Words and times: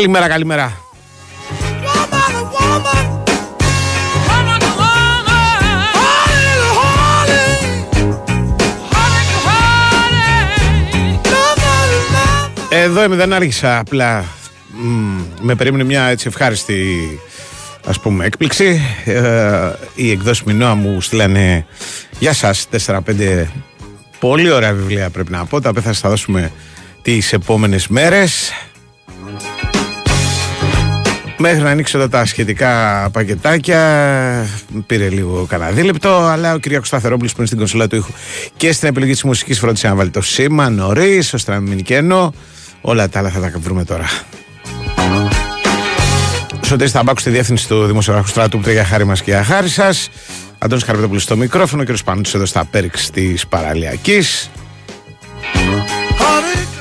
Καλημέρα, 0.00 0.28
καλημέρα. 0.28 0.72
Εδώ 12.70 13.04
είμαι, 13.04 13.16
δεν 13.16 13.32
άρχισα 13.32 13.78
απλά. 13.78 14.24
Μ, 14.72 15.20
με 15.40 15.54
περίμενε 15.54 15.84
μια 15.84 16.02
έτσι 16.02 16.28
ευχάριστη 16.28 16.98
ας 17.86 18.00
πούμε 18.00 18.24
έκπληξη. 18.24 18.80
Ε, 19.04 19.72
οι 19.94 20.10
εκδόσεις 20.10 20.42
Μινώα 20.42 20.74
μου 20.74 21.00
στείλανε 21.00 21.66
για 22.18 22.32
σας 22.32 22.68
4-5 22.86 23.46
πολύ 24.20 24.50
ωραία 24.50 24.72
βιβλία 24.72 25.10
πρέπει 25.10 25.30
να 25.30 25.44
πω. 25.44 25.60
Τα 25.60 25.68
οποία 25.68 25.82
θα 25.82 25.92
σας 25.92 26.00
τα 26.00 26.08
δώσουμε 26.08 26.52
τις 27.02 27.32
επόμενες 27.32 27.88
μέρες. 27.88 28.52
Μέχρι 31.42 31.60
να 31.60 31.70
ανοίξω 31.70 31.98
εδώ 31.98 32.08
τα 32.08 32.24
σχετικά 32.24 33.08
πακετάκια, 33.12 34.46
πήρε 34.86 35.08
λίγο 35.08 35.46
κανένα 35.48 35.70
δίλεπτο, 35.70 36.08
αλλά 36.08 36.54
ο 36.54 36.58
Κυριακό 36.58 36.84
Σταθερόπουλος 36.84 37.30
που 37.30 37.36
είναι 37.38 37.46
στην 37.46 37.58
κονσόλα 37.58 37.86
του 37.86 37.96
ήχου 37.96 38.12
και 38.56 38.72
στην 38.72 38.88
επιλογή 38.88 39.12
της 39.12 39.22
μουσικής 39.22 39.58
φρόντισε 39.58 39.88
να 39.88 39.94
βάλει 39.94 40.10
το 40.10 40.22
σήμα 40.22 40.70
νωρίς, 40.70 41.34
ώστε 41.34 41.52
να 41.52 41.60
μην 41.60 41.68
μείνει 41.68 41.82
κενό. 41.82 42.34
Όλα 42.80 43.08
τα 43.08 43.18
άλλα 43.18 43.28
θα 43.28 43.40
τα 43.40 43.52
βρούμε 43.58 43.84
τώρα. 43.84 44.08
Σωτήρης 46.66 46.92
Ταμπάκου 46.92 47.20
στη 47.20 47.30
διεύθυνση 47.30 47.68
του 47.68 47.84
Δημοσιογράφου 47.86 48.28
Στράτου 48.28 48.60
που 48.60 48.70
για 48.70 48.84
χάρη 48.84 49.04
μας 49.04 49.22
και 49.22 49.30
για 49.30 49.44
χάρη 49.44 49.68
σας. 49.68 50.08
Αντώνης 50.58 50.84
Καρπετόπουλος 50.84 51.22
στο 51.22 51.36
μικρόφωνο, 51.36 51.82
ο 51.82 51.92
κ. 51.92 51.96
Πανούτσης 52.04 52.34
εδώ 52.34 52.46
στα 52.46 52.64
πέριξ 52.64 53.10
της 53.10 53.46
Παραλιακής. 53.46 54.50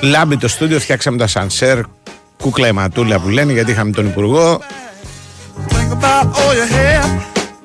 Λάμπει 0.02 0.38
το 0.38 0.48
στούντιο, 0.48 0.80
φτιάξαμε 0.80 1.18
τα 1.18 1.28
σανσέρ, 1.28 1.80
κούκλα 2.42 2.68
η 2.68 2.72
ματούλα 2.72 3.20
που 3.20 3.30
λένε 3.30 3.54
γιατί 3.54 3.72
είχαμε 3.72 3.92
τον 3.92 4.06
Υπουργό. 4.06 4.62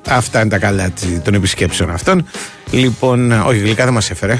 Αυτά 0.07 0.39
είναι 0.39 0.49
τα 0.49 0.57
καλά 0.57 0.93
των 1.23 1.33
επισκέψεων 1.33 1.91
αυτών. 1.91 2.27
Λοιπόν, 2.71 3.31
όχι 3.31 3.57
γλυκά 3.59 3.83
δεν 3.83 3.93
μας 3.93 4.09
έφερε. 4.09 4.39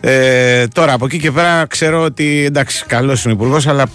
Ε, 0.00 0.66
τώρα 0.66 0.92
από 0.92 1.04
εκεί 1.04 1.18
και 1.18 1.30
πέρα 1.30 1.66
ξέρω 1.66 2.02
ότι 2.02 2.44
εντάξει 2.44 2.84
καλός 2.86 3.24
είναι 3.24 3.32
ο 3.32 3.36
Υπουργός 3.36 3.66
αλλά 3.66 3.86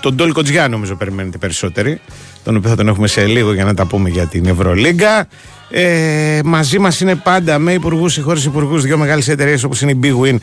τον 0.00 0.16
Τόλι 0.16 0.32
Κοτζιά 0.32 0.68
νομίζω 0.68 0.94
περιμένετε 0.94 1.38
περισσότεροι 1.38 2.00
τον 2.44 2.56
οποίο 2.56 2.70
θα 2.70 2.76
τον 2.76 2.88
έχουμε 2.88 3.06
σε 3.06 3.26
λίγο 3.26 3.52
για 3.52 3.64
να 3.64 3.74
τα 3.74 3.86
πούμε 3.86 4.08
για 4.08 4.26
την 4.26 4.46
Ευρωλίγκα. 4.46 5.26
Ε, 5.70 6.40
μαζί 6.44 6.78
μας 6.78 7.00
είναι 7.00 7.14
πάντα 7.14 7.58
με 7.58 7.72
υπουργούς 7.72 8.16
ή 8.16 8.20
χωρίς 8.20 8.44
υπουργούς 8.44 8.82
δύο 8.82 8.98
μεγάλες 8.98 9.28
εταιρείες 9.28 9.64
όπως 9.64 9.80
είναι 9.80 9.90
η 9.90 9.98
Big 10.02 10.24
Win 10.24 10.36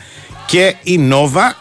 και 0.46 0.74
η 0.82 1.08
Nova. 1.10 1.52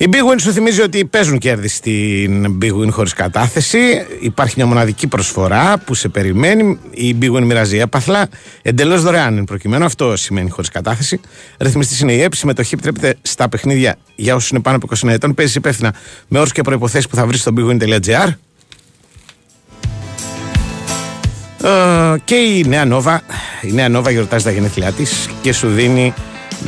Η 0.00 0.08
Big 0.12 0.32
Win 0.32 0.36
σου 0.40 0.52
θυμίζει 0.52 0.80
ότι 0.80 1.04
παίζουν 1.04 1.38
κέρδη 1.38 1.68
στην 1.68 2.58
Big 2.62 2.72
Win 2.72 2.90
χωρίς 2.90 3.12
κατάθεση. 3.12 3.78
Υπάρχει 4.20 4.54
μια 4.56 4.66
μοναδική 4.66 5.06
προσφορά 5.06 5.78
που 5.78 5.94
σε 5.94 6.08
περιμένει. 6.08 6.78
Η 6.90 7.16
Big 7.20 7.36
Win 7.36 7.42
μοιράζει 7.42 7.78
έπαθλα 7.78 8.28
εντελώς 8.62 9.02
δωρεάν. 9.02 9.44
Προκειμένου 9.44 9.84
αυτό 9.84 10.16
σημαίνει 10.16 10.50
χωρίς 10.50 10.68
κατάθεση. 10.70 11.20
Ρυθμιστής 11.58 12.00
είναι 12.00 12.12
η 12.12 12.22
ΕΠ. 12.22 12.34
Συμμετοχή 12.34 12.74
επιτρέπεται 12.74 13.16
στα 13.22 13.48
παιχνίδια 13.48 13.96
για 14.14 14.34
όσους 14.34 14.50
είναι 14.50 14.60
πάνω 14.60 14.76
από 14.76 14.86
20 15.06 15.08
ετών. 15.08 15.34
Παίζεις 15.34 15.54
υπεύθυνα 15.54 15.94
με 16.28 16.38
όρους 16.38 16.52
και 16.52 16.62
προποθέσει 16.62 17.08
που 17.08 17.16
θα 17.16 17.26
βρεις 17.26 17.40
στο 17.40 17.52
bigwin.gr. 17.56 18.28
Ε, 21.62 22.18
και 22.24 22.34
η 22.34 22.64
νέα 22.68 22.84
Nova, 22.90 23.18
η 23.62 23.72
νέα 23.72 23.98
Nova 23.98 24.10
γιορτάζει 24.10 24.44
τα 24.44 24.50
γενέθλιά 24.50 24.92
της 24.92 25.28
και 25.42 25.52
σου 25.52 25.68
δίνει 25.68 26.14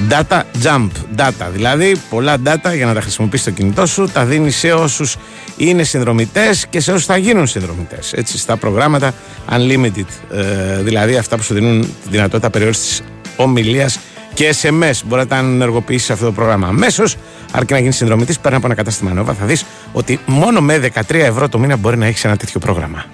Data 0.08 0.42
jump, 0.62 0.88
data, 1.16 1.46
δηλαδή 1.52 1.96
πολλά 2.10 2.36
data 2.44 2.74
για 2.74 2.86
να 2.86 2.94
τα 2.94 3.00
χρησιμοποιήσει 3.00 3.44
το 3.44 3.50
κινητό 3.50 3.86
σου, 3.86 4.10
τα 4.12 4.24
δίνεις 4.24 4.56
σε 4.56 4.72
όσους 4.72 5.16
είναι 5.56 5.82
συνδρομητές 5.82 6.66
και 6.66 6.80
σε 6.80 6.92
όσους 6.92 7.06
θα 7.06 7.16
γίνουν 7.16 7.46
συνδρομητές. 7.46 8.12
Έτσι, 8.12 8.38
στα 8.38 8.56
προγράμματα 8.56 9.14
unlimited, 9.50 10.36
ε, 10.36 10.82
δηλαδή 10.82 11.16
αυτά 11.16 11.36
που 11.36 11.42
σου 11.42 11.54
δίνουν 11.54 11.80
τη 11.80 12.08
δυνατότητα 12.10 12.50
περιόριστης 12.50 13.02
ομιλίας 13.36 13.98
και 14.34 14.54
SMS. 14.62 15.00
Μπορεί 15.04 15.20
να 15.20 15.26
τα 15.26 15.36
ενεργοποιήσεις 15.36 16.10
αυτό 16.10 16.24
το 16.24 16.32
πρόγραμμα 16.32 16.66
αμέσως, 16.66 17.16
αρκεί 17.52 17.72
να 17.72 17.78
γίνεις 17.78 17.96
συνδρομητής. 17.96 18.38
Πέρα 18.38 18.56
από 18.56 18.66
ένα 18.66 18.74
κατάστημα 18.74 19.22
Nova, 19.22 19.34
θα 19.38 19.46
δεις 19.46 19.64
ότι 19.92 20.20
μόνο 20.26 20.60
με 20.60 20.78
13 20.78 21.24
ευρώ 21.24 21.48
το 21.48 21.58
μήνα 21.58 21.76
μπορεί 21.76 21.96
να 21.96 22.06
έχεις 22.06 22.24
ένα 22.24 22.36
τέτοιο 22.36 22.60
πρόγραμμα. 22.60 23.04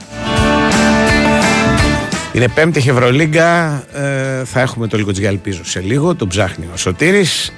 Είναι 2.37 2.49
πέμπτη 2.49 2.79
έχει 2.79 2.89
Ευρωλίγκα. 2.89 3.83
Ε, 3.93 4.45
θα 4.45 4.61
έχουμε 4.61 4.87
το 4.87 4.97
λίγο 4.97 5.13
τζιγάλι 5.13 5.37
πίσω 5.37 5.65
σε 5.65 5.81
λίγο. 5.81 6.15
Το 6.15 6.27
ψάχνει 6.27 6.69
ο 6.75 6.77
Σωτήρης. 6.77 7.53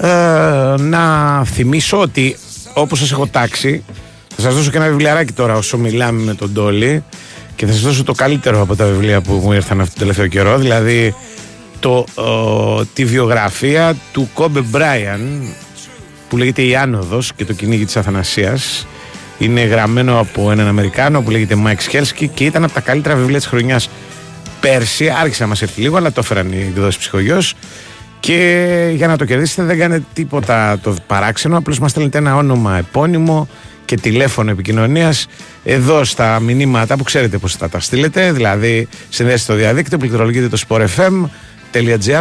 Ε, 0.00 0.82
να 0.82 1.44
θυμίσω 1.44 2.00
ότι 2.00 2.36
όπως 2.74 2.98
σας 2.98 3.12
έχω 3.12 3.26
τάξει 3.26 3.84
θα 4.36 4.42
σας 4.42 4.54
δώσω 4.54 4.70
και 4.70 4.76
ένα 4.76 4.88
βιβλιαράκι 4.88 5.32
τώρα 5.32 5.54
όσο 5.56 5.78
μιλάμε 5.78 6.22
με 6.22 6.34
τον 6.34 6.52
Τόλι 6.52 7.04
και 7.56 7.66
θα 7.66 7.72
σας 7.72 7.80
δώσω 7.80 8.04
το 8.04 8.12
καλύτερο 8.12 8.60
από 8.60 8.76
τα 8.76 8.84
βιβλία 8.84 9.20
που 9.20 9.32
μου 9.32 9.52
ήρθαν 9.52 9.80
αυτό 9.80 9.92
το 9.92 9.98
τελευταίο 9.98 10.26
καιρό 10.26 10.58
δηλαδή 10.58 11.14
το, 11.86 12.84
τη 12.92 13.04
βιογραφία 13.04 13.96
του 14.12 14.28
Κόμπι 14.34 14.60
Μπράιαντ 14.60 15.42
που 16.28 16.36
λέγεται 16.36 16.62
«Η 16.62 16.76
Άνοδος» 16.76 17.32
και 17.36 17.44
το 17.44 17.52
κυνήγι 17.52 17.84
της 17.84 17.96
Αθανασίας. 17.96 18.86
Είναι 19.38 19.60
γραμμένο 19.60 20.18
από 20.18 20.50
έναν 20.50 20.66
Αμερικάνο 20.66 21.22
που 21.22 21.30
λέγεται 21.30 21.54
Μάικ 21.54 21.80
Σιέλσκι 21.80 22.28
και 22.28 22.44
ήταν 22.44 22.64
από 22.64 22.72
τα 22.72 22.80
καλύτερα 22.80 23.16
βιβλία 23.16 23.36
της 23.36 23.46
χρονιάς 23.46 23.90
πέρσι, 24.60 25.08
άρχισε 25.08 25.42
να 25.42 25.48
μας 25.48 25.62
έρθει 25.62 25.80
λίγο 25.80 25.96
αλλά 25.96 26.12
το 26.12 26.20
έφεραν 26.24 26.52
οι 26.52 26.60
εκδόσεις 26.60 26.96
Ψυχογιός. 26.96 27.54
Και 28.20 28.92
για 28.94 29.06
να 29.06 29.16
το 29.16 29.24
κερδίσετε 29.24 29.62
δεν 29.62 29.78
κάνετε 29.78 30.04
τίποτα 30.12 30.78
το 30.82 30.96
παράξενο 31.06 31.56
απλώς 31.56 31.78
μας 31.78 31.90
στέλνετε 31.90 32.18
ένα 32.18 32.36
όνομα 32.36 32.78
επώνυμο 32.78 33.48
και 33.84 33.96
τηλέφωνο 33.96 34.50
επικοινωνίας 34.50 35.26
εδώ 35.64 36.04
στα 36.04 36.40
μηνύματα 36.40 36.96
που 36.96 37.02
ξέρετε 37.02 37.38
πώς 37.38 37.56
θα 37.56 37.68
τα 37.68 37.80
στείλετε. 37.80 38.32
Δηλαδή, 38.32 38.88
συνδέεστε 39.08 39.40
στο 39.40 39.54
διαδίκτυο, 39.54 39.98
πληκτρολογείτε 39.98 40.48
το 40.48 40.58
Sport 40.68 40.86
FM, 40.96 41.28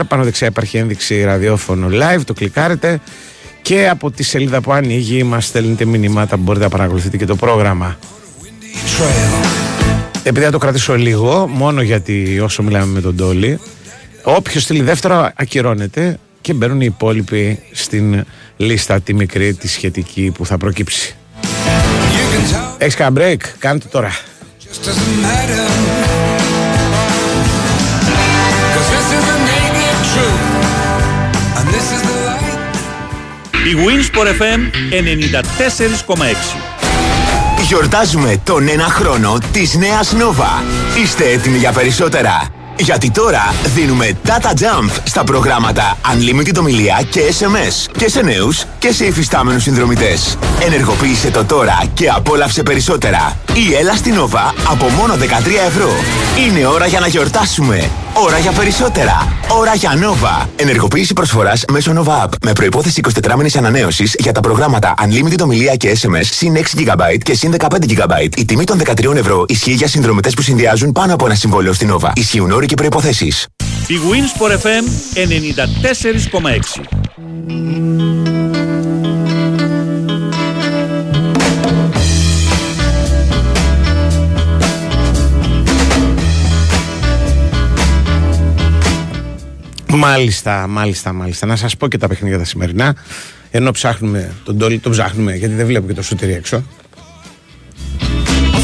πάνω 0.08 0.24
δεξιά 0.24 0.48
υπάρχει 0.48 0.78
ένδειξη 0.78 1.24
ραδιόφωνο 1.24 1.88
live, 1.92 2.22
το 2.26 2.34
κλικάρετε 2.34 3.00
και 3.62 3.90
από 3.90 4.12
τη 4.12 4.24
σελίδα 4.24 4.62
που 4.62 4.74
ανοίγει 4.74 5.24
μας 5.24 5.46
στέλνετε 5.46 5.86
μηνύματα 5.86 6.36
που 6.36 6.42
μπορείτε 6.42 6.64
να 6.64 6.70
παρακολουθείτε 6.70 7.18
και 7.18 7.26
το 7.26 7.36
πρόγραμμα. 7.36 7.98
Επειδή 10.24 10.46
θα 10.46 10.52
το 10.52 10.58
κρατήσω 10.58 10.96
λίγο, 10.96 11.48
μόνο 11.48 11.82
γιατί 11.82 12.40
όσο 12.40 12.64
μιλάμε 12.64 12.92
με 12.92 13.02
τον 13.02 13.16
Τόλι, 13.16 13.60
όποιος 14.24 14.64
στείλει 14.64 14.82
δεύτερο 14.82 15.32
ακυρώνεται 15.36 16.20
και 16.42 16.54
μπαίνουν 16.54 16.82
οι 16.82 16.86
υπόλοιποι 16.86 17.60
στην 17.72 18.26
λίστα 18.58 19.02
τη 19.02 19.14
μικρή, 19.14 19.54
τη 19.54 19.68
σχετική 19.68 20.32
που 20.38 20.46
θα 20.46 20.58
προκύψει. 20.58 21.16
Έχεις 22.78 22.96
κανένα 22.96 23.26
break, 23.26 23.40
κάντε 23.60 23.88
τώρα. 23.88 24.12
Η 33.66 33.76
Winsport 33.88 34.28
FM 34.28 34.60
94,6 36.14 36.76
Γιορτάζουμε 37.68 38.42
τον 38.44 38.68
ένα 38.68 38.84
χρόνο 38.84 39.38
της 39.52 39.76
νέας 39.76 40.14
Nova. 40.14 40.64
Είστε 41.04 41.30
έτοιμοι 41.30 41.58
για 41.58 41.72
περισσότερα; 41.72 42.48
Γιατί 42.78 43.12
τώρα 43.12 43.54
δίνουμε 43.76 44.18
data 44.26 44.50
jump 44.50 44.90
στα 45.04 45.24
προγράμματα 45.24 45.98
Unlimited 46.14 46.60
ομιλία 46.60 47.02
και 47.10 47.22
SMS 47.40 47.92
και 47.98 48.10
σε 48.10 48.22
νέους 48.22 48.64
και 48.80 48.92
σε 48.92 49.06
υφιστάμενους 49.06 49.64
συνδρομητές. 49.64 50.38
Ενεργοποίησε 50.66 51.32
το 51.32 51.46
τώρα 51.46 51.84
και 51.94 52.10
απόλαυσε 52.10 52.64
περισσότερα. 52.64 53.38
Η 53.54 53.76
έλα 53.76 53.96
στην 53.96 54.16
Nova 54.16 54.54
από 54.70 54.90
μόνο 54.90 55.14
13 55.14 55.18
ευρώ. 55.68 55.92
Είναι 56.48 56.66
ώρα 56.66 56.86
για 56.88 57.00
να 57.00 57.08
γιορτάσουμε. 57.08 57.90
Ώρα 58.18 58.38
για 58.38 58.52
περισσότερα. 58.52 59.40
Ώρα 59.50 59.76
για 59.76 59.92
Nova. 59.92 60.46
Ενεργοποίηση 60.56 61.14
προσφοράς 61.14 61.64
μέσω 61.72 61.94
Nova 61.96 62.24
App 62.24 62.30
με 62.42 62.54
προπόθεση 62.54 63.02
24 63.24 63.36
μήνε 63.36 63.50
ανανέωσης 63.58 64.16
για 64.18 64.32
τα 64.32 64.40
προγράμματα 64.40 64.94
Unlimited 65.06 65.40
ομιλία 65.42 65.76
και 65.76 65.98
SMS 66.02 66.24
συν 66.24 66.56
6 66.56 66.60
GB 66.60 67.18
και 67.24 67.34
συν 67.34 67.56
15 67.58 67.66
GB. 67.66 68.38
Η 68.38 68.46
τιμή 68.46 68.64
των 68.64 68.82
13 68.86 69.16
ευρώ 69.16 69.46
ισχύει 69.48 69.74
για 69.74 69.88
συνδρομητές 69.88 70.34
που 70.34 70.42
συνδυάζουν 70.42 70.92
πάνω 70.92 71.14
από 71.14 71.26
ένα 71.26 71.36
συμβόλαιο 71.36 71.74
στην 71.74 71.94
Nova. 71.94 72.12
Ισχύουν 72.14 72.52
όροι 72.52 72.66
και 72.66 72.76
προποθέσει. 72.76 73.34
Η 73.88 73.96
Winsport 74.12 74.52
FM 74.52 74.84
94,6 75.14 75.26
Μάλιστα, 89.96 90.68
μάλιστα, 90.68 91.14
μάλιστα. 91.14 91.46
Να 91.46 91.56
σας 91.56 91.78
πω 91.78 91.88
και 91.88 91.98
τα 91.98 92.08
παιχνίδια 92.08 92.38
τα 92.38 92.46
σημερινά. 92.46 92.96
Ενώ 93.52 93.72
ψάχνουμε 93.72 94.34
τον 94.44 94.58
Τόλι, 94.58 94.80
τον 94.80 94.92
ψάχνουμε 94.92 95.36
γιατί 95.36 95.54
δεν 95.54 95.66
βλέπω 95.66 95.88
και 95.88 95.94
το 95.94 96.02
σούτερι 96.02 96.34
έξω. 96.34 96.64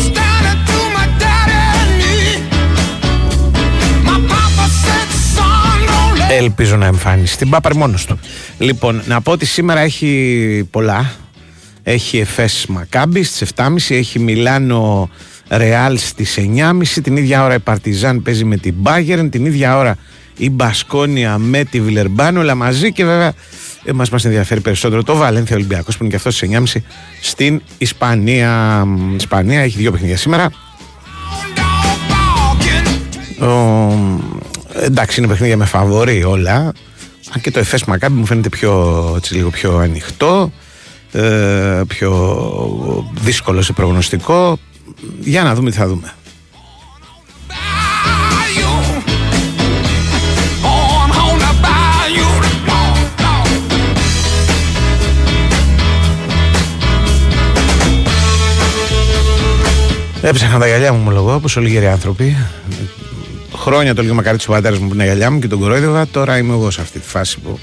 Standing 0.05 0.59
through 0.67 0.89
my 0.97 1.07
daddy 1.21 1.61
knee. 1.97 2.35
My 4.07 4.17
papa 4.31 4.65
said, 4.83 5.09
son, 5.35 5.79
don't 5.87 6.19
let 6.19 6.31
Ελπίζω 6.31 6.75
να 6.75 6.85
εμφανιστεί. 6.85 7.45
Μπάπαρ 7.45 7.75
μόνος 7.75 8.05
του. 8.05 8.19
Λοιπόν, 8.57 9.01
να 9.05 9.21
πω 9.21 9.31
ότι 9.31 9.45
σήμερα 9.45 9.79
έχει 9.79 10.67
πολλά. 10.71 11.11
Έχει 11.83 12.17
Εφές 12.17 12.65
Μακάμπι 12.69 13.23
στις 13.23 13.51
7.30, 13.55 13.75
έχει 13.89 14.19
Μιλάνο 14.19 15.09
Ρεάλ 15.49 15.97
στις 15.97 16.37
9.30. 16.37 16.83
Την 17.03 17.17
ίδια 17.17 17.43
ώρα 17.43 17.53
η 17.53 17.59
Παρτιζάν 17.59 18.21
παίζει 18.21 18.43
με 18.43 18.57
την 18.57 18.73
Μπάγερν. 18.77 19.29
Την 19.29 19.45
ίδια 19.45 19.77
ώρα 19.77 19.97
η 20.41 20.49
Μπασκόνια 20.49 21.37
με 21.37 21.63
τη 21.63 21.81
Βιλερμπάν. 21.81 22.37
Όλα 22.37 22.55
μαζί 22.55 22.91
και 22.91 23.05
βέβαια 23.05 23.33
εμάς 23.83 24.09
μας 24.09 24.25
ενδιαφέρει 24.25 24.61
περισσότερο 24.61 25.03
το 25.03 25.15
Βαλένθια 25.15 25.55
Ολυμπιακός 25.55 25.97
που 25.97 26.03
είναι 26.03 26.11
και 26.11 26.17
αυτός 26.17 26.35
στις 26.35 26.49
9.30 26.75 26.81
στην 27.21 27.61
Ισπανία. 27.77 28.83
Η 29.11 29.15
Ισπανία 29.15 29.61
έχει 29.61 29.77
δύο 29.77 29.91
παιχνίδια 29.91 30.17
σήμερα. 30.17 30.49
dog 31.55 32.11
barking. 32.11 33.47
Ο, 33.47 33.93
εντάξει, 34.85 35.19
είναι 35.19 35.29
παιχνίδια 35.29 35.57
με 35.57 35.65
φαβορή 35.65 36.23
όλα. 36.23 36.73
Αν 37.33 37.41
και 37.41 37.51
το 37.51 37.59
Εφές 37.59 37.83
Μακάμπι 37.83 38.19
μου 38.19 38.25
φαίνεται 38.25 38.49
πιο, 38.49 39.13
έτσι, 39.17 39.35
λίγο 39.35 39.49
πιο 39.49 39.77
ανοιχτό, 39.77 40.51
ε, 41.11 41.81
πιο 41.87 43.11
δύσκολο 43.21 43.61
σε 43.61 43.73
προγνωστικό. 43.73 44.57
Για 45.19 45.43
να 45.43 45.55
δούμε 45.55 45.69
τι 45.69 45.77
θα 45.77 45.87
δούμε. 45.87 46.13
Έψαχνα 60.23 60.59
τα 60.59 60.67
γυαλιά 60.67 60.93
μου, 60.93 60.99
μου 60.99 61.11
λόγω, 61.11 61.33
όπως 61.33 61.57
όλοι 61.57 61.67
οι 61.67 61.71
γεροί 61.71 61.87
άνθρωποι. 61.87 62.37
Χρόνια 63.55 63.95
το 63.95 64.01
λίγο 64.01 64.13
μακάρι 64.13 64.37
τους 64.37 64.45
πατέρα 64.45 64.75
μου 64.79 64.87
που 64.87 64.93
είναι 64.93 65.03
γυαλιά 65.03 65.31
μου 65.31 65.39
και 65.39 65.47
τον 65.47 65.59
κορόιδευα. 65.59 66.07
Τώρα 66.07 66.37
είμαι 66.37 66.53
εγώ 66.53 66.71
σε 66.71 66.81
αυτή 66.81 66.99
τη 66.99 67.07
φάση 67.07 67.39
που 67.39 67.59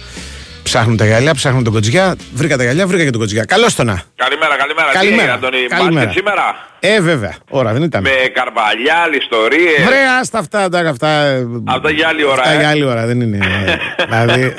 ψάχνουν 0.62 0.96
τα 0.96 1.06
γυαλιά, 1.06 1.34
ψάχνουν 1.34 1.64
τον 1.64 1.72
κοτζιά. 1.72 2.16
Βρήκα 2.34 2.56
τα 2.56 2.62
γυαλιά, 2.62 2.86
βρήκα 2.86 3.04
και 3.04 3.10
τον 3.10 3.20
κοτζιά. 3.20 3.44
Καλώς 3.44 3.74
το 3.74 3.84
να. 3.84 4.02
Καλημέρα, 4.16 4.56
καλημέρα. 4.56 4.92
Καλημέρα. 4.92 5.38
Τι 5.38 5.46
έγινε, 5.46 5.46
Αντώνη, 5.46 5.66
Καλημέρα. 5.68 6.06
μπάσκετ 6.06 6.12
σήμερα; 6.24 6.42
Ε, 6.80 7.00
βέβαια. 7.00 7.34
Ώρα 7.48 7.72
δεν 7.72 7.82
ήταν. 7.82 8.02
Με 8.02 8.10
καρβαλιά, 8.34 8.96
ιστορίες. 9.20 9.84
Βρε, 9.86 9.96
άστα 10.20 10.38
αυτά, 10.38 10.68
τα 10.68 10.78
αυτά. 10.78 11.08
Αυτά 11.64 11.90
για 11.90 12.08
άλλη 12.08 12.24
ώρα, 12.24 12.40
Αυτά 12.42 12.52
ε. 12.52 12.58
για 12.58 12.68
άλλη 12.68 12.84
ώρα, 12.84 13.06
δεν 13.06 13.20
είναι. 13.20 13.38
δηλαδή. 14.10 14.54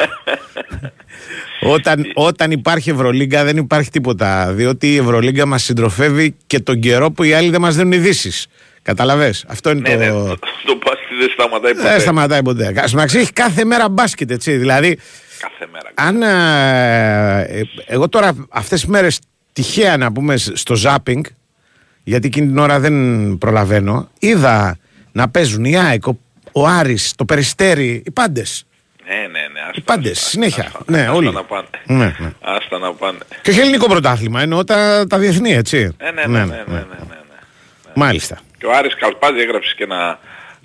Όταν, 1.61 2.11
όταν 2.13 2.51
υπάρχει 2.51 2.89
Ευρωλίγκα 2.89 3.43
δεν 3.43 3.57
υπάρχει 3.57 3.89
τίποτα. 3.89 4.53
Διότι 4.53 4.93
η 4.93 4.97
Ευρωλίγκα 4.97 5.45
μας 5.45 5.63
συντροφεύει 5.63 6.35
και 6.47 6.59
τον 6.59 6.79
καιρό 6.79 7.11
που 7.11 7.23
οι 7.23 7.33
άλλοι 7.33 7.49
δεν 7.49 7.61
μας 7.61 7.75
δίνουν 7.75 7.91
ειδήσεις. 7.91 8.47
Καταλαβέ. 8.81 9.33
Αυτό 9.47 9.69
είναι 9.69 9.79
Ναι, 9.89 9.95
το. 9.95 9.99
ναι, 10.03 10.07
το, 10.09 10.37
το 10.65 10.77
μπάσκετ 10.85 11.17
δεν 11.19 11.29
σταματάει 11.33 11.73
ποτέ. 11.75 11.89
Δεν 11.89 11.99
σταματάει 11.99 12.41
ποτέ. 12.43 12.63
Στην 12.65 12.89
μεταξύ 12.93 13.17
έχει 13.17 13.33
κάθε 13.33 13.65
μέρα 13.65 13.89
μπάσκετ, 13.89 14.31
έτσι. 14.31 14.57
Δηλαδή, 14.57 14.97
Κάθε 15.39 15.71
μέρα. 15.71 15.91
αν. 16.09 16.21
ε, 16.21 17.59
ε, 17.59 17.61
εγώ 17.85 18.09
τώρα 18.09 18.31
αυτές 18.49 18.79
τις 18.79 18.89
μέρες 18.89 19.19
τυχαία 19.53 19.97
να 19.97 20.11
πούμε 20.11 20.37
στο 20.37 20.75
ζάπινγκ, 20.75 21.23
γιατί 22.03 22.27
εκείνη 22.27 22.47
την 22.47 22.57
ώρα 22.57 22.79
δεν 22.79 23.37
προλαβαίνω, 23.37 24.09
είδα 24.19 24.77
να 25.11 25.29
παίζουν 25.29 25.65
η 25.65 25.77
ΑΕΚ, 25.77 26.07
ο, 26.07 26.17
ο 26.51 26.67
Άρης, 26.67 27.13
το 27.15 27.25
Περιστέρι, 27.25 28.01
οι 28.05 28.11
πάντες. 28.11 28.63
Ναι, 29.09 29.15
ναι, 29.15 29.39
ναι. 29.53 29.59
άστα, 29.59 29.73
Οι 29.75 29.81
πάντες, 29.81 30.11
άστα, 30.11 30.29
συνέχεια. 30.29 30.63
άστα, 30.65 30.79
Ναι, 30.85 30.99
άστα 30.99 31.11
όλοι. 31.13 31.31
να 31.31 31.43
πάνε. 31.43 31.67
Ναι, 31.85 32.15
ναι. 32.19 32.31
Άστα 32.41 32.77
να 32.79 32.93
πάνε. 32.93 33.17
Και 33.41 33.49
όχι 33.49 33.59
ελληνικό 33.59 33.87
πρωτάθλημα, 33.87 34.41
εννοώ 34.41 34.63
τα, 34.63 35.05
τα 35.09 35.17
διεθνή, 35.17 35.51
έτσι. 35.53 35.77
Ε, 35.97 36.11
ναι, 36.11 36.25
ναι, 36.25 36.25
ναι, 36.27 36.45
ναι, 36.45 36.45
ναι, 36.45 36.73
ναι, 36.73 36.79
ναι. 36.79 37.91
Μάλιστα. 37.95 38.37
Και 38.57 38.65
ο 38.65 38.75
Άρης 38.75 38.95
Καλπάζη 38.95 39.39
έγραψε 39.39 39.73
και 39.77 39.83
ένα, 39.83 40.19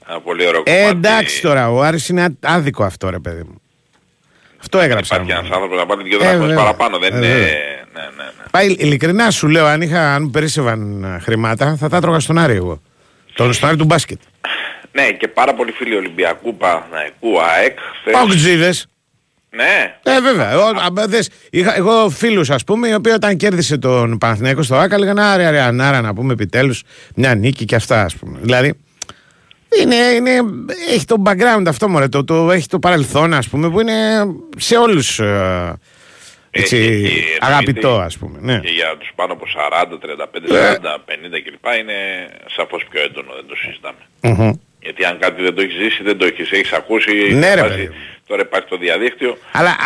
ένα 0.08 0.20
πολύ 0.20 0.46
ωραίο 0.46 0.62
Ε, 0.64 0.70
κομμάτι. 0.80 0.96
εντάξει 0.96 1.40
τώρα, 1.42 1.70
ο 1.70 1.82
Άρης 1.82 2.08
είναι 2.08 2.22
α- 2.22 2.32
άδικο 2.40 2.84
αυτό, 2.84 3.10
ρε 3.10 3.18
παιδί 3.18 3.42
μου. 3.42 3.60
Αυτό 4.60 4.78
έγραψα. 4.78 5.14
Υπάρχει 5.14 5.32
ένας 5.32 5.50
άνθρωπος 5.50 5.78
να 5.78 5.86
πάρει 5.86 6.02
δύο 6.02 6.16
Ε, 6.16 6.18
δραχμές 6.20 6.40
βέβαια. 6.46 6.56
παραπάνω. 6.56 6.98
Δεν 6.98 7.12
Ε, 7.12 7.16
είναι... 7.16 7.26
βέβαια. 7.26 7.44
Ναι, 7.94 8.00
ναι, 8.00 8.24
ναι. 8.24 8.44
Πάει, 8.50 8.66
ειλικρινά 8.78 9.30
σου 9.30 9.48
λέω, 9.48 9.66
αν, 9.66 9.80
είχα, 9.80 10.14
αν 10.14 10.22
μου 10.22 10.30
περίσσευαν 10.30 11.04
ε, 11.04 11.18
χρήματα, 11.18 11.76
θα 11.76 11.88
τα 11.88 11.96
έτρωγα 11.96 12.20
στον 12.20 12.38
Άρη 12.38 12.54
εγώ. 12.54 12.82
Τον 13.34 13.52
στον 13.52 13.68
Άρη 13.68 13.78
του 13.78 13.84
μπάσκετ. 13.84 14.20
Ναι, 14.96 15.10
και 15.12 15.28
πάρα 15.28 15.54
πολλοί 15.54 15.70
φίλοι 15.72 15.94
Ολυμπιακού, 15.96 16.56
Παναϊκού, 16.56 17.40
ΑΕΚ. 17.40 17.78
χθες- 18.00 18.14
Παουτζίδες. 18.16 18.86
Ναι, 19.50 19.94
Ε, 20.02 20.20
βέβαια. 20.20 20.50
Εγώ, 20.50 20.62
α, 20.62 21.06
δες, 21.06 21.30
είχα, 21.50 21.76
εγώ 21.76 22.10
φίλους 22.10 22.50
ας 22.50 22.64
πούμε, 22.64 22.88
οι 22.88 22.94
οποίοι 22.94 23.12
όταν 23.14 23.36
κέρδισε 23.36 23.78
τον 23.78 24.18
Παναθηναϊκό 24.18 24.62
στο 24.62 24.74
ΆΚΑ 24.76 24.98
λέγανε 24.98 25.22
άρε, 25.22 25.44
άρε, 25.46 25.60
ανάρα 25.60 26.00
να 26.00 26.14
πούμε 26.14 26.32
επιτέλους 26.32 26.82
μια 27.14 27.34
νίκη 27.34 27.64
και 27.64 27.74
αυτά 27.74 28.02
ας 28.02 28.16
πούμε. 28.16 28.38
Δηλαδή, 28.42 28.74
είναι, 29.82 29.94
είναι, 29.94 30.30
έχει 30.90 31.04
το 31.04 31.22
background 31.26 31.64
αυτό 31.68 31.88
μωρέ, 31.88 32.08
το, 32.08 32.24
το, 32.24 32.50
έχει 32.50 32.66
το 32.68 32.78
παρελθόν 32.78 33.34
ας 33.34 33.48
πούμε 33.48 33.70
που 33.70 33.80
είναι 33.80 33.94
σε 34.56 34.76
όλους 34.76 35.18
ε, 35.18 35.78
έτσι, 36.50 36.76
Ε, 36.76 36.84
ε, 36.86 37.06
ε, 37.06 37.36
αγαπητό 37.40 37.80
εννοείται. 37.88 38.04
ας 38.06 38.18
πούμε. 38.18 38.38
Ναι. 38.40 38.58
Και 38.58 38.70
για 38.72 38.96
τους 38.98 39.10
πάνω 39.14 39.32
από 39.32 39.44
40, 39.46 39.98
35, 39.98 40.48
40, 40.48 40.98
50 41.04 41.40
κλπ. 41.44 41.66
είναι 41.80 41.94
σαφώς 42.56 42.84
πιο 42.90 43.02
έντονο, 43.02 43.32
δεν 43.34 43.44
το 43.48 43.54
συζητάμε. 43.56 43.98
Μμμ. 44.20 44.52
Γιατί 44.84 45.04
αν 45.04 45.18
κάτι 45.18 45.42
δεν 45.42 45.54
το 45.54 45.60
έχεις 45.60 45.74
ζήσει, 45.82 46.02
δεν 46.02 46.16
το 46.18 46.24
έχεις, 46.24 46.50
έχεις 46.50 46.72
ακούσει, 46.72 47.10
Ναι, 47.12 47.46
έχεις 47.46 47.54
ρε, 47.54 47.60
βάσει- 47.62 47.74
παιδί 47.76 47.88
μου. 47.88 47.94
τώρα 48.26 48.42
υπάρχει 48.42 48.68
το 48.68 48.76
διαδίκτυο. 48.76 49.38
Αλλά, 49.52 49.70
α, 49.70 49.76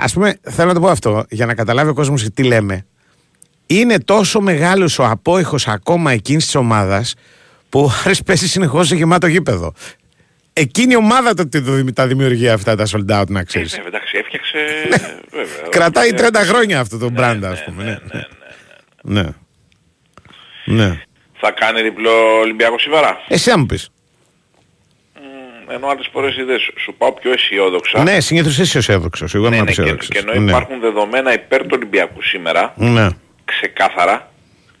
ας 0.00 0.12
πούμε, 0.12 0.38
θέλω 0.42 0.68
να 0.68 0.74
το 0.74 0.80
πω 0.80 0.88
αυτό, 0.88 1.24
για 1.28 1.46
να 1.46 1.54
καταλάβει 1.54 1.90
ο 1.90 1.94
κόσμος 1.94 2.26
τι 2.34 2.42
λέμε. 2.42 2.86
Είναι 3.66 3.98
τόσο 4.00 4.40
μεγάλος 4.40 4.98
ο 4.98 5.04
απόϊχος 5.04 5.68
ακόμα 5.68 6.12
εκείνης 6.12 6.44
της 6.44 6.54
ομάδας 6.54 7.14
που 7.68 7.80
ο 7.80 7.90
Άρης 8.04 8.22
παίζει 8.22 8.48
συνεχώς 8.48 8.86
σε 8.86 8.94
γεμάτο 8.94 9.26
γήπεδο. 9.26 9.72
Εκείνη 10.52 10.92
η 10.92 10.96
ομάδα 10.96 11.34
το, 11.34 11.48
το, 11.48 11.92
τα 11.92 12.06
δημιουργεί 12.06 12.48
αυτά 12.48 12.76
τα 12.76 12.86
sold 12.86 13.20
out, 13.20 13.26
να 13.28 13.40
Ε, 13.40 13.44
ξέρεις. 13.44 13.76
ναι, 13.78 13.84
εντάξει, 13.86 14.16
έφτιαξε, 14.18 14.58
βέβαια. 15.30 15.68
Κρατάει 15.70 16.08
Ε, 16.08 16.26
30 16.32 16.34
χρόνια 16.44 16.80
αυτό 16.80 16.98
το 16.98 17.10
ναι, 17.10 17.16
brand, 17.30 17.36
ναι, 17.38 17.46
ας 17.46 17.64
πούμε. 17.64 17.82
ναι, 17.84 17.90
Ναι, 17.90 17.98
ναι, 19.02 19.20
ναι, 19.20 19.22
ναι. 19.22 19.30
ναι. 20.64 20.84
ναι. 20.86 21.00
Θα 21.40 21.50
κάνει 21.50 21.82
διπλό 21.82 22.38
Ολυμπιακό 22.40 22.78
σήμερα; 22.78 23.16
Εσύ 23.28 23.50
θα 23.50 23.58
μου 23.58 23.66
πεις. 23.66 23.90
Μ, 25.66 25.70
Ενώ 25.72 25.86
άλλες 25.88 26.08
φορές 26.12 26.36
είδες, 26.36 26.60
σου, 26.62 26.72
σου 26.76 26.94
πάω 26.98 27.12
πιο 27.12 27.32
αισιόδοξα. 27.32 28.02
Ναι, 28.02 28.20
συνήθως 28.20 28.58
είσαι 28.58 28.78
αισιόδοξος. 28.78 29.34
Εγώ 29.34 29.48
Ναι, 29.48 29.56
είμαι 29.56 29.64
ναι, 29.64 29.72
και, 29.72 29.80
αισιόδοξος. 29.80 30.08
και 30.08 30.18
ενώ 30.18 30.32
Ναι. 30.40 30.50
υπάρχουν 30.50 30.80
δεδομένα 30.80 31.32
υπέρ 31.32 31.60
του 31.62 31.70
Ολυμπιακού 31.72 32.22
σήμερα, 32.22 32.72
Ναι, 32.76 33.06
ξεκάθαρα, 33.44 34.30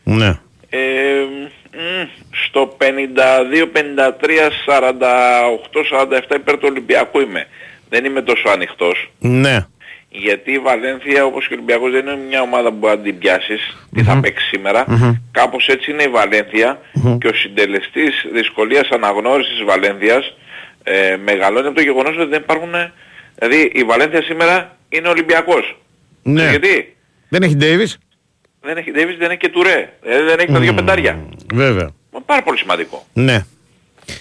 ναι. 0.04 0.38
Ε, 0.70 0.78
μ, 1.72 2.06
στο 2.46 2.76
52, 2.78 3.66
53, 3.66 4.50
48, 4.66 5.82
47 5.82 6.34
υπέρ 6.36 6.54
του 6.54 6.66
Ολυμπιακού 6.70 7.20
είμαι. 7.20 7.46
Δεν 7.88 8.04
είμαι 8.04 8.22
τόσο 8.22 8.48
ανοιχτός. 8.48 9.10
Ναι. 9.18 9.66
Γιατί 10.08 10.52
η 10.52 10.58
Βαλένθια 10.58 11.24
όπως 11.24 11.46
και 11.46 11.52
ο 11.54 11.56
Ολυμπιακός 11.56 11.90
δεν 11.92 12.00
είναι 12.06 12.18
μια 12.28 12.40
ομάδα 12.40 12.68
που 12.70 12.76
μπορεί 12.76 12.96
να 12.96 13.02
την 13.02 13.18
πιάσεις. 13.18 13.76
Τι 13.94 14.02
θα 14.02 14.20
παίξει 14.20 14.46
σήμερα. 14.46 14.84
Κάπως 15.30 15.68
έτσι 15.68 15.90
είναι 15.90 16.02
η 16.02 16.08
βαλενθια 16.08 16.80
και 17.20 17.26
ο 17.28 17.32
συντελεστής 17.34 18.26
δυσκολίας 18.32 18.88
αναγνώρισης 18.88 19.52
της 19.54 19.64
Βαλένθιας 19.64 20.34
ε, 20.88 21.16
μεγαλώνει 21.24 21.66
από 21.66 21.76
το 21.76 21.82
γεγονός 21.82 22.16
ότι 22.16 22.28
δεν 22.28 22.40
υπάρχουν... 22.42 22.74
ε, 22.74 22.92
Δηλαδή 23.38 23.70
η 23.74 23.82
Βαλένθια 23.84 24.22
σήμερα 24.22 24.76
είναι 24.88 25.08
Ολυμπιακός. 25.08 25.78
Ναι. 26.22 26.48
Γιατί; 26.50 26.96
Δεν 27.28 27.42
έχει 27.42 27.56
Ντέιβις; 27.56 27.98
δεν 28.60 28.76
έχει 28.76 28.90
Davis, 28.94 29.14
δεν 29.18 29.30
έχει 29.30 29.38
και 29.38 29.48
Τουρέ. 29.48 29.92
Ε, 30.02 30.22
δεν 30.22 30.38
έχει 30.38 30.52
τα 30.52 30.58
δύο 30.60 30.74
πεντάρια. 30.74 31.18
Βέβαια. 31.54 31.88
Μα 32.12 32.20
Πάρα 32.20 32.42
πολύ 32.42 32.58
σημαντικό. 32.58 33.06
Ναι. 33.12 33.44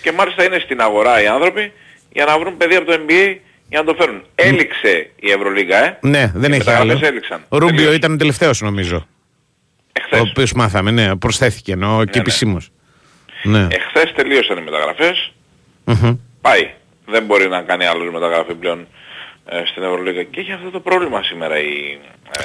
Και 0.01 0.11
μάλιστα 0.11 0.43
είναι 0.43 0.59
στην 0.59 0.81
αγορά 0.81 1.21
οι 1.21 1.27
άνθρωποι 1.27 1.71
για 2.11 2.25
να 2.25 2.39
βρουν 2.39 2.57
παιδί 2.57 2.75
από 2.75 2.85
το 2.85 2.93
NBA 3.07 3.35
για 3.69 3.79
να 3.79 3.83
το 3.83 3.93
φέρουν. 3.99 4.23
Έληξε 4.35 5.09
η 5.19 5.31
Ευρωλίγα, 5.31 5.85
ε. 5.85 5.97
Ναι, 6.01 6.31
δεν 6.35 6.51
Οι 6.51 6.55
έχει 6.55 6.65
μεταγραφές 6.65 6.95
άλλο. 6.97 7.05
έληξαν. 7.07 7.45
Ο 7.49 7.57
Ρούμπιο 7.57 7.75
Τελείωσε. 7.75 7.95
ήταν 7.95 8.13
ο 8.13 8.15
τελευταίος 8.15 8.61
νομίζω. 8.61 9.07
Εχθές. 9.91 10.19
Ο 10.19 10.25
οποίος 10.29 10.53
μάθαμε, 10.53 10.91
ναι, 10.91 11.15
προσθέθηκε 11.15 11.71
ενώ 11.71 11.97
και 12.05 12.11
ναι. 12.15 12.19
επισήμως. 12.21 12.69
Ναι. 13.43 13.67
Εχθές 13.71 14.13
τελείωσαν 14.15 14.57
οι 14.57 14.61
μεταγραφές. 14.61 15.33
Μμμ. 15.83 16.15
Πάει. 16.47 16.65
Δεν 17.05 17.23
μπορεί 17.25 17.47
να 17.47 17.61
κάνει 17.61 17.85
άλλος 17.85 18.11
μεταγραφή 18.13 18.53
πλέον 18.53 18.87
ε, 19.45 19.61
στην 19.65 19.83
Ευρωλίγα. 19.83 20.23
Και 20.23 20.39
έχει 20.39 20.51
αυτό 20.51 20.69
το 20.69 20.79
πρόβλημα 20.79 21.23
σήμερα 21.23 21.55
η... 21.59 21.99
Ε, 22.37 22.41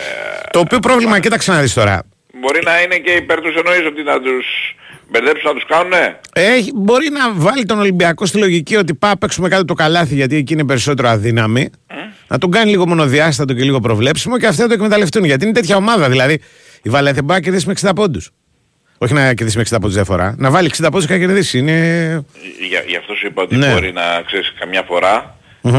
Το 0.51 0.59
οποίο 0.59 0.79
πρόβλημα, 0.79 1.21
κοίταξε 1.21 1.53
να 1.53 1.61
δεις 1.61 1.75
τώρα. 1.75 2.03
μπορεί 2.41 2.61
να 2.65 2.81
είναι 2.83 2.97
και 2.97 3.11
υπέρ 3.11 3.41
τους 3.41 3.55
εννοείς 3.55 3.87
ότι 3.87 4.03
να 4.03 4.21
τους 4.21 4.47
μπερδέψουν 5.11 5.49
να 5.49 5.55
τους 5.55 5.67
κάνουν, 5.67 5.89
ναι. 5.89 6.17
Έχει, 6.33 6.71
μπορεί 6.75 7.09
να 7.11 7.33
βάλει 7.35 7.65
τον 7.65 7.79
Ολυμπιακό 7.79 8.27
στη 8.27 8.39
λογική 8.39 8.77
ότι 8.77 8.95
πάμε 8.95 9.15
παίξουμε 9.17 9.49
κάτω 9.49 9.65
το 9.65 9.75
καλάθι 9.75 10.15
γιατί 10.15 10.37
εκεί 10.37 10.53
είναι 10.53 10.65
περισσότερο 10.65 11.09
αδύναμη. 11.09 11.71
Να 12.29 12.39
τον 12.39 12.51
κάνει 12.51 12.71
λίγο 12.71 12.87
μονοδιάστατο 12.89 13.55
και 13.55 13.63
λίγο 13.63 13.81
προβλέψιμο 13.81 14.39
και 14.39 14.47
αυτοί 14.47 14.61
να 14.61 14.69
το 14.69 14.75
εκμεταλλευτούν. 14.75 15.25
Γιατί 15.25 15.45
είναι 15.45 15.53
τέτοια 15.55 15.77
ομάδα. 15.77 16.09
Δηλαδή 16.09 16.41
η 16.83 16.89
Βαλένθια 16.91 17.23
μπορεί 17.23 17.39
να 17.39 17.45
κερδίσει 17.45 17.67
με 17.67 17.75
60 17.81 17.91
πόντους. 17.95 18.31
Όχι 19.03 19.13
να 19.13 19.35
κερδίσει 19.35 19.57
με 19.59 19.65
60 19.71 19.73
πόντους 19.81 19.95
διαφορά. 19.95 20.35
Να 20.39 20.51
βάλει 20.51 20.71
60 20.77 20.83
πόντους 20.91 21.07
και 21.07 21.13
να 21.13 21.19
κερδίσει. 21.19 21.59
Είναι. 21.59 21.77
Για, 22.69 22.83
γι' 22.87 22.97
αυτό 22.97 23.15
σου 23.15 23.27
είπα 23.27 23.43
ότι 23.43 23.57
Ναι. 23.57 23.73
μπορεί 23.73 23.93
να 23.93 24.23
ξέρεις 24.27 24.53
καμιά 24.59 24.83
φορά, 24.83 25.37
ε, 25.65 25.71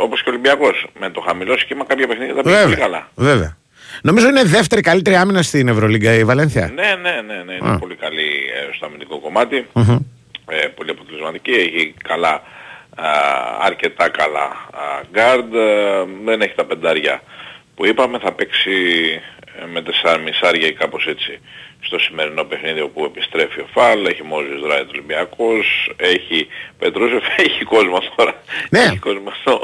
όπως 0.00 0.22
και 0.22 0.28
ο 0.28 0.32
Ολυμπιακός, 0.32 0.86
με 1.00 1.10
το 1.10 1.20
χαμηλό 1.20 1.58
σχήμα 1.58 1.84
κάποια 1.84 2.06
παιχνίδια 2.06 2.34
τα 2.34 2.42
πήγε 2.42 2.54
Βέβαια. 2.54 2.68
πολύ 2.68 2.80
καλά. 2.80 3.08
Βέβαια. 3.14 3.56
Νομίζω 4.02 4.28
είναι 4.28 4.42
δεύτερη 4.44 4.80
καλύτερη 4.80 5.16
άμυνα 5.16 5.42
στην 5.42 5.68
Ευρωλίγκα 5.68 6.12
η 6.14 6.24
Βαλένθια. 6.24 6.70
Ναι, 6.74 6.82
ναι, 7.02 7.10
ναι, 7.34 7.42
ναι, 7.42 7.52
είναι 7.52 7.70
Α. 7.74 7.78
πολύ 7.78 7.94
καλή 7.94 8.26
ε, 8.70 8.74
στο 8.74 8.86
αμυντικό 8.86 9.18
κομμάτι. 9.20 9.66
Μμμ. 9.72 9.98
Ε, 10.50 10.66
πολύ 10.66 10.90
αποτελεσματική. 10.90 11.50
Έχει 11.50 11.94
καλά, 12.08 12.30
α, 12.96 13.08
αρκετά 13.60 14.08
καλά 14.08 14.44
α, 14.70 15.00
guard. 15.14 15.54
ε, 15.54 16.04
δεν 16.24 16.40
έχει 16.40 16.54
τα 16.54 16.64
πεντάρια 16.64 17.22
που 17.74 17.86
είπαμε. 17.86 18.18
Θα 18.18 18.32
παίξει 18.32 18.70
ε, 19.35 19.35
με 19.72 19.82
τεσσάρ 19.82 20.22
μισάρια 20.22 20.66
ή 20.66 20.72
κάπως 20.72 21.06
έτσι 21.06 21.40
στο 21.80 21.98
σημερινό 21.98 22.44
παιχνίδι 22.44 22.80
όπου 22.80 23.04
επιστρέφει 23.04 23.60
ο 23.60 23.68
Φαλ. 23.72 24.06
Έχει 24.06 24.22
Μόζης 24.22 24.60
Ράιτ 24.70 24.88
Ολυμπιακός. 24.88 25.66
Έχει 25.96 26.46
Πετρούσεφ. 26.78 27.24
Έχει 27.46 27.64
κόσμο 27.64 27.98
τώρα. 28.16 28.34
Ναι. 28.70 28.78
Έχει 28.78 28.98
κόσμο 28.98 29.30
στο, 29.40 29.60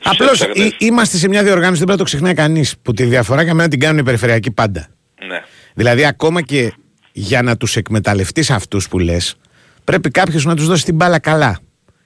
στους 0.00 0.12
Απλώς 0.12 0.40
έξαγνες. 0.40 0.76
είμαστε 0.78 1.16
σε 1.16 1.28
μια 1.28 1.42
διοργάνωση, 1.42 1.78
δεν 1.78 1.86
πρέπει 1.86 1.98
να 1.98 2.04
το 2.04 2.04
ξεχνάει 2.04 2.34
κανείς. 2.34 2.76
Που 2.82 2.92
τη 2.92 3.04
διαφορά 3.04 3.42
για 3.42 3.54
μένα 3.54 3.68
την 3.68 3.80
κάνουν 3.80 3.98
οι 3.98 4.02
περιφερειακοί 4.02 4.50
πάντα. 4.50 4.88
Ναι. 5.26 5.42
Δηλαδή, 5.74 6.06
ακόμα 6.06 6.42
και 6.42 6.72
για 7.12 7.42
να 7.42 7.56
τους 7.56 7.76
εκμεταλλευτείς 7.76 8.50
αυτούς 8.50 8.88
που 8.88 8.98
λες, 8.98 9.36
πρέπει 9.84 10.10
κάποιος 10.10 10.44
να 10.44 10.56
τους 10.56 10.66
δώσει 10.66 10.84
την 10.84 10.94
μπάλα 10.94 11.18
καλά. 11.18 11.58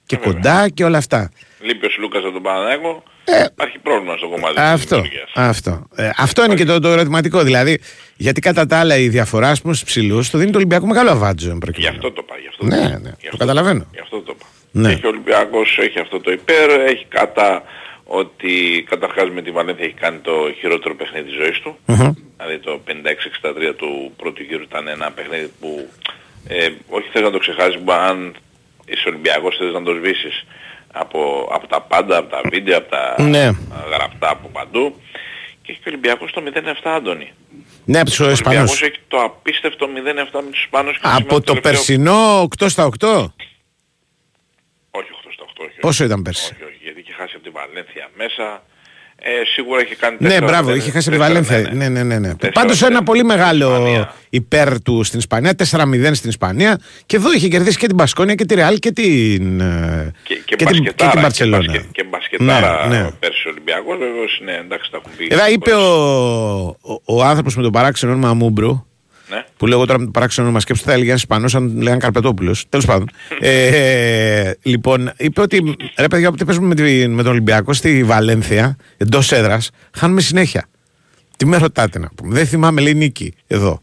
Και 0.06 0.16
Βέβαια. 0.16 0.32
κοντά 0.32 0.68
και 0.68 0.84
όλα 0.84 0.98
αυτά. 0.98 1.30
Λείπει 1.60 1.86
ο 1.86 1.90
Σλούκας 1.90 2.22
από 2.22 2.32
τον 2.32 2.42
Παναναϊκό. 2.42 3.02
Ε, 3.25 3.44
Υπάρχει 3.52 3.78
πρόβλημα 3.78 4.16
στο 4.16 4.28
κομμάτι 4.28 4.54
της 4.54 4.62
Αυτό. 4.64 4.94
δημιουργίας. 4.96 5.30
Αυτό, 5.34 5.86
ε, 5.94 6.10
αυτό 6.16 6.44
είναι 6.44 6.54
και 6.54 6.64
το, 6.64 6.80
το 6.80 6.88
ερωτηματικό. 6.88 7.42
Δηλαδή, 7.42 7.80
γιατί 8.16 8.40
κατά 8.40 8.66
τα 8.66 8.78
άλλα 8.78 8.96
η 8.96 9.08
διαφορά 9.08 9.48
ας 9.50 9.60
πούμε, 9.62 9.75
στους 9.75 9.88
ψηλούς 9.88 10.30
το 10.30 10.38
δίνει 10.38 10.50
το 10.50 10.56
Ολυμπιακό 10.56 10.86
μεγάλο 10.86 11.10
αβάτζο. 11.10 11.46
εν 11.48 11.52
Γι' 11.54 11.58
προκειμένου. 11.60 11.96
αυτό 11.96 12.10
το 12.12 12.22
πάει. 12.22 12.40
Γι 12.40 12.46
αυτό 12.48 12.64
Ναι, 12.64 12.76
το, 12.76 12.82
ναι, 12.82 12.88
πάει. 12.88 13.00
το 13.02 13.08
Γι' 13.20 13.26
αυτό 13.26 13.36
καταλαβαίνω. 13.36 13.86
Γι' 13.92 14.00
αυτό 14.00 14.20
το 14.20 14.32
είπα. 14.36 14.46
Ναι. 14.70 14.90
Έχει 14.92 15.06
ο 15.06 15.08
Ολυμπιακός, 15.08 15.78
έχει 15.80 15.98
αυτό 16.00 16.20
το 16.20 16.30
υπέρ, 16.32 16.70
έχει 16.80 17.04
κατά 17.08 17.62
ότι 18.04 18.84
καταρχάς 18.88 19.30
με 19.30 19.42
τη 19.42 19.50
Βαλένθια 19.50 19.84
έχει 19.84 19.94
κάνει 19.94 20.18
το 20.18 20.32
χειρότερο 20.58 20.94
παιχνίδι 20.94 21.25
της 21.28 21.34
ζωής 21.36 21.58
του. 21.60 21.78
Μμμ. 21.86 22.12
Δηλαδή 22.36 22.58
το 22.58 22.80
56-63 22.86 23.75
του 23.76 24.12
πρώτου 24.16 24.42
γύρου 24.42 24.62
ήταν 24.62 24.88
ένα 24.88 25.10
παιχνίδι 25.10 25.50
που 25.60 25.88
ε, 26.48 26.68
όχι 26.88 27.08
θες 27.12 27.22
να 27.22 27.30
το 27.30 27.38
ξεχάσεις, 27.38 27.78
που 27.84 27.92
αν 27.92 28.34
είσαι 28.87 29.09
Ολυμπιακός 29.09 29.57
θες 29.57 29.73
να 29.73 29.83
το 29.83 29.93
σβήσεις 29.95 30.45
από, 30.93 31.49
από 31.52 31.66
τα 31.66 31.81
πάντα, 31.81 32.16
από 32.19 32.31
τα 32.31 32.40
βίντεο, 32.50 32.76
από 32.78 32.88
τα 32.90 33.14
Ναι. 33.23 33.50
γραπτά 33.93 34.31
από 34.31 34.49
παντού. 34.49 35.00
Και 35.62 35.73
έχει 35.73 35.81
και 35.81 35.88
ο 35.88 35.93
Ολυμπιακός 35.93 36.33
το 36.33 36.40
0-7 36.40 36.90
Άντωνη. 36.95 37.33
Ναι, 37.85 37.99
από 38.00 38.09
τους 38.09 38.21
Ο 38.21 38.31
Ισπανούς. 38.31 38.59
Ολυμπιακός 38.59 38.83
έχει 38.83 38.99
το 39.09 39.19
απίστευτο 39.23 39.87
0-7 39.87 40.43
με 40.43 40.50
τους 40.50 40.61
Ισπανούς. 40.62 40.93
και 40.93 40.99
σήμερα 41.07 41.16
Από 41.25 41.35
το 41.35 41.40
τελευταίο- 41.40 41.61
περσινό 41.73 42.40
8 42.43 42.69
στα 42.69 42.85
8. 42.85 43.35
Όχι 44.90 45.11
8 45.12 45.31
στα 45.33 45.45
8. 45.45 45.62
Όχι, 45.64 45.78
Πόσο 45.81 46.05
όχι. 46.05 46.12
ήταν 46.12 46.23
πέρσι; 46.23 46.52
Όχι, 46.55 46.64
όχι, 46.64 46.78
γιατί 46.83 47.00
είχε 47.00 47.12
χάσει 47.12 47.33
από 47.37 47.45
τη 47.45 47.50
Βαλένθια 47.50 48.09
μέσα. 48.16 48.62
Ε, 49.28 49.45
σίγουρα 49.54 49.80
έχει 49.80 49.95
κάνει 49.95 50.16
Ναι, 50.21 50.28
τέσσερα 50.28 50.47
μπράβο, 50.47 50.62
μηδέν- 50.68 50.83
είχε 50.83 50.90
χάσει 50.90 51.11
τη 51.11 51.16
τέσσερα 51.16 51.28
Βαλένθια. 51.28 51.56
μηδέν, 51.59 51.76
Ναι, 51.76 51.88
ναι, 51.88 52.02
ναι. 52.02 52.18
ναι. 52.18 52.35
Τέσσερα 52.35 52.52
Πάντως 52.61 52.80
ένα 52.80 52.88
μηδέν 52.90 53.04
πολύ 53.04 53.18
στην 53.18 53.30
μεγάλο 53.30 53.66
Ισπανία. 53.73 54.14
υπέρ 54.30 54.83
του 54.83 55.02
στην 55.04 55.18
Ισπανία. 55.18 55.52
4-0 55.71 56.14
στην 56.14 56.28
Ισπανία. 56.30 56.78
Και 57.06 57.16
εδώ 57.16 57.33
είχε 57.33 57.49
κερδίσει 57.49 57.78
και 57.78 57.87
την 57.87 57.97
Πασκόνια 57.97 58.35
και 58.35 58.45
τη 58.45 58.54
Ρεάλ 58.54 58.78
και 58.78 58.92
την. 58.92 59.61
ε, 59.61 60.12
Και, 60.23 60.35
και, 60.45 60.56
την, 60.56 60.66
και 60.66 60.73
μπασκετάρα, 60.75 61.11
την 61.11 61.18
και, 61.18 61.21
Μπαρσελόνα. 61.21 61.64
μπασκε- 61.66 61.90
και 61.92 62.04
μπασκετάρα 62.11 62.87
Ναι, 62.88 62.99
ναι. 63.02 63.11
πέρσι 63.11 63.49
ο 63.49 63.50
Ολυμπιακός, 63.50 63.99
βεβαίως 63.99 64.40
ναι, 64.45 64.52
εντάξει 64.52 64.90
τα 64.90 64.97
έχουν 64.97 65.11
πει. 65.16 65.26
Εδώ 65.30 65.47
είπε 65.49 65.71
ο, 65.75 65.76
πολλές. 65.76 67.00
ο, 67.04 67.16
ο 67.16 67.25
άνθρωπος 67.25 67.56
με 67.56 67.62
τον 67.62 67.73
παράξενο 67.73 68.12
όνομα 68.12 68.35
Μούμπρου, 68.35 68.87
Ναι. 69.30 69.45
που 69.56 69.66
λέω 69.66 69.76
εγώ 69.76 69.87
τώρα 69.87 69.99
με 69.99 70.04
το 70.04 70.11
παράξενο 70.11 70.47
όνομα 70.47 70.61
σκέψου, 70.61 70.85
θα 70.85 70.92
έλεγε 70.92 71.09
ένας 71.09 71.21
Ισπανός, 71.21 71.54
αν 71.54 71.76
λέγανε 71.83 71.99
Καρπετόπουλος. 72.00 72.64
Τέλος 72.68 72.87
πάντων. 72.87 73.09
ε, 73.40 74.52
λοιπόν, 74.62 75.12
είπε 75.16 75.40
ότι 75.40 75.76
ρε 75.99 76.09
παιδιά, 76.09 76.28
όποτε 76.28 76.45
παίζουμε 76.45 76.66
με, 76.66 76.75
τη- 76.75 77.09
με 77.09 77.23
τον 77.23 77.33
Ολυμπιακό 77.33 77.73
στη 77.73 78.04
Βαλένθια, 78.04 78.76
εντός 78.97 79.33
έδρας, 79.33 79.71
χάνουμε 79.97 80.21
συνέχεια. 80.21 80.66
Τι 81.37 81.47
με 81.47 81.56
ρωτάτε 81.56 81.99
να 81.99 82.09
πούμε. 82.16 82.35
Δεν 82.35 82.47
θυμάμαι, 82.47 82.80
λέει 82.80 82.95
νίκη 82.95 83.35
εδώ. 83.47 83.80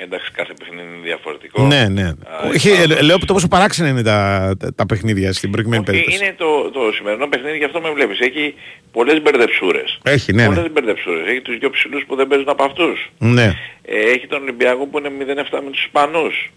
Εντάξει 0.00 0.30
κάθε 0.32 0.52
παιχνίδι 0.58 0.82
είναι 0.88 1.04
διαφορετικό. 1.04 1.66
Ναι, 1.66 1.88
ναι. 1.88 2.02
Α, 2.08 2.14
Όχι, 2.54 2.68
υπάρχουν- 2.68 2.90
ε, 2.96 3.00
λέω 3.02 3.18
το 3.18 3.32
πόσο 3.34 3.48
παράξενα 3.48 3.88
είναι 3.88 4.02
τα, 4.02 4.52
τα, 4.58 4.74
τα 4.74 4.86
παιχνίδια 4.86 5.32
στην 5.32 5.50
προηγούμενη 5.50 5.82
Όχι, 5.82 5.90
περίπτωση. 5.92 6.24
είναι 6.24 6.34
το, 6.38 6.70
το 6.70 6.80
σημερινό 6.96 7.26
παιχνίδι, 7.26 7.56
γι' 7.56 7.64
αυτό 7.64 7.80
με 7.80 7.90
βλέπεις. 7.90 8.20
Έχει 8.20 8.54
πολλές 8.98 9.22
μπερδεψούρες. 9.22 9.98
Έχει, 10.02 10.32
ναι, 10.32 10.46
ναι. 10.46 10.54
Πολλές 10.54 10.72
μπερδεψούρες. 10.72 11.28
Έχει 11.28 11.40
τους 11.40 11.58
δυο 11.58 11.70
ψηλούς 11.70 12.04
που 12.06 12.16
δεν 12.16 12.26
παίζουν 12.26 12.48
από 12.48 12.64
αυτούς. 12.64 13.10
Ναι. 13.18 13.54
Ε, 13.82 14.10
έχει 14.14 14.26
τον 14.26 14.42
Ολυμπιακό 14.42 14.86
που 14.86 14.98
είναι 14.98 15.08
0-7 15.08 15.60
με 15.64 15.70
τους 15.70 15.84
Ισπανούς. 15.84 16.50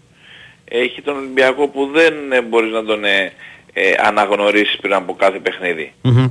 Έχει 0.68 1.02
τον 1.02 1.16
Ολυμπιακό 1.16 1.68
που 1.68 1.90
δεν 1.94 2.14
ε, 2.32 2.40
μπορείς 2.42 2.72
να 2.72 2.84
τον 2.84 3.04
ε, 3.04 3.32
ε, 3.72 3.92
αναγνωρίσεις 3.98 4.76
πριν 4.76 4.92
από 4.94 5.14
κάθε 5.14 5.38
παιχνίδι. 5.38 5.92
Μμμ. 6.02 6.26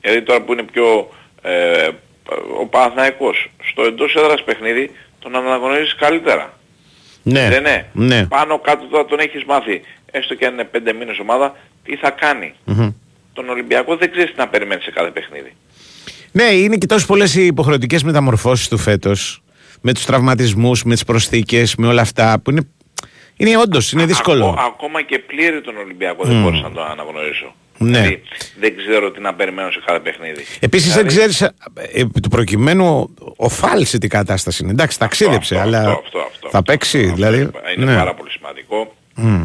Δηλαδή 0.00 0.22
τώρα 0.22 0.40
που 0.40 0.52
είναι 0.52 0.62
πιο 0.62 1.10
ε, 1.42 1.88
ο 2.60 2.66
Παναθηναϊκός 2.66 3.50
στο 3.70 3.82
εντός 3.82 4.14
έδρας 4.14 4.42
παιχνίδι 4.42 4.90
τον 5.18 5.36
αναγνωρίζεις 5.36 5.94
καλύτερα. 5.94 6.58
Ναι. 7.22 7.48
Δεν 7.48 7.58
είναι. 7.58 7.86
ναι. 7.92 8.26
Πάνω 8.26 8.58
κάτω 8.58 8.86
τώρα 8.86 9.04
τον 9.04 9.18
έχεις 9.18 9.44
μάθει, 9.44 9.80
έστω 10.10 10.34
και 10.34 10.46
αν 10.46 10.52
είναι 10.52 10.70
5 10.74 10.92
μήνες 10.98 11.18
ομάδα, 11.18 11.56
τι 11.84 11.96
θα 11.96 12.10
κάνει. 12.10 12.54
Μμμ. 12.64 12.90
Τον 13.40 13.48
Ολυμπιακό 13.48 13.96
δεν 13.96 14.10
ξέρεις 14.10 14.30
τι 14.30 14.38
να 14.38 14.48
περιμένεις 14.48 14.84
σε 14.84 14.90
κάθε 14.90 15.10
παιχνίδι. 15.10 15.52
Ναι, 16.32 16.42
είναι 16.42 16.76
και 16.76 16.86
τόσο 16.86 17.06
πολλέ 17.06 17.24
οι 17.34 17.46
υποχρεωτικέ 17.46 17.98
μεταμορφώσει 18.04 18.70
του 18.70 18.78
φέτο. 18.78 19.12
Με 19.80 19.92
του 19.94 20.00
τραυματισμού, 20.06 20.72
με 20.84 20.94
τι 20.94 21.04
προσθήκε, 21.04 21.64
με 21.78 21.86
όλα 21.86 22.00
αυτά 22.00 22.40
που 22.44 22.50
είναι. 22.50 22.60
Είναι 23.36 23.56
όντω, 23.56 23.78
είναι 23.92 24.04
δύσκολο. 24.06 24.46
Ακό- 24.46 24.60
ακόμα 24.60 25.02
και 25.02 25.18
πλήρη 25.18 25.60
τον 25.60 25.76
Ολυμπιακό 25.76 26.24
δεν 26.24 26.42
μπορούσα 26.42 26.62
να 26.62 26.70
τον 26.72 26.84
αναγνωρίσω. 26.84 27.54
Ναι. 27.78 27.88
Δηλαδή 28.00 28.22
δεν 28.60 28.76
ξέρω 28.76 29.10
τι 29.10 29.20
να 29.20 29.34
περιμένω 29.34 29.70
σε 29.70 29.80
κάθε 29.86 29.98
παιχνίδι. 30.00 30.44
Επίση 30.60 30.90
δεν 30.90 31.06
Δηλαδή, 31.08 31.28
ξέρει, 31.34 31.52
επί 31.92 32.20
του 32.20 32.28
προκειμένου, 32.28 33.14
ο 33.36 33.48
Φάλ 33.48 33.84
σε 33.84 33.98
τι 33.98 34.08
κατάσταση 34.08 34.62
είναι. 34.62 34.72
Εντάξει, 34.72 34.98
ταξίδεψε, 34.98 35.54
αυτό, 35.54 35.66
αλλά 35.66 35.78
αυτό, 35.78 35.90
αυτό, 35.90 36.18
αυτό, 36.18 36.48
θα 36.50 36.58
αυτό, 36.58 36.62
παίξει, 36.62 37.00
αυτό, 37.00 37.14
δηλαδή. 37.14 37.42
αυτό 37.42 37.58
Είναι 37.76 37.84
ναι. 37.92 37.96
πάρα 37.96 38.14
πολύ 38.14 38.30
σημαντικό. 38.30 38.94
Μμ. 39.14 39.44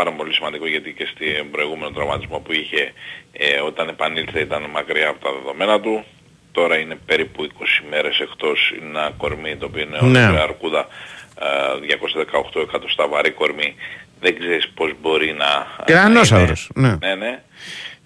Είναι 0.00 0.08
πάρα 0.08 0.16
πολύ 0.16 0.34
σημαντικό 0.34 0.66
γιατί 0.66 0.92
και 0.92 1.06
στην 1.14 1.50
προηγούμενο 1.50 1.90
τραυματισμό 1.90 2.38
που 2.38 2.52
είχε 2.52 2.92
ε, 3.32 3.60
όταν 3.60 3.88
επανήλθε 3.88 4.40
ήταν 4.40 4.62
μακριά 4.70 5.08
από 5.08 5.24
τα 5.24 5.32
δεδομένα 5.32 5.80
του. 5.80 6.04
Τώρα 6.52 6.78
είναι 6.78 6.96
περίπου 7.06 7.46
20 7.58 7.62
μέρες 7.90 8.18
εκτός 8.18 8.72
είναι 8.76 8.88
ένα 8.98 9.10
κορμί 9.16 9.56
το 9.56 9.66
οποίο 9.66 9.82
είναι 9.82 9.98
Ναι. 10.00 10.26
ναι. 10.30 10.40
αρκούδα 10.40 10.86
ε, 11.40 11.96
218 12.54 12.60
εκατοστά 12.62 13.08
βαρύ 13.08 13.30
κορμί. 13.30 13.74
Δεν 14.20 14.38
ξέρεις 14.38 14.68
πώς 14.68 14.92
μπορεί 15.02 15.32
να... 15.32 15.66
Και 15.84 15.94
να 15.94 16.02
ανώσαυρος, 16.02 16.70
είναι. 16.76 16.88
ναι. 17.00 17.06
ναι, 17.08 17.14
ναι. 17.14 17.42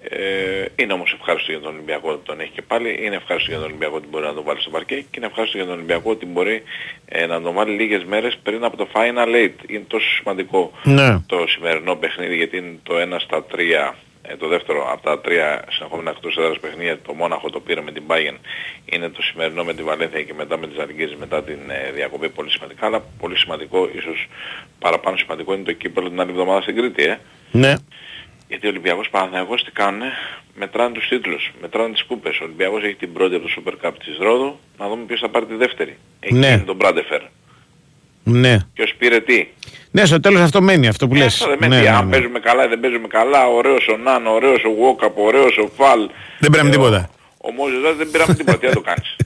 Ε, 0.08 0.64
είναι 0.76 0.92
όμως 0.92 1.12
ευχάριστο 1.20 1.50
για 1.50 1.60
τον 1.60 1.72
Ολυμπιακό 1.72 2.10
ότι 2.10 2.24
τον 2.24 2.40
έχει 2.40 2.50
και 2.50 2.62
πάλι. 2.62 2.98
Είναι 3.04 3.16
ευχάριστο 3.16 3.50
για 3.50 3.58
τον 3.60 3.68
Ολυμπιακό 3.68 3.96
ότι 3.96 4.06
μπορεί 4.10 4.24
να 4.24 4.34
τον 4.34 4.44
βάλει 4.44 4.60
στο 4.60 4.70
παρκέ 4.70 4.94
και 4.94 5.16
είναι 5.16 5.26
ευχάριστο 5.26 5.56
για 5.56 5.66
τον 5.66 5.74
Ολυμπιακό 5.74 6.10
ότι 6.10 6.26
μπορεί 6.26 6.62
ε, 7.06 7.26
να 7.26 7.40
τον 7.42 7.54
βάλει 7.54 7.72
λίγες 7.74 8.04
μέρες 8.04 8.36
πριν 8.42 8.64
από 8.64 8.76
το 8.76 8.88
Final 8.92 9.34
Eight. 9.34 9.70
Είναι 9.70 9.84
τόσο 9.86 10.08
σημαντικό 10.08 10.72
Ναι. 10.82 11.18
το 11.26 11.46
σημερινό 11.46 11.94
παιχνίδι 11.96 12.36
γιατί 12.36 12.56
είναι 12.56 12.78
το 12.82 12.94
1 13.16 13.16
στα 13.20 13.44
3 13.56 13.94
ε, 14.28 14.36
το 14.36 14.48
δεύτερο 14.48 14.92
από 14.92 15.02
τα 15.02 15.20
τρία 15.20 15.64
συνεχόμενα 15.70 16.10
εκτός 16.10 16.36
έδρας 16.36 16.58
παιχνίδια 16.58 16.98
το 17.00 17.14
Μόναχο 17.14 17.50
το 17.50 17.60
πήρε 17.60 17.80
με 17.80 17.92
την 17.92 18.02
Bayern 18.06 18.36
είναι 18.84 19.08
το 19.08 19.22
σημερινό 19.22 19.64
με 19.64 19.74
τη 19.74 19.82
Βαλένθια 19.82 20.22
και 20.22 20.34
μετά 20.34 20.58
με 20.58 20.66
τις 20.66 20.78
Αλγίζες 20.78 21.16
μετά 21.16 21.42
την 21.42 21.58
ε, 21.68 21.90
διακοπή 21.94 22.28
πολύ 22.28 22.50
σημαντικά 22.50 22.86
αλλά 22.86 23.04
πολύ 23.20 23.36
σημαντικό 23.36 23.88
ίσως 23.96 24.28
παραπάνω 24.78 25.16
σημαντικό 25.16 25.54
είναι 25.54 25.62
το 25.62 25.72
κύπελο 25.72 26.08
την 26.08 26.20
άλλη 26.20 26.30
εβδομάδα 26.30 26.60
στην 26.60 26.76
Κρήτη 26.76 27.02
ε. 27.04 27.18
Ναι. 27.50 27.74
Γιατί 28.48 28.66
ο 28.66 28.68
Ολυμπιακός 28.70 29.08
Παναθηναϊκός 29.10 29.64
τι 29.64 29.70
κάνουνε, 29.70 30.12
μετράνε 30.54 30.94
τους 30.94 31.08
τίτλους, 31.08 31.50
μετράνε 31.60 31.92
τις 31.92 32.02
κούπες. 32.04 32.40
Ο 32.40 32.44
Ολυμπιακός 32.44 32.82
έχει 32.82 32.94
την 32.94 33.12
πρώτη 33.12 33.34
από 33.34 33.46
το 33.48 33.52
Super 33.56 33.86
Cup 33.86 33.92
της 34.04 34.16
Ρόδου, 34.18 34.58
να 34.78 34.88
δούμε 34.88 35.02
ποιος 35.04 35.20
θα 35.20 35.28
πάρει 35.28 35.46
τη 35.46 35.54
δεύτερη. 35.54 35.96
Εκεί 36.20 36.34
Ναι. 36.34 36.46
είναι 36.46 36.58
τον 36.66 36.76
Μπράντεφερ. 36.76 37.20
Ναι. 38.24 38.56
Ποιος 38.74 38.94
πήρε 38.98 39.20
τι; 39.20 39.46
Ναι, 39.90 40.04
στο 40.04 40.20
τέλος 40.20 40.40
αυτό 40.40 40.62
μένει 40.62 40.86
αυτό 40.88 41.08
που 41.08 41.14
Ε, 41.14 41.18
λες. 41.18 41.26
αυτό 41.34 41.48
δεν 41.48 41.56
Ναι, 41.60 41.68
μένει. 41.68 41.82
ναι, 41.82 41.88
Αν 41.88 42.04
ναι. 42.04 42.10
παίζουμε 42.10 42.38
καλά 42.40 42.64
ή 42.64 42.68
δεν 42.68 42.80
παίζουμε 42.80 43.06
καλά, 43.06 43.46
ωραίος 43.48 43.88
ο 43.88 43.96
Νάν, 43.96 44.26
ωραίος 44.26 44.64
ο 44.64 44.70
Βόκαπ, 44.74 45.18
ωραίος 45.18 45.56
ο 45.58 45.68
Φαλ. 45.76 46.08
Δεν 46.38 46.50
πήραμε 46.50 46.68
Ε, 46.68 46.72
ο- 46.72 46.76
τίποτα. 46.76 47.10
Ο 47.38 47.52
Μόζες 47.52 47.96
δεν 47.96 48.10
πήραμε 48.10 48.34
τίποτα. 48.34 48.58
Τι 48.58 48.66
να 48.66 48.72
το 48.72 48.80
κάνεις. 48.80 49.16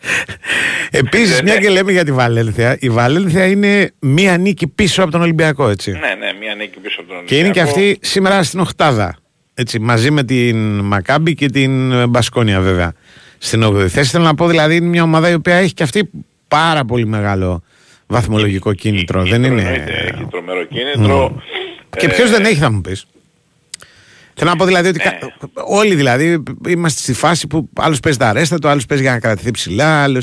Επίσης, 0.90 1.36
Ναι, 1.36 1.42
μια 1.42 1.54
ναι. 1.54 1.60
και 1.60 1.68
λέμε 1.68 1.92
για 1.92 2.04
τη 2.04 2.12
Βαλένθια, 2.12 2.76
η 2.80 2.90
Βαλένθια 2.90 3.46
είναι 3.46 3.90
μία 3.98 4.36
νίκη 4.38 4.66
πίσω 4.66 5.02
από 5.02 5.10
τον 5.10 5.20
Ολυμπιακό, 5.20 5.68
έτσι. 5.68 5.90
ναι, 5.90 5.98
ναι, 5.98 6.32
μία 6.40 6.54
νίκη 6.54 6.78
πίσω 6.78 7.00
από 7.00 7.12
τον 7.12 7.24
Και 7.24 7.38
είναι 7.38 7.50
και 7.50 7.60
Ολυμπιακό. 7.60 7.68
αυτή 7.90 7.98
σήμερα 8.08 8.42
στην 8.42 8.60
Οχτάδα. 8.60 9.16
Έτσι, 9.54 9.78
μαζί 9.78 10.10
με 10.10 10.24
την 10.24 10.56
Μακάμπη 10.78 11.34
και 11.34 11.46
την 11.48 11.92
ε, 11.92 12.06
Μπασκόνια 12.06 12.60
βέβαια. 12.60 12.92
Στην 13.38 13.64
8η 13.64 13.86
θέση 13.86 14.10
θέλω 14.10 14.24
να 14.24 14.34
πω 14.34 14.46
δηλαδή 14.46 14.76
είναι 14.76 14.86
μια 14.86 15.02
ομάδα 15.02 15.30
η 15.30 15.34
οποία 15.34 15.54
έχει 15.54 15.72
και 15.74 15.82
αυτή 15.82 16.10
πάρα 16.48 16.84
πολύ 16.84 17.06
μεγάλο 17.06 17.62
βαθμολογικό 18.06 18.72
κίνητρο. 18.72 19.22
δεν 19.22 19.42
Κίνητρο, 19.42 19.52
είναι. 19.58 19.62
εννοείται, 19.68 19.92
Έχει 20.14 20.26
τρομερό 20.30 20.64
κίνητρο. 20.64 21.42
Και 21.98 22.06
Ε, 22.06 22.08
ποιος 22.08 22.30
δεν 22.30 22.44
έχει 22.44 22.54
θα 22.54 22.70
μου 22.72 22.80
πεις. 22.80 23.06
Θέλω 24.38 24.50
να 24.50 24.56
πω 24.56 24.64
δηλαδή 24.64 24.88
ότι 24.88 24.98
Ναι. 25.04 25.18
κα- 25.20 25.32
όλοι 25.66 25.94
δηλαδή 25.94 26.42
είμαστε 26.68 27.00
στη 27.00 27.12
φάση 27.12 27.46
που 27.46 27.68
άλλος 27.76 28.00
παίζει 28.00 28.18
τα 28.18 28.28
αρέστα 28.28 28.58
του, 28.58 28.68
άλλος 28.68 28.86
παίζει 28.86 29.02
για 29.02 29.12
να 29.12 29.20
κρατηθεί 29.20 29.50
ψηλά, 29.50 30.02
άλλο. 30.02 30.22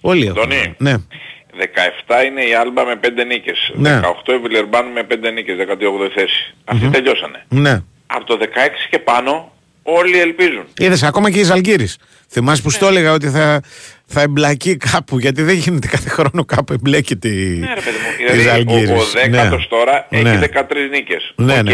Όλοι 0.00 0.26
έχουν. 0.26 0.38
Αντώνη. 0.42 0.74
Ναι. 0.78 0.94
17 0.96 2.24
είναι 2.26 2.42
η 2.44 2.54
Άλμπα 2.54 2.84
με 2.84 2.96
5 2.96 3.24
νίκες. 3.26 3.72
Ναι. 3.74 4.00
18 4.00 4.32
η 4.32 4.38
Βιλερμπάν 4.38 4.86
με 4.92 5.02
5 5.02 5.30
νίκες, 5.32 5.56
18η 5.56 6.10
θέση. 6.14 6.54
Αυτοί 6.64 6.88
τελειώσανε. 6.88 7.44
Ναι. 7.48 7.82
Από 8.06 8.24
το 8.24 8.38
16 8.40 8.46
και 8.90 8.98
πάνω 8.98 9.52
Όλοι 9.82 10.20
ελπίζουν. 10.20 10.64
Είδες 10.78 11.02
ακόμα 11.02 11.30
και 11.30 11.38
η 11.38 11.42
Ζαλγκίρις. 11.42 11.96
Θυμάσαι 12.28 12.62
που 12.62 12.70
στο 12.70 12.86
έλεγα 12.86 13.12
ότι 13.12 13.28
θα, 13.28 13.60
θα 14.06 14.20
εμπλακεί 14.20 14.76
κάπου, 14.76 15.18
γιατί 15.18 15.42
δεν 15.42 15.54
γίνεται 15.54 15.86
κάθε 15.86 16.08
χρόνο 16.08 16.44
κάπου 16.44 16.72
εμπλέκεται 16.72 17.28
η, 17.28 17.56
Ναι 17.58 17.74
ρε 17.74 17.80
παιδί 17.80 17.96
μου, 17.96 18.10
η 18.18 18.36
δηλαδή 18.36 18.42
Ζαλγκίρις. 18.42 18.90
ο, 18.90 18.94
ο 18.94 19.04
δέκατος 19.30 19.68
τώρα 19.68 20.06
Ναι. 20.10 20.18
έχει 20.30 20.38
13 20.38 20.88
νίκες. 20.90 21.32
Ναι, 21.36 21.58
ΟΚ. 21.58 21.62
ναι. 21.64 21.72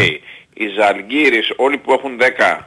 Οι 0.59 0.67
Ζαλγκίρις, 0.79 1.53
όλοι 1.57 1.77
που 1.79 1.93
έχουν 1.93 2.11
10 2.19 2.67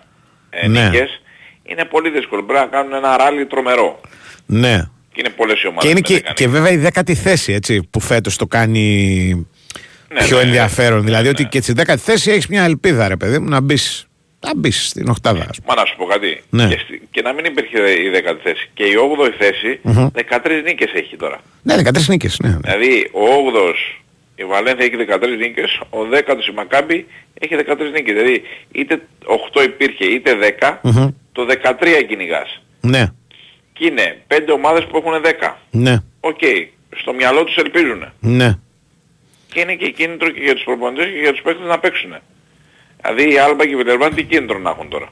ε, 0.50 0.68
Ναι. 0.68 0.84
νίκες, 0.84 1.22
είναι 1.64 1.86
πολύ 1.86 2.10
δύσκολο. 2.10 2.44
Πρέπει 2.44 2.60
να 2.60 2.66
κάνουν 2.78 2.94
ένα 2.94 3.18
ράλι 3.18 3.46
τρομερό. 3.46 4.02
Ναι. 4.46 4.78
Και 5.14 5.20
είναι 5.20 5.30
πολλές 5.30 5.62
οι 5.64 5.68
ομάδες. 5.68 5.84
Και 5.84 5.90
είναι 5.90 6.00
με 6.10 6.16
και, 6.20 6.24
10 6.30 6.34
και 6.34 6.48
βέβαια 6.48 6.72
η 6.72 6.78
δέκατη 6.78 7.16
θέση 7.16 7.54
έτσι, 7.54 7.88
που 7.92 8.00
φέτος 8.00 8.36
το 8.36 8.48
κάνει 8.48 9.48
Ναι, 10.14 10.24
πιο 10.24 10.38
ναι, 10.38 10.44
ενδιαφέρον. 10.44 11.04
δηλαδή 11.04 11.24
ναι, 11.24 11.30
ότι 11.30 11.44
ναι. 11.44 11.50
και 11.50 11.62
στη 11.62 11.74
δέκατη 11.74 12.02
θέση 12.02 12.32
έχεις 12.32 12.48
μια 12.48 12.64
ελπίδα 12.64 13.08
ρε 13.08 13.16
παιδί 13.18 13.40
μου 13.40 13.50
να 13.50 13.62
μπεις, 13.62 14.08
να 14.40 14.56
μπεις 14.56 14.88
στην 14.88 15.10
οχτάδα. 15.10 15.46
ας 15.50 15.58
πούμε. 15.62 15.74
Μα 15.76 15.82
να 15.82 15.86
σου 15.88 15.96
πω 15.98 16.06
κάτι. 16.06 16.44
Ναι. 16.50 16.68
Και, 16.68 16.80
στη- 16.84 17.02
και 17.12 17.22
να 17.22 17.34
μην 17.34 17.46
υπήρχε 17.46 18.02
η 18.06 18.10
δέκατη 18.10 18.40
θέση. 18.44 18.70
Και 18.74 18.84
η 18.84 18.94
8η 18.96 19.34
θέση 19.40 19.80
13 19.84 20.62
νίκες 20.66 20.92
έχει 20.94 21.16
τώρα. 21.16 21.40
Ναι, 21.64 21.76
13 21.76 22.08
νίκες. 22.08 22.40
Ναι, 22.44 22.50
ναι. 22.50 22.58
Δηλαδή 22.64 23.10
ο 23.12 23.22
8ος 23.48 24.02
η 24.40 24.46
Βαλένθια 24.46 24.86
έχει 24.86 24.96
13 24.96 25.38
νίκες, 25.38 25.80
ο 25.90 26.00
10ος 26.12 26.48
η 26.50 26.54
Μακάμπη 26.56 27.06
έχει 27.40 27.56
13 27.56 27.92
νίκες. 27.94 28.16
Δηλαδή 28.16 28.42
είτε 28.72 29.02
8 29.54 29.64
υπήρχε 29.64 30.06
είτε 30.06 30.36
10, 30.60 30.80
Μμμ. 30.84 31.08
το 31.32 31.46
13 31.46 32.04
κυνηγάς. 32.08 32.62
ναι, 32.82 33.06
Και 33.74 33.86
είναι 33.86 34.22
5 34.28 34.54
ομάδες 34.54 34.86
που 34.86 34.98
έχουν 34.98 35.22
10. 35.22 35.58
ναι, 35.72 35.96
Οκ. 36.20 36.40
Στο 36.96 37.14
μυαλό 37.14 37.44
τους 37.44 37.56
ελπίζουν. 37.56 38.12
ναι. 38.20 38.58
Και 39.54 39.60
είναι 39.60 39.76
και 39.76 39.90
κίνητρο 39.90 40.30
και 40.30 40.40
για 40.42 40.54
τους 40.54 40.64
προπονητές 40.64 41.06
και 41.06 41.20
για 41.20 41.32
τους 41.32 41.42
παίκτες 41.42 41.68
να 41.68 41.80
παίξουν. 41.80 42.16
Δηλαδή 43.02 43.34
η 43.34 43.38
Άλμπα 43.38 43.66
και 43.66 43.72
η 43.74 43.76
Βιλερμπάν 43.76 44.16
τι 44.16 44.24
κίνητρο 44.24 44.60
να 44.60 44.70
έχουν 44.70 44.90
τώρα. 44.90 45.10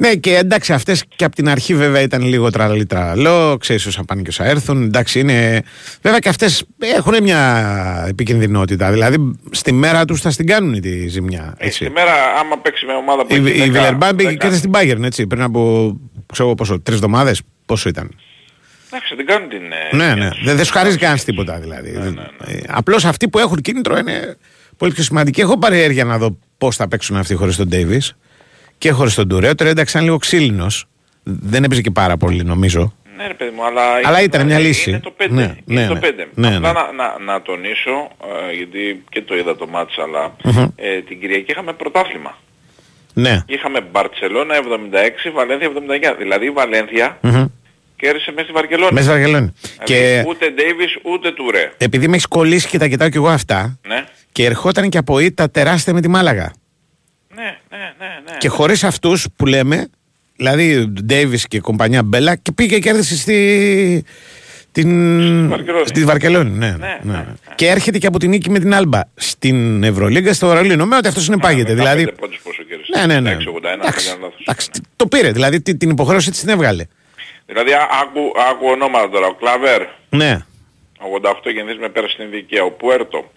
Ναι, 0.00 0.14
και 0.14 0.36
εντάξει, 0.36 0.72
αυτές 0.72 1.04
και 1.16 1.24
από 1.24 1.34
την 1.34 1.48
αρχή 1.48 1.74
βέβαια 1.74 2.00
ήταν 2.00 2.22
λίγο 2.22 2.50
τραλαλί 2.50 2.86
τραλαλό. 2.86 3.56
Ξέρεις 3.60 3.86
όσα 3.86 4.04
πάνε 4.04 4.22
και 4.22 4.28
όσα 4.28 4.44
έρθουν. 4.44 4.82
Εντάξει, 4.82 5.20
είναι. 5.20 5.62
Βέβαια 6.02 6.18
και 6.18 6.28
αυτές 6.28 6.64
έχουν 6.78 7.22
μια 7.22 8.04
επικινδυνότητα. 8.08 8.90
Δηλαδή 8.90 9.38
στη 9.50 9.72
μέρα 9.72 10.04
τους 10.04 10.20
θα 10.20 10.30
στην 10.30 10.46
κάνουν 10.46 10.80
τη 10.80 11.08
ζημιά. 11.08 11.54
Ε, 11.58 11.66
Έτσι. 11.66 11.84
Σήμερα 11.84 12.12
άμα 12.40 12.58
παίξει 12.58 12.86
με 12.86 12.92
ομάδα 12.92 13.26
που 13.26 13.34
Η, 13.34 13.36
έχει 13.36 13.58
η 13.58 13.68
10, 13.68 13.70
Βιλερμπάν 13.72 14.16
πήγε 14.16 14.30
10, 14.30 14.36
και 14.36 14.50
στην 14.50 14.70
Bayern, 14.74 15.02
έτσι. 15.02 15.26
Πριν 15.26 15.42
από 15.42 15.92
ξέρω 16.32 16.54
πόσο, 16.54 16.80
τρεις 16.80 16.96
εβδομάδες. 16.96 17.42
Πόσο 17.66 17.88
ήταν. 17.88 18.10
Εντάξει, 18.90 19.16
την 19.16 19.26
κάνουν 19.26 19.48
την... 19.48 19.62
ε, 19.90 19.96
ναι, 19.96 20.04
μια 20.04 20.14
ναι. 20.14 20.30
τους. 20.30 20.44
Δεν, 20.44 20.56
δεν 20.56 20.64
σου 20.64 20.72
χαρίζει 20.72 20.96
κανένας 20.98 21.24
τίποτα 21.24 21.58
δηλαδή. 21.58 22.18
Ε, 22.44 22.58
Απλώς 22.68 23.04
αυτοί 23.04 23.28
που 23.28 23.38
έχουν 23.38 23.60
κίνητρο 23.60 23.98
είναι 23.98 24.36
πολύ 24.76 24.92
πιο 24.92 25.02
σημαντικοί. 25.02 25.40
Έχω 25.40 25.58
παρέργεια 25.58 26.04
να 26.04 26.18
δω 26.18 26.38
πώς 26.58 26.76
θα 26.76 26.88
παίξουν 26.88 27.16
αυτοί 27.16 27.34
χωρίς 27.34 27.56
τον 27.56 27.68
Ντέιβι 27.68 28.02
και 28.78 28.90
χωρίς 28.90 29.14
τον 29.14 29.28
Τουρέο. 29.28 29.54
Τώρα 29.54 29.70
εντάξει, 29.70 29.92
ήταν 29.92 30.04
λίγο 30.06 30.16
ξύλινος. 30.18 30.84
Δεν 31.22 31.64
έπαιζε 31.64 31.80
και 31.80 31.90
πάρα 31.90 32.16
πολύ 32.16 32.44
νομίζω. 32.44 32.92
Ναι 33.16 33.26
ρε 33.26 33.34
παιδί 33.34 33.50
μου, 33.56 33.64
αλλά, 33.66 33.82
Αλλά 34.04 34.22
ήταν 34.22 34.46
μια 34.46 34.58
λύση. 34.58 34.90
Είναι 34.90 35.00
το 35.00 35.12
5. 35.18 35.26
Ναι, 35.30 35.42
είναι 35.66 35.80
ναι, 35.80 35.86
το 35.86 35.94
ναι. 35.94 36.00
5. 36.02 36.04
Ναι, 36.34 36.56
Απλά 36.56 36.72
ναι. 36.72 36.78
Να, 36.80 36.92
να, 36.92 37.32
να 37.32 37.42
τονίσω, 37.42 38.10
ε, 38.50 38.54
γιατί 38.56 39.04
και 39.08 39.22
το 39.22 39.36
είδα 39.36 39.56
το 39.56 39.66
μάτς, 39.66 39.98
αλλά 39.98 40.36
ε, 40.76 41.00
την 41.00 41.20
Κυριακή 41.20 41.50
είχαμε 41.50 41.72
πρωτάθλημα. 41.72 42.38
Ναι. 43.14 43.42
Είχαμε 43.46 43.80
Μπαρτσελώνα 43.92 44.54
76, 44.54 44.60
Βαλένθια 45.34 45.68
79. 46.14 46.14
Δηλαδή 46.18 46.46
η 46.46 46.50
Βαλένθια 46.50 47.18
Μμμ. 47.20 47.44
κέρδισε 47.96 48.30
μέσα 48.30 48.42
στη 48.44 48.52
Βαρκελόνη. 48.52 48.92
Μέσα 48.92 49.04
στη 49.10 49.12
Βαρκελόνη. 49.12 49.52
Δηλαδή, 49.60 49.84
Και 49.84 50.24
Ούτε 50.28 50.50
Ντέιβις 50.50 50.96
ούτε 51.02 51.32
Τουρέ. 51.32 51.72
επειδή 51.78 52.08
με 52.08 52.12
έχεις 52.14 52.26
κολλήσει 52.26 52.68
και 52.68 52.78
τα 52.78 52.88
κοιτάω 52.88 53.08
κι 53.08 53.16
εγώ 53.16 53.28
αυτά, 53.28 53.78
Ναι. 53.88 54.04
και 54.32 54.44
ερχόταν 54.44 54.88
και 54.88 54.98
από 54.98 55.18
ήττα 55.18 55.50
τεράστια 55.50 55.92
με 55.92 56.00
τη 56.00 56.08
Μάλαγα. 56.08 56.52
Ναι, 57.38 57.58
ναι, 57.70 57.76
ναι, 57.98 58.06
ναι. 58.30 58.36
Και 58.38 58.48
χωρίς 58.48 58.84
αυτούς 58.84 59.26
που 59.36 59.46
λέμε, 59.46 59.88
δηλαδή 60.36 60.86
Ντέιβι 61.04 61.38
και 61.48 61.60
κομπανιά 61.60 62.02
Μπέλα, 62.02 62.34
και 62.36 62.52
πήγε 62.52 62.74
και 62.74 62.80
κέρδισε 62.80 63.16
στη. 63.16 64.04
Την... 64.72 65.48
Βαρκελόνη. 65.48 65.86
Στη 65.86 66.04
Βαρκελόνη, 66.04 66.50
ναι, 66.50 66.66
ναι, 66.70 66.76
Ναι, 66.76 66.98
ναι. 67.02 67.12
ναι, 67.12 67.18
ναι. 67.18 67.34
Και 67.54 67.66
έρχεται 67.68 67.98
και 67.98 68.06
από 68.06 68.18
την 68.18 68.28
νίκη 68.30 68.50
με 68.50 68.58
την 68.58 68.74
Άλμπα 68.74 69.00
στην 69.14 69.82
Ευρωλίγκα 69.82 70.32
στο 70.32 70.46
Βαρολίνο. 70.46 70.86
Με 70.86 70.96
ότι 70.96 71.08
αυτός 71.08 71.22
συνεπάγεται. 71.24 71.68
Με 71.68 71.74
δηλαδή. 71.74 72.06
15 72.08 72.12
πόντους 72.20 72.40
πόσο 72.42 72.62
κέρδισε. 72.62 72.92
Ναι, 72.96 73.06
ναι, 73.06 73.20
ναι. 73.20 73.36
6-81, 73.36 73.44
αν 73.54 73.60
δεν 73.60 73.72
Εντάξει, 73.80 74.08
κάνω 74.08 74.20
λάθος. 74.22 74.40
εντάξει, 74.40 74.70
το 74.96 75.06
πήρε. 75.06 75.32
Δηλαδή 75.32 75.60
τη- 75.62 75.76
την 75.76 75.90
υποχρέωση 75.90 76.30
της 76.30 76.40
την 76.40 76.48
έβγαλε. 76.48 76.84
Δηλαδή 77.46 77.72
α- 77.72 77.88
άκου, 78.02 78.20
άκου 78.50 78.66
ονόματα 78.66 79.08
τώρα. 79.10 79.26
Ο 79.26 79.34
Κλαβέρ, 79.34 79.82
Ναι. 80.08 80.38
88 80.98 81.50
γεννής 81.54 81.78
με 81.78 81.88
πέρασε 81.88 82.12
στην 82.12 82.30
Δικαία. 82.30 82.62
Ο 82.64 82.70
Πουέρτο. 82.70 83.32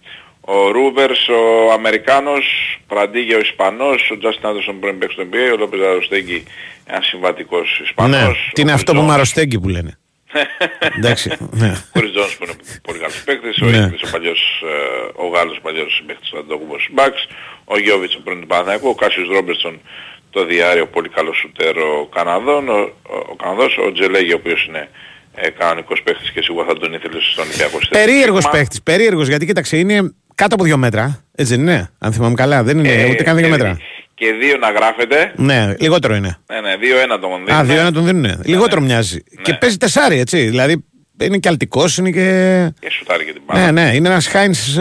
Ο 0.56 0.72
Ρούβερς, 0.72 1.28
ο 1.28 1.72
Αμερικάνος, 1.72 2.46
Πραντίγια 2.88 3.38
ο 3.38 3.40
Ισπανός, 3.40 4.10
ο 4.14 4.18
Τζάστιν 4.18 4.46
Άντερσον 4.48 4.80
πριν 4.80 4.98
παίξει 5.00 5.16
στο 5.16 5.26
NBA, 5.32 5.54
ο 5.54 5.58
Λόπεζ 5.58 5.80
Αροστέγγι 5.82 6.44
ένας 6.86 7.06
συμβατικός 7.06 7.80
Ισπανός. 7.84 8.20
ναι. 8.22 8.28
ο 8.28 8.36
Τι 8.54 8.62
είναι 8.62 8.72
Chris 8.72 8.76
αυτό 8.76 8.94
που 8.94 9.00
Jones. 9.02 9.06
μαροστέγγι 9.06 9.60
που 9.60 9.70
λένε. 9.70 9.98
Εντάξει. 10.98 11.32
ναι. 11.52 11.68
Ο 11.96 12.00
Chris 12.00 12.12
Jones 12.18 12.34
που 12.38 12.44
είναι 12.44 12.54
πολύ 12.82 13.00
καλός 13.00 13.24
παίκτης, 13.24 13.62
ο 13.62 13.66
Ναι. 13.66 13.78
Ίγκλης, 13.78 14.02
ο 14.04 14.08
παλιός, 14.12 14.64
ε, 14.66 15.22
ο 15.24 15.28
Γάλλος 15.28 15.60
παλιός 15.62 16.04
παίκτης 16.08 16.30
του 16.30 16.38
Αντόγουμος 16.40 16.88
Μπαξ, 16.92 17.28
ο 17.66 17.80
Γιώβιτς 17.80 18.16
ο 18.16 18.22
πρώην 18.24 18.42
του 18.42 18.48
Παναθηναϊκού, 18.48 18.88
ο 18.90 18.96
Κάσιος 18.96 19.28
Ρόμπερτσον 19.28 19.82
το 20.30 20.46
διάριο 20.46 20.86
πολύ 20.88 21.10
καλό 21.10 21.34
σουτέρ 21.34 21.78
ο 21.78 22.10
Καναδόν, 22.16 22.70
ο, 22.70 22.74
ο, 22.74 23.16
ο 23.32 23.36
Καναδός, 23.36 23.78
ο 23.88 23.92
Τζελέγη 23.92 24.34
ο 24.34 24.36
οποίος 24.40 24.66
είναι 24.66 24.90
ε, 25.36 25.50
κανονικός 25.50 26.02
παίκτης 26.04 26.32
και 26.32 26.42
σίγουρα 26.42 26.66
θα 26.66 26.78
τον 26.78 26.94
ήθελε 26.94 27.20
στον 27.22 27.44
Ολυμπιακό 27.44 27.78
στη 27.80 27.88
Περίεργος 27.92 28.44
Σίγμα. 28.44 28.58
παίχτη. 28.58 28.80
Περίεργος 28.84 29.28
γιατί 29.28 29.46
κοίταξε 29.46 29.78
είναι 29.78 30.14
κάτω 30.42 30.56
από 30.56 30.64
δύο 30.64 30.78
μέτρα. 30.78 31.24
Έτσι 31.36 31.56
δεν 31.56 31.62
είναι. 31.62 31.90
Αν 32.00 32.14
θυμάμαι 32.14 32.34
καλά. 32.36 32.64
Δεν 32.64 32.78
είναι 32.80 32.90
Ε, 32.94 33.10
ούτε 33.10 33.24
καν 33.24 33.36
δύο 33.36 33.46
και- 33.46 33.52
μέτρα. 33.52 33.78
Και 34.14 34.26
δύο 34.42 34.58
να 34.58 34.72
γράφεται. 34.72 35.34
Ναι, 35.36 35.74
λιγότερο 35.80 36.16
είναι. 36.16 36.38
Ναι, 36.48 36.60
ναι, 36.62 36.76
δύο-ένα 36.78 37.20
τον 37.20 37.30
δίνουν. 37.46 37.60
Α, 37.60 37.64
δύο 37.64 37.84
να 37.84 37.92
τον 37.92 38.06
δίνουν. 38.06 38.42
Λιγότερο 38.46 38.80
ναι. 38.82 38.86
μοιάζει. 38.88 39.24
Ναι. 39.36 39.42
Και 39.42 39.54
παίζει 39.54 39.78
τεσάρι, 39.78 40.20
έτσι. 40.20 40.46
Δηλαδή 40.46 40.86
είναι 41.22 41.38
και 41.38 41.48
αλτικός, 41.48 41.98
είναι 41.98 42.12
και. 42.12 42.72
Και 42.80 42.90
σουτάρει 42.92 43.26
και 43.26 43.34
την 43.34 43.42
μπάλα. 43.46 43.72
Ναι, 43.72 43.82
ναι, 43.84 43.96
είναι 43.96 44.08
ένας 44.08 44.28
Χάινς 44.28 44.78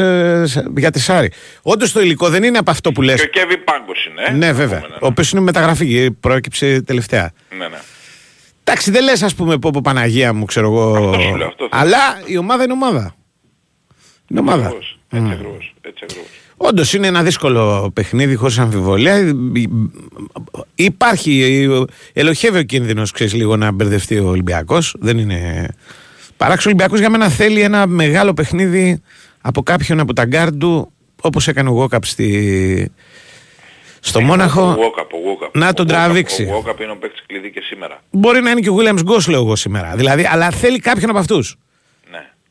για 0.76 0.90
τεσάρι. 0.90 1.30
Όντως 1.62 1.92
το 1.92 2.00
υλικό 2.00 2.28
δεν 2.28 2.42
είναι 2.42 2.58
από 2.58 2.70
αυτό 2.70 2.92
που 2.92 3.02
λες. 3.02 3.20
Και 3.20 3.26
ο 3.26 3.30
Κέβι 3.40 3.56
Πάγκος 3.58 4.06
είναι. 4.06 4.22
ε, 4.28 4.30
Ναι, 4.32 4.46
να 4.46 4.52
βέβαια. 4.52 4.80
πούμε, 4.80 4.94
Ο 5.00 5.06
οποίος 5.06 5.30
είναι 5.30 5.40
μεταγραφή, 5.40 6.10
πρόκειψε 6.10 6.82
τελευταία. 6.82 7.30
Ναι, 7.58 7.68
ναι. 7.68 7.78
Εντάξει, 8.64 8.90
δεν 8.90 9.02
λες, 9.04 9.22
ας 9.22 9.34
πούμε, 9.34 9.58
πω, 9.58 9.70
πω 9.70 9.80
Παναγία 9.80 10.32
μου, 10.32 10.44
ξέρω 10.44 10.66
εγώ. 10.66 10.96
Αυτό 10.96 11.20
σου 11.20 11.36
λέω, 11.36 11.46
αυτό 11.46 11.68
θέλω. 11.70 11.82
Αλλά 11.82 11.98
η 12.24 12.36
ομάδα 12.36 12.62
είναι 12.64 12.72
ομάδα. 12.72 13.14
Είναι 14.30 14.40
ομάδα. 14.40 14.64
Ακριβώς, 14.64 14.98
Έτσι 15.10 15.30
ακριβώς. 15.32 15.74
Έτσι 15.80 16.04
ακριβώς. 16.04 16.28
Όντως 16.56 16.94
είναι 16.94 17.06
ένα 17.06 17.22
δύσκολο 17.22 17.90
παιχνίδι, 17.94 18.34
χωρίς 18.34 18.58
αμφιβολία. 18.58 19.34
Υπάρχει, 20.74 21.66
ελλοχεύει 22.12 22.58
ο 22.58 22.62
κίνδυνος, 22.62 23.10
ξέρεις 23.10 23.34
λίγο 23.34 23.56
να 23.56 23.70
μπερδευτεί 23.72 24.18
ο 24.18 24.28
Ολυμπιακός. 24.28 24.94
Δεν 24.98 25.18
είναι. 25.18 25.68
Παράξενο 26.36 26.74
ο 26.74 26.76
Ολυμπιακός 26.76 26.98
για 26.98 27.10
μένα 27.10 27.28
θέλει 27.28 27.60
ένα 27.60 27.86
μεγάλο 27.86 28.34
παιχνίδι 28.34 29.02
από 29.40 29.62
κάποιον 29.62 30.00
από 30.00 30.12
τα 30.12 30.24
γκάρντ 30.24 30.60
του, 30.60 30.92
όπως 31.22 31.48
έκανε 31.48 31.68
ο 31.68 31.72
Γόκαπ 31.72 32.04
στη... 32.04 32.92
στο 34.00 34.20
Μόναχο. 34.20 34.62
Ο 34.62 34.74
Walkup, 34.78 35.00
ο 35.02 35.46
Walkup. 35.46 35.50
Να 35.52 35.72
τον 35.72 35.86
Ο 35.86 35.88
Walkup- 35.88 35.92
τραβήξει. 35.92 36.42
Ο 36.44 36.62
Walkup 36.66 36.80
είναι 36.80 36.92
ο 36.92 36.96
παίκτης 36.96 37.22
κλειδί 37.26 37.50
και 37.50 37.60
σήμερα. 37.60 38.02
Μπορεί 38.10 38.40
να 38.40 38.50
είναι 38.50 38.60
και 38.60 38.70
ο 38.70 38.76
Williams-Goss, 38.78 39.28
λέω 39.28 39.40
εγώ 39.40 39.56
σήμερα. 39.56 39.94
Δηλαδή, 39.96 40.26
αλλά 40.32 40.50
θέλει 40.50 40.78
κάποιον 40.78 41.10
από 41.10 41.18
αυτούς. 41.18 41.56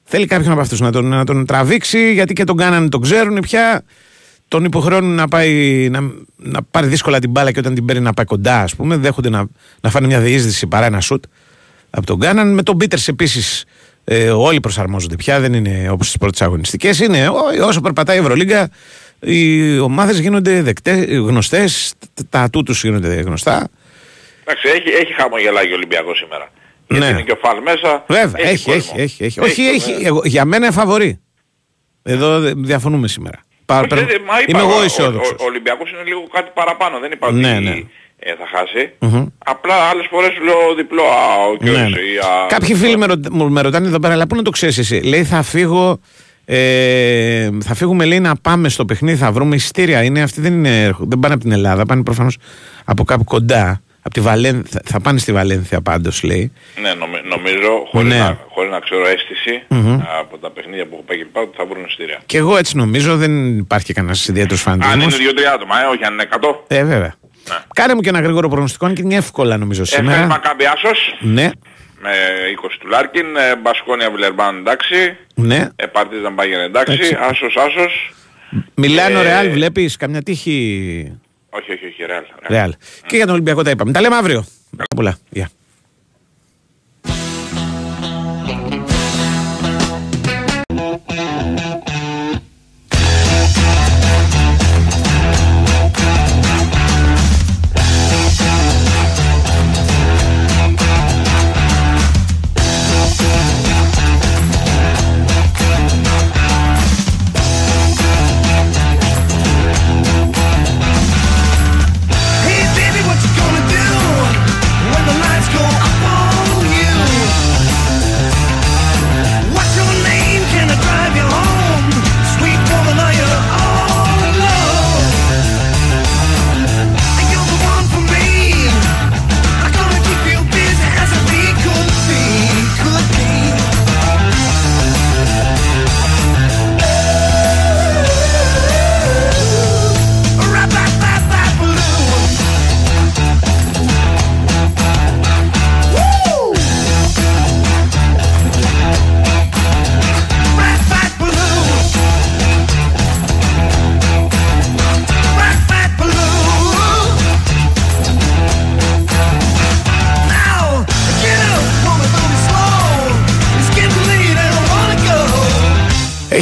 Ναι. 0.10 0.18
Θέλει 0.18 0.26
κάποιον 0.26 0.52
από 0.52 0.62
αυτούς 0.62 0.80
να 0.80 0.92
τον, 0.92 1.06
να 1.06 1.26
τον 1.26 1.46
τραβήξει, 1.46 2.14
γιατί 2.14 2.34
και 2.34 2.44
τον 2.44 2.58
κάνανε, 2.58 2.90
τον 2.90 3.02
ξέρουν 3.02 3.40
πια. 3.40 3.84
Τον 4.48 4.64
υποχρεώνουν 4.64 5.16
να, 5.16 5.28
πάει, 5.28 5.88
να, 5.90 6.00
να 6.36 6.64
πάρει 6.64 6.88
δύσκολα 6.88 7.20
την 7.20 7.30
μπάλα 7.30 7.52
και 7.52 7.60
όταν 7.60 7.76
την 7.76 7.86
παίρνει 7.86 8.02
να 8.02 8.14
πάει 8.14 8.26
κοντά, 8.26 8.62
ας 8.62 8.76
πούμε. 8.76 8.98
Δέχονται 8.98 9.30
να, 9.30 9.48
να 9.82 9.90
φάνε 9.90 10.08
μια 10.08 10.20
διείσδυση 10.20 10.68
παρά 10.68 10.86
ένα 10.86 11.02
σουτ 11.02 11.24
από 11.90 12.06
τον 12.06 12.20
Κάναν. 12.20 12.54
Με 12.54 12.64
τον 12.64 12.78
Πίτερς 12.78 13.08
επίσης 13.08 13.66
ε, 14.04 14.30
όλοι 14.30 14.60
προσαρμόζονται 14.60 15.16
πια, 15.16 15.40
δεν 15.40 15.54
είναι 15.54 15.90
όπως 15.90 16.08
τις 16.08 16.18
πρώτες 16.18 16.42
αγωνιστικές. 16.42 17.00
Είναι 17.00 17.28
ό, 17.28 17.66
όσο 17.68 17.82
περπατάει 17.82 18.18
η 18.18 18.20
Ευρωλίγκα, 18.20 18.70
οι 19.20 19.80
ομάδες 19.80 20.20
γίνονται 20.20 20.74
γνωστές, 21.10 21.94
τα 22.30 22.40
ατού 22.40 22.64
του 22.64 22.72
γίνονται 22.72 23.14
γνωστά. 23.14 23.70
Εντάξει, 24.44 24.68
έχει, 24.68 24.90
έχει 24.90 25.14
χαμογελάει 25.14 25.72
ο 25.72 25.76
Ολυμπιακός 25.76 26.18
σήμερα. 26.18 26.52
Γιατί 26.90 27.06
Ναι. 27.06 27.12
είναι 27.12 27.22
και 27.22 27.32
ο 27.32 27.40
Φαλ 27.42 27.62
μέσα. 27.64 28.04
Βέβαια, 28.08 28.48
έχει, 28.50 28.70
έχει, 28.72 28.72
κόσμο. 28.72 28.94
έχει, 28.98 29.24
έχει. 29.24 29.40
Όχι, 29.40 29.62
έχει. 29.62 29.92
κόσμο, 29.92 30.08
Εγώ, 30.08 30.22
για 30.24 30.46
μένα 30.46 30.66
είναι 30.66 30.74
φαβορή. 30.76 31.20
Εδώ 32.04 32.40
δε- 32.40 32.54
διαφωνούμε 32.56 33.08
σήμερα. 33.08 33.40
Πα- 33.66 33.80
Όχι, 33.80 33.88
πρέπει- 33.88 34.08
δεν- 34.12 34.22
μα 34.28 34.40
είπα, 34.42 34.52
Είμαι 34.52 34.62
ο- 34.62 34.70
εγώ 34.70 34.80
ο- 34.80 34.84
αισιόδοξος. 34.84 35.32
Ο, 35.32 35.36
ο 35.44 35.46
Ολυμπιακός 35.46 35.92
είναι 35.92 36.04
λίγο 36.04 36.24
κάτι 36.34 36.52
παραπάνω. 36.54 37.00
Δεν 37.00 37.12
είπα 37.12 37.32
Ναι, 37.32 37.54
ότι 37.56 37.64
ναι. 37.64 37.70
ε, 38.20 38.36
θα 38.36 38.48
χάσει. 38.58 38.92
Μμμ. 39.00 39.26
Απλά 39.46 39.74
άλλες 39.76 40.06
φορές 40.10 40.34
σου 40.34 40.44
λέω 40.44 40.76
διπλό. 40.76 41.04
Α, 41.04 41.46
ο 41.48 41.52
Ναι, 41.52 41.58
κύριος, 41.58 41.82
ναι. 41.92 42.00
ή, 42.00 42.18
α, 42.18 42.46
Κάποιοι 42.48 42.76
φίλοι 42.76 42.98
με, 42.98 43.06
ρω- 43.06 43.20
μου 43.32 43.50
με 43.50 43.62
ρωτάνε 43.62 43.88
εδώ 43.88 44.00
πέρα, 44.00 44.14
αλλά 44.14 44.28
πού 44.28 44.36
να 44.36 44.42
το 44.42 44.50
ξέρεις 44.50 44.78
εσύ; 44.78 45.00
Λέει 45.00 45.24
θα 45.24 45.42
φύγω. 45.42 46.00
Ε, 46.46 47.50
θα 47.64 47.74
φύγουμε 47.74 48.06
λέει 48.06 48.20
να 48.20 48.36
πάμε 48.36 48.70
στο 48.70 48.86
παιχνίδι, 48.86 49.18
θα 49.18 49.32
βρούμε 49.32 49.56
εισιτήρια. 49.56 50.04
Είναι, 50.04 50.22
αυτοί 50.22 50.42
δεν, 50.42 50.54
είναι, 50.54 50.96
δεν 51.00 51.20
πάνε 51.20 51.34
από 51.34 51.44
την 51.44 51.52
Ελλάδα, 51.52 51.86
πάνε 51.86 52.04
προφανώς 52.04 52.38
από 52.86 53.04
κάπου 53.04 53.24
κοντά. 53.24 53.82
Από 54.02 54.14
τη 54.14 54.20
Βαλένθ-, 54.22 54.66
θα, 54.70 54.82
θα 54.86 55.00
πάνε 55.02 55.20
στη 55.20 55.32
Βαλένθια 55.34 55.82
πάντως, 55.82 56.24
λέει. 56.24 56.52
Ναι, 56.82 56.94
νομι- 56.94 57.26
νομίζω, 57.26 57.86
χωρίς, 57.92 58.10
Ναι. 58.14 58.18
να, 58.20 58.38
χωρίς 58.50 58.72
να 58.72 58.80
ξέρω 58.80 59.08
αίσθηση, 59.08 59.62
από 60.20 60.38
τα 60.38 60.52
παιχνίδια 60.52 60.86
που 60.86 60.90
έχω 60.94 61.04
πάει 61.08 61.18
και 61.18 61.24
λοιπά, 61.24 61.42
ότι 61.42 61.58
θα 61.58 61.66
βρουν 61.66 61.84
εισιτήρια. 61.86 62.20
Και 62.26 62.38
εγώ 62.38 62.58
έτσι 62.58 62.78
νομίζω, 62.78 63.18
δεν 63.18 63.58
υπάρχει 63.58 63.94
κανένας 63.94 64.28
ιδιαίτερος 64.28 64.68
Αν 64.68 64.74
είναι 64.74 64.84
φανατισμό. 64.86 65.18
δύο-τρία 65.18 65.52
άτομα, 65.54 65.82
ε, 65.82 65.86
όχι 65.86 66.04
αν 66.04 66.14
είναι 66.14 66.24
100. 66.24 66.64
Ε, 66.68 66.84
βέβαια. 66.84 67.14
Κάνε 67.74 67.94
μου 67.96 68.02
και 68.02 68.10
ένα 68.10 68.20
γρήγορο 68.22 68.48
προγνωστικό, 68.50 68.86
αν 68.86 68.94
και 68.94 69.02
είναι 69.02 69.16
εύκολα 69.16 69.58
νομίζω 69.58 69.82
Εφές 69.82 69.96
σήμερα. 69.98 70.26
Μακάμπι 70.26 70.66
Άσος 70.66 71.18
Ναι, 71.20 71.50
με 72.02 72.10
20 72.56 72.78
του 72.80 72.88
Λάρκιν, 72.88 73.36
ε, 73.36 73.56
Μπασκόνια 73.62 74.12
Βιλερμπάν 74.12 74.58
εντάξει, 74.58 74.96
ναι. 75.36 75.70
ε, 75.76 75.86
Παρτίζαν 75.86 76.34
Μπάγερν 76.34 76.60
εντάξει, 76.60 76.94
Εντάξει. 76.94 77.18
Άσος 77.30 77.56
Άσος, 77.58 78.14
Μιλάνο 78.76 79.20
Ε, 79.20 79.24
Ρεάλ, 79.24 79.50
βλέπεις 79.50 79.96
καμιά 79.98 80.22
τύχη. 80.22 81.18
Όχι 81.50 81.72
όχι 81.72 81.86
όχι 81.86 82.06
Ρεάλ. 82.06 82.24
Ρεάλ. 82.48 82.74
Και 83.06 83.16
για 83.16 83.26
τον 83.26 83.34
Ολυμπιακό 83.34 83.64
τα 83.64 83.70
είπαμε. 83.70 83.92
Τα 83.92 84.02
λέμε 84.02 84.16
αύριο. 84.16 84.46
Πολλά. 84.96 85.18
Γεια. 85.30 85.50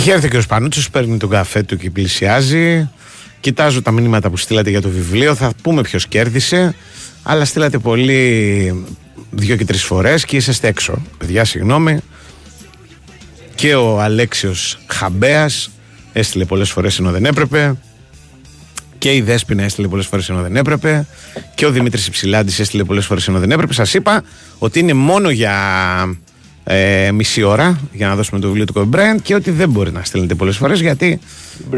Έχει 0.07 0.15
έρθει 0.15 0.29
και 0.29 0.37
ο 0.37 0.41
Σπανούτσος, 0.41 0.89
παίρνει 0.89 1.17
τον 1.17 1.29
καφέ 1.29 1.63
του 1.63 1.77
και 1.77 1.89
πλησιάζει. 1.89 2.89
Κοιτάζω 3.39 3.81
τα 3.81 3.91
μηνύματα 3.91 4.29
που 4.29 4.37
στείλατε 4.37 4.69
για 4.69 4.81
το 4.81 4.89
βιβλίο. 4.89 5.35
Θα 5.35 5.51
πούμε 5.61 5.81
ποιος 5.81 6.07
κέρδισε. 6.07 6.75
Αλλά 7.23 7.45
στείλατε 7.45 7.77
πολύ 7.77 8.85
δύο 9.29 9.55
και 9.55 9.65
τρεις 9.65 9.83
φορές 9.83 10.25
και 10.25 10.35
είσαστε 10.35 10.67
έξω. 10.67 11.01
Παιδιά, 11.17 11.45
συγγνώμη. 11.45 11.99
Και 13.55 13.75
ο 13.75 14.01
Αλέξιος 14.01 14.79
Χαμπέας 14.87 15.69
έστειλε 16.13 16.45
πολλές 16.45 16.71
φορές 16.71 16.99
ενώ 16.99 17.11
δεν 17.11 17.25
έπρεπε. 17.25 17.75
Και 18.97 19.13
η 19.13 19.21
Δέσποινα 19.21 19.63
έστειλε 19.63 19.87
πολλές 19.87 20.05
φορές 20.05 20.29
ενώ 20.29 20.41
δεν 20.41 20.55
έπρεπε. 20.55 21.07
Και 21.55 21.65
ο 21.65 21.71
Δημήτρης 21.71 22.07
Υψηλάντης 22.07 22.59
έστειλε 22.59 22.83
πολλές 22.83 23.05
φορές 23.05 23.27
ενώ 23.27 23.39
δεν 23.39 23.51
έπρεπε. 23.51 23.73
Σας 23.73 23.93
είπα 23.93 24.23
ότι 24.57 24.79
είναι 24.79 24.93
μόνο 24.93 25.29
για 25.29 25.55
ε, 26.69 27.11
μισή 27.11 27.43
ώρα 27.43 27.79
για 27.91 28.07
να 28.07 28.15
δώσουμε 28.15 28.39
το 28.39 28.47
βιβλίο 28.47 28.65
του 28.65 28.73
Kobe 28.91 28.95
Bryant 28.95 29.21
και 29.21 29.35
ότι 29.35 29.51
δεν 29.51 29.69
μπορεί 29.69 29.91
να 29.91 30.03
στέλνετε 30.03 30.35
πολλές 30.35 30.57
φορές 30.57 30.79
γιατί 30.81 31.19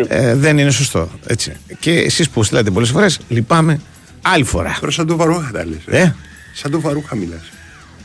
ε, 0.08 0.36
δεν 0.36 0.58
είναι 0.58 0.72
σωστό. 0.72 1.10
Έτσι. 1.28 1.54
Και 1.80 1.92
εσείς 1.92 2.30
που 2.30 2.44
στείλατε 2.44 2.70
πολλές 2.72 2.90
φορές 2.90 3.20
λυπάμαι 3.28 3.80
άλλη 4.22 4.44
φορά. 4.44 4.78
Τώρα 4.80 4.92
σαν 4.92 5.08
το 5.08 5.16
βαρούχα 5.16 5.52
τα 5.54 5.66
λες. 5.66 6.02
Ε, 6.02 6.16
Σαν 6.54 6.72
το 6.72 6.80
βαρούχα 6.82 7.16
μιλάς. 7.16 7.42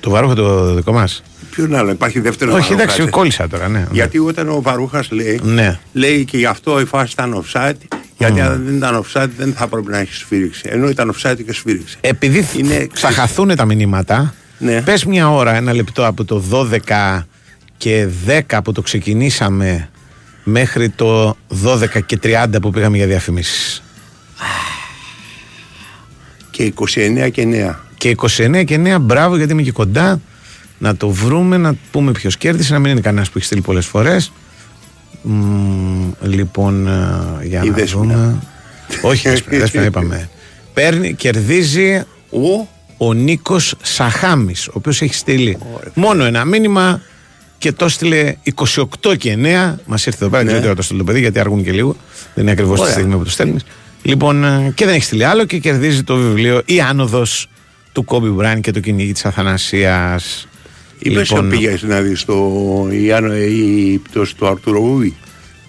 το 0.00 0.10
βαρούχο 0.10 0.34
το 0.34 0.74
δικό 0.74 0.92
μας. 0.92 1.22
Ποιον 1.50 1.74
άλλο, 1.74 1.90
υπάρχει 1.90 2.20
δεύτερο 2.20 2.50
Όχι, 2.52 2.60
βαρούχας, 2.60 2.82
εντάξει, 2.84 3.02
ε. 3.02 3.10
κόλλησα 3.10 3.48
τώρα, 3.48 3.68
ναι. 3.68 3.86
Γιατί 3.92 4.18
όταν 4.18 4.48
ο 4.48 4.60
Βαρούχας 4.62 5.10
λέει, 5.10 5.40
Ναι. 5.42 5.78
λέει 5.92 6.24
και 6.24 6.36
γι' 6.38 6.46
αυτό 6.46 6.80
η 6.80 6.84
φάση 6.84 7.12
ήταν 7.12 7.44
offside, 7.44 7.72
γιατί 8.18 8.40
αν 8.40 8.62
δεν 8.64 8.76
ήταν 8.76 9.04
offside 9.04 9.28
δεν 9.36 9.52
θα 9.52 9.66
πρέπει 9.68 9.90
να 9.90 9.98
έχει 9.98 10.14
σφύριξει. 10.14 10.62
Ενώ 10.66 10.88
ήταν 10.88 11.14
offside 11.14 11.36
και 11.46 11.52
σφύριξε. 11.52 11.96
Επειδή 12.00 12.42
θ- 12.42 12.58
Είναι- 12.58 12.86
θα 12.92 13.10
χαθούν 13.10 13.56
τα 13.56 13.64
μηνύματα, 13.64 14.34
Ναι. 14.64 14.82
πες 14.82 15.04
μια 15.04 15.30
ώρα, 15.30 15.54
ένα 15.54 15.72
λεπτό 15.74 16.06
από 16.06 16.24
το 16.24 16.42
12 16.88 17.22
και 17.76 18.08
10 18.48 18.58
που 18.64 18.72
το 18.72 18.82
ξεκινήσαμε 18.82 19.88
μέχρι 20.44 20.88
το 20.88 21.36
12 21.64 22.00
και 22.06 22.18
30 22.22 22.46
που 22.62 22.70
πήγαμε 22.70 22.96
για 22.96 23.06
διαφημίσεις. 23.06 23.82
Και 26.50 26.72
29 26.76 27.28
και 27.32 27.42
9. 27.42 27.74
Και 27.96 28.14
29 28.20 28.64
και 28.64 28.80
9, 28.84 28.96
μπράβο 29.00 29.36
γιατί 29.36 29.52
είμαι 29.52 29.62
και 29.62 29.72
κοντά. 29.72 30.20
Να 30.78 30.96
το 30.96 31.08
βρούμε, 31.08 31.56
να 31.56 31.74
πούμε 31.90 32.12
ποιος 32.12 32.36
κέρδισε, 32.36 32.72
να 32.72 32.78
μην 32.78 32.90
είναι 32.90 33.00
κανένας 33.00 33.26
που 33.30 33.32
έχει 33.38 33.46
στείλει 33.46 33.60
πολλές 33.60 33.86
φορές. 33.86 34.32
Λοιπόν, 36.22 36.86
ε, 36.86 37.46
για 37.46 37.62
Η 37.64 37.68
να 37.68 37.74
Δέσποινα. 37.74 38.02
δούμε. 38.14 38.38
Όχι, 39.02 39.28
Δέσποινα, 39.28 39.58
Δέσποινα 39.60 39.84
είπαμε. 39.84 40.28
Παίρνει, 40.74 41.14
κερδίζει 41.14 42.02
Ο, 42.30 42.68
ο 42.96 43.12
Νίκος 43.12 43.74
Σαχάμης, 43.82 44.68
ο 44.68 44.72
οποίος 44.74 45.02
έχει 45.02 45.14
στείλει 45.14 45.58
μόνο 45.94 46.24
ένα 46.24 46.44
μήνυμα 46.44 47.00
και 47.58 47.72
το 47.72 47.84
έστειλε 47.84 48.34
28 49.02 49.16
και 49.18 49.36
9. 49.42 49.74
Μας 49.86 50.06
ήρθε 50.06 50.24
εδώ 50.24 50.28
πέρα, 50.30 50.42
δεν 50.42 50.46
ξέρω 50.46 50.60
τι 50.60 50.66
ώρα 50.66 50.74
το 50.74 50.82
στείλει 50.82 50.98
το 50.98 51.04
παιδί, 51.04 51.20
γιατί 51.20 51.38
αργούν 51.38 51.64
και 51.64 51.72
λίγο. 51.72 51.96
Δεν 52.34 52.42
είναι 52.42 52.52
ακριβώς 52.52 52.74
τη 52.76 52.80
Ωραία. 52.82 52.94
στιγμή 52.94 53.16
που 53.16 53.24
το 53.24 53.30
στέλνεις. 53.30 53.64
Λοιπόν, 54.02 54.44
ε, 54.44 54.72
και 54.74 54.84
δεν 54.84 54.94
έχει 54.94 55.04
στείλει 55.04 55.24
άλλο 55.24 55.44
και 55.44 55.58
κερδίζει 55.58 56.02
το 56.02 56.16
βιβλίο 56.16 56.62
Η 56.64 56.80
Άνοδος 56.80 57.46
του 57.92 58.04
Κόμπι 58.04 58.28
Μπράν 58.28 58.60
και 58.60 58.70
το 58.70 58.80
κυνήγι 58.80 59.12
της 59.12 59.24
Αθανασίας. 59.24 60.48
είπες 60.98 61.30
λοιπόν, 61.30 61.48
πήγες 61.48 61.82
να 61.82 62.00
δεις 62.00 62.24
το, 62.24 62.52
η, 62.90 63.12
Άνω- 63.12 63.36
η 63.36 64.00
πτώση 64.10 64.36
του 64.36 64.46
Αρτούρο 64.46 64.80
Βούι. 64.82 65.14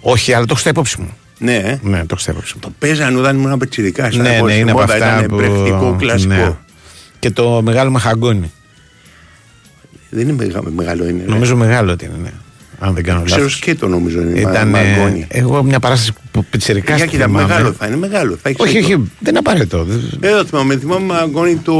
Όχι, 0.00 0.32
αλλά 0.32 0.40
το 0.44 0.48
έχω 0.50 0.60
στα 0.60 0.70
υπόψη 0.70 1.00
μου. 1.00 1.16
Ναι, 1.38 1.54
ε. 1.56 1.78
Ναι, 1.82 1.98
το 1.98 2.06
έχω 2.10 2.18
στα 2.20 2.30
υπόψη 2.32 2.52
μου. 2.54 2.60
το 2.60 2.72
παίζανε 2.78 3.18
όταν 3.18 3.36
ήμουν 3.36 3.58
πετσιδικά. 3.58 4.10
Ναι, 4.14 4.40
ναι, 4.44 4.52
είναι 4.52 4.70
από 4.70 4.80
αυτά 4.80 4.96
Ήταν 4.96 5.26
που... 5.26 5.36
πρακτικό, 5.36 5.96
κλασικό. 5.98 6.34
ναι. 6.34 6.56
Και 7.26 7.32
το 7.32 7.62
μεγάλο 7.62 7.90
μαχαγκόνι. 7.90 8.52
Δεν 10.10 10.28
είναι 10.28 10.32
μεγα- 10.32 10.62
μεγάλο, 10.70 11.08
είναι. 11.08 11.22
ναι. 11.26 11.32
Νομίζω 11.32 11.56
μεγάλο 11.56 11.92
ότι 11.92 12.04
είναι, 12.04 12.14
ναι. 12.22 12.30
Αν 12.78 12.94
δεν 12.94 13.04
κάνω 13.04 13.22
Ξέρω 13.22 13.40
λάθος. 13.40 13.56
σκέτο 13.56 13.88
νομίζω 13.88 14.20
είναι. 14.20 14.40
Ήταν, 14.40 14.68
μα- 14.68 14.78
ε, 14.78 14.96
μαγκόνι. 14.96 15.26
εγώ 15.28 15.62
μια 15.62 15.80
παράσταση 15.80 16.12
που 16.30 16.44
πιτσιρικά 16.44 16.96
Για 16.96 17.06
κοίτα, 17.06 17.28
μεγάλο 17.28 17.72
θα 17.72 17.86
είναι, 17.86 17.96
μεγάλο. 17.96 18.38
Θα 18.42 18.48
έχει 18.48 18.62
Όχι, 18.62 18.70
σκέτο. 18.70 18.86
όχι, 18.86 18.94
δεν 19.18 19.28
είναι 19.28 19.38
απαραίτητο. 19.38 19.86
Ε, 20.20 20.34
δεν 20.34 20.46
θυμάμαι, 20.46 20.76
θυμάμαι 20.76 21.04
μαγκόνι 21.04 21.56
το. 21.56 21.74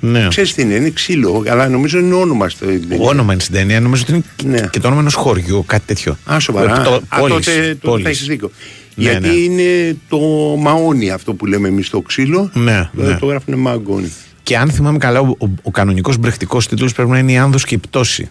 Ναι. 0.00 0.26
Ξέρεις 0.28 0.54
τι 0.54 0.62
είναι, 0.62 0.74
είναι 0.74 0.90
ξύλο, 0.90 1.44
αλλά 1.48 1.68
νομίζω 1.68 1.98
είναι 1.98 2.14
όνομα 2.14 2.48
στο 2.48 2.66
Όνομα 2.98 3.32
είναι 3.32 3.42
στην 3.42 3.54
ταινία, 3.54 3.80
νομίζω 3.80 4.02
ότι 4.08 4.24
είναι 4.44 4.60
Ναι. 4.60 4.66
και 4.70 4.80
το 4.80 4.86
όνομα 4.86 5.00
ενός 5.00 5.14
χωριού, 5.14 5.64
κάτι 5.66 5.82
τέτοιο. 5.86 6.16
Α, 6.32 6.38
σοβαρά. 6.38 6.82
Το, 6.82 7.00
Α, 7.08 7.18
πόλης, 7.18 7.34
τότε, 7.46 7.56
τότε 7.60 7.74
πόλης. 7.80 8.02
θα 8.04 8.08
έχεις 8.10 8.26
δίκιο. 8.26 8.50
Ναι, 8.94 9.10
Γιατί 9.10 9.28
ναι. 9.28 9.34
είναι 9.34 9.96
το 10.08 10.18
μαόνι 10.58 11.10
αυτό 11.10 11.34
που 11.34 11.46
λέμε 11.46 11.68
εμείς 11.68 11.90
το 11.90 12.00
ξύλο. 12.00 12.50
Ναι, 12.54 12.90
το, 12.96 13.02
ναι. 13.02 13.16
το 13.20 13.26
γράφουν 13.26 13.54
μαγκόνι. 13.58 14.12
Και 14.50 14.56
αν 14.58 14.70
θυμάμαι 14.70 14.98
καλά, 14.98 15.20
ο, 15.20 15.36
ο, 15.38 15.46
ο 15.62 15.70
κανονικός 15.70 16.16
μπρεχτικός 16.18 16.68
τίτλος 16.68 16.92
πρέπει 16.92 17.10
να 17.10 17.18
είναι 17.18 17.32
η 17.32 17.36
Άνδος 17.38 17.64
και 17.64 17.74
η 17.74 17.78
πτώση. 17.78 18.28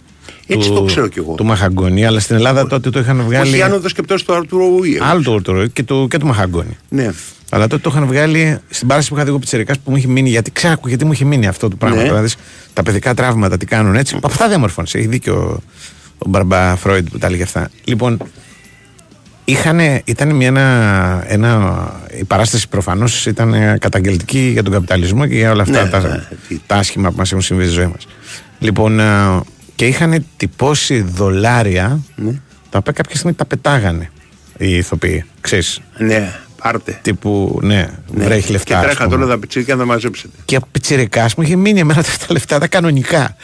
Έτσι 0.48 0.70
του- 0.70 0.76
το 0.76 0.84
ξέρω 0.84 1.08
κι 1.08 1.20
εγώ. 1.20 1.34
Του 1.36 1.46
Μαχαγκόνη, 1.46 2.06
αλλά 2.06 2.20
στην 2.20 2.36
Ελλάδα 2.36 2.68
τότε 2.68 2.90
το 2.90 3.00
είχαν 3.00 3.22
βγάλει. 3.22 3.50
Όχι 3.50 3.58
η 3.58 3.62
άνοδος 3.62 3.94
και 3.94 4.02
πτώση 4.02 4.26
του 4.26 4.34
Αρτούρο 4.34 4.66
Ουίε. 4.66 5.00
Άλλο 5.02 5.22
το 5.22 5.32
Ορτορό 5.32 5.68
και 5.68 5.84
του, 5.84 6.08
και 6.10 6.18
του 6.18 6.26
Μαχαγκόνη. 6.26 6.78
Ναι. 6.90 7.12
Αλλά 7.50 7.68
τότε 7.68 7.82
το 7.82 7.90
είχαν 7.94 8.06
βγάλει 8.08 8.58
στην 8.70 8.88
παράσταση 8.88 9.10
που 9.10 9.16
είχα 9.16 9.24
δει 9.24 9.30
εγώ 9.30 9.40
πιτσερικάς 9.40 9.80
που 9.80 9.92
μου 9.92 9.98
είχε 9.98 10.08
μείνει. 10.08 10.30
Γιατί 10.30 10.52
ξέρω 10.52 10.80
γιατί 10.86 11.06
μου 11.06 11.12
είχε 11.12 11.26
μείνει 11.26 11.48
αυτό 11.48 11.68
το 11.68 11.76
πράγμα. 11.76 12.02
Ναι. 12.02 12.08
τώρα, 12.08 12.22
δεις, 12.22 12.36
τα 12.74 12.84
παιδικά 12.84 13.14
τραύματα 13.14 13.58
τι 13.58 13.66
κάνουν 13.66 13.96
έτσι. 13.96 14.16
Από 14.16 14.28
αυτά 14.28 14.48
διαμορφώνει. 14.48 14.88
Έχει 14.92 15.08
δίκιο 15.08 15.36
ο, 15.36 15.62
ο 16.18 16.30
Μπαρμπά 16.30 16.76
Φρόιντ 16.76 17.08
που 17.10 17.18
τα 17.18 17.28
έλεγε 17.28 17.44
αυτά. 17.44 17.70
Λοιπόν, 17.84 18.18
είχανε, 19.52 20.02
ήταν 20.06 20.36
μια, 20.36 20.48
ένα, 20.48 21.24
ένα, 21.28 21.94
η 22.20 22.24
παράσταση 22.24 22.68
προφανώς 22.68 23.26
ήταν 23.26 23.54
ε, 23.54 23.78
καταγγελτική 23.80 24.40
για 24.40 24.64
τον 24.64 24.74
καπιταλισμό 24.74 25.28
και 25.28 25.36
για 25.36 25.52
όλα 25.52 25.62
αυτά 25.62 25.84
Ναι, 25.84 25.90
τα, 25.90 26.00
ναι, 26.00 26.24
τι- 26.48 26.60
τα 26.68 26.76
άσχημα 26.76 27.10
που 27.10 27.16
μας 27.18 27.30
έχουν 27.32 27.44
συμβεί 27.44 27.64
στη 27.64 27.72
ζωή 27.74 27.86
μας. 27.88 28.08
Λοιπόν, 28.60 29.00
ε, 29.00 29.40
και 29.76 29.86
είχαν 29.88 30.26
τυπώσει 30.38 31.02
δολάρια 31.02 32.00
Ναι. 32.16 32.32
τα 32.70 32.78
οποία 32.78 32.92
κάποια 32.94 33.16
στιγμή 33.16 33.34
τα 33.36 33.46
πετάγανε 33.46 34.10
οι 34.58 34.76
ηθοποιοί. 34.78 35.26
Ξέρεις, 35.42 35.80
Ναι, 35.98 36.34
πάρτε. 36.62 37.00
τύπου, 37.02 37.60
ναι, 37.64 37.88
Ναι. 38.14 38.24
βρέχει 38.26 38.52
λεφτά. 38.52 38.68
Και 38.74 38.76
ας 38.80 38.84
τρέχα 38.86 39.04
πούμε. 39.04 39.16
τώρα 39.16 39.28
τα 39.28 39.40
πιτσίρικα 39.40 39.74
να 39.74 39.80
τα 39.80 39.86
μαζέψετε. 39.86 40.34
Και 40.46 40.56
ο 40.56 40.60
πιτσιρικάς 40.72 41.36
μου 41.36 41.44
είχε 41.44 41.56
μείνει 41.56 41.80
εμένα 41.80 42.04
τα 42.04 42.26
λεφτά 42.30 42.60
τα 42.60 42.68
κανονικά. 42.68 43.36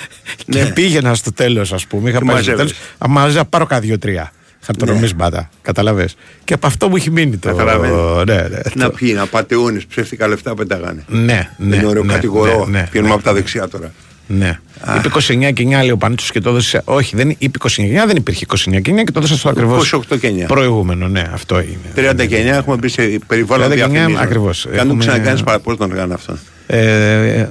Ναι. 0.46 0.60
Και 0.64 0.72
πήγαινα 0.74 1.14
στο 1.16 1.34
τέλος, 1.34 1.74
ας 1.74 1.86
πούμε. 1.88 2.10
Είχα 2.10 2.20
Και 2.20 2.26
πάει 2.26 2.36
στο 2.42 2.52
τέλος. 2.52 2.60
μαζεύες. 2.62 2.78
Μάζα 3.08 3.46
πάρω 3.46 3.66
κάτι 3.66 3.86
δύο-τρία. 3.88 4.32
Χαρτονομής 4.66 5.16
μπάτα. 5.16 5.50
Καταλαβέ. 5.62 6.10
Και 6.44 6.54
από 6.54 6.68
αυτό 6.68 6.90
μου 6.90 6.96
έχει 6.96 7.12
μείνει 7.12 7.38
το. 7.38 7.48
Καταλαβαίνω. 7.50 8.24
Ναι, 8.24 8.34
ναι. 8.34 8.60
Να 8.76 8.86
το- 8.86 8.92
πιει, 8.96 9.14
να 9.16 9.26
πατεώνε, 9.26 9.82
ψεύτικα 9.90 10.28
λεφτά 10.28 10.56
πετάγανε. 10.56 11.04
Ναι, 11.08 11.50
ναι. 11.58 11.76
είναι 11.76 11.86
ωραίο 11.86 12.04
ναι, 12.04 12.14
κατηγορό. 12.14 12.66
ναι, 12.70 12.80
ναι, 12.80 12.84
Πηγαίνουμε 12.86 13.10
ναι. 13.10 13.14
από 13.16 13.24
τα 13.24 13.34
δεξιά 13.34 13.68
τώρα. 13.68 13.92
Ναι. 14.28 14.60
Είπε 14.98 15.10
29 15.50 15.54
και 15.54 15.64
9 15.64 15.70
λέει 15.70 15.92
ο 15.92 15.98
Πανίτσο 15.98 16.32
και 16.34 16.40
το 16.42 16.50
έδωσε. 16.50 16.82
Όχι, 16.86 17.16
δεν 17.16 17.36
είπε 17.38 17.58
29 17.62 17.68
και 17.70 18.02
9, 18.04 18.08
δεν 18.08 18.16
υπήρχε 18.16 18.46
29 18.50 18.82
και 18.82 18.92
9 18.92 19.04
και 19.04 19.12
το 19.12 19.20
έδωσε 19.20 19.36
στο 19.38 19.50
ακριβώς. 19.50 19.94
28 20.10 20.20
και 20.20 20.28
9. 20.44 20.46
Προηγούμενο, 20.48 21.08
ναι, 21.08 21.30
αυτό 21.34 21.60
είναι. 21.60 22.12
30 22.12 22.26
και 22.28 22.38
9 22.38 22.46
έχουμε 22.46 22.76
μπει 22.76 22.88
σε 22.90 23.02
περιβάλλον 23.28 23.68
30 23.72 23.76
και 23.76 23.84
9, 23.84 23.88
διαφημίσεων. 23.90 24.22
ακριβώς. 24.24 24.62
Κάνουμε 24.66 24.82
Έχουμε- 24.82 25.06
ξανακάνει 25.06 25.44
παραπάνω 25.44 25.78
τον 25.78 25.92
έκανε 25.92 26.14
αυτό. 26.14 26.38
Ε, 26.68 27.40
ε, 27.40 27.48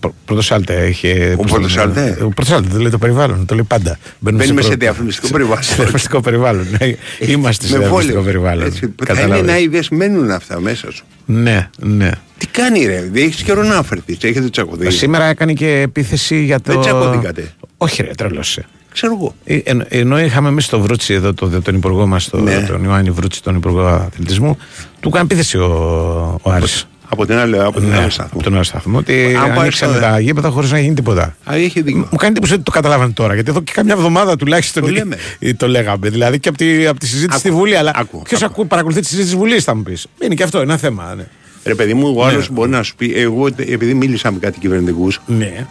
πρω- 0.00 0.14
Πρωτοσάλτε 0.24 0.86
είχε. 0.88 1.32
πώς 1.36 1.46
το 1.46 1.52
Πρωτοσάλτε; 1.52 2.00
λένε, 2.00 2.16
Ο 2.22 2.28
Πρωτοσάλτε 2.28 2.68
το 2.68 2.78
λέει 2.78 2.90
το 2.90 2.98
περιβάλλον, 2.98 3.46
το 3.46 3.54
λέει 3.54 3.64
πάντα. 3.68 3.98
Μπαίνουμε 4.18 4.44
σε 4.44 4.52
προ- 4.54 4.78
διαφημιστικό 4.78 5.28
περιβάλλον. 5.28 5.62
Σε 5.62 5.74
διαφημιστικό 5.74 6.20
περιβάλλον. 6.20 6.66
ναι. 6.80 6.86
Είμαστε 7.26 7.66
σε 7.66 7.72
Με 7.72 7.78
διαφημιστικό 7.78 8.20
βόλιο. 8.22 8.22
περιβάλλον. 8.22 8.64
Έτσι, 8.66 8.78
Θα 8.80 8.86
είναι 8.86 9.20
Καταλάβες. 9.20 9.46
να 9.46 9.58
είδες, 9.58 9.88
μένουν 9.88 10.30
αυτά 10.30 10.60
μέσα 10.60 10.92
σου. 10.92 11.04
Ναι, 11.26 11.68
ναι. 11.78 12.10
Τι 12.38 12.46
κάνει 12.46 12.84
ρε, 12.84 13.08
δεν 13.12 13.22
έχεις 13.22 13.42
καιρό 13.42 13.62
να 13.62 13.82
φερθεί. 13.82 14.12
Έχετε 14.20 14.48
τσακωθεί. 14.50 14.90
Σήμερα 14.90 15.24
έκανε 15.24 15.52
και 15.52 15.80
επίθεση 15.80 16.44
για 16.44 16.60
το. 16.60 16.72
Δεν 16.72 16.80
τσακωθήκατε. 16.80 17.52
Όχι, 17.76 18.02
ρε, 18.02 18.10
τρελώσε. 18.16 18.64
Ξέρω 18.92 19.12
εγώ. 19.20 19.34
Ε, 19.44 19.56
εν- 19.64 19.84
ενώ 19.88 20.20
είχαμε 20.20 20.48
εμείς 20.48 20.66
το 20.68 20.80
Βρούτσι 20.80 21.14
εδώ, 21.14 21.34
το, 21.34 21.60
τον 21.62 21.74
υπουργό 21.74 22.06
μας, 22.06 22.30
Ναι. 22.32 22.60
τον 22.68 22.84
Ιωάννη 22.84 23.10
Βρούτσι, 23.10 23.42
τον 23.42 23.54
υπουργό 23.56 23.80
αθλητισμού, 23.86 24.58
του 25.00 25.08
έκανε 25.08 25.24
επίθεση 25.24 25.58
ο, 25.58 26.40
ο 26.42 26.50
Άρης. 26.50 26.86
Από 27.10 27.26
την 27.26 27.34
άλλη, 27.36 27.58
από 27.60 27.80
την 27.80 27.88
Ναι, 27.88 27.98
άλλη 27.98 28.10
σταθμό. 28.10 28.30
από 28.34 28.42
τον 28.42 28.54
άλλο 28.54 28.62
σταθμό. 28.62 28.98
Ότι 28.98 29.34
Αν 29.36 29.48
πάει 29.48 29.58
ανοίξανε 29.58 29.92
στο- 29.92 30.00
τα 30.00 30.20
γήπεδα 30.20 30.48
χωρίς 30.50 30.70
να 30.70 30.78
γίνει 30.78 30.94
τίποτα. 30.94 31.36
Α, 31.50 31.54
έχει 31.54 31.80
δίκιο. 31.82 32.08
Μου 32.10 32.16
κάνει 32.16 32.30
εντύπωση 32.32 32.52
ότι 32.54 32.62
το 32.62 32.70
καταλάβανε 32.70 33.12
τώρα. 33.12 33.34
Γιατί 33.34 33.50
εδώ 33.50 33.60
και 33.62 33.72
καμιά 33.74 33.94
εβδομάδα 33.94 34.36
τουλάχιστον 34.36 34.82
Το 34.82 34.88
λέμε. 34.88 35.16
ε, 35.38 35.52
το 35.62 35.68
λέγαμε. 35.68 36.08
Δηλαδή 36.08 36.38
και 36.40 36.48
από 36.48 36.58
τη, 36.58 36.86
από 36.86 36.98
τη 37.00 37.06
συζήτηση 37.06 37.28
Άκου, 37.30 37.38
στη 37.38 37.50
Βουλή. 37.50 37.76
Αλλά 37.76 37.92
άκου, 37.94 38.22
ποιος 38.22 38.42
άκου. 38.42 38.66
παρακολουθεί 38.66 39.00
τη 39.00 39.06
συζήτηση 39.06 39.30
της 39.32 39.38
Βουλής, 39.40 39.64
θα 39.64 39.74
μου 39.74 39.82
πεις. 39.82 40.06
Είναι 40.22 40.34
και 40.34 40.42
αυτό 40.42 40.58
ένα 40.60 40.76
θέμα. 40.76 41.14
Ναι. 41.14 41.26
Ρε 41.64 41.74
παιδί 41.74 41.94
μου, 41.94 42.12
ο 42.16 42.24
άλλος 42.26 42.48
Ναι. 42.48 42.54
μπορεί 42.54 42.70
να 42.70 42.82
σου 42.82 42.94
πει, 42.96 43.12
εγώ 43.14 43.46
επειδή 43.46 43.94
μίλησα 43.94 44.32
με 44.32 44.38
κάτι 44.38 44.58
κυβερνητικούς, 44.58 45.20
ναι. 45.26 45.66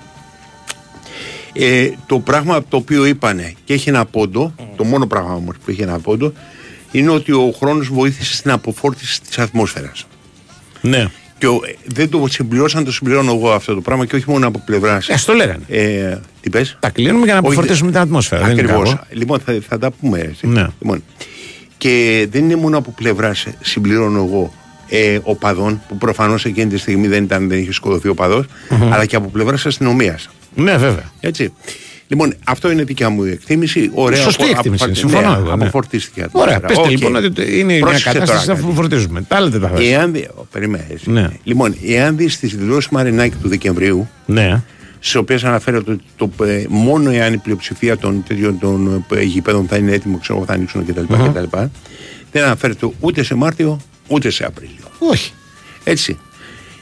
ε, 1.54 1.90
το 2.06 2.20
πράγμα 2.20 2.64
το 2.70 2.78
οποίο 2.78 3.06
είπανε 3.06 3.54
και 3.66 3.74
έχει 3.74 3.90
ένα 3.90 4.06
πόντο, 4.06 4.54
το 4.76 4.84
μόνο 4.84 5.08
πράγμα 5.08 5.34
όμως 5.34 5.56
που 5.66 5.72
έχει 5.72 5.82
ένα 5.82 6.00
πόντο, 6.00 6.34
είναι 6.92 7.10
ότι 7.10 7.32
ο 7.32 7.54
χρόνος 7.60 7.88
βοήθησε 7.88 8.34
στην 8.36 8.52
αποφόρτιση 8.52 9.22
της 9.22 9.38
ατμόσφαιρας. 9.38 10.06
ναι. 10.82 11.08
Και 11.38 11.48
ο- 11.48 11.60
ε, 11.68 11.76
δεν 11.86 12.10
το 12.10 12.26
συμπληρώσαν, 12.30 12.84
το 12.84 12.92
συμπληρώνω 12.92 13.32
εγώ 13.34 13.52
αυτό 13.52 13.74
το 13.74 13.82
πράγμα 13.82 14.06
και 14.06 14.16
όχι 14.16 14.26
μόνο 14.30 14.48
από 14.48 14.62
πλευρά. 14.66 15.00
Ε, 15.08 15.14
ας 15.14 15.26
το 15.26 15.34
λέγανε. 15.34 15.64
Ε, 15.68 16.18
τι 16.42 16.50
πες; 16.50 16.78
Τα 16.80 16.90
κλείνουμε 16.90 17.26
για 17.26 17.34
να 17.34 17.40
Όχι, 17.40 17.48
αποφορτίσουμε 17.48 17.92
την 17.92 18.00
ατμόσφαιρα. 18.00 18.42
δεν 18.42 18.52
είναι 18.52 18.62
Ακριβώς. 18.62 18.90
κακό. 18.90 19.04
Λοιπόν, 19.12 19.40
θα, 19.40 19.58
θα 19.68 19.78
τα 19.78 19.92
πούμε 19.92 20.20
έτσι. 20.20 20.48
Ναι. 20.48 20.68
Λοιπόν, 20.82 21.04
και 21.78 22.28
δεν 22.32 22.44
είναι 22.44 22.56
μόνο 22.56 22.78
από 22.78 22.92
πλευρά, 22.92 23.32
συμπληρώνω 23.62 24.18
εγώ, 24.18 24.54
ε, 24.90 25.20
οπαδών, 25.24 25.82
που 25.88 25.98
προφανώς 25.98 26.46
εκείνη 26.46 26.70
τη 26.70 26.78
στιγμή 26.78 27.08
δεν, 27.08 27.24
ήταν, 27.24 27.48
δεν 27.50 27.60
είχε 27.60 27.72
σκοτωθεί 27.74 28.08
οπαδός, 28.08 28.46
αλλά 28.90 29.06
και 29.06 29.16
από 29.16 29.28
πλευρά 29.30 29.58
αστυνομίας. 29.66 30.30
Ναι, 30.56 30.78
βέβαια. 30.78 31.12
Έτσι. 31.20 31.54
Λοιπόν, 32.08 32.34
αυτό 32.44 32.72
είναι 32.72 32.84
δικιά 32.84 33.10
μου 33.10 33.24
εκτίμηση. 33.24 33.90
Ωραία, 33.94 34.22
Σωστή 34.22 34.44
απο- 34.44 34.52
εκτίμηση. 34.52 34.84
αποφα- 34.84 35.00
Συμφωνώ 35.00 35.30
ναι, 35.30 35.36
εγώ, 35.38 35.46
ναι. 35.46 35.64
Αποφορτίστηκε. 35.64 36.20
η 36.22 36.26
Ωραία, 36.32 36.56
ατμόσφαιρα. 36.56 36.82
πετε 36.88 36.94
Οκ. 36.96 37.02
λοιπόν 37.02 37.16
ότι 37.26 37.60
είναι 37.60 37.74
μια 37.74 37.80
Πρόσεξε 37.82 38.12
κατάσταση 38.12 38.46
τώρα 38.46 38.58
να 38.60 38.64
κάτι. 38.66 38.76
φορτίζουμε. 38.76 39.22
Τα 39.28 39.42
λέτε 39.42 39.60
τα 39.60 39.68
θέματα. 39.68 39.86
Εάν 39.88 40.12
δει. 40.14 40.28
ο, 40.36 40.46
Περιμένεις. 40.52 41.06
Ναι. 41.06 41.28
Λοιπόν, 41.44 41.76
εάν 41.88 42.18
δεις 42.18 42.40
τις 42.40 42.56
δηλώσεις 42.56 42.90
Μαρινάκη 42.90 43.36
του 43.42 43.50
Δεκεμβρίου, 43.50 44.10
Ναι. 44.26 44.62
στις 45.00 45.16
οποίες 45.16 45.44
αναφέρεται 45.44 45.92
ότι 45.92 46.04
το, 46.18 46.46
ε, 46.46 46.64
μόνο 46.70 47.10
εάν 47.12 47.34
η 47.34 47.38
πλειοψηφία 47.38 47.98
των 47.98 48.24
τέτοιων 48.28 48.60
των 48.60 49.06
ε, 49.16 49.22
γηπέδων 49.22 49.68
θα 49.68 49.78
είναι 49.78 49.92
έτοιμο, 49.92 50.18
ξέρω 50.18 50.38
εγώ, 50.38 50.46
θα 50.48 50.54
ανοίξουν 50.54 50.86
κτλ. 50.86 51.02
κτλ. 51.14 51.58
Δεν 52.32 52.44
αναφέρεται 52.44 52.90
ούτε 53.00 53.24
σε 53.24 53.36
Μάρτιο 53.36 53.80
ούτε 54.08 54.30
σε 54.30 54.46
Απρίλιο. 54.46 54.86
Όχι. 55.00 55.32
Έτσι. 55.84 56.18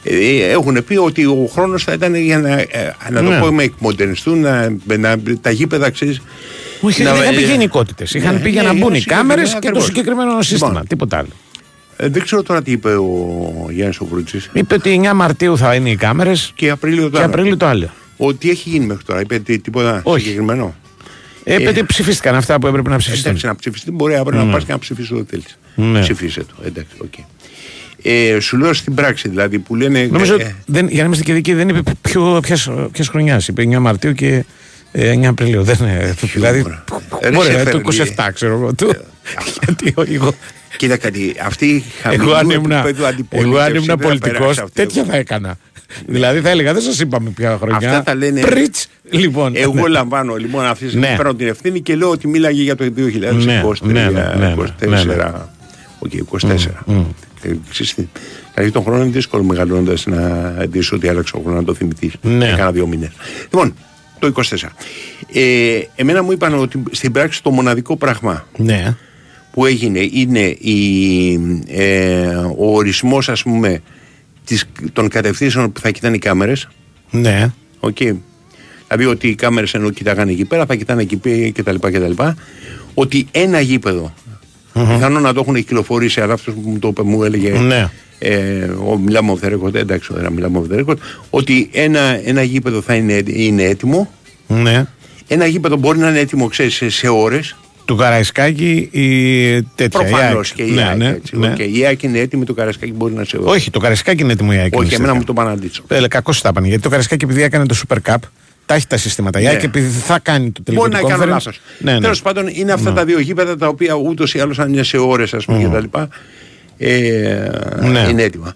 Ε, 0.08 0.50
έχουν 0.50 0.84
πει 0.84 0.96
ότι 0.96 1.24
ο 1.24 1.48
χρόνος 1.52 1.84
θα 1.84 1.92
ήταν 1.92 2.14
για 2.14 2.38
να, 2.38 2.50
ε, 2.58 2.68
να 3.10 3.22
το 3.22 3.28
Ναι. 3.30 3.38
πούμε, 3.40 3.62
εκμοντερνιστούν, 3.62 4.40
να, 4.40 4.76
να, 4.98 5.16
τα 5.40 5.50
γήπεδα 5.50 5.90
ξέρεις, 5.90 6.20
Όχι, 6.80 7.02
να- 7.02 7.12
δεν 7.12 7.22
είχαν 7.22 7.34
πει 7.34 7.42
ε, 7.42 7.46
γενικότητες. 7.46 8.14
Είχαν 8.14 8.34
ναι, 8.34 8.40
πει 8.40 8.50
για 8.50 8.62
ναι, 8.62 8.68
να 8.68 8.74
για 8.74 8.82
μπουν 8.84 8.92
το 8.92 8.98
οι 8.98 9.04
κάμερες 9.04 9.48
συγκεκριμένο 9.48 9.60
και 9.60 9.78
το 9.78 9.78
ακριβώς. 9.78 9.84
συγκεκριμένο 9.84 10.42
σύστημα. 10.42 10.68
Λοιπόν. 10.70 10.86
Τίποτα 10.86 11.18
άλλο. 11.18 11.28
Ε, 11.96 12.08
δεν 12.08 12.22
ξέρω 12.22 12.42
τώρα 12.42 12.62
τι 12.62 12.70
είπε 12.70 12.88
ο 12.94 13.66
Γιάννης 13.70 14.00
ο 14.00 14.04
Βρούτσης. 14.06 14.50
Είπε 14.52 14.74
ότι 14.74 14.90
9 14.90 15.12
Μαρτίου 15.14 15.56
θα 15.58 15.74
είναι 15.74 15.90
οι 15.90 15.96
κάμερες 15.96 16.52
Και 16.54 16.70
Απρίλιο 16.70 17.04
και 17.04 17.10
τώρα. 17.10 17.24
Απρίλιο 17.24 17.56
το 17.56 17.66
άλλο. 17.66 17.90
Ότι 18.16 18.50
έχει 18.50 18.68
γίνει 18.68 18.86
μέχρι 18.86 19.04
τώρα. 19.04 19.20
Είπε 19.20 19.38
τι- 19.38 19.58
τίποτα 19.58 20.00
Όχι. 20.04 20.20
συγκεκριμένο. 20.24 20.74
Είπε 21.44 21.62
Ε, 21.62 21.68
ότι 21.68 21.84
ψηφίστηκαν 21.84 22.34
αυτά 22.34 22.58
που 22.60 22.66
έπρεπε 22.66 22.88
να 22.90 22.96
ψηφιστούν. 22.96 23.26
Εντάξει, 23.28 23.46
να 23.46 23.56
ψηφιστεί 23.56 23.90
μπορεί 23.90 24.14
αύριο 24.14 24.44
να 24.44 24.52
πας 24.52 24.64
και 24.64 24.72
να 24.72 24.78
ψηφίσεις 24.78 25.10
ό,τι 25.10 25.24
θέλεις. 25.30 25.58
Ναι. 25.74 26.00
Ψηφίσε 26.00 26.40
το. 26.40 26.54
Εντάξει, 26.66 26.90
οκ. 26.98 27.12
Ε, 28.08 28.40
σου 28.40 28.56
λέω 28.56 28.72
στην 28.72 28.94
πράξη 28.94 29.28
δηλαδή 29.28 29.58
που 29.58 29.74
λένε. 29.74 30.08
Νομίζω, 30.10 30.34
ε, 30.34 30.54
δεν, 30.66 30.88
για 30.88 30.98
να 31.00 31.04
είμαστε 31.06 31.24
και 31.24 31.32
δικοί, 31.32 31.54
δεν 31.54 31.68
είπε 31.68 31.80
ποια 32.92 33.04
χρονιάς. 33.08 33.48
Είπε 33.48 33.62
9 33.70 33.78
Μαρτίου 33.78 34.12
και 34.12 34.44
ε, 34.92 35.12
9 35.14 35.24
Απριλίου. 35.24 35.62
Δεν 35.62 35.76
είναι. 35.80 36.14
Δηλαδή. 36.34 36.60
μωρέ. 36.62 36.74
Ρε, 37.22 37.30
Μπορεί 37.30 37.46
σε 37.46 37.52
να 37.52 37.60
είναι 37.60 37.70
το 37.70 37.92
φέρνει. 37.92 38.14
27, 38.18 38.28
ξέρω 38.34 38.52
εγώ. 38.54 38.74
του. 38.74 38.94
Γιατί 39.64 39.92
ο- 39.96 40.14
εγώ, 40.14 40.32
Κοίτα 40.76 40.96
κάτι, 40.96 41.34
αυτή 41.42 41.66
η 41.66 41.84
εγώ 42.02 42.30
αν 42.30 42.36
χαμηλού 42.36 42.52
ήμουν, 42.52 42.70
επίπεδου 42.70 42.96
εγώ 42.98 43.06
αν 43.06 43.12
αντιπολίτευση 43.12 43.70
ήμουν 43.72 43.84
δεν 43.86 43.96
θα 43.98 44.02
πολιτικός, 44.06 44.38
περάσει 44.38 44.60
αυτή 44.60 44.72
τέτοια 44.80 45.00
εγώ. 45.02 45.10
θα 45.10 45.16
έκανα. 45.16 45.56
Δηλαδή 46.06 46.40
θα 46.40 46.48
έλεγα, 46.50 46.72
δεν 46.72 46.82
σας 46.82 47.00
είπαμε 47.00 47.30
ποια 47.30 47.56
χρονιά. 47.60 47.76
Αυτά 47.88 48.02
τα 48.02 48.14
λένε- 48.14 48.40
Πριτς. 48.46 48.88
Λοιπόν. 49.10 49.52
Εγώ 49.56 49.74
ναι. 49.74 49.88
λαμβάνω 49.88 50.34
λοιπόν 50.34 50.64
αυτή 50.64 50.84
τη 50.84 50.90
στιγμή 50.90 51.08
Ναι. 51.08 51.16
παίρνω 51.16 51.34
την 51.34 51.46
ευθύνη 51.46 51.80
και 51.80 51.94
λέω 51.96 52.10
ότι 52.10 52.28
μίλαγε 52.28 52.62
για 52.62 52.74
το 52.74 52.84
2023, 52.84 53.32
Ναι, 53.44 53.62
ναι, 53.82 54.08
ναι, 54.10 54.34
ναι, 54.38 54.54
24. 54.58 54.88
ναι, 54.88 55.02
ναι. 55.04 55.30
Οκ, 55.98 56.12
24. 56.12 56.50
Ε, 56.50 56.54
ξέρεις 56.54 56.68
τι, 57.48 58.06
Δηλαδή 58.54 58.72
τον 58.72 58.82
χρόνο 58.82 59.02
είναι 59.02 59.12
δύσκολο 59.12 59.42
μεγαλώνοντας 59.42 60.06
να 60.06 60.48
δει 60.68 60.80
ότι 60.92 61.08
άλλαξε 61.08 61.36
ο 61.36 61.40
χρόνος 61.40 61.60
να 61.60 61.66
το 61.66 61.74
θυμηθείς. 61.74 62.12
Ναι. 62.22 62.48
Έκανα 62.48 62.72
δύο 62.72 62.86
μήνες. 62.86 63.10
Λοιπόν, 63.42 63.74
το 64.18 64.26
24. 64.26 64.56
Ε, 65.32 65.78
εμένα 65.94 66.22
μου 66.22 66.32
είπαν 66.32 66.54
ότι 66.54 66.82
στην 66.90 67.12
πράξη 67.12 67.42
το 67.42 67.50
μοναδικό 67.50 67.96
πράγμα 67.96 68.46
Ναι. 68.56 68.96
που 69.52 69.66
έγινε 69.66 69.98
είναι 70.12 70.40
η, 70.48 71.32
ε, 71.66 72.26
ο 72.56 72.74
ορισμός 72.76 73.28
ας 73.28 73.42
πούμε 73.42 73.82
της, 74.44 74.64
των 74.92 75.08
κατευθύνσεων 75.08 75.72
που 75.72 75.80
θα 75.80 75.90
κοιτάνε 75.90 76.16
οι 76.16 76.18
κάμερες 76.18 76.68
Ναι. 77.10 77.52
Οκ. 77.80 77.96
Δηλαδή 77.96 79.04
ότι 79.06 79.28
οι 79.28 79.34
κάμερες 79.34 79.74
ενώ 79.74 79.90
κοιτάγανε 79.90 80.32
εκεί 80.32 80.44
πέρα 80.44 80.66
θα 80.66 80.74
κοιτάνε 80.74 81.02
εκεί 81.02 81.16
πέρα 81.16 81.50
κτλ. 81.50 81.74
κτλ. 81.80 82.22
Ότι 82.94 83.26
ένα 83.30 83.60
γήπεδο 83.60 84.14
πιθανόν 84.84 85.22
να 85.22 85.32
το 85.32 85.40
έχουν 85.40 85.54
κυκλοφορήσει 85.54 86.20
αλλά 86.20 86.32
αυτός 86.32 86.54
που 86.54 86.68
μου 86.70 86.78
το 86.78 86.88
είπε 86.88 87.02
μου 87.02 87.22
έλεγε 87.24 87.50
Ναι. 87.50 87.90
ε, 88.18 88.64
ο, 88.64 88.98
μιλάμε 88.98 89.36
off 89.40 89.46
the 89.46 89.52
record, 89.52 89.74
εντάξει 89.74 90.12
δεν 90.14 90.32
μιλάμε 90.32 90.62
off 90.66 90.74
the 90.74 90.84
record 90.84 90.96
ότι 91.30 91.68
ένα, 91.72 92.20
ένα 92.28 92.42
γήπεδο 92.42 92.80
θα 92.80 92.94
είναι, 92.94 93.22
είναι 93.26 93.62
έτοιμο 93.62 94.10
Ναι. 94.46 94.86
ένα 95.26 95.46
γήπεδο 95.46 95.76
μπορεί 95.76 95.98
να 95.98 96.08
είναι 96.08 96.18
έτοιμο 96.18 96.46
ξέρεις, 96.48 96.74
σε, 96.74 96.90
σε 96.90 97.08
ώρες 97.08 97.56
Του 97.84 97.96
Καραϊσκάκη 97.96 98.88
η 98.92 99.62
τέτοια. 99.62 99.84
η 99.84 99.88
Προφανώς 100.10 100.50
ΑΕΚ. 100.50 100.56
και 100.56 100.62
η 100.72 100.74
ναι, 100.74 100.82
ΑΕΚ. 100.82 100.96
ναι, 100.96 101.08
έτσι, 101.08 101.36
ναι. 101.36 101.46
οκ. 101.48 101.58
Η 101.58 101.84
ΑΕΚ 101.86 102.02
είναι 102.02 102.18
έτοιμη, 102.18 102.44
το 102.44 102.54
Καρασκάκι 102.54 102.92
μπορεί 102.92 103.12
να 103.14 103.24
σε 103.24 103.38
Όχι, 103.42 103.70
το 103.70 103.78
Καραϊσκάκη 103.78 104.22
είναι 104.22 104.32
έτοιμο 104.32 104.50
η 104.52 104.56
ΑΕΚ. 104.56 104.74
Όχι, 104.76 104.86
είναι 104.86 104.94
εμένα 104.94 105.12
σε 105.12 105.18
μου 105.18 105.24
το 105.24 105.32
πάνε 105.32 105.50
αντίτσο. 105.50 105.82
Ε, 105.88 106.08
Κακώς 106.08 106.40
τα 106.40 106.52
πάνε. 106.52 106.66
Γιατί 106.66 106.82
το 106.82 106.88
Καραϊσκάκη 106.88 107.24
επειδή 107.24 107.42
έκανε 107.42 107.66
το 107.66 107.76
Super 107.88 107.96
Cup, 108.10 108.16
τα 108.66 108.74
έχει 108.74 108.86
τα 108.86 108.96
συστήματα. 108.96 109.40
Η 109.40 109.42
Ναι. 109.42 109.48
ΑΕΚ 109.48 109.62
επειδή 109.62 109.88
θα 109.88 110.18
κάνει 110.18 110.50
το 110.50 110.62
τελικό 110.62 110.82
Μπορεί 110.82 110.96
του 110.96 111.02
να 111.02 111.08
κάνω 111.10 111.22
conference. 111.24 111.28
λάθος. 111.28 111.60
Ναι, 111.78 111.92
ναι. 111.92 112.00
Τέλος 112.00 112.22
πάντων, 112.22 112.46
είναι 112.52 112.72
αυτά 112.72 112.92
τα 112.92 113.04
δύο 113.04 113.20
γήπεδα 113.20 113.56
τα 113.56 113.68
οποία 113.68 113.94
ούτως 113.94 114.34
ή 114.34 114.38
άλλως 114.40 114.58
αν 114.58 114.72
είναι 114.72 114.82
σε 114.82 114.96
ώρες, 114.98 115.34
ας 115.34 115.44
πούμε, 115.44 115.78
κτλ. 115.78 115.98
Ε, 116.78 117.50
Ναι. 117.80 118.06
Είναι 118.10 118.22
έτοιμα. 118.22 118.52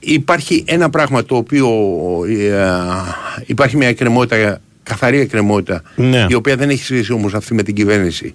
Υπάρχει 0.00 0.64
ένα 0.66 0.90
πράγμα 0.90 1.24
το 1.24 1.36
οποίο 1.36 1.68
ε, 2.28 2.66
υπάρχει 3.46 3.76
μια 3.76 3.88
εκκρεμότητα, 3.88 4.60
καθαρή 4.82 5.18
εκκρεμότητα, 5.20 5.82
Ναι. 5.96 6.26
η 6.28 6.34
οποία 6.34 6.56
δεν 6.56 6.70
έχει 6.70 6.84
σχέση 6.84 7.12
όμως 7.12 7.34
αυτή 7.34 7.54
με 7.54 7.62
την 7.62 7.74
κυβέρνηση. 7.74 8.34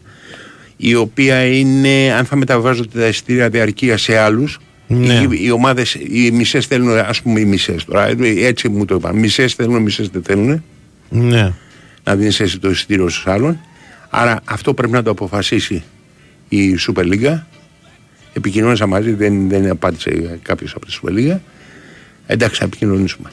Η 0.77 0.95
οποία 0.95 1.43
είναι, 1.45 2.13
αν 2.17 2.25
θα 2.25 2.35
μεταβάζονται 2.35 2.99
τα 2.99 3.07
εισιτήρια 3.07 3.49
διαρκεία 3.49 3.97
σε 3.97 4.17
άλλους, 4.17 4.59
Ναι. 4.87 5.13
οι, 5.13 5.27
οι 5.45 5.51
ομάδες, 5.51 5.93
οι 5.93 6.31
μισές 6.33 6.65
θέλουν, 6.65 6.97
ας 6.97 7.21
πούμε, 7.21 7.39
οι 7.39 7.45
μισές 7.45 7.85
τώρα, 7.85 8.07
ε, 8.07 8.15
έτσι 8.45 8.69
μου 8.69 8.85
το 8.85 8.95
είπαν. 8.95 9.15
Μισές 9.15 9.53
θέλουν, 9.53 9.81
μισές 9.81 10.09
δεν 10.09 10.23
θέλουν 10.23 10.63
Ναι. 11.09 11.53
να 12.03 12.15
δίνει 12.15 12.35
εσύ 12.39 12.59
το 12.59 12.69
εισιτήριος 12.69 13.15
στου 13.15 13.31
άλλων. 13.31 13.59
Άρα 14.09 14.41
αυτό 14.45 14.73
πρέπει 14.73 14.93
να 14.93 15.03
το 15.03 15.11
αποφασίσει 15.11 15.83
η 16.49 16.77
Super 16.87 17.03
League. 17.03 17.41
Επικοινώνησα 18.33 18.87
μαζί, 18.87 19.13
δεν, 19.13 19.49
δεν 19.49 19.69
απάντησε 19.69 20.39
κάποιος 20.41 20.73
από 20.75 20.85
τη 20.85 20.99
Super 21.01 21.11
League. 21.11 21.39
Εντάξει, 22.25 22.59
θα 22.59 22.65
επικοινωνήσουμε. 22.65 23.31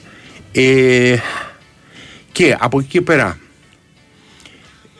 Ε, 0.53 1.17
και 2.33 2.57
από 2.59 2.79
εκεί 2.79 2.89
και 2.89 3.01
πέρα, 3.01 3.39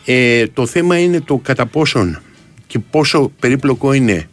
ε, 0.05 0.47
το 0.47 0.67
θέμα 0.67 0.99
είναι 0.99 1.21
το 1.21 1.37
κατά 1.37 1.67
πόσον 1.67 2.21
και 2.67 2.79
πόσο 2.79 3.33
περίπλοκο 3.41 3.93
είναι 3.93 4.29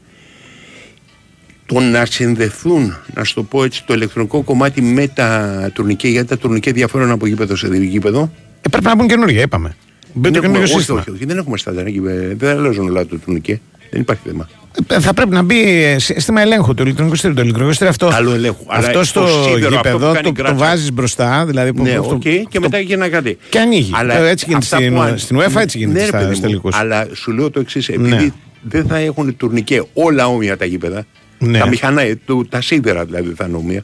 το 1.74 1.80
να 1.80 2.06
συνδεθούν, 2.06 2.96
να 3.14 3.24
σου 3.24 3.34
το 3.34 3.44
πω 3.44 3.64
έτσι, 3.64 3.84
το 3.86 3.94
ηλεκτρονικό 3.94 4.42
κομμάτι 4.42 4.82
με 4.82 5.08
τα 5.08 5.70
τουρνικέ, 5.74 6.08
γιατί 6.08 6.28
τα 6.28 6.38
τουρνικέ 6.38 6.72
διαφέρουν 6.72 7.12
από 7.12 7.28
γήπεδο 7.28 7.56
σε 7.56 7.68
γήπεδο. 7.68 8.32
Ε, 8.62 8.70
πρέπει 8.70 8.86
να 8.86 8.96
μπουν 8.96 9.08
καινούργια, 9.08 9.42
είπαμε. 9.42 9.76
Μπει 10.14 10.14
το 10.14 10.20
Δεν 10.22 10.34
έχουμε- 10.34 10.42
καινούργιο 10.42 10.64
όχι, 10.64 10.74
σύστημα. 10.78 11.00
όχι, 11.00 11.10
όχι, 11.10 11.26
δεν 11.26 11.38
έχουμε 11.38 11.58
στάνταρ 11.58 11.86
εκεί. 11.86 12.02
ε, 12.08 12.36
Δεν 12.36 12.58
αλλάζουν 12.58 12.90
όλα 12.90 13.06
το 13.06 13.18
τουρνικέ. 13.18 13.60
Δεν 13.92 14.02
υπάρχει 14.02 14.22
θέμα. 14.28 14.50
Ε, 14.88 15.00
Θα 15.00 15.14
πρέπει 15.14 15.30
να 15.32 15.42
μπει 15.42 15.84
ε, 15.84 16.00
σύστημα 16.00 16.42
ελέγχου 16.42 16.74
του 16.74 16.84
ηλεκτρονικού 16.84 17.16
στήριου. 17.16 17.36
Το 17.36 17.42
ηλεκτρονικό 17.42 17.74
στήριο 17.74 17.90
αυτό. 17.92 18.08
Άλλο 18.14 18.34
ελέγχου. 18.34 18.64
Αλλά 18.68 18.88
Αυτό 18.88 19.00
το 19.00 19.04
στο 19.06 19.28
σίδερο, 19.28 19.46
αυτό 19.50 19.60
που 19.68 19.88
γήπεδο 19.88 20.12
κάνει 20.14 20.24
το, 20.26 20.32
γκράτσα. 20.32 20.54
το 20.54 20.60
βάζεις 20.60 20.92
μπροστά. 20.94 21.46
Δηλαδή 21.46 21.74
που, 21.74 21.84
Ναι, 21.84 21.90
αυτό- 21.92 22.14
οκ, 22.14 22.20
και 22.22 22.42
αυτό- 22.48 22.60
μετά 22.60 22.80
γίνει 22.80 23.10
κάτι. 23.10 23.38
Και 23.50 23.60
ανοίγει. 23.60 23.92
Ε, 24.10 24.30
έτσι 24.30 24.46
γίνεται 24.48 24.66
αυτά 24.66 24.78
στην- 24.78 24.94
που 24.94 25.02
αν- 25.02 25.18
στην 25.18 25.38
UEFA 25.40 25.62
έτσι 25.62 25.78
γίνεται 25.78 25.98
Ναι, 25.98 26.04
ρε 26.04 26.08
στα- 26.08 26.18
παιδί 26.18 26.30
μου, 26.30 26.36
στους 26.36 26.48
τελικούς. 26.48 26.76
Αλλά 26.76 27.08
σου 27.14 27.32
λέω 27.32 27.50
το 27.50 27.60
εξής, 27.60 27.90
επειδή 27.90 28.10
Ναι. 28.10 28.30
δεν 28.62 28.86
θα 28.88 28.98
έχουν 28.98 29.38
τουρνικέ 29.38 29.84
όλα 29.94 30.28
όμοια 30.28 30.58
τα 30.58 30.66
γήπεδα. 30.66 31.06
Ναι. 31.50 31.60
Τα 31.60 31.68
μηχανά, 31.68 32.02
ε, 32.02 32.20
το- 32.26 32.46
τα 32.46 32.62
σίδερα 32.62 33.06
δηλαδή 33.06 33.34
θα 33.36 33.46
είναι 33.48 33.58
όμοια. 33.58 33.84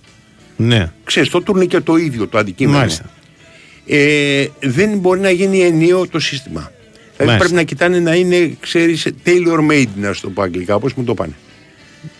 Ναι, 0.55 0.91
Ξέρεις, 1.03 1.29
το 1.29 1.41
τουρνικέ 1.41 1.79
το 1.79 1.95
ίδιο 1.95 2.27
το 2.27 2.37
αντικείμενο. 2.37 2.77
μάλιστα. 2.77 3.05
Ε, 3.85 4.45
δεν 4.59 4.97
μπορεί 4.97 5.19
να 5.19 5.29
γίνει 5.29 5.59
ενίο 5.59 6.07
το 6.07 6.19
σύστημα. 6.19 6.71
Δηλαδή 7.17 7.17
Μάλιστα. 7.17 7.37
πρέπει 7.37 7.53
να 7.53 7.63
κοιτάνε 7.63 7.99
να 7.99 8.15
είναι, 8.15 8.57
ξέρεις, 8.59 9.07
tailor 9.25 9.71
made, 9.71 9.87
να 9.95 10.13
σου 10.13 10.21
το 10.21 10.29
πω 10.29 10.41
αγγλικά, 10.41 10.75
όπως 10.75 10.93
μου 10.93 11.03
το 11.03 11.13
πάνε. 11.13 11.33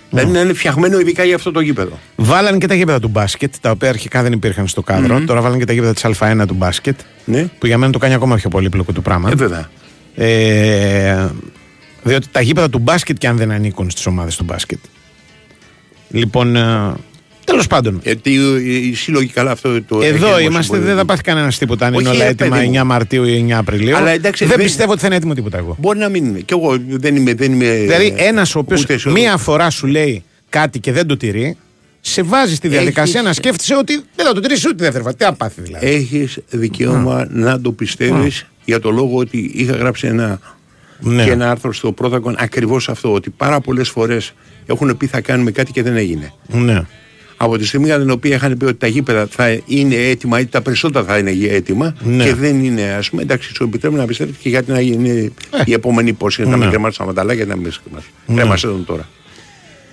Δηλαδή 0.09 0.31
να 0.31 0.39
είναι 0.39 0.53
φτιαγμένο 0.53 0.99
ειδικά 0.99 1.23
για 1.23 1.35
αυτό 1.35 1.51
το 1.51 1.59
γήπεδο. 1.59 1.99
Βάλανε 2.15 2.57
και 2.57 2.67
τα 2.67 2.73
γήπεδα 2.75 2.99
του 2.99 3.07
μπάσκετ, 3.07 3.53
τα 3.61 3.71
οποία 3.71 3.89
αρχικά 3.89 4.21
δεν 4.23 4.31
υπήρχαν 4.31 4.67
στο 4.67 4.81
καδρο 4.81 5.21
Τώρα 5.25 5.41
βάλανε 5.41 5.59
και 5.59 5.65
τα 5.65 5.73
γήπεδα 5.73 5.93
της 5.93 6.05
Α1 6.19 6.43
του 6.47 6.53
μπάσκετ. 6.53 6.99
Ναι. 7.25 7.49
Που 7.59 7.65
για 7.65 7.77
μένα 7.77 7.91
το 7.91 7.99
κάνει 7.99 8.13
ακόμα 8.13 8.35
πιο 8.35 8.49
πολύπλοκο 8.49 8.93
το 8.93 9.01
πράγμα. 9.01 9.29
Ε, 9.31 9.35
βέβαια. 9.35 9.69
Ε, 10.15 11.27
διότι 12.03 12.27
τα 12.31 12.41
γήπεδα 12.41 12.69
του 12.69 12.79
μπάσκετ 12.79 13.17
και 13.17 13.27
αν 13.27 13.37
δεν 13.37 13.51
ανήκουν 13.51 13.89
στις 13.89 14.05
ομάδες 14.05 14.35
του 14.35 14.43
μπάσκετ. 14.43 14.79
Λοιπόν, 16.09 16.55
ε, 16.55 16.93
τέλος 17.43 17.67
πάντων. 17.67 17.99
Γιατί 18.03 18.35
ε, 18.35 18.87
η 18.87 18.93
σύλλογη 18.93 19.27
καλά 19.27 19.51
αυτό 19.51 19.83
το. 19.83 20.01
Εδώ 20.01 20.05
έχει 20.05 20.25
είμαστε, 20.25 20.47
δημοσιοποιηθεί. 20.47 20.85
δεν 20.85 20.95
θα 20.95 21.05
πάθει 21.05 21.21
κανένας 21.21 21.57
τίποτα 21.57 21.85
αν 21.85 21.93
είναι 21.93 22.07
Όχι, 22.07 22.15
όλα 22.15 22.23
ρε, 22.25 22.29
έτοιμα 22.29 22.55
παιδί 22.55 22.67
μου. 22.67 22.79
9 22.81 22.83
Μαρτίου 22.83 23.23
ή 23.23 23.45
9 23.47 23.51
Απριλίου. 23.57 23.95
Αλλά 23.95 24.09
εντάξει, 24.09 24.45
δεν 24.45 24.55
δεν- 24.55 24.65
πιστεύω 24.65 24.91
ότι 24.91 24.99
θα 25.01 25.07
είναι 25.07 25.15
έτοιμο 25.15 25.33
τίποτα 25.33 25.57
εγώ. 25.57 25.75
Μπορεί 25.79 25.99
να 25.99 26.09
μην 26.09 26.25
είναι. 26.25 26.39
Κι 26.39 26.53
εγώ 26.53 26.77
δεν 26.87 27.15
είμαι. 27.15 27.33
Δεν 27.33 27.51
είμαι 27.53 27.73
Δηλαδή, 27.73 28.13
ένας 28.17 28.55
ο 28.55 28.59
οποίος 28.59 28.81
ούτε 28.81 28.97
σε- 28.97 29.09
μία 29.09 29.37
φορά 29.37 29.69
σου 29.69 29.87
λέει 29.87 30.23
κάτι 30.49 30.79
και 30.79 30.91
δεν 30.91 31.07
το 31.07 31.17
τηρεί, 31.17 31.57
σε 32.01 32.21
βάζει 32.23 32.55
στη 32.55 32.67
διαδικασία 32.67 33.13
Έχεις- 33.13 33.25
να 33.27 33.33
σκέφτεσαι 33.33 33.75
ότι 33.75 33.93
δεν 34.15 34.25
θα 34.25 34.33
το 34.33 34.39
τηρήσει 34.39 34.65
ούτε 34.67 34.75
τη 34.75 34.81
δεύτερη 34.83 35.03
φορά. 35.03 35.15
Τι 35.15 35.23
θα 35.23 35.33
πάθει 35.33 35.61
δηλαδή. 35.61 35.85
Έχεις 35.87 36.37
δικαίωμα 36.49 37.27
να 37.29 37.61
το 37.61 37.71
πιστεύεις 37.71 38.45
για 38.65 38.79
το 38.79 38.91
λόγο 38.91 39.17
ότι 39.17 39.51
είχα 39.53 39.75
γράψει 39.75 40.07
ένα, 40.07 40.39
Ναι. 40.99 41.23
και 41.23 41.31
ένα 41.31 41.49
άρθρο 41.51 41.73
στο 41.73 41.91
Πρότακον 41.91 42.35
ακριβώς 42.37 42.89
αυτό. 42.89 43.13
Ότι 43.13 43.29
πάρα 43.29 43.59
πολλές 43.59 43.89
φορές 43.89 44.33
έχουν 44.69 44.97
πει 44.97 45.07
θα 45.07 45.21
κάνουμε 45.21 45.51
κάτι 45.51 45.71
και 45.71 45.83
δεν 45.83 45.95
έγινε. 45.95 46.31
Ναι. 46.47 46.81
Από 47.41 47.57
τη 47.57 47.65
στιγμή 47.65 47.85
για 47.85 47.99
την 47.99 48.09
οποία 48.09 48.35
είχαν 48.35 48.57
πει 48.57 48.65
ότι 48.65 48.73
τα 48.77 48.87
γήπεδα 48.87 49.27
θα 49.29 49.59
είναι 49.65 49.95
έτοιμα 49.95 50.39
ή 50.39 50.45
τα 50.45 50.61
περισσότερα 50.61 51.05
θα 51.05 51.17
είναι 51.17 51.31
έτοιμα 51.49 51.95
Ναι. 52.03 52.23
και 52.23 52.33
δεν 52.33 52.63
είναι, 52.63 52.83
ας 52.83 53.09
πούμε, 53.09 53.21
εντάξει, 53.21 53.51
σου 53.55 53.63
επιτρέπει 53.63 53.95
να 53.95 54.05
πιστεύεις 54.05 54.35
και 54.37 54.49
γιατί 54.49 54.71
να 54.71 54.81
γίνει 54.81 55.33
η 55.65 55.73
επόμενη 55.73 56.09
υπόσχεση 56.09 56.49
να 56.49 56.55
Ναι. 56.55 56.61
μην 56.61 56.69
κρεμάσει 56.69 56.97
τα 56.97 57.05
ματαλάκια 57.05 57.43
και 57.43 57.49
να 57.49 57.55
μην 57.55 57.71
κρεμάσει. 57.83 58.07
Κρέμασε 58.35 58.67
τον 58.67 58.85
τώρα. 58.85 59.07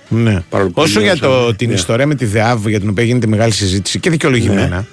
Ναι. 0.09 0.43
Παρόλο 0.49 0.69
που 0.69 0.81
Όσο 0.81 0.99
για 1.01 1.11
τελειώσαμε. 1.15 1.45
το, 1.45 1.55
την 1.55 1.67
Ναι. 1.69 1.73
ιστορία 1.73 2.07
με 2.07 2.15
τη 2.15 2.25
ΔΕΑΒ 2.25 2.67
για 2.67 2.79
την 2.79 2.89
οποία 2.89 3.03
γίνεται 3.03 3.27
μεγάλη 3.27 3.51
συζήτηση 3.51 3.99
και 3.99 4.09
δικαιολογημένα, 4.09 4.67
Ναι. 4.77 4.85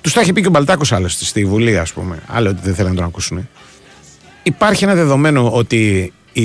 τους 0.00 0.12
τα 0.12 0.20
έχει 0.20 0.32
πει 0.32 0.40
και 0.40 0.46
ο 0.46 0.50
Μπαλτάκος 0.50 0.92
άλλωστε 0.92 1.24
στη 1.24 1.44
Βουλή, 1.44 1.78
ας 1.78 1.92
πούμε. 1.92 2.18
Άλλο 2.26 2.48
ότι 2.48 2.60
δεν 2.62 2.74
θέλουν 2.74 2.90
να 2.90 2.96
τον 2.96 3.04
ακούσουν. 3.06 3.48
Υπάρχει 4.42 4.84
ένα 4.84 4.94
δεδομένο 4.94 5.50
ότι 5.52 6.12
οι, 6.32 6.42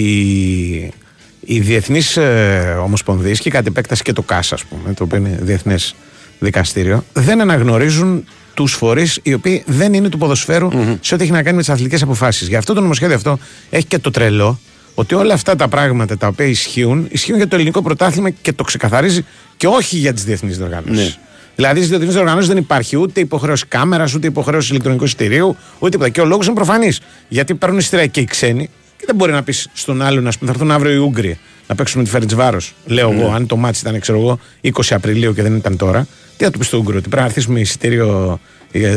οι 1.45 1.59
διεθνεί 1.59 2.01
ε, 2.15 2.59
ομοσπονδίες 2.71 3.39
και 3.39 3.49
κατ' 3.49 3.67
επέκταση 3.67 4.03
και 4.03 4.13
το 4.13 4.21
ΚΑΣ, 4.21 4.53
ας 4.53 4.63
πούμε, 4.63 4.93
το 4.93 5.03
οποίο 5.03 5.17
είναι 5.17 5.37
διεθνές 5.41 5.95
δικαστήριο, 6.39 7.03
δεν 7.13 7.41
αναγνωρίζουν 7.41 8.25
τους 8.53 8.73
φορείς 8.73 9.19
οι 9.23 9.33
οποίοι 9.33 9.63
δεν 9.65 9.93
είναι 9.93 10.09
του 10.09 10.17
ποδοσφαιρου 10.17 10.69
σε 10.99 11.13
ό,τι 11.13 11.23
έχει 11.23 11.31
να 11.31 11.43
κάνει 11.43 11.55
με 11.55 11.61
τις 11.61 11.69
αθλητικές 11.69 12.01
αποφάσεις. 12.01 12.47
Γι' 12.47 12.55
αυτό 12.55 12.73
το 12.73 12.81
νομοσχέδιο 12.81 13.15
αυτό 13.15 13.39
έχει 13.69 13.85
και 13.85 13.99
το 13.99 14.11
τρελό 14.11 14.59
ότι 14.95 15.15
όλα 15.15 15.33
αυτά 15.33 15.55
τα 15.55 15.67
πράγματα 15.67 16.17
τα 16.17 16.27
οποία 16.27 16.45
ισχύουν, 16.45 17.07
ισχύουν 17.11 17.37
για 17.37 17.47
το 17.47 17.55
ελληνικό 17.55 17.81
πρωτάθλημα 17.81 18.29
και 18.29 18.53
το 18.53 18.63
ξεκαθαρίζει 18.63 19.25
και 19.57 19.67
όχι 19.67 19.97
για 19.97 20.13
τις 20.13 20.23
διεθνείς 20.23 20.57
διοργανώσεις. 20.57 21.05
Ναι. 21.05 21.15
Δηλαδή 21.55 21.77
στις 21.77 21.89
διεθνείς 21.89 22.13
διοργανώσεις 22.13 22.47
δεν 22.47 22.57
υπάρχει 22.57 22.97
ούτε 22.97 23.19
υποχρέωση 23.19 23.65
κάμερας, 23.67 24.13
ούτε 24.13 24.27
υποχρέωση 24.27 24.69
ηλεκτρονικού 24.69 25.03
εισιτηρίου, 25.03 25.55
ούτε 25.79 25.89
τίποτα. 25.89 26.09
Και 26.09 26.21
ο 26.21 26.25
λόγος 26.25 26.45
είναι 26.45 26.55
προφανής. 26.55 26.99
Γιατί 27.27 27.55
παίρνουν 27.55 27.79
εισιτήρια 27.79 28.05
και 28.05 28.19
οι 28.19 28.25
ξένοι 28.25 28.63
και 28.63 28.84
δεν 29.05 29.15
μπορεί 29.15 29.31
να 29.31 29.43
πεις 29.43 29.67
στον 29.73 30.01
άλλον, 30.01 30.27
ας 30.27 30.37
πούμε, 30.37 30.51
θα 30.51 30.57
έρθουν 30.57 30.71
αύριο 30.75 30.93
οι 30.93 30.97
Ούγγροι 30.97 31.39
να 31.67 31.75
παίξουν 31.75 31.99
με 31.99 32.05
τη 32.05 32.11
Φερεντσβάρο. 32.11 32.57
Λέω 32.85 33.11
εγώ, 33.11 33.31
αν 33.31 33.45
το 33.47 33.55
ματς 33.55 33.79
ήταν, 33.79 33.99
ξέρω 33.99 34.19
εγώ, 34.19 34.39
20 34.61 34.69
Απριλίου 34.89 35.33
και 35.33 35.41
δεν 35.41 35.55
ήταν 35.55 35.77
τώρα, 35.77 36.07
τι 36.37 36.43
θα 36.43 36.51
του 36.51 36.57
πεις 36.57 36.67
στο 36.67 36.77
Ούγγρο, 36.77 36.97
ότι 36.97 37.09
πρέπει 37.09 37.23
να 37.27 37.33
έρθει 37.35 37.51
με 37.51 37.59
εισιτήριο, 37.59 38.39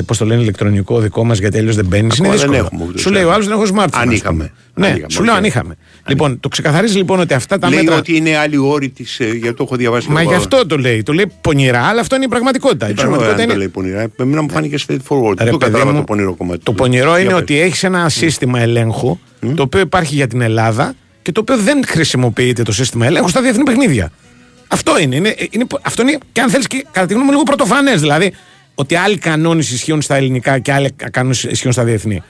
πώς 0.06 0.18
το 0.18 0.24
λένε, 0.24 0.42
ηλεκτρονικό 0.42 1.00
δικό 1.00 1.24
μας, 1.24 1.38
γιατί 1.38 1.58
αλλιώς 1.58 1.76
δεν 1.76 1.84
μπαίνεις. 1.86 2.16
Είναι 2.18 2.28
Ακόμα 2.28 2.40
δεν 2.42 2.50
δύσκολο. 2.50 2.66
έχουμε 2.72 2.84
ούτως 2.88 3.00
Σου 3.00 3.10
λέει 3.10 3.22
ο 3.22 3.28
ή 3.28 3.30
άλλος 3.32 3.46
δεν 3.48 3.54
έχω 3.60 3.66
smartphone. 3.74 3.88
Αν 4.00 4.08
ας 4.08 4.14
είχαμε. 4.14 4.52
πούμε. 4.74 4.86
Αν 4.86 4.92
Ναι, 4.92 4.96
είχαμε, 4.96 5.06
σου 5.10 5.22
λέω 5.22 5.32
οκ. 5.32 5.38
αν 5.38 5.44
είχαμε. 5.44 5.76
Λοιπόν, 6.06 6.40
το 6.40 6.48
ξεκαθαρίζει 6.48 6.96
λοιπόν 6.96 7.20
ότι 7.20 7.34
αυτά 7.34 7.58
τα 7.58 7.68
Λέει 7.68 7.78
μέτρα. 7.78 7.96
ότι 7.96 8.16
είναι 8.16 8.36
άλλοι 8.36 8.56
όροι 8.56 8.88
της. 8.88 9.16
Γιατί 9.20 9.52
το 9.54 9.62
έχω 9.62 9.76
διαβάσει. 9.76 10.10
Μα 10.10 10.20
εγώ. 10.20 10.30
γι' 10.30 10.36
αυτό 10.36 10.66
το 10.66 10.76
λέει. 10.78 11.02
Το 11.02 11.12
λέει 11.12 11.32
πονηρά, 11.40 11.82
αλλά 11.82 12.00
αυτό 12.00 12.14
είναι 12.16 12.24
η 12.24 12.28
πραγματικότητα. 12.28 12.84
Η 12.84 12.88
Δεν 12.88 12.96
ξέρω 12.96 13.12
αν 13.12 13.18
πραγματικότητα 13.18 13.46
το 13.46 13.52
είναι. 13.52 13.82
λέει 13.88 13.96
πονηρά. 13.98 14.24
Εμένα 14.24 14.42
μου 14.42 14.50
φάνηκε 14.50 14.76
straightforward. 14.86 15.34
Ρε 15.38 15.44
Δεν 15.44 15.50
το 15.52 15.56
παιδί 15.58 15.70
κατάλαβα 15.72 15.92
μου, 15.92 15.98
το 15.98 16.04
πονηρό 16.04 16.34
κομμάτι. 16.34 16.58
Το 16.62 16.70
του. 16.70 16.76
πονηρό 16.76 17.10
είναι 17.12 17.20
Για 17.20 17.30
πες. 17.30 17.40
ότι 17.40 17.60
έχεις 17.60 17.84
ένα 17.84 18.08
σύστημα 18.08 18.60
ελέγχου 18.60 19.18
το 19.54 19.62
οποίο 19.62 19.80
υπάρχει 19.80 20.14
για 20.14 20.26
την 20.26 20.40
Ελλάδα 20.40 20.94
και 21.22 21.32
το 21.32 21.40
οποίο 21.40 21.56
δεν 21.58 21.82
χρησιμοποιείται 21.86 22.62
το 22.62 22.72
σύστημα 22.72 23.06
ελέγχου 23.06 23.28
στα 23.28 23.40
διεθνή 23.42 23.62
παιχνίδια. 23.62 24.10
Αυτό 24.68 24.98
είναι. 25.00 25.16
είναι, 25.16 25.34
είναι 25.50 25.66
αυτό 25.82 26.02
είναι 26.02 26.18
και 26.32 26.40
αν 26.40 26.50
θέλεις 26.50 26.66
και 26.66 26.84
κατά 26.90 27.06
τη 27.06 27.12
γνώμη 27.12 27.26
μου 27.26 27.32
λίγο 27.32 27.42
πρωτοφανές. 27.44 28.00
Δηλαδή 28.00 28.32
ότι 28.78 28.94
άλλοι 28.94 29.18
κανόνες 29.18 29.70
ισχύουν 29.70 30.02
στα 30.02 30.16
ελληνικά 30.16 30.58
και 30.58 30.72
άλλοι 30.72 30.90
κανόνες 31.12 31.42
ισχύουν 31.44 31.72
στα 31.72 31.84
διεθνή. 31.84 32.22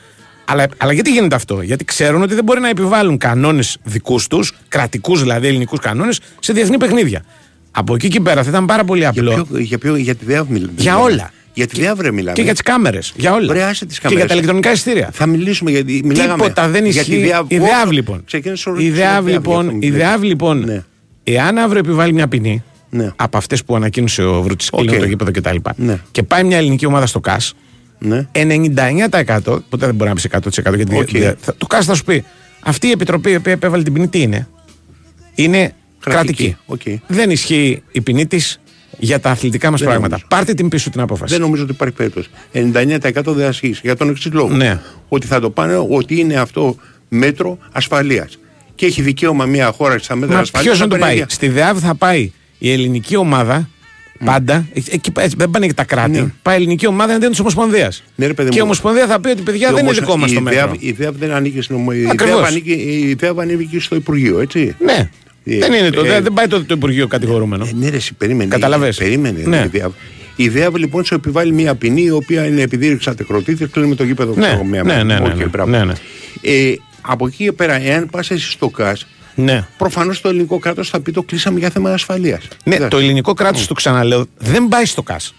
Αλλά, 0.45 0.67
αλλά 0.77 0.93
γιατί 0.93 1.11
γίνεται 1.11 1.35
αυτό, 1.35 1.61
Γιατί 1.63 1.85
ξέρουν 1.85 2.23
ότι 2.23 2.35
δεν 2.35 2.45
μπορεί 2.45 2.61
να 2.61 2.69
επιβάλλουν 2.69 3.19
κανόνες 3.19 3.77
δικούς 3.83 4.27
τους, 4.27 4.53
κρατικούς 4.69 5.21
δηλαδή 5.21 5.47
ελληνικούς 5.47 5.79
κανόνες, 5.79 6.21
σε 6.41 6.53
διεθνή 6.53 6.77
παιχνίδια. 6.79 7.25
Από 7.71 7.95
εκεί 7.95 8.09
και 8.09 8.21
πέρα 8.21 8.43
θα 8.43 8.51
ήταν 8.51 8.67
πάρα 8.67 8.85
πολύ 8.85 9.01
Για, 9.01 9.09
απλό. 9.09 9.47
ποιο, 9.51 9.59
για, 9.59 9.79
ποιο, 9.79 9.97
για 9.97 10.15
τη 10.15 10.25
ΔΕΑΒ 10.25 10.49
μιλάμε. 10.49 10.73
Για 10.77 10.99
όλα. 10.99 11.31
Για 11.53 11.67
τη 11.67 11.81
ΔΕΑΒ 11.81 12.01
ρε 12.01 12.13
μιλάμε. 12.13 12.33
Και 12.37 12.43
για 12.43 12.53
τις 12.53 12.63
κάμερες. 12.63 13.13
Για 13.17 13.33
όλα. 13.33 13.51
Ωραία, 13.51 13.69
άσε 13.69 13.87
τις 13.87 13.95
και 13.99 14.01
για 14.01 14.09
κάμερες. 14.09 14.29
τα 14.29 14.35
ηλεκτρονικά 14.35 14.73
εισιτήρια. 14.73 15.11
Θα 15.13 15.27
μιλήσουμε 15.27 15.71
γιατί 15.71 16.01
μιλάγαμε. 16.05 16.43
Τίποτα 16.43 16.69
δεν 16.69 16.87
για 16.87 17.05
τη 17.05 17.11
ισχύει. 17.13 17.27
ΔΕΑΒ. 17.27 17.47
Η 17.49 17.59
ΔΕΑΒ 17.59 17.91
λοιπόν. 17.91 18.23
Ξεκίνησε 18.27 18.71
Η 18.79 18.91
ΔΕΑΒ 18.91 19.27
λοιπόν, 19.27 19.77
η 19.83 19.91
ΔΕΑΒ, 19.91 20.23
λοιπόν 20.23 20.59
Ναι. 20.65 20.83
εάν 21.25 21.59
αύριο 21.59 21.79
επιβάλλει 21.79 22.13
μια 22.13 22.29
ποινή 22.29 22.63
Ναι. 22.91 23.11
από 23.17 23.37
αυτές 23.37 23.65
που 23.65 23.77
ανακοίνωσε 23.77 24.23
ο 24.25 24.43
Βρούτσης 24.43 24.69
Οκ. 24.73 24.85
το 24.85 25.05
γήπεδο 25.05 25.31
κτλ. 25.31 25.57
Ναι. 25.77 25.99
Και 26.11 26.23
πάει 26.23 26.45
μια 26.45 26.57
ελληνική 26.57 26.87
ομάδα 26.87 27.07
στο 27.07 27.21
ΚΑΣ, 27.21 27.55
Ναι. 27.99 28.29
99% 28.33 29.59
ποτέ 29.69 29.87
δεν 29.87 29.95
μπορεί 29.95 30.11
να 30.11 30.15
πει 30.17 30.23
100% 30.23 30.75
γιατί 30.77 30.97
Οκ. 30.97 31.09
δεν- 31.11 31.37
θα- 31.41 31.55
το 31.57 31.67
ΚΑΣ 31.67 31.85
θα 31.87 31.95
σου 31.95 32.05
πει 32.05 32.25
αυτή 32.61 32.87
η 32.87 32.91
επιτροπή 32.91 33.31
η 33.31 33.35
οποία 33.37 33.53
επέβαλε 33.53 33.83
την 33.83 33.93
ποινή 33.93 34.09
τι 34.09 34.21
είναι; 34.23 34.49
Είναι 35.35 35.73
Κρατική. 36.01 36.57
κρατική. 36.57 36.57
Οκ. 36.93 37.01
Δεν 37.07 37.31
ισχύει 37.31 37.83
η 37.93 38.01
ποινή 38.01 38.27
της 38.27 38.61
για 38.99 39.21
τα 39.21 39.31
αθλητικά 39.31 39.71
μας 39.71 39.79
Δεν 39.81 39.89
πράγματα. 39.89 40.11
νομίζω. 40.13 40.29
Πάρτε 40.29 40.55
την 40.55 40.69
πίσω 40.69 40.91
την 40.91 41.01
απόφαση. 41.01 41.33
Δεν 41.33 41.43
νομίζω 41.43 41.63
ότι 41.63 41.73
υπάρχει 41.73 41.95
περίπτωση. 41.95 42.29
99% 42.53 43.33
δεν 43.33 43.47
θα 43.49 43.57
ισχύσει. 43.57 43.81
Για 43.85 43.97
τον 43.97 44.09
εξής 44.11 44.33
λόγο. 44.33 44.49
Ναι. 44.55 44.81
Ότι 45.09 45.27
θα 45.27 45.41
το 45.41 45.51
πάνε 45.51 45.87
ότι 45.89 46.21
είναι 46.21 46.35
αυτό 46.35 46.77
μέτρο 47.09 47.59
ασφαλείας. 47.73 48.39
Και 48.75 48.87
έχει 48.87 49.03
δικαίωμα 49.03 49.45
μια 49.45 49.73
χώρα 49.73 49.99
στα 49.99 50.17
μέτρα 50.17 50.35
Μα 50.35 50.41
ασφαλείας. 50.41 50.77
ποιος 50.77 50.89
να 50.89 50.95
το 50.97 51.01
πάει; 51.05 51.25
Στη 51.29 51.49
ΔΕΑΒ 51.49 51.79
θα 51.79 51.95
πάει 51.95 52.33
η 52.59 52.73
ελληνική 52.73 53.17
ομάδα. 53.17 53.69
Πάντα. 54.25 54.67
Εκεί, 54.91 55.13
έτσι, 55.19 55.37
δεν 55.39 55.51
πάνε 55.51 55.67
και 55.67 55.73
τα 55.73 55.85
κράτη. 55.85 56.11
Ναι. 56.21 56.33
Πάει 56.43 56.55
η 56.55 56.59
ελληνική 56.59 56.87
ομάδα 56.87 57.09
εναντίον 57.11 57.31
της 57.31 57.41
Ομοσπονδίας. 57.41 58.03
Ναι, 58.15 58.27
ρε 58.27 58.35
παιδί 58.35 58.49
και 58.49 58.55
η 58.57 58.59
μου. 58.59 58.65
Ομοσπονδία 58.67 59.07
θα 59.07 59.21
πει 59.21 59.29
ότι 59.29 59.43
παιδιά 59.43 59.73
δεν 59.73 59.85
είναι 59.85 59.93
δικό 59.95 60.17
μας 60.17 60.27
το 60.27 60.41
μέτρο. 60.41 60.75
Η 60.79 60.93
ΔΕΑΒ 60.93 61.17
δεν 61.19 61.33
ανήκει 61.33 61.61
στην 61.61 61.77
ομο... 61.77 61.93
η 61.93 62.07
Ακριβώς. 62.11 62.35
ΔΕΑΒ 62.37 62.45
ανήκει, 62.47 62.73
η 62.73 63.15
ΔΕΑΒ 63.19 63.41
ανήκει 63.41 63.79
στο 63.79 63.95
Υπουργείο, 63.95 64.41
έτσι. 64.41 64.75
Ναι. 64.85 65.11
Ε, 65.45 65.59
δεν 65.59 65.73
είναι 65.73 65.91
το. 65.91 66.05
ε, 66.05 66.09
δεν- 66.09 66.23
δεν 66.23 66.33
πάει 66.33 66.47
το, 66.47 66.65
το 66.65 66.75
Υπουργείο 66.75 67.07
κατηγορούμενο. 67.07 67.65
Ε, 67.65 67.71
ναι, 67.75 67.89
ρε, 67.89 67.97
εσύ, 67.97 68.15
περίμενε. 68.15 68.51
Καταλαβες. 68.51 68.97
Περίμενε. 68.97 69.43
Ναι. 69.45 69.57
Ναι. 69.59 69.65
Η 69.65 69.69
ΔΕΑΒ. 69.69 69.93
Η 70.37 70.49
ΔΕΑΒ 70.49 70.75
λοιπόν 70.75 71.05
σου 71.05 71.15
επιβάλλει 71.15 71.53
μια 71.53 71.75
ποινή 71.75 72.03
η 72.03 72.11
οποία 72.11 72.47
είναι 72.47 72.61
επειδή 72.63 72.89
ρίξατε 72.89 73.25
κροτίδες, 73.25 73.67
κλείνουμε 73.67 73.95
το 73.95 74.05
γήπεδο 74.05 74.35
Ναι, 74.37 74.47
ξέρω, 74.47 74.65
μια 74.65 74.83
ναι, 74.83 74.93
μέρα. 74.93 75.05
ναι, 75.05 75.19
ναι, 75.19 75.29
Οκ, 75.29 75.37
ναι. 75.37 75.45
μπράβο. 75.47 75.71
Ναι, 75.71 75.85
ναι. 75.85 75.93
Ε, 76.43 76.75
από 77.01 77.27
εκεί 77.27 77.45
και 77.45 77.53
πέρα, 77.53 77.83
εάν 77.83 78.09
πας 78.11 78.31
εσύ 78.31 78.51
στο 78.51 78.69
ΚΑΣ, 78.69 79.07
ναι. 79.43 79.67
προφανώς 79.79 80.21
το 80.21 80.29
ελληνικό 80.29 80.59
κράτος 80.59 80.89
θα 80.89 81.01
πει 81.01 81.13
το 81.13 81.23
κλείσαμε 81.23 81.59
για 81.59 81.71
θέμα 81.71 81.93
ασφαλείας. 81.93 82.49
Ναι, 82.65 82.89
το 82.89 82.97
ελληνικό 82.97 83.35
κράτος, 83.35 83.67
το 83.67 83.75
ξαναλέω, 83.75 84.27
δεν 84.39 84.69
πάει 84.69 84.85
στο 84.85 85.03
ΚΑΣ. 85.03 85.35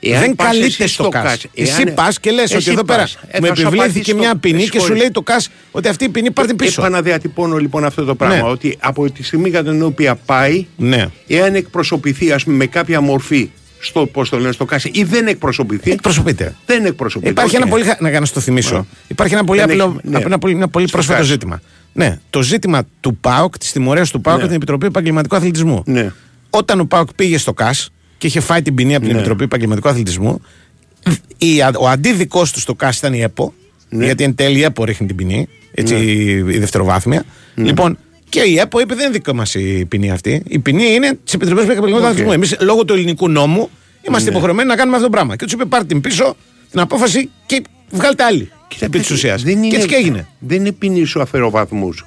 Εάν 0.00 0.20
δεν 0.20 0.34
πας 0.36 0.46
καλείται 0.46 0.66
εσύ 0.66 0.76
στο 0.94 1.02
στο 1.02 1.08
ΚΑΣ. 1.08 1.22
ΚΑΣ, 1.22 1.46
Εσύ 1.54 1.74
εάν- 1.84 1.94
πας 1.94 2.20
και 2.20 2.30
λες 2.30 2.44
εσύ 2.44 2.56
ότι 2.56 2.70
εδώ 2.70 2.84
πέρα 2.84 2.98
πας. 3.00 3.18
Ε, 3.28 3.38
μου 3.40 3.46
θα 3.46 3.54
σου 3.54 3.60
επιβλήθηκε 3.62 3.86
απαντήσει 4.10 4.14
μια 4.14 4.30
το- 4.32 4.36
ποινή 4.38 4.54
με 4.54 4.58
και 4.60 4.66
σου 4.66 4.72
συγχωρείς. 4.72 4.98
λέει 5.00 5.10
το 5.10 5.22
ΚΑΣ 5.22 5.48
ότι 5.70 5.88
αυτή 5.88 6.04
η 6.04 6.08
ποινή 6.08 6.30
πάρει 6.30 6.48
την 6.48 6.56
πίσω. 6.56 6.80
Επαναδιατυπώνω 6.80 7.56
λοιπόν 7.56 7.84
αυτό 7.84 8.04
το 8.04 8.14
πράγμα. 8.14 8.36
Ναι. 8.36 8.42
Ότι 8.42 8.76
από 8.80 9.10
τη 9.10 9.22
στιγμή 9.22 9.50
κατά 9.50 9.70
την 9.70 9.82
οποία 9.82 10.14
πάει, 10.14 10.66
Ναι. 10.76 11.06
εάν 11.26 11.54
εκπροσωπηθεί 11.54 12.32
ας 12.32 12.44
πούμε, 12.44 12.56
με 12.56 12.66
κάποια 12.66 13.00
μορφή 13.00 13.50
στο, 13.80 14.06
πώς 14.06 14.28
το 14.28 14.38
λένε, 14.38 14.52
στο 14.52 14.64
ΚΑΣ 14.64 14.84
ή 14.92 15.02
δεν 15.04 15.26
εκπροσωπηθεί, 15.26 15.90
Εκπροσωπείται. 15.90 16.54
δεν 16.66 16.84
εκπροσωπείται. 16.84 17.30
Υπάρχει 17.30 17.56
Οκ. 17.56 17.62
ένα 17.62 17.70
πολύ. 17.70 17.84
χα- 17.84 17.96
Να 18.00 18.10
κάνω 18.10 18.26
στο 18.26 18.40
θυμίσω. 18.40 18.76
Α. 18.76 18.84
Υπάρχει 19.08 19.34
ένα 19.34 19.44
πολύ 19.44 19.60
Δεν 19.60 19.70
απλό. 19.70 19.96
έχει- 20.04 20.10
ναι. 20.16 20.22
Ένα 20.24 20.38
πολύ, 20.38 20.54
ένα 20.54 20.68
πολύ 20.68 20.86
Στο 20.88 20.96
πρόσφατο 20.96 21.18
ΚΑΣ. 21.18 21.28
ζήτημα. 21.28 21.60
Ναι, 21.92 22.18
το 22.30 22.42
ζήτημα 22.42 22.82
του 23.00 23.16
ΠΑΟΚ, 23.16 23.58
της 23.58 23.72
τιμωρίας 23.72 24.10
του 24.10 24.20
ΠΑΟΚ 24.20 24.36
Ναι. 24.36 24.42
και 24.42 24.48
την 24.48 24.56
Επιτροπή 24.56 24.86
Επαγγελματικού 24.86 25.36
Αθλητισμού. 25.36 25.82
Ναι. 25.86 26.12
Όταν 26.50 26.80
ο 26.80 26.84
ΠΑΟΚ 26.84 27.14
πήγε 27.14 27.38
στο 27.38 27.52
ΚΑΣ 27.52 27.90
και 28.18 28.26
είχε 28.26 28.40
φάει 28.40 28.62
την 28.62 28.74
ποινή 28.74 28.94
από 28.94 29.02
την 29.04 29.12
Ναι. 29.12 29.18
Επιτροπή 29.18 29.44
Επαγγελματικού 29.44 29.88
Αθλητισμού, 29.88 30.42
η, 31.38 31.60
ο 31.78 31.88
αντίδικός 31.88 32.52
του 32.52 32.60
στο 32.60 32.74
ΚΑΣ 32.74 32.98
ήταν 32.98 33.12
η 33.14 33.20
ΕΠΟ. 33.20 33.52
Ναι. 33.88 34.04
Γιατί 34.04 34.24
εν 34.24 34.34
τέλει 34.34 34.58
η 34.58 34.62
ΕΠΟ 34.62 34.84
ρίχνει 34.84 35.06
την 35.06 35.16
ποινή. 35.16 35.48
Έτσι, 35.74 35.94
η, 35.94 36.30
η 36.36 36.58
δευτεροβάθμια. 36.58 37.24
Λοιπόν, 37.54 37.98
Και 38.28 38.40
η 38.40 38.58
ΕΠΟ 38.58 38.80
είπε 38.80 38.94
δεν 38.94 39.04
είναι 39.04 39.12
δικό 39.12 39.34
μας 39.34 39.54
η 39.54 39.84
ποινή 39.88 40.10
αυτή. 40.10 40.42
Η 40.48 40.58
ποινή 40.58 40.84
είναι 40.94 41.18
της 41.24 41.34
Επιτροπής 41.34 41.64
Επαγγελματικού 41.64 42.02
Αθλητισμού. 42.04 42.32
Εμείς 42.32 42.56
λόγω 42.60 42.84
του 42.84 42.92
ελληνικού 42.92 43.28
νόμου 43.28 43.70
είμαστε 44.06 44.28
Ναι. 44.30 44.34
υποχρεωμένοι 44.36 44.68
να 44.68 44.76
κάνουμε 44.76 44.96
αυτό 44.96 45.08
το 45.08 45.12
πράγμα. 45.12 45.36
Και 45.36 45.44
τους 45.44 45.52
είπε 45.52 45.64
πάρτε 45.64 45.86
την 45.86 46.00
πίσω 46.00 46.36
την 46.70 46.80
απόφαση 46.80 47.30
και 47.46 47.62
βγάλτε 47.92 48.24
άλλη. 48.24 48.50
Επί 48.78 48.98
της 48.98 49.10
ουσίας. 49.10 49.42
Δεν 49.42 49.62
Και 49.62 49.76
έτσι 49.76 49.88
και 49.88 49.94
έγινε. 49.94 50.26
Δεν 50.38 50.58
είναι 50.58 50.72
ποινή 50.72 51.04
σου 51.04 51.20
αφαιρώ 51.20 51.57
βαθμούς. 51.57 52.04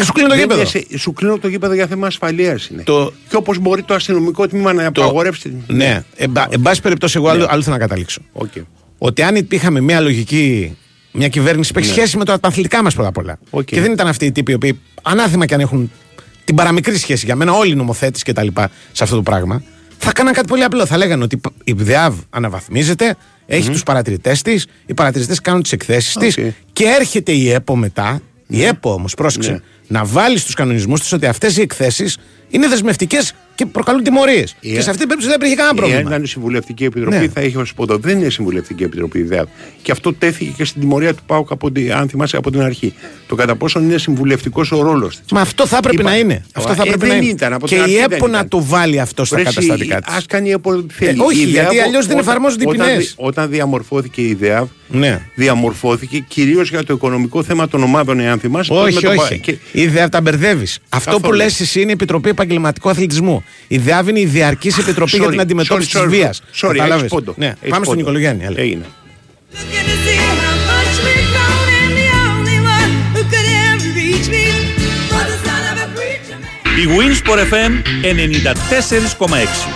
Ε, 0.00 0.04
σου 0.04 0.12
κλείνω 0.12 0.28
το 0.28 0.34
γήπεδο. 0.34 0.62
Σου 0.98 1.12
κλείνω 1.12 1.38
το 1.38 1.48
γήπεδο 1.48 1.74
για 1.74 1.86
θέμα 1.86 2.06
ασφαλείας 2.06 2.66
είναι. 2.66 2.82
Το- 2.82 3.12
Και 3.28 3.36
όπως 3.36 3.58
μπορεί 3.58 3.82
το 3.82 3.94
αστυνομικό 3.94 4.48
τμήμα 4.48 4.72
να 4.72 4.92
Το- 4.92 5.02
απαγορεύσει. 5.02 5.64
Ναι, 5.66 6.02
εν, 6.16 6.32
πα- 6.32 6.48
εν 6.50 6.60
πάση 6.60 6.80
περιπτώσει, 6.80 7.16
εγώ 7.16 7.28
άλλο, 7.28 7.46
άλλο 7.50 7.62
θέλω 7.62 7.74
να 7.74 7.80
καταλήξω. 7.80 8.20
Οκ. 8.32 8.48
Ότι 8.98 9.22
αν 9.22 9.46
είχαμε 9.50 9.80
μια 9.80 10.00
λογική, 10.00 10.76
μια 11.12 11.28
κυβέρνηση 11.28 11.72
που 11.72 11.78
έχει 11.78 11.88
σχέση 11.88 12.16
με 12.16 12.24
τα 12.24 12.38
αθλητικά 12.40 12.82
μας 12.82 12.94
πρώτα 12.94 13.08
απ' 13.08 13.16
όλα. 13.16 13.32
Ναι. 13.32 13.58
Οκ. 13.58 13.64
Και 13.64 13.80
δεν 13.80 13.92
ήταν 13.92 14.06
αυτοί 14.06 14.26
οι 14.26 14.32
τύποι 14.32 14.50
οι 14.50 14.54
οποίοι, 14.54 14.80
ανάθεμα 15.02 15.46
και 15.46 15.54
αν 15.54 15.60
έχουν 15.60 15.90
την 16.44 16.54
παραμικρή 16.56 16.96
σχέση 16.98 17.24
για 17.24 17.36
μένα, 17.36 17.52
όλοι 17.52 17.72
οι 17.72 17.74
νομοθέτες 17.74 18.22
και 18.22 18.32
τα 18.32 18.42
λοιπά 18.42 18.70
σε 18.92 19.04
αυτό 19.04 19.16
το 19.16 19.22
πράγμα, 19.22 19.62
θα 19.98 20.12
κάναν 20.12 20.32
κάτι 20.32 20.46
πολύ 20.46 20.62
απλό. 20.62 20.86
Θα 20.86 20.96
λέγανε 20.96 21.24
ότι 21.24 21.40
η 21.64 21.72
ΔΕΑΒ 21.72 22.14
αναβαθμίζεται, 22.30 23.16
έχει 23.46 23.70
τους 23.70 23.82
παρατηρητές 23.82 24.42
της, 24.42 24.66
οι 24.86 24.94
παρατηρητές 24.94 25.40
κάνουν 25.40 25.62
τις 25.62 25.72
εκθέσεις 25.72 26.16
Οκ. 26.16 26.22
Ναι. 26.22 26.28
της 26.28 26.52
και 26.72 26.84
έρχεται 26.84 27.32
η 27.32 27.50
ΕΠΟ 27.50 27.76
μετά. 27.76 28.20
Η 28.46 28.64
ΕΠΟ 28.64 28.92
όμως, 28.92 29.14
πρόσεξε, 29.14 29.50
Ναι. 29.50 29.58
να 29.86 30.04
βάλει 30.04 30.38
στους 30.38 30.54
κανονισμούς 30.54 31.00
της 31.00 31.12
ότι 31.12 31.26
αυτές 31.26 31.56
οι 31.56 31.60
εκθέσεις 31.60 32.16
είναι 32.48 32.68
δεσμευτικές 32.68 33.32
και 33.58 33.66
προκαλούν 33.66 34.02
τιμωρίες. 34.02 34.56
Η- 34.60 34.72
Και 34.72 34.80
σε 34.80 34.90
αυτή 34.90 34.98
την 35.06 35.08
περίπτωση 35.08 35.26
δεν 35.26 35.34
υπήρχε 35.36 35.54
κανένα 35.54 35.74
Εάν 35.76 35.76
πρόβλημα. 35.90 36.10
ήταν 36.10 36.22
η 36.22 36.26
συμβουλευτική 36.26 36.84
επιτροπή, 36.84 37.16
Ναι. 37.16 37.28
θα 37.28 37.40
είχε 37.40 37.58
ως 37.58 37.74
ποδό. 37.74 37.96
Δεν 37.98 38.18
είναι 38.18 38.30
συμβουλευτική 38.30 38.82
επιτροπή 38.82 39.18
η 39.18 39.22
ΔΕΑΒ. 39.22 39.46
Και 39.82 39.92
αυτό 39.92 40.12
τέθηκε 40.14 40.50
και 40.56 40.64
στην 40.64 40.80
τιμωρία 40.80 41.14
του 41.14 41.22
ΠΑΟΚ, 41.26 41.50
από 41.50 41.70
την- 41.72 41.92
αν 41.92 42.08
θυμάσαι 42.08 42.36
από 42.36 42.50
την 42.50 42.60
αρχή. 42.60 42.94
Το 43.28 43.34
κατά 43.34 43.56
πόσο 43.56 43.80
είναι 43.80 43.98
συμβουλευτικός 43.98 44.72
ο 44.72 44.82
ρόλος 44.82 45.16
της. 45.20 45.32
Μα 45.32 45.40
αυτό 45.40 45.66
θα 45.66 45.76
έπρεπε 45.76 46.00
Είπα- 46.00 46.10
να 46.10 46.16
είναι. 46.18 46.44
Αυτό 46.54 46.74
θα 46.74 46.82
Ε, 46.82 46.86
έπρεπε 46.86 47.06
δεν 47.06 47.08
να 47.08 47.22
είναι. 47.22 47.30
ήταν, 47.32 47.52
από 47.52 47.66
και 47.66 47.74
την 47.74 47.82
αρχή 47.82 47.94
η 47.94 47.98
δεν 47.98 48.12
ΕΠΟ 48.12 48.26
να 48.26 48.36
ήταν. 48.36 48.48
το 48.48 48.64
βάλει 48.64 49.00
αυτό 49.00 49.24
στα 49.24 49.36
καταστατικά 49.42 50.00
της. 50.00 50.14
Α 50.14 50.18
κάνει 50.26 50.48
η 50.48 50.52
ΕΠΟ 50.52 50.70
ό,τι 50.70 50.94
θέλει. 50.94 51.20
όχι, 51.20 51.40
Η 51.40 51.44
γιατί 51.44 51.74
ΔΕΑΒ, 51.74 51.86
αλλιώς 51.86 52.06
δεν 52.06 52.16
όταν- 52.16 52.28
εφαρμόζονται 52.28 52.64
οι 52.64 52.66
όταν 52.68 52.86
ποινές. 52.86 53.04
δι- 53.06 53.14
Όταν 53.16 53.50
διαμορφώθηκε 53.50 54.22
η 54.22 54.34
ΔΕΑΒ, 54.34 54.68
Ναι. 54.88 55.20
διαμορφώθηκε 55.34 56.24
κυρίως 56.28 56.68
για 56.70 56.84
το 56.84 56.92
οικονομικό 56.92 57.42
θέμα 57.42 57.68
των 57.68 57.82
ομάδων, 57.82 58.20
εάν 58.20 58.38
θυμάσαι. 58.38 58.72
Όχι, 58.72 58.94
με 58.94 59.00
το 59.00 59.08
πα- 59.14 59.22
όχι. 59.22 59.38
και- 59.38 59.56
Η 59.72 59.86
ΔΕΑΒ 59.86 60.08
τα 60.08 60.20
μπερδεύεις. 60.20 60.78
Αυτό 60.88 61.10
Καθόλου. 61.10 61.28
που 61.28 61.32
λες 61.36 61.60
εσύ 61.60 61.80
είναι 61.80 61.90
η 61.90 61.92
Επιτροπή 61.92 62.28
Επαγγελματικού 62.28 62.88
Αθλητισμού. 62.88 63.44
Η 63.68 63.78
ΔΕΑΒ 63.78 64.08
είναι 64.08 64.20
η 64.20 64.24
Διαρκής 64.26 64.78
Επιτροπή 64.78 65.16
για 65.16 65.26
Sorry, 65.26 65.30
την 65.30 65.40
Αντιμετώπιση 65.40 65.88
sorry, 65.92 66.00
της 66.00 66.02
sorry, 66.02 66.08
Βίας. 66.08 66.42
Sorry, 66.60 66.76
έχεις 66.98 67.08
πόντο. 67.08 67.34
Ναι, 67.36 67.46
Έχεις 67.46 67.58
πάμε 67.60 67.72
στον 67.72 67.84
πόντο. 67.84 67.94
Νικολογιάννη. 67.96 68.44
έλα. 68.44 68.60
Έγινε. 68.60 68.84
Looking 69.52 69.86
to 69.90 69.96
see 70.04 70.18
how 70.26 70.54
much 70.72 70.94
we've 71.04 71.28
grown 71.34 71.68
and 71.82 71.92
the 72.02 72.08
only 72.28 72.58
one 72.76 72.90
who 73.14 73.22
could 73.32 73.48
ever 73.66 73.88
reach 74.00 74.26
me 74.34 74.44
was 75.12 75.26
the 75.32 75.38
son 75.46 75.62
of 75.72 75.76
a 75.86 75.88
preacher 75.96 76.38
man. 76.44 76.80
Η 76.82 76.86
Winsport 76.96 77.40
FM 77.52 77.72
94,6. 79.26 79.68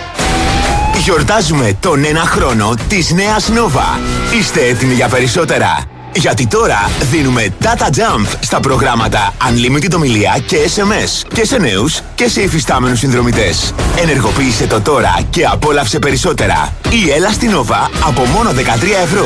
Γιορτάζουμε 1.03 1.77
τον 1.79 2.03
ένα 2.05 2.19
χρόνο 2.21 2.73
της 2.87 3.11
νέας 3.11 3.49
Nova. 3.49 3.99
Είστε 4.39 4.65
έτοιμοι 4.65 4.93
για 4.93 5.07
περισσότερα. 5.07 5.83
Γιατί 6.15 6.47
τώρα 6.47 6.89
δίνουμε 7.11 7.47
Data 7.61 7.85
Jump 7.85 8.25
στα 8.39 8.59
προγράμματα 8.59 9.33
Unlimited 9.49 9.95
ομιλία 9.95 10.37
και 10.45 10.57
SMS 10.75 11.33
και 11.33 11.45
σε 11.45 11.57
νέους 11.57 12.01
και 12.15 12.29
σε 12.29 12.41
υφιστάμενους 12.41 12.99
συνδρομητές. 12.99 13.73
Ενεργοποίησε 14.01 14.67
το 14.67 14.81
τώρα 14.81 15.19
και 15.29 15.45
απόλαυσε 15.45 15.99
περισσότερα. 15.99 16.73
Ή 16.89 17.11
έλα 17.11 17.31
στην 17.31 17.51
Nova 17.51 17.89
από 18.07 18.25
μόνο 18.25 18.49
13 18.49 18.53
ευρώ. 19.03 19.25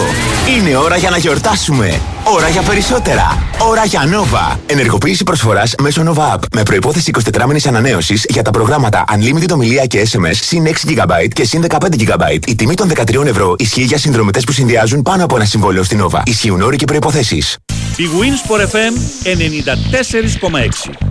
Είναι 0.58 0.78
ώρα 0.78 0.98
για 0.98 1.10
να 1.10 1.18
γιορτάσουμε. 1.18 2.02
Ώρα 2.24 2.50
για 2.50 2.62
περισσότερα. 2.62 3.42
Ώρα 3.70 3.86
για 3.86 4.02
Nova. 4.04 4.58
Ενεργοποίηση 4.66 5.24
προσφοράς 5.24 5.76
μέσω 5.82 6.04
Nova 6.06 6.34
App 6.36 6.40
με 6.56 6.64
προϋπόθεση 6.64 7.12
24 7.36 7.46
μήνες 7.46 7.66
ανανέωσης 7.66 8.26
για 8.30 8.42
τα 8.42 8.52
προγράμματα 8.52 9.04
Unlimited 9.16 9.50
ομιλία 9.54 9.86
και 9.86 10.08
SMS 10.12 10.36
συν 10.42 10.66
6 10.66 10.70
GB 10.70 11.28
και 11.34 11.44
συν 11.44 11.66
15 11.70 11.76
GB. 11.76 12.48
Η 12.48 12.56
τιμή 12.56 12.74
των 12.74 12.92
13 12.96 13.26
ευρώ 13.26 13.56
ισχύει 13.58 13.82
για 13.82 13.98
συνδρομητές 13.98 14.44
που 14.44 14.52
συνδυάζουν 14.52 15.02
πάνω 15.02 15.24
από 15.24 15.36
ένα 15.36 15.46
συμβόλαιο 15.46 15.84
στην 15.84 16.04
Nova. 16.04 16.22
Ισχύουν 16.26 16.62
όροι 16.62 16.77
και 16.78 16.86
προϋποθέσεις. 16.86 17.58
Η 17.98 18.04
Winsport 18.20 18.62
FM 18.62 18.94
94,6. 19.24 21.08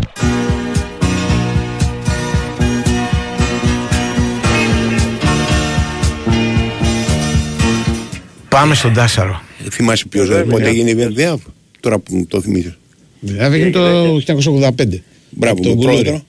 Πάμε 8.49 8.75
στον 8.75 8.93
Τάσαρο. 8.95 9.43
Ε, 9.67 9.71
Θυμάσαι 9.71 10.07
ποιος 10.09 10.29
Βέβαια, 10.29 10.45
πότε 10.45 10.62
ναι. 10.62 10.69
έγινε 10.69 10.91
η 10.91 10.95
ΔΕΑΒ. 10.95 11.41
Τώρα 11.81 11.99
που 11.99 12.17
μου 12.17 12.27
το 12.27 12.41
θυμίζει. 12.41 12.75
ΔΕΑΒ 13.21 13.53
έγινε 13.53 13.71
το 13.71 14.14
1985. 14.27 15.03
Μπράβο, 15.31 15.55
Από 15.55 15.62
τον 15.62 15.71
με 15.71 15.77
Γκουλούρη, 15.77 16.03
πρόεδρο. 16.03 16.23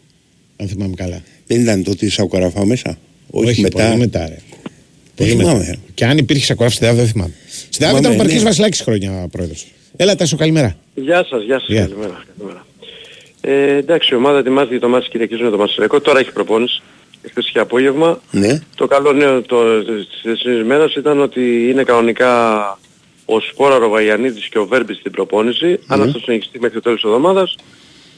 Αν 0.58 0.68
θυμάμαι 0.68 0.94
καλά. 0.96 1.22
Δεν 1.48 1.62
ήταν 1.62 1.84
τότε 1.84 2.06
η 2.06 2.10
Σακοραφά 2.10 2.66
μέσα; 2.66 2.98
Όχι, 3.30 3.62
μετά. 3.62 3.84
πολύ 3.88 3.98
μετά. 3.98 4.28
Ρε. 4.28 4.38
Πολύ 5.16 5.30
θυμάμαι, 5.30 5.58
μετά. 5.58 5.72
ε. 5.72 5.78
Και 5.94 6.06
αν 6.06 6.18
υπήρχε 6.18 6.46
σακοράφη 6.46 6.76
στη 6.76 6.86
ΔΕΑΒ 6.86 6.98
δεν 6.98 7.08
θυμάμαι. 7.08 7.34
Στη 7.78 7.86
ΔΕΑΒ 7.86 7.98
Θυμάμαι, 7.98 8.14
ήταν 8.14 8.20
ο 8.20 8.24
Παρκής 8.24 8.44
ναι. 8.44 8.50
Βασιλάκης 8.50 8.82
χρόνια 8.82 9.28
πρόεδρος. 9.32 9.68
Έλα, 9.96 10.16
Τάσο, 10.16 10.38
καλημέρα. 10.38 10.78
Γεια 10.94 11.26
σας, 11.30 11.44
γεια 11.44 11.60
σας, 11.60 11.68
Γεια. 11.68 11.82
καλημέρα. 11.82 12.24
καλημέρα. 12.38 12.66
Ε, 13.42 13.76
εντάξει, 13.78 14.14
η 14.14 14.18
ομάδα 14.18 14.38
ετοιμάζεται 14.38 14.72
για 14.72 14.80
το 14.80 14.90
μάτς 14.90 15.08
Κυριακής 15.08 15.40
με 15.42 15.50
το 15.50 15.58
Μασερικό. 15.58 16.02
Τώρα 16.02 16.20
έχει 16.20 16.32
προπόνηση. 16.32 16.82
Χθες 17.30 17.48
είχε 17.48 17.60
απόγευμα. 17.60 18.22
Ναι. 18.32 18.60
Το 18.76 18.88
καλό 18.88 19.14
νέο 19.14 19.42
το, 19.42 19.84
της 19.84 20.08
θεσινής 20.24 20.64
μέρας 20.64 20.96
ήταν 20.96 21.20
ότι 21.20 21.70
είναι 21.70 21.84
κανονικά 21.84 22.32
ο 23.26 23.40
Σπόρα 23.40 23.78
Ροβαγιαννίδης 23.78 24.48
και 24.48 24.58
ο 24.58 24.66
Βέρμπης 24.66 24.98
στην 24.98 25.12
προπόνηση. 25.12 25.80
Αν 25.88 26.02
αυτό 26.02 26.20
συνεχιστεί 26.20 26.60
μέχρι 26.60 26.76
το 26.76 26.82
τέλος 26.82 27.02
της 27.02 27.10
εβδομάδας, 27.10 27.56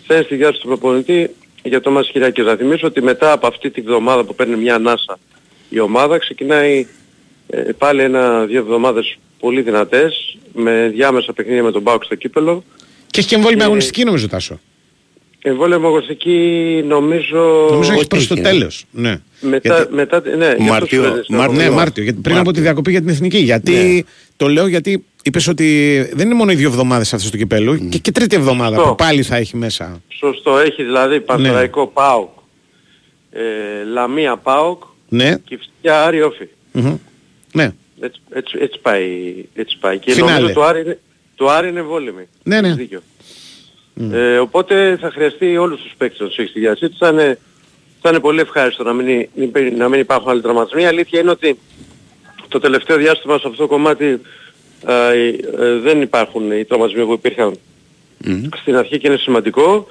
θα 0.07 0.13
είναι 0.15 0.23
στη 0.23 0.35
διάρκεια 0.35 0.59
του 0.59 0.67
προπονητή 0.67 1.35
για 1.63 1.81
το 1.81 1.91
μάτς 1.91 2.09
Κυριακής. 2.11 2.45
Να 2.45 2.55
θυμίσω 2.55 2.87
ότι 2.87 3.01
μετά 3.01 3.31
από 3.31 3.47
αυτή 3.47 3.69
τη 3.69 3.81
βδομάδα 3.81 4.23
που 4.23 4.35
παίρνει 4.35 4.55
μια 4.55 4.75
ανάσα 4.75 5.19
η 5.69 5.79
ομάδα 5.79 6.17
ξεκινάει 6.17 6.87
ε, 7.47 7.61
πάλι 7.77 8.01
ένα-δύο 8.01 8.59
εβδομάδες 8.59 9.17
πολύ 9.39 9.61
δυνατές 9.61 10.37
με 10.53 10.89
διάμεσα 10.93 11.33
παιχνίδια 11.33 11.63
με 11.63 11.71
τον 11.71 11.81
Μπάουκ 11.81 12.03
στο 12.03 12.15
κύπελο. 12.15 12.63
Και 13.07 13.19
έχεις 13.19 13.29
και 13.29 13.35
εμβόλυμη 13.35 13.61
Ε, 13.61 13.65
αγωνιστική 13.65 14.03
νομίζω, 14.03 14.27
Τάσο. 14.27 14.59
Εμβόλεμο 15.41 15.87
αγωνιστική 15.87 16.35
νομίζω... 16.87 17.67
Νομίζω 17.69 17.91
έχεις 17.91 17.97
ότι 18.03 18.07
προς 18.07 18.27
το 18.27 18.33
έχει, 18.33 18.43
τέλος. 18.43 18.85
Ναι. 18.91 19.19
Μετά, 19.41 19.75
Γιατί- 19.75 19.93
μετά, 19.93 20.21
ναι, 20.25 20.35
γι' 20.35 20.43
αυτό 20.51 20.63
Μάρτιο- 20.63 21.03
σου 21.03 21.09
έδειξα. 21.09 21.35
Μάρτιο- 21.35 21.51
Ναι, 21.57 21.63
Μάρτιο. 21.63 21.73
Μάρτιο. 21.77 22.03
Γιατί 22.03 22.19
πριν 22.21 22.33
Μάρτιο. 22.35 22.49
από 22.51 22.59
τη 22.59 22.63
διακοπή 22.65 22.91
για 22.91 22.99
την 22.99 23.09
εθνική. 23.09 23.37
Γιατί 23.37 23.71
Ναι. 23.71 24.01
το 24.37 24.47
λέω 24.47 24.67
γιατί 24.67 25.05
είπες 25.23 25.47
ότι 25.47 25.97
δεν 26.13 26.25
είναι 26.25 26.35
μόνο 26.35 26.51
οι 26.51 26.55
δύο 26.55 26.67
εβδομάδες 26.69 27.13
αυτές 27.13 27.29
του 27.31 27.37
κυπέλου 27.37 27.89
και, 27.89 27.97
και 27.97 28.11
τρίτη 28.11 28.35
εβδομάδα 28.35 28.75
Σωστό. 28.75 28.89
που 28.89 28.95
πάλι 28.95 29.23
θα 29.23 29.35
έχει 29.35 29.57
μέσα. 29.57 30.01
Σωστό, 30.07 30.57
έχει 30.57 30.83
δηλαδή 30.83 31.19
Πανσεραϊκό 31.21 31.87
ΠΑΟΚ, 31.87 32.29
ε, 33.31 33.41
Λαμία 33.93 34.37
ΠΑΟΚ 34.37 34.83
Ναι. 35.09 35.35
και 35.45 35.57
Φυσικά 35.57 36.03
Άρη 36.05 36.21
Όφη. 36.21 36.47
Μμμ. 36.71 36.95
Ναι. 37.53 37.71
Έτσι, 37.99 38.21
έτσι, 38.29 38.57
έτσι, 38.61 38.79
πάει, 38.79 39.33
έτσι 39.53 39.77
πάει. 39.79 39.97
Και 39.97 40.11
Φινάλε. 40.11 40.33
νομίζω 40.33 40.53
το 40.53 40.63
Άρη 40.63 40.81
είναι, 40.81 40.99
το 41.35 41.49
Άρη 41.49 41.67
είναι 41.67 41.81
βόλεμη. 41.81 42.27
Ναι, 42.43 42.61
ναι. 42.61 42.67
Έχεις 42.67 42.77
δίκιο. 42.77 43.01
Ε, 44.11 44.37
οπότε 44.37 44.97
θα 45.01 45.11
χρειαστεί 45.11 45.57
όλους 45.57 45.81
τους 45.81 45.93
παίκτες 45.97 46.19
να 46.19 46.27
τους 46.27 46.37
έχεις 46.37 46.49
στη 46.49 46.59
διάθεσή 46.59 46.89
τους. 46.89 46.97
Θα 46.97 47.09
είναι, 47.09 47.39
θα 48.01 48.09
είναι 48.09 48.19
πολύ 48.19 48.39
ευχάριστο 48.39 48.83
να 48.83 48.93
μην, 48.93 49.27
να 49.77 49.89
μην 49.89 49.99
υπάρχουν 49.99 50.29
άλλοι 50.29 50.41
τραυματισμοί. 50.41 50.81
Η 50.81 50.85
αλήθεια 50.85 51.19
είναι 51.19 51.29
ότι 51.29 51.59
το 52.47 52.59
τελευταίο 52.59 52.97
διάστημα 52.97 53.37
σε 53.37 53.47
αυτό 53.47 53.61
το 53.61 53.67
κομμάτι 53.67 54.21
ε, 54.87 55.27
ε, 55.57 55.75
δεν 55.79 56.01
υπάρχουν 56.01 56.51
οι 56.51 56.65
τραυματισμοί 56.65 57.05
που 57.05 57.13
υπήρχαν 57.13 57.57
στην 58.61 58.75
αρχή 58.75 58.99
και 58.99 59.07
είναι 59.07 59.17
σημαντικό. 59.17 59.87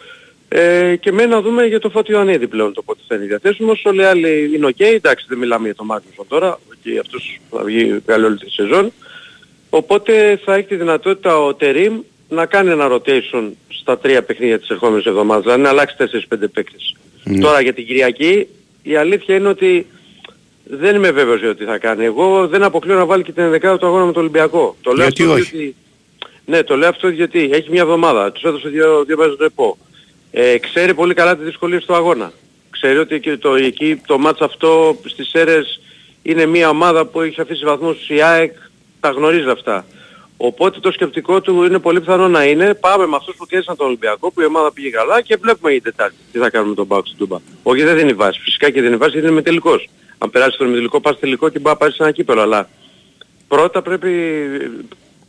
Ε, 0.49 0.96
και 0.96 1.12
μένει 1.12 1.30
να 1.30 1.40
δούμε 1.40 1.64
για 1.66 1.80
το 1.80 1.90
Φώτη 1.90 2.12
Ιωαννίδη 2.12 2.46
πλέον 2.49 2.72
το 2.72 2.82
πότε 2.82 3.01
θα 3.09 3.14
είναι 3.14 3.24
διαθέσιμος. 3.24 3.84
Όλοι 3.84 4.01
οι 4.01 4.05
άλλοι 4.05 4.51
είναι 4.55 4.66
οκ. 4.66 4.80
Εντάξει 4.80 5.26
δεν 5.28 5.38
μιλάμε 5.38 5.64
για 5.64 5.74
τον 5.74 5.86
Μάγνουσον 5.86 6.26
τώρα. 6.28 6.59
Και 6.82 6.99
αυτός 6.99 7.40
θα 7.51 7.62
βγει 7.64 8.01
καλή 8.05 8.24
όλη 8.24 8.38
τη 8.38 8.51
σεζόν. 8.51 8.92
Οπότε 9.70 10.40
θα 10.44 10.55
έχει 10.55 10.66
τη 10.66 10.76
δυνατότητα 10.76 11.38
ο 11.38 11.55
Τερίμ 11.55 12.01
να 12.28 12.46
κάνει 12.46 12.70
ένα 12.70 12.88
rotation 12.90 13.51
στα 13.68 13.99
τρία 13.99 14.22
παιχνίδια 14.22 14.59
της 14.59 14.68
ερχόμενης 14.68 15.05
εβδομάδας. 15.05 15.42
Δηλαδή 15.42 15.62
να 15.62 15.68
αλλάξει 15.68 15.96
4-5 15.99 16.38
παίκτες. 16.53 16.96
Τώρα 17.40 17.61
για 17.61 17.72
την 17.72 17.86
Κυριακή 17.86 18.46
η 18.82 18.96
αλήθεια 18.96 19.34
είναι 19.34 19.49
ότι 19.49 19.86
δεν 20.64 20.94
είμαι 20.94 21.11
βέβαιος 21.11 21.40
για 21.40 21.55
τι 21.55 21.64
θα 21.64 21.78
κάνει. 21.78 22.05
Εγώ 22.05 22.46
δεν 22.49 22.62
αποκλείω 22.62 22.94
να 22.94 23.05
βάλει 23.05 23.22
και 23.22 23.32
την 23.32 23.53
11 23.55 23.78
του 23.78 23.86
αγώνα 23.86 24.05
με 24.05 24.12
τον 24.12 24.22
Ολυμπιακό. 24.22 24.76
Το 24.82 24.92
λέω 24.92 25.03
Γιατί 25.03 25.22
αυτό 25.22 25.34
όχι; 25.34 25.57
διότι... 25.57 25.76
Ναι, 26.44 26.62
το 26.62 26.76
λέω 26.76 26.88
αυτό 26.88 27.09
γιατί 27.09 27.51
έχει 27.53 27.70
μια 27.70 27.82
εβδομάδα. 27.82 28.32
Τους 28.32 28.42
έδωσε 28.42 28.68
δύο, 28.68 29.05
δύο 29.05 29.16
μέρες 29.16 29.36
το 29.36 29.44
ΕΠΟ. 29.44 29.78
Ε, 30.31 30.59
ξέρει 30.59 30.95
πολύ 30.95 31.14
καλά 31.14 31.37
τις 31.37 31.45
δυσκολίες 31.45 31.85
του 31.85 31.95
αγώνα. 31.95 32.33
Ξέρει 32.70 32.99
ότι 32.99 33.20
και 33.20 33.37
το, 33.37 33.55
εκεί 33.55 34.01
το 34.07 34.18
μάτς 34.18 34.41
αυτό 34.41 35.01
στις 35.05 35.33
αίρες 35.33 35.81
είναι 36.22 36.47
μια 36.47 36.68
ομάδα 36.68 37.07
που 37.07 37.20
έχει 37.20 37.41
αφήσει 37.41 37.64
βαθμούς 37.64 38.09
η 38.09 38.22
ΑΕΚ, 38.22 38.53
τα 39.01 39.11
γνωρίζει 39.11 39.49
αυτά. 39.49 39.87
Οπότε 40.37 40.81
το 40.81 40.93
σκεπτικό 40.93 41.41
του 41.41 41.62
είναι 41.62 41.79
πολύ 41.79 42.01
πιθανό 42.01 42.29
να 42.29 42.45
είναι 42.45 42.74
πάμε 42.74 43.07
με 43.07 43.16
αυτούς 43.16 43.35
που 43.37 43.47
κέρδισαν 43.47 43.76
τον 43.76 43.87
Ολυμπιακό 43.87 44.31
που 44.33 44.41
η 44.41 44.45
ομάδα 44.45 44.72
πήγε 44.72 44.91
καλά 44.91 45.20
και 45.20 45.37
βλέπουμε 45.41 45.72
η 45.72 45.81
Τετάρτη 45.81 46.16
τι 46.33 46.39
θα 46.39 46.51
κάνουμε 46.51 46.70
με 46.70 46.76
τον 46.76 46.87
Πάουκ 46.87 47.07
στην 47.07 47.18
Τούμπα. 47.18 47.39
Όχι 47.62 47.83
δεν 47.83 47.99
είναι 47.99 48.11
η 48.11 48.14
βάση. 48.14 48.41
Φυσικά 48.41 48.66
και 48.66 48.81
δεν 48.81 48.85
είναι 48.85 48.95
η 48.95 48.99
βάση 48.99 49.11
γιατί 49.11 49.26
είναι 49.26 49.37
με 49.37 49.43
τελικός. 49.43 49.89
Αν 50.18 50.31
περάσει 50.31 50.59
τον 50.59 50.72
τελικό 50.72 51.01
πας 51.01 51.18
τελικό 51.18 51.49
και 51.49 51.59
μπορεί 51.59 51.70
να 51.70 51.76
πάρεις 51.76 51.99
ένα 51.99 52.11
κύπελο. 52.11 52.41
Αλλά 52.41 52.68
πρώτα 53.49 53.83
πρέπει 53.83 54.11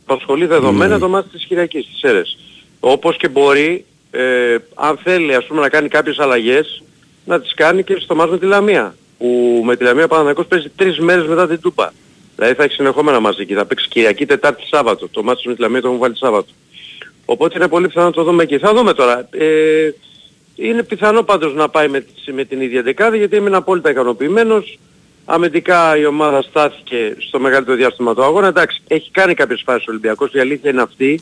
απασχολεί 0.06 0.46
δεδομένα 0.46 0.98
το 0.98 1.08
μάτι 1.08 1.28
της 1.28 1.44
Κυριακής, 1.44 1.86
της 1.86 2.02
αίρες. 2.02 2.38
Όπως 2.80 3.16
και 3.16 3.28
μπορεί 3.28 3.84
ε, 4.10 4.56
αν 4.74 4.98
θέλει 5.02 5.34
ας 5.34 5.44
πούμε 5.46 5.60
να 5.60 5.68
κάνει 5.68 5.88
κάποιες 5.88 6.18
αλλαγές, 6.18 6.82
να 7.24 7.40
τις 7.40 7.54
κάνει 7.54 7.82
και 7.84 7.96
στο 8.00 8.14
μάτς 8.14 8.30
με 8.30 8.38
τη 8.38 8.46
Λαμία. 8.46 8.94
Που 9.18 9.62
με 9.64 9.76
τη 9.76 9.84
Λαμία 9.84 10.04
ο 10.04 10.08
Παναθηναϊκός 10.08 10.46
παίζει 10.46 10.68
τρεις 10.76 10.98
μέρες 10.98 11.26
μετά 11.26 11.48
την 11.48 11.60
Τούπα. 11.60 11.92
Δηλαδή 12.36 12.54
θα 12.54 12.62
έχει 12.64 12.74
συνεχόμενα 12.74 13.20
μαζί 13.20 13.46
και 13.46 13.54
θα 13.54 13.64
παίξει 13.66 13.88
Κυριακή, 13.88 14.26
Τετάρτη, 14.26 14.66
Σάββατο. 14.66 15.08
Το 15.08 15.22
μάτς 15.22 15.44
με 15.44 15.54
τη 15.54 15.60
Λαμία 15.60 15.80
το 15.80 15.86
έχουν 15.86 15.98
βάλει 16.00 16.16
Σάββατο. 16.16 16.48
Οπότε 17.24 17.58
είναι 17.58 17.68
πολύ 17.68 17.86
πιθανό 17.86 18.06
να 18.06 18.12
το 18.12 18.22
δούμε 18.24 18.42
εκεί. 18.42 18.58
Θα 18.58 18.74
δούμε 18.74 18.92
τώρα. 18.94 19.28
Ε, 19.30 19.90
είναι 20.54 20.82
πιθανό 20.82 21.22
πάντως 21.22 21.54
να 21.54 21.68
πάει 21.68 21.88
με, 21.88 22.00
τις- 22.00 22.34
με 22.34 22.44
την 22.44 22.60
ίδια 22.60 22.82
δεκάδα 22.82 23.16
γιατί 23.16 23.36
ήμουν 23.36 23.54
απόλυτα 23.54 23.90
ικανοποιημένος. 23.90 24.78
Αμυντικά 25.24 25.96
η 25.96 26.04
ομάδα 26.04 26.42
στάθηκε 26.42 27.16
στο 27.18 27.38
μεγαλύτερο 27.40 27.76
διάστημα 27.76 28.14
του 28.14 28.22
αγώνα. 28.24 28.46
Εντάξει, 28.46 28.82
έχει 28.88 29.10
κάνει 29.10 29.34
κάποιες 29.34 29.62
φάσεις 29.64 29.82
ο 29.86 29.90
Ολυμπιακός, 29.90 30.32
η 30.32 30.38
αλήθεια 30.40 30.70
είναι 30.70 30.82
αυτή. 30.82 31.20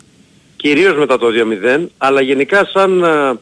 Κυρίως 0.59 0.97
μετά 0.97 1.19
το 1.19 1.27
2-0, 1.65 1.87
αλλά 1.99 2.21
γενικά 2.21 2.69
σαν, 2.73 3.05
α, 3.05 3.39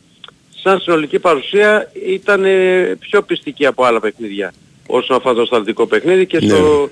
σαν 0.63 0.81
συνολική 0.81 1.19
παρουσία 1.19 1.91
ήταν 2.07 2.45
ε, 2.45 2.97
πιο 3.01 3.23
πιστική 3.23 3.67
από 3.67 3.85
άλλα 3.85 4.01
παιχνίδια 4.01 4.53
όσον 4.87 5.17
αφορά 5.17 5.35
το 5.35 5.45
σταλτικό 5.45 5.87
παιχνίδι 5.87 6.27
και, 6.27 6.41
στο, 6.41 6.91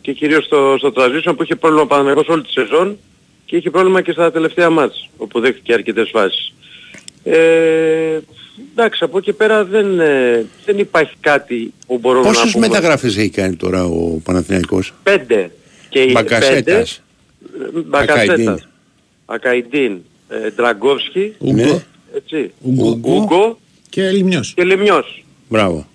και 0.00 0.12
κυρίως 0.12 0.44
στο, 0.44 0.74
στο 0.78 0.92
transition 0.96 1.32
που 1.36 1.42
είχε 1.42 1.56
πρόβλημα 1.56 1.82
ο 1.82 1.86
Παναγενικός 1.86 2.28
όλη 2.28 2.42
τη 2.42 2.50
σεζόν 2.50 2.98
και 3.44 3.56
είχε 3.56 3.70
πρόβλημα 3.70 4.00
και 4.00 4.12
στα 4.12 4.32
τελευταία 4.32 4.70
μάτς 4.70 5.08
όπου 5.16 5.40
δέχτηκε 5.40 5.72
αρκετές 5.72 6.10
φάσεις. 6.12 6.54
Ε, 7.24 8.18
εντάξει, 8.72 9.04
από 9.04 9.18
εκεί 9.18 9.32
πέρα 9.32 9.64
δεν, 9.64 10.00
ε, 10.00 10.46
δεν 10.64 10.78
υπάρχει 10.78 11.14
κάτι 11.20 11.72
που 11.86 11.98
μπορούμε 11.98 12.26
Πόσες 12.26 12.44
να 12.44 12.50
πούμε. 12.50 12.66
μεταγραφές 12.68 13.16
έχει 13.16 13.30
κάνει 13.30 13.56
τώρα 13.56 13.84
ο 13.84 14.20
Παναθηναϊκός; 14.24 14.94
Πέντε. 15.02 15.50
Και 15.88 16.00
οι 16.00 16.10
Μπακασέτας. 16.12 17.02
πέντε, 17.52 17.78
ε, 17.78 17.82
Μπακασέτας. 17.86 18.68
Ακαϊντίν. 19.26 19.82
Ακαϊντίν. 19.82 20.00
Ε, 20.28 20.50
Ντραγκόφσκι. 20.50 21.34
Ναι. 21.38 21.84
Έτσι. 22.14 22.52
Ούγκο. 22.60 22.98
Ούγκο 23.02 23.58
Και 23.88 24.10
Λιμνιός. 24.10 24.52
και 24.56 24.64
Λιμιός. 24.64 25.24
Μπράβο. 25.48 25.86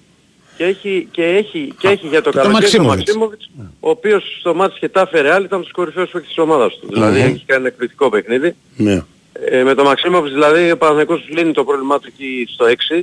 Και 0.58 0.64
έχει, 0.64 1.08
και 1.12 1.24
έχει, 1.24 1.74
και 1.80 1.88
έχει 1.88 2.08
για 2.08 2.22
το 2.22 2.30
και 2.30 2.38
το 2.38 2.44
καλοκαίρι 2.44 2.72
τον 2.72 2.82
Μαξίμοβιτς. 2.86 3.16
Μαξίμοβιτς, 3.16 3.50
ο 3.80 3.90
οποίος 3.90 4.38
στο 4.40 4.54
μάτς 4.54 4.78
Χετάφε 4.78 5.22
Ρεάλ 5.22 5.44
ήταν 5.44 5.60
στους 5.60 5.72
κορυφαίους 5.72 6.10
παίκτες 6.12 6.28
της 6.30 6.38
ομάδας 6.38 6.78
του. 6.80 6.88
Δηλαδή 6.90 7.20
έχει 7.20 7.44
κάνει 7.46 7.60
ένα 7.60 7.68
εκπληκτικό 7.68 8.10
παιχνίδι. 8.10 8.56
Ναι. 8.78 9.04
Ε, 9.34 9.64
με 9.64 9.76
τον 9.76 9.86
Μαξίμοβιτς 9.86 10.34
δηλαδή 10.34 10.72
ο 10.72 10.78
Παναθηναϊκός 10.78 11.28
λύνει 11.30 11.52
το 11.54 11.64
πρόβλημά 11.64 12.00
του 12.00 12.08
εκεί 12.08 12.48
στο 12.54 12.66
6 13.00 13.02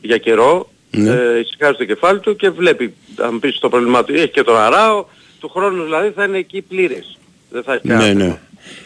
για 0.00 0.18
καιρό. 0.18 0.70
Ναι. 0.90 1.10
Ε, 1.10 1.38
ησυχάζει 1.38 1.76
το 1.76 1.84
κεφάλι 1.84 2.20
του 2.20 2.36
και 2.36 2.50
βλέπει 2.50 2.94
αν 3.16 3.40
πεις 3.40 3.58
το 3.58 3.68
πρόβλημά 3.68 4.04
του. 4.04 4.14
Έχει 4.14 4.28
και 4.28 4.42
τον 4.42 4.56
Αράο. 4.56 5.04
Του 5.40 5.48
χρόνου 5.48 5.82
δηλαδή 5.84 6.10
θα 6.10 6.24
είναι 6.24 6.38
εκεί 6.38 6.62
πλήρες. 6.62 7.18
Δεν 7.50 7.62
θα 7.62 7.72
έχει 7.72 7.86
Ναι, 7.88 7.94
κανένα 7.94 8.24
ναι. 8.24 8.40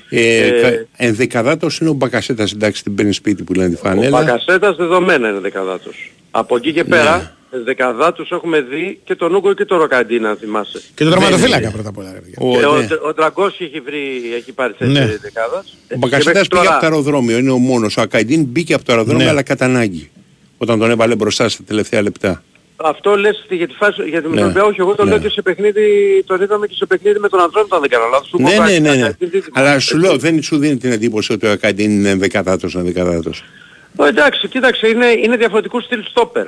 Θέμα. 0.09 0.23
Ε, 0.23 0.47
Ε, 0.47 0.61
κα- 0.61 0.87
ενδεκαδάτος 0.97 1.79
είναι 1.79 1.91
ο 1.91 1.93
Μπακασέτας, 1.93 2.53
εντάξει 2.53 2.83
την 2.83 2.95
παίρνει 2.95 3.13
σπίτι 3.13 3.43
που 3.43 3.53
λένε 3.53 3.69
τη 3.69 3.75
Ο 3.75 3.79
φανέλα. 3.79 4.19
Μπακασέτας 4.19 4.77
δεδομένα 4.77 5.29
είναι 5.29 5.39
δεκαδάτος. 5.41 6.13
Από 6.31 6.57
εκεί 6.57 6.73
και 6.73 6.83
Ναι. 6.83 6.89
πέρα 6.89 7.35
δεκαδάτους 7.65 8.31
έχουμε 8.31 8.61
δει 8.61 9.01
και 9.05 9.15
τον 9.15 9.35
Ούγκο 9.35 9.55
και 9.55 9.65
τον 9.65 9.79
Ροκαντίνα 9.79 10.31
αν 10.31 10.37
θυμάσαι. 10.37 10.81
Και 10.95 11.05
τον 11.05 11.13
τερματοφύλακα 11.13 11.71
πρώτα 11.71 11.89
απ' 11.89 11.99
όλα. 11.99 12.13
ρε 12.13 12.19
παιδιά. 12.19 12.35
Ο, 12.39 12.51
Και 12.53 12.59
ναι. 12.59 12.67
ο, 12.67 13.09
ο 13.09 13.15
Τραγκός 13.15 13.61
έχει 13.61 13.81
βρει, 13.81 14.23
έχει 14.37 14.53
πάρει 14.53 14.75
θέση 14.79 14.91
Ναι. 14.91 15.17
δεκάδας. 15.23 15.77
Ο 15.95 15.97
Μπακασέτας 15.99 16.49
πήγε 16.49 16.67
από 16.67 16.81
το 16.81 16.87
αεροδρόμιο, 16.87 17.39
είναι 17.39 17.51
ο 17.51 17.59
μόνος. 17.59 17.97
Ο 17.97 18.01
Ακαϊντίν 18.01 18.45
μπήκε 18.45 18.75
από 18.75 18.85
το 18.85 18.93
αεροδρόμιο 18.93 19.25
Ναι. 19.25 19.31
αλλά 19.31 19.43
κατά 19.43 19.65
ανάγκη. 19.65 20.11
Όταν 20.59 20.79
τον 20.79 20.91
έβαλε 20.91 21.15
μπροστά 21.15 21.49
στα 21.49 21.63
τελευταία 21.67 22.03
λεπτά. 22.03 22.43
Αυτό 22.85 23.17
λες 23.17 23.43
στη- 23.45 23.57
για 23.57 23.67
τη 23.69 23.75
φάση, 23.75 24.03
για 24.09 24.23
την 24.23 24.31
Ναι. 24.31 24.45
ναι. 24.47 24.61
όχι 24.61 24.81
εγώ 24.81 24.95
το 24.95 25.05
Ναι. 25.05 25.11
λέω 25.11 25.19
και 25.19 25.29
σε 25.29 25.43
παιχνίδι, 25.43 25.83
τον 26.27 26.43
είδαμε 26.43 26.67
και 26.67 26.75
σε 26.75 26.87
παιχνίδι 26.87 27.19
με 27.19 27.29
τον 27.29 27.41
Αντρών, 27.41 27.67
αν 27.71 27.81
δεν 27.81 27.91
κάνω 27.91 28.05
λάθος. 28.13 28.29
Του 28.31 28.43
Ναι, 28.43 28.51
είπα, 28.53 28.65
ναι, 28.65 28.79
ναι, 28.79 28.79
ναι. 28.79 28.91
«Ακαϊντίν 28.91 29.29
δίδυμο». 29.31 29.53
Αλλά 29.53 29.79
σου 29.79 29.99
λέω 29.99 30.17
δεν 30.19 30.43
σου 30.43 30.59
δίνει 30.59 30.77
την 30.77 30.93
εντύπωση 30.93 31.33
ότι 31.33 31.47
ο 31.47 31.51
Ακαϊντίν 31.51 31.91
είναι 31.91 32.15
δεκαδάτος, 32.15 32.73
είναι 32.75 32.83
δεκαδάτος. 32.83 33.45
Ε, 34.01 34.09
Εντάξει, 34.09 34.49
κοίταξε, 34.49 34.89
είναι, 34.89 35.07
είναι 35.07 35.37
διαφορετικού 35.37 35.81
στυλ 35.81 36.03
στόπερ. 36.05 36.47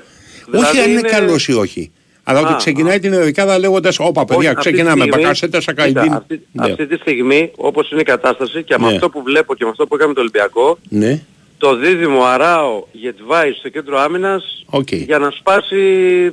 Όχι 0.54 0.78
αν 0.80 0.90
είναι 0.90 1.00
καλός 1.00 1.48
ή 1.48 1.52
όχι. 1.52 1.92
Αλλά 2.24 2.40
ότι 2.40 2.52
Α, 2.52 2.56
ξεκινάει 2.56 2.98
την 2.98 3.10
δεκάδα 3.10 3.58
λέγοντας 3.58 3.98
«Όπα 3.98 4.24
παιδιά, 4.24 4.36
Όχι, 4.38 4.46
αυτή 4.48 4.62
τη 4.62 4.68
ξεκινάμε, 4.72 5.00
στιγμή- 5.00 5.22
Μπακασέτας, 5.22 5.64
κοίτα, 5.64 5.82
Ακαϊντίν». 5.82 6.12
Αυτή, 6.12 6.40
Ναι. 6.52 6.64
αυτή 6.70 6.86
τη 6.86 6.96
στιγμή, 6.96 7.50
όπως 7.56 7.90
είναι 7.90 8.00
η 8.00 8.04
κατάσταση 8.04 8.62
και 8.62 8.74
με 8.78 8.86
Ναι. 8.88 8.94
αυτό 8.94 9.08
που 9.10 9.22
βλέπω 9.22 9.54
και 9.54 9.64
με 9.64 9.70
αυτό 9.70 9.86
που 9.86 9.94
έκαμε 9.94 10.14
το 10.14 10.20
Ολυμπιακό, 10.20 10.78
Ναι. 10.88 11.20
Το 11.62 11.76
δίδυμο 11.76 12.22
Αράο 12.24 12.84
Γεντβάι 12.92 13.52
στο 13.52 13.68
κέντρο 13.68 13.98
άμυνας 14.00 14.64
Οκ. 14.66 14.92
για 14.92 15.18
να 15.18 15.30
σπάσει 15.30 15.78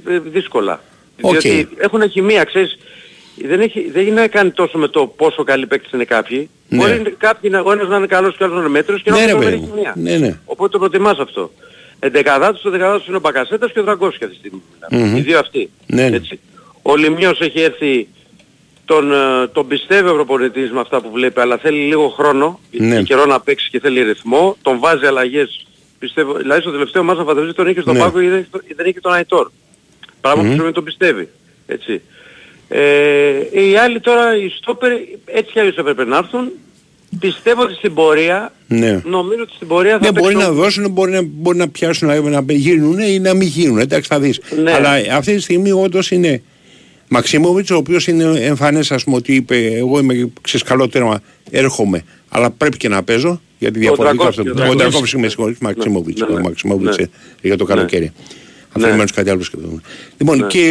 ε, 0.07 0.19
δύσκολα. 0.19 0.81
Οκ. 1.21 1.31
Διότι 1.31 1.67
έχουν 1.77 2.09
χημεία, 2.09 2.43
ξέρεις. 2.43 2.77
Δεν, 3.35 3.59
έχει, 3.61 3.89
δεν 3.91 4.07
είναι 4.07 4.21
να 4.21 4.27
κάνει 4.27 4.51
τόσο 4.51 4.77
με 4.77 4.87
το 4.87 5.07
πόσο 5.07 5.43
καλοί 5.43 5.67
παίκτες 5.67 5.91
είναι 5.91 6.03
κάποιοι. 6.03 6.49
Ναι. 6.69 6.77
Μπορεί 6.77 7.15
κάποιοι, 7.17 7.49
να- 7.53 7.61
ο 7.61 7.71
ένας 7.71 7.87
να 7.87 7.97
είναι 7.97 8.05
καλός 8.07 8.37
και 8.37 8.43
ο 8.43 8.45
άλλος 8.45 8.57
να 8.57 8.63
είναι 8.63 8.71
μέτριος 8.73 9.01
και 9.03 9.09
να 9.09 9.15
Ναι, 9.17 9.23
έχουν 9.23 9.39
ρε, 9.39 9.45
τρομερή 9.45 9.59
παιδί 9.59 9.71
μου. 9.71 9.75
χημεία. 9.75 9.93
Ναι, 10.17 10.17
ναι. 10.27 10.39
Οπότε 10.45 10.71
το 10.71 10.79
προτιμάς 10.79 11.17
αυτό. 11.19 11.51
Εντεκαδάτος, 11.99 12.61
εντεκαδάτος 12.61 13.07
είναι 13.07 13.15
ο 13.17 13.19
Μπακασέτας 13.19 13.71
και 13.71 13.79
ο 13.79 13.83
Ντραγκόφσκι 13.83 14.23
αυτή 14.23 14.35
τη 14.37 14.47
στιγμή. 14.47 14.61
Μμμ. 14.91 15.17
Οι 15.17 15.21
δύο 15.21 15.39
αυτοί. 15.39 15.69
Ναι, 15.85 16.09
ναι. 16.09 16.15
Έτσι. 16.15 16.39
Ο 16.81 16.95
Λημνιός 16.95 17.39
έχει 17.41 17.61
έρθει 17.61 18.07
τον, 18.89 19.11
ε, 19.13 19.47
τον 19.53 19.67
πιστεύει 19.67 20.09
ο 20.09 20.13
προπονητής 20.13 20.71
με 20.71 20.79
αυτά 20.79 21.01
που 21.01 21.09
βλέπει, 21.13 21.39
αλλά 21.39 21.57
θέλει 21.57 21.79
λίγο 21.79 22.07
χρόνο 22.09 22.59
Ναι. 22.71 22.95
και 22.97 23.03
καιρό 23.03 23.25
να 23.25 23.39
παίξει 23.41 23.69
και 23.69 23.79
θέλει 23.79 24.03
ρυθμό. 24.03 24.57
Τον 24.61 24.79
βάζει 24.79 25.05
αλλαγές, 25.05 25.65
πιστεύω, 25.99 26.33
δηλαδή 26.33 26.61
στο 26.61 26.71
τελευταίο 26.71 27.03
μάτς 27.03 27.19
να 27.19 27.25
φανταστείς 27.25 27.53
τον 27.53 27.67
είχε 27.67 27.81
στον 27.81 27.93
Ναι. 27.93 27.99
πάγκο 27.99 28.19
ή 28.21 28.27
δεν, 28.27 28.39
ή 28.67 28.73
δεν 28.75 28.85
είχε 28.85 28.99
τον 28.99 29.13
Αϊτόρ. 29.13 29.49
Πράγμα 30.21 30.43
που 30.43 30.51
σημαίνει 30.51 30.71
τον 30.71 30.83
πιστεύει. 30.83 31.29
Έτσι. 31.67 32.01
Ε, 32.67 32.79
οι 33.51 33.75
άλλοι 33.77 33.99
τώρα, 33.99 34.35
οι 34.37 34.49
στόπερ, 34.49 34.91
έτσι 35.25 35.51
κι 35.51 35.59
αλλιώς 35.59 35.75
έπρεπε 35.77 36.05
να 36.05 36.17
έρθουν. 36.17 36.51
Πιστεύω 37.19 37.61
ότι 37.61 37.73
στην 37.73 37.93
πορεία, 37.93 38.53
Ναι. 38.67 39.01
νομίζω 39.05 39.41
ότι 39.41 39.53
στην 39.55 39.67
πορεία 39.67 39.91
θα 39.91 39.99
Ναι, 40.05 40.11
μπορεί 40.11 40.33
παίξουν- 40.33 40.55
να 40.55 40.61
δώσουν, 40.61 40.89
μπορεί 40.91 41.11
να, 41.11 41.21
μπορεί 41.23 41.57
να 41.57 41.69
πιάσουν, 41.69 42.07
να, 42.07 42.19
να 42.41 42.43
γίνουν 42.47 42.99
ή 42.99 43.19
να 43.19 43.33
μην 43.33 43.47
γίνουν. 43.47 43.77
Εντάξει, 43.79 44.09
θα 44.09 44.19
δεις. 44.19 44.39
Ναι. 44.63 44.71
Αλλά 44.73 44.89
αυτή 45.17 45.35
τη 45.35 45.41
στιγμή 45.41 45.71
όντως 45.71 46.11
είναι 46.11 46.41
Μαξίμοβιτς, 47.09 47.69
ο 47.71 47.75
οποίος 47.75 48.07
είναι 48.07 48.23
εμφανές, 48.23 48.91
ας 48.91 49.03
πούμε, 49.03 49.15
ότι 49.15 49.33
είπε 49.35 49.65
εγώ 49.65 49.99
είμαι 49.99 50.29
ξέρεις, 50.41 50.67
καλό 50.67 50.87
τέρμα, 50.89 51.21
έρχομαι, 51.51 52.03
αλλά 52.29 52.49
πρέπει 52.51 52.77
και 52.77 52.89
να 52.89 53.03
παίζω, 53.03 53.41
γιατί 53.59 53.79
διαφορετικά 53.79 54.27
αυτό. 54.27 54.41
Ντραγκόφσκι, 54.43 54.61
ο 54.61 54.71
Ο 54.71 54.75
Ντραγκόφσκι. 54.75 54.89
Ντραγκόφσκι, 54.89 55.17
με 55.17 55.27
συγχωρείς, 55.27 55.57
Μαξίμοβιτς, 55.59 56.21
ναι, 56.21 56.27
ο 56.27 56.33
ναι. 56.33 56.41
Μαξίμοβιτς 56.41 56.97
Ναι. 56.97 57.03
ε, 57.03 57.07
για 57.41 57.57
το 57.57 57.65
καλοκαίρι. 57.65 58.05
Αν 58.05 58.81
Ναι. 58.81 58.83
θέλουμε 58.87 59.03
να 59.03 59.09
κάτι 59.15 59.29
άλλος 59.29 59.45
σκεφτούμε. 59.45 59.81
Λοιπόν, 60.17 60.47
και 60.47 60.61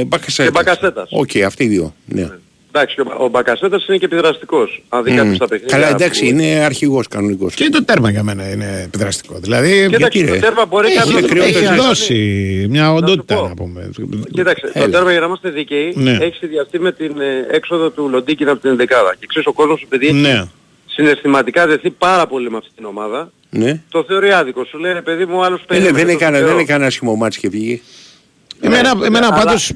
ε, 0.00 0.04
Μπακασέτας. 0.04 0.44
Και 0.46 0.50
Μπακασέτας. 0.50 1.08
Οκ, 1.10 1.30
αυτοί 1.46 1.64
οι 1.64 1.68
δύο. 1.68 1.94
Ναι. 2.06 2.28
Εντάξει, 2.72 2.94
και 2.94 3.00
ο, 3.00 3.24
ο 3.24 3.28
Μπακασέτας 3.28 3.86
είναι 3.86 3.96
και 3.96 4.04
επιδραστικός. 4.04 4.82
Αν 4.88 5.02
δει 5.04 5.10
Μμ. 5.12 5.16
κάποιος 5.16 5.38
τα 5.38 5.48
παιχνίδια. 5.48 5.76
Καλά, 5.76 5.88
εντάξει, 5.88 6.20
που- 6.20 6.26
είναι 6.26 6.44
αρχηγός 6.64 7.08
κανονικός. 7.08 7.54
Και 7.54 7.68
το 7.68 7.84
τέρμα 7.84 8.10
για 8.10 8.22
μένα 8.22 8.50
είναι 8.50 8.82
επιδραστικό. 8.86 9.38
Δηλαδή 9.38 9.68
Κοίταξε, 9.88 9.96
γιατί, 9.96 10.24
το 10.26 10.32
ρε; 10.34 10.38
τέρμα 10.40 10.66
μπορεί 10.66 10.86
έχει, 10.86 10.96
κάποιος 10.96 11.14
να 11.14 11.20
το 11.20 11.26
κρυό 11.26 11.42
έχει 11.42 11.52
το 11.52 11.58
παίξει. 11.60 11.74
δώσει 11.76 12.66
μια 12.70 12.92
οντότητα 12.92 13.34
πω. 13.34 13.48
να 13.48 13.54
πούμε. 13.54 13.90
Κοίταξε, 14.32 14.70
Έλα. 14.72 14.84
το 14.84 14.90
τέρμα 14.90 15.10
για 15.10 15.20
να 15.20 15.26
είμαστε 15.26 15.50
δικαίοι 15.50 15.92
Ναι. 15.96 16.10
έχει 16.20 16.34
συνδυαστεί 16.34 16.78
με 16.78 16.92
την 16.92 17.20
ε, 17.20 17.46
έξοδο 17.50 17.90
του 17.90 18.08
Λοντίκιν 18.08 18.48
από 18.48 18.60
την 18.60 18.70
11 18.80 19.14
Και 19.18 19.26
ξέρεις 19.26 19.48
ο 19.48 19.52
κόσμος 19.52 19.82
επειδή 19.82 20.06
έχει 20.06 20.14
Ναι. 20.14 20.44
συναισθηματικά 20.86 21.66
δεθεί 21.66 21.90
πάρα 21.90 22.26
πολύ 22.26 22.50
με 22.50 22.56
αυτή 22.56 22.70
την 22.76 22.84
ομάδα, 22.84 23.30
Ναι. 23.50 23.82
το 23.88 24.04
θεωρεί 24.08 24.32
άδικο. 24.32 24.64
Σου 24.64 24.78
λέει 24.78 24.92
ρε 24.92 25.02
παιδί 25.02 25.24
μου 25.24 25.36
ο 25.38 25.42
άλλος 25.42 25.60
Ε, 25.60 25.64
περίμενε. 25.66 25.96
δεν 25.96 26.06
το 26.06 26.12
έκανε, 26.12 26.38
Θεό. 26.38 26.46
δεν 26.46 26.58
έκανε 26.58 26.86
άσχημο 26.86 27.14
μάτς 27.14 27.36
και 27.36 27.48
βγήκε. 27.48 27.80
Εμένα, 28.60 28.94
Ναι, 28.94 29.06
εμένα 29.06 29.26
αλλά- 29.26 29.44
πάντως 29.44 29.72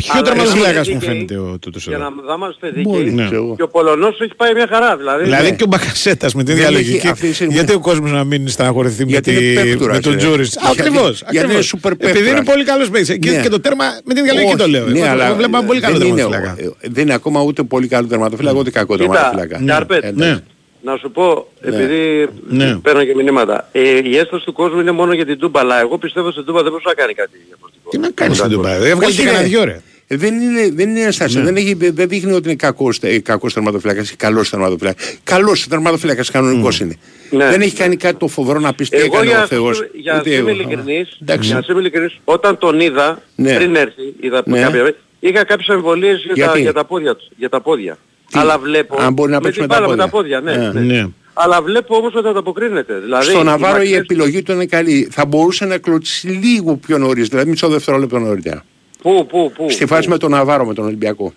πιο 0.00 0.10
αλλά 0.12 0.22
τερματοφύλακας 0.22 0.86
είναι 0.86 0.94
μου 0.94 1.00
δίκαιοι. 1.00 1.14
φαίνεται 1.14 1.36
ο 1.38 1.58
τούτος 1.60 1.86
Για 1.86 1.96
εδώ. 1.96 2.04
να 2.28 2.34
είμαστε 2.34 2.72
Μπορεί, 2.82 2.98
δίκαιοι. 3.02 3.14
Ναι. 3.14 3.24
ξέρω 3.24 3.42
εγώ. 3.44 3.54
Και 3.56 3.62
ο 3.62 3.68
Πολωνός 3.68 4.20
έχει 4.20 4.34
πάει 4.36 4.54
μια 4.54 4.66
χαρά. 4.72 4.96
Δηλαδή, 4.96 5.22
Δηλαδή 5.24 5.50
Ναι. 5.50 5.56
και 5.56 5.62
ο 5.62 5.66
Μπακασέτας 5.66 6.34
με 6.34 6.42
την 6.44 6.54
Δεν 6.54 6.64
ίδια 6.64 6.78
έχει 6.78 6.88
λογική. 6.88 7.08
αυτή 7.08 7.28
τη 7.28 7.34
στιγμή- 7.34 7.54
Γιατί 7.54 7.72
ο 7.72 7.80
κόσμος 7.80 8.10
να 8.10 8.24
μην 8.24 8.48
στεναχωρηθεί 8.48 9.04
με, 9.04 9.10
Γιατί 9.10 9.34
τη, 9.36 9.52
είναι 9.52 9.60
παίκτουρας, 9.62 9.96
με 9.96 10.02
τον 10.02 10.12
ε. 10.12 10.16
Τζούρις. 10.16 10.56
Γιατί- 10.60 10.80
Ακριβώς. 10.80 11.10
γιατί 11.20 11.36
είναι 11.36 11.40
ακριβώς. 11.44 11.66
σούπερ 11.66 11.92
Επειδή 11.92 12.10
είναι 12.18 12.20
παίκτουρας. 12.22 12.44
πολύ 12.52 12.64
καλός 12.64 12.90
παίκτης. 12.90 13.18
Και, 13.18 13.30
Ναι. 13.30 13.40
και 13.42 13.48
το 13.48 13.60
τέρμα 13.60 13.84
με 14.04 14.14
την 14.14 14.22
ίδια 14.22 14.32
λογική 14.34 14.52
Όχι, 14.52 14.62
το 14.62 14.68
λέω. 14.68 14.86
Ναι, 14.86 14.98
Εγώ- 14.98 15.08
αλλά 15.08 15.26
εγώ 15.26 15.34
βλέπω 15.36 15.56
ένα 15.56 15.66
πολύ 15.66 15.80
καλό 15.80 15.98
δεν 15.98 16.06
είναι, 16.08 16.16
τερματοφύλακα. 16.20 16.62
ε, 16.80 16.88
δεν 16.90 17.02
είναι 17.04 17.14
ακόμα 17.14 17.40
ούτε 17.42 17.62
πολύ 17.62 17.86
καλό 17.88 18.06
τερματοφύλακα, 18.06 18.58
ούτε 18.58 18.70
κακό 18.70 18.96
Κοίτα, 18.96 19.12
τερματοφύλακα. 19.12 20.42
Κάρπετ, 20.86 20.86
Ε, 20.86 20.90
Ναι. 20.90 20.92
να 20.92 20.96
σου 20.96 21.10
πω, 21.10 21.48
επειδή 21.60 22.28
Ναι. 22.48 22.76
παίρνω 22.82 23.04
και 23.04 23.14
μηνύματα, 23.14 23.68
ε, 23.72 24.00
η 24.04 24.16
έστωση 24.16 24.44
του 24.44 24.52
κόσμου 24.52 24.80
είναι 24.80 24.90
μόνο 24.90 25.12
για 25.12 25.26
την 25.26 25.38
Τούμπα, 25.38 25.60
αλλά 25.60 25.80
εγώ 25.80 25.98
πιστεύω 25.98 26.30
στην 26.30 26.44
Τούμπα 26.44 26.62
δεν 26.62 26.70
μπορούσε 26.70 26.88
να 26.88 26.94
κάνει 26.94 27.14
κάτι 27.14 27.30
διαφορετικό. 27.46 27.90
Τι 27.90 27.98
να 27.98 28.10
κάνεις 28.10 28.36
στην 28.38 28.52
Εντάξει. 28.52 28.70
Τουμπά. 28.76 28.86
Έβγαλε 28.88 29.04
Όχι, 29.06 29.16
και 29.16 29.22
κανένα 29.24 29.42
ρε. 29.42 29.48
δυο 29.48 29.64
ρε. 29.64 29.80
Ε, 30.08 30.16
Δεν 30.16 30.34
είναι, 30.40 30.70
δεν 30.72 30.88
είναι 30.88 31.00
ένσταση. 31.00 31.38
Ναι. 31.38 31.44
Δεν, 31.44 31.56
έχει, 31.56 31.74
δεν 31.74 31.94
δεν 31.94 32.08
δείχνει 32.08 32.32
ότι 32.32 32.48
είναι 32.48 32.56
κακός, 32.56 32.98
ε, 33.02 33.18
κακός 33.18 33.52
τερματοφύλακας 33.54 34.10
ή 34.10 34.16
καλός 34.16 34.50
τερματοφύλακας. 34.50 35.18
Καλός 35.24 35.66
τερματοφύλακας 35.68 36.30
κανονικός 36.30 36.80
είναι. 36.80 36.96
Ναι. 37.30 37.50
Δεν 37.50 37.60
έχει 37.60 37.76
κάνει 37.76 37.96
κάτι 37.96 38.16
το 38.16 38.28
φοβερό 38.28 38.58
να 38.60 38.74
πει 38.74 38.84
τι 38.84 38.96
Εγώ 38.96 39.04
έκανε 39.06 39.24
για, 39.30 39.42
ο 39.42 39.46
Θεός. 39.46 39.82
για 39.92 40.12
να 40.12 40.18
ούτε 40.18 40.30
είμαι 40.30 40.38
εγώ. 40.38 40.48
ειλικρινής, 40.60 41.18
Εντάξει. 41.22 41.46
για 41.48 41.58
να 41.58 41.64
είμαι 41.70 41.80
ειλικρινής, 41.80 42.18
όταν 42.24 42.58
τον 42.58 42.80
είδα, 42.80 43.22
Ναι. 43.36 43.54
πριν 43.56 43.76
έρθει, 43.76 44.14
είδα 44.20 44.42
Ναι. 44.46 44.60
κάποια, 44.60 44.94
είχα 45.20 45.44
κάποιες 45.44 45.68
αμφιβολίες 45.68 46.16
για, 46.24 46.28
τα, 46.28 46.34
Γιατί; 46.34 46.60
για 46.60 46.72
τα 46.72 46.84
πόδια 46.84 47.14
τους. 47.16 47.28
Για 47.36 47.48
τα 47.48 47.60
πόδια. 47.60 47.98
Τι; 48.30 48.38
Αλλά 48.38 48.58
βλέπω... 48.58 48.96
Αν 49.00 49.12
μπορεί 49.12 49.30
να 49.30 49.36
με 49.36 49.42
παίξει 49.42 49.58
την 49.58 49.68
με 49.68 49.74
τα 49.74 49.80
μπάλα, 49.80 49.96
με 49.96 50.02
τα 50.02 50.08
πόδια. 50.08 50.40
πόδια. 50.42 50.56
Ναι, 50.58 50.66
Ε. 50.66 50.72
ναι. 50.84 50.92
Ναι. 51.00 51.06
Αλλά 51.34 51.62
βλέπω 51.62 51.96
όμως 51.96 52.14
ότι 52.14 52.28
ανταποκρίνεται. 52.28 52.98
Δηλαδή, 52.98 53.30
Στο 53.30 53.42
Ναβάρο 53.42 53.74
η 53.74 53.78
μακριές- 53.78 53.98
επιλογή 54.00 54.42
του 54.42 54.52
είναι 54.52 54.66
καλή. 54.66 55.08
Θα 55.10 55.26
μπορούσε 55.26 55.64
να 55.64 55.78
κλωτσίσει 55.78 56.26
λίγο 56.28 56.76
πιο 56.76 56.98
νωρίς, 56.98 57.28
δηλαδή 57.28 57.50
μισό 57.50 57.68
δευτερόλεπτο 57.68 58.18
νωρίτερα. 58.18 58.64
Πού, 59.02 59.26
πού, 59.28 59.52
πού. 59.56 59.70
Στη 59.70 59.82
πού; 59.84 59.88
φάση 59.88 60.08
με 60.08 60.18
τον 60.18 60.30
Ναβάρο, 60.30 60.66
με 60.66 60.74
τον 60.74 60.84
Ολυμπιακό. 60.84 61.32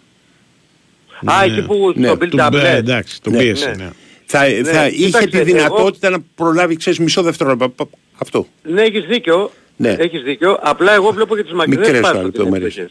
Α, 1.25 1.43
εκεί 1.43 1.61
που 1.61 1.93
Ναι, 1.95 2.07
στο 2.07 2.17
Του 2.17 2.37
build-up, 2.37 2.49
μπε, 2.51 2.61
ναι. 2.61 2.75
εντάξει, 2.75 3.21
τον 3.21 3.33
Ναι, 3.33 3.39
πίεσε. 3.39 3.69
ναι. 3.69 3.83
ναι. 3.83 3.89
Θα, 4.25 4.39
θα 4.71 4.87
είχε 4.87 5.05
κοίταξε, 5.05 5.27
τη 5.27 5.37
εγώ- 5.37 5.45
δυνατότητα 5.45 6.09
να 6.09 6.17
προλάβει, 6.35 6.75
ξέρεις, 6.75 6.99
μισό 6.99 7.21
δευτερόλεπτο. 7.21 7.69
Πα- 7.69 7.85
πα- 7.85 7.97
Αυτό. 8.17 8.47
Ναι, 8.63 8.81
έχεις 8.81 9.05
δίκιο. 9.05 9.51
Ναι. 9.75 9.95
Έχεις 9.99 10.21
δίκιο. 10.23 10.59
Απλά 10.61 10.93
εγώ 10.93 11.11
βλέπω 11.11 11.35
και 11.35 11.43
τις 11.43 11.51
μακρινές 11.53 11.87
Μικρές 11.91 12.89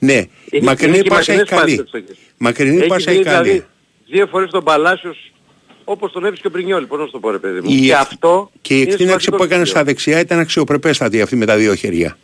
πάσες 0.00 0.08
τώρα 0.08 0.22
ότι 0.22 0.34
είναι 0.34 0.36
λεπτομέρειες. 0.36 0.38
επιτυχές. 0.48 0.50
Ναι, 0.50 0.58
Είναι- 0.58 0.62
η 0.62 0.66
μακρινή 0.66 0.94
είναι 0.94 1.02
και 1.02 1.08
πάσα 1.08 1.32
έχει 1.32 1.40
μακρινές 1.40 1.60
καλή. 1.60 1.76
πάσες 1.76 1.92
επιτυχές. 1.92 2.24
Μακρινή 2.38 2.78
Έχει 2.78 2.86
πάσα 2.88 3.10
δει, 3.12 3.16
έχει 3.18 3.24
καλή. 3.28 3.48
δηλαδή, 3.48 3.66
δύο 4.10 4.26
φορές 4.26 4.50
τον 4.50 4.64
Παλάσιος 4.64 5.32
όπως 5.84 6.12
τον 6.12 6.24
έβρισκε 6.24 6.46
ο 6.46 6.50
Μπρινιόλη. 6.50 6.86
Πώς 6.86 6.98
να 6.98 7.04
σου 7.04 7.10
το 7.10 7.18
πω 7.18 7.30
ρε 7.30 7.38
παιδί 7.38 7.60
μου. 7.60 7.70
Η 7.70 7.78
Και 7.80 7.84
εκ- 7.92 7.94
αυτό 7.94 8.50
και 8.62 8.74
η 8.74 8.80
είναι 8.82 8.92
εκτείναξη 8.92 9.24
σημαντικό 9.24 9.36
που 9.36 9.42
έκανε 9.44 9.64
στοιχείο. 9.64 9.80
στα 9.80 9.84
δεξιά 9.84 10.18
ήταν 10.20 10.38
αξιοπρεπέστατη 10.38 11.20
αυτή 11.20 11.36
με 11.36 11.46
τα 11.46 11.56
δύο 11.56 11.74
χέρια. 11.74 12.18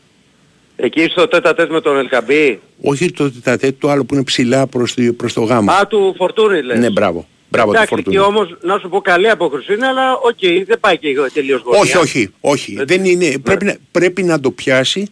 Εκεί 0.76 1.06
στο 1.10 1.28
τέτα 1.28 1.54
τέτ 1.54 1.70
με 1.70 1.80
τον 1.80 1.96
Ελκαμπή. 1.96 2.60
Όχι 2.82 3.12
το 3.12 3.30
τετατέτ, 3.32 3.80
το 3.80 3.90
άλλο 3.90 4.04
που 4.04 4.14
είναι 4.14 4.24
ψηλά 4.24 4.66
προς, 4.66 4.94
τη- 4.94 5.12
προς 5.12 5.32
το 5.32 5.40
γάμα. 5.42 5.72
Α, 5.72 5.86
του 5.86 6.14
Φορτούνη 6.16 6.62
λες. 6.62 6.78
ναι, 6.78 6.90
μπράβο. 6.90 7.26
Μπράβο 7.48 7.66
το 7.72 7.76
Εντάξει, 7.76 7.94
φορτούνι. 7.94 8.16
και 8.16 8.22
όμως 8.22 8.56
να 8.62 8.78
σου 8.78 8.88
πω 8.88 9.00
καλή 9.00 9.28
απόκριση 9.30 9.72
είναι, 9.74 9.86
αλλά 9.86 10.12
οκ, 10.14 10.66
δεν 10.66 10.80
πάει 10.80 10.98
και 10.98 11.08
τελείως 11.32 11.60
γωνία. 11.60 11.80
Όχι, 11.80 11.96
όχι, 11.96 12.28
όχι. 12.40 12.76
Ε, 12.80 12.84
Δεν 12.84 13.04
είναι, 13.04 13.28
ναι. 13.28 13.38
πρέπει, 13.38 13.64
να, 13.64 13.76
πρέπει 13.90 14.22
να 14.22 14.40
το 14.40 14.50
πιάσει, 14.50 15.06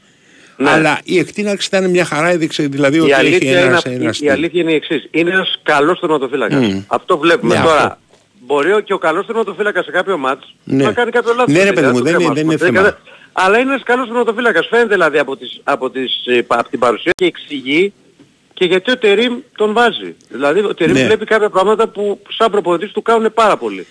Ναι. 0.61 0.71
αλλά 0.71 1.01
η 1.05 1.19
εκτείναξη 1.19 1.69
ήταν 1.73 1.91
μια 1.91 2.05
χαρά, 2.05 2.29
έδειξε 2.29 2.63
δηλαδή 2.67 2.99
ότι 2.99 3.09
Η 3.09 3.13
έχει 3.13 3.21
αλήθεια, 3.21 3.51
είναι, 3.51 3.61
ένα, 3.61 3.77
αυτή- 3.77 3.91
ένα 3.91 4.05
η, 4.05 4.09
η 4.09 4.13
στυλ. 4.13 4.31
αλήθεια 4.31 4.61
είναι 4.63 4.73
η 4.73 4.75
εξής. 4.75 5.09
Είναι 5.11 5.31
ένας 5.31 5.59
καλός 5.63 6.01
τερματοφύλακας. 6.01 6.67
Μμ. 6.67 6.81
Αυτό 6.87 7.19
βλέπουμε 7.19 7.55
Ναι, 7.55 7.61
τώρα. 7.65 7.83
αυτό. 7.83 7.97
Μπορεί 8.47 8.73
ο- 8.73 8.81
και 8.81 8.93
ο 8.93 8.99
καλός 8.99 9.27
τερματοφύλακας 9.27 9.85
σε 9.85 9.91
κάποιο 9.91 10.19
μάτς 10.19 10.55
Ναι. 10.65 10.85
να 10.85 10.93
κάνει 10.93 11.11
κάποιο 11.11 11.35
λάθος. 11.35 11.53
Ναι, 11.55 11.59
ρε 11.59 11.65
δεν 11.65 11.75
παιδί 11.75 11.87
μου, 11.87 11.99
το 11.99 12.03
δεν 12.05 12.13
είναι- 12.15 12.23
θέμα 12.23 12.35
δεν 12.35 12.49
αυτό. 12.51 12.67
είναι 12.67 12.73
θέμα. 12.77 12.83
κατα- 12.89 13.01
Αλλά 13.33 13.59
είναι 13.59 13.71
ένας 13.71 13.83
καλός 13.83 14.07
τερματοφύλακας. 14.07 14.67
Φαίνεται 14.67 14.89
δηλαδή 14.89 15.19
από, 15.19 15.37
τις, 15.37 15.61
από, 15.65 15.91
τις, 15.91 16.23
ε, 16.27 16.45
από 16.47 16.69
την 16.71 16.79
παρουσία 16.79 17.13
και 17.15 17.25
εξηγεί 17.25 17.93
και 18.55 18.65
γιατί 18.65 18.91
ο 18.91 18.99
Τερίμ 18.99 19.35
τον 19.57 19.73
βάζει. 19.73 20.15
Δηλαδή 20.29 20.61
ο 20.61 20.75
Τερίμ 20.75 20.95
Ναι. 20.95 21.05
βλέπει 21.05 21.25
κάποια 21.25 21.51
πράγματα 21.51 21.89
που 21.89 22.21
σαν 22.29 22.51
προπονητής 22.51 22.93
του 22.93 23.03
κάνουν 23.03 23.33
πάρα 23.35 23.57
πολύ. 23.57 23.87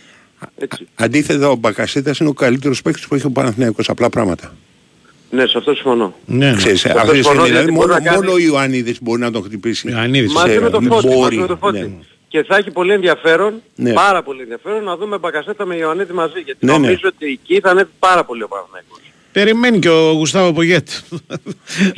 Έτσι. 0.57 0.87
Αντίθετα, 0.95 1.49
ο 1.49 1.55
Μπακασίτας 1.55 2.19
είναι 2.19 2.29
ο 2.29 2.33
καλύτερος 2.33 2.81
παίκτης 2.81 3.07
που 3.07 3.15
έχει 3.15 3.25
ο 3.25 3.29
Παναθηναϊκός. 3.31 3.89
Απλά 3.89 4.09
πράγματα. 4.09 4.53
Ναι, 5.29 5.45
σε 5.45 5.57
αυτό 5.57 5.73
συμφωνώ. 5.73 6.15
Ναι, 6.25 6.49
ναι. 6.49 6.55
Ξέρεις, 6.55 6.85
Αυτό 6.85 6.97
αυτή 6.99 7.09
τη 7.11 7.15
συμφωνώ, 7.15 7.39
στιγμή, 7.45 7.47
δηλαδή, 7.59 7.63
γιατί 7.65 7.71
μπορεί 7.77 7.87
μόνο, 7.89 7.99
να 8.03 8.09
κάνει- 8.09 8.25
μόνο 8.25 8.31
ο 8.31 8.37
Ιωαννίδης 8.37 9.01
μπορεί 9.01 9.21
να 9.21 9.31
τον 9.31 9.43
χτυπήσει. 9.43 9.89
Ιωαννίδης. 9.89 10.33
Μαζί 10.33 10.53
σε- 10.53 10.59
με 10.61 10.69
το 10.69 10.81
με 10.81 10.87
φώτι, 10.89 11.07
μπορεί, 11.07 11.19
μαζί 11.19 11.37
με 11.37 11.47
το 11.47 11.55
φώτι. 11.55 11.79
ναι. 11.79 11.89
Και 12.27 12.43
θα 12.43 12.55
έχει 12.57 12.71
πολύ 12.71 12.93
ενδιαφέρον, 12.93 13.61
Ναι. 13.75 13.93
πάρα 13.93 14.23
πολύ 14.23 14.41
ενδιαφέρον 14.41 14.83
να 14.83 14.97
δούμε 14.97 15.17
Μπακασέτα 15.17 15.65
με 15.65 15.75
Ιωαννίδη 15.75 16.13
μαζί. 16.13 16.39
Γιατί 16.45 16.65
Ναι, 16.65 16.71
ναι. 16.71 16.77
νομίζω 16.77 17.01
ότι 17.15 17.25
εκεί 17.25 17.59
θα 17.59 17.69
ανέβει 17.69 17.89
πάρα 17.99 18.23
πολύ 18.25 18.43
ο 18.43 18.47
Παναθηναϊκός. 18.47 18.99
Περιμένει 19.31 19.79
και 19.79 19.89
ο 19.89 20.11
Γουστάβο 20.11 20.53
Πογέτ. 20.53 20.87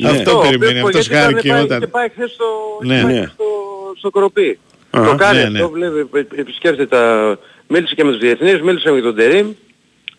Αυτό 0.06 0.30
ο 0.34 0.38
οποίος 0.38 0.56
περιμένει. 0.56 0.78
Αυτός 0.78 0.92
Πογέτη 0.92 1.06
ήταν- 1.10 1.22
χάρηκε 1.22 1.48
πάει- 1.48 1.62
όταν. 1.62 1.80
Και 1.80 1.86
πάει 1.86 2.08
χθες 2.08 2.30
στο, 2.30 2.44
Ναι. 2.82 3.02
πάει 3.02 3.12
Ναι. 3.14 3.30
στο, 3.34 3.44
στο 3.98 4.10
Κροπή. 4.10 4.58
Α, 4.90 5.02
το 5.04 5.14
κάνει 5.14 5.38
ναι, 5.38 5.44
αυτό, 5.44 5.58
ναι. 5.76 5.88
βλέπει, 5.88 6.08
ε, 6.34 6.40
επισκέφτεται 6.40 6.86
τα... 6.86 7.38
Μίλησε 7.68 7.94
και 7.94 8.04
με 8.04 8.10
τους 8.10 8.20
διεθνείς, 8.20 8.60
μίλησε 8.62 8.90
με 8.90 9.00
τον 9.00 9.14
Τερίμ. 9.16 9.48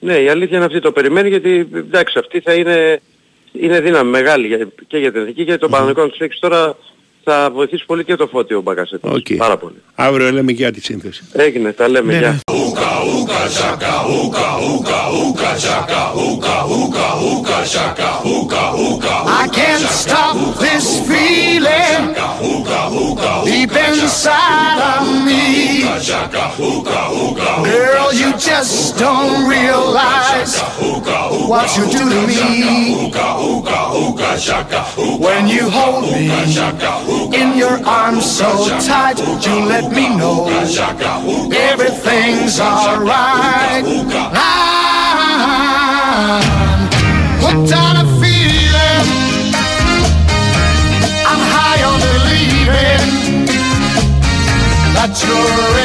Ναι, 0.03 0.13
η 0.19 0.29
αλήθεια 0.29 0.55
είναι 0.57 0.65
αυτή, 0.65 0.79
το 0.79 0.91
περιμένει 0.91 1.29
γιατί 1.29 1.67
εντάξει 1.73 2.19
αυτή 2.19 2.39
θα 2.39 2.53
είναι, 2.53 3.01
είναι 3.51 3.79
δύναμη 3.81 4.09
μεγάλη 4.09 4.47
για- 4.47 4.67
και 4.87 4.97
για 4.97 5.11
την 5.11 5.19
εθνική 5.21 5.37
και 5.37 5.49
για 5.49 5.57
τον 5.59 5.69
Παναθηναϊκό 5.69 6.01
να 6.01 6.09
τους 6.09 6.19
έχεις 6.19 6.39
τώρα 6.39 6.77
θα 7.23 7.49
βοηθήσει 7.53 7.85
πολύ 7.85 8.03
και 8.03 8.15
το 8.15 8.27
Φώτη 8.27 8.53
ο 8.53 8.61
Μπακασέτας. 8.61 9.11
Οκ. 9.13 9.25
Πάρα 9.37 9.57
πολύ. 9.57 9.75
Αύριο 9.95 10.31
λέμε 10.31 10.51
και 10.51 10.57
για 10.61 10.71
τη 10.71 10.81
σύνθεση. 10.81 11.23
Έγινε, 11.33 11.71
τα 11.73 11.87
λέμε. 11.87 12.19
Ναι, 12.19 12.39
ooga, 12.71 13.03
ooga, 13.03 13.49
chaka, 13.49 13.91
ooga, 14.07 14.53
hookah, 14.63 15.03
ooga, 15.11 15.59
chaka, 15.59 16.01
ooga, 16.15 16.61
ooga, 16.67 17.11
ooga, 17.19 17.65
chaka, 17.65 18.07
ooga, 18.23 18.71
ooga. 18.71 19.23
I 19.27 19.47
can't 19.51 19.83
stop 19.83 20.35
this 20.59 20.99
feeling 21.07 22.15
deep 23.45 23.75
inside 23.75 24.79
of 24.79 25.25
me. 25.25 25.83
Girl, 27.63 28.13
you 28.13 28.31
just 28.37 28.97
don't 28.97 29.49
realize 29.49 30.59
what 31.47 31.75
you 31.77 31.85
do 31.91 32.09
to 32.09 32.27
me 32.27 33.11
when 35.19 35.47
you 35.47 35.69
hold 35.69 36.03
me 36.11 36.31
in 37.37 37.57
your 37.57 37.83
arms 37.85 38.25
so 38.25 38.49
tight. 38.79 39.19
You 39.19 39.65
let 39.65 39.91
me 39.91 40.15
know 40.15 40.47
everything's 41.71 42.59
alright. 42.61 43.85
I'm 45.63 46.87
hooked 47.41 47.73
on 47.73 47.95
a 47.97 48.05
feeling. 48.21 49.07
I'm 51.31 51.41
high 51.53 51.81
on 51.89 51.99
believing 51.99 53.07
that 54.95 55.11
you're 55.25 55.80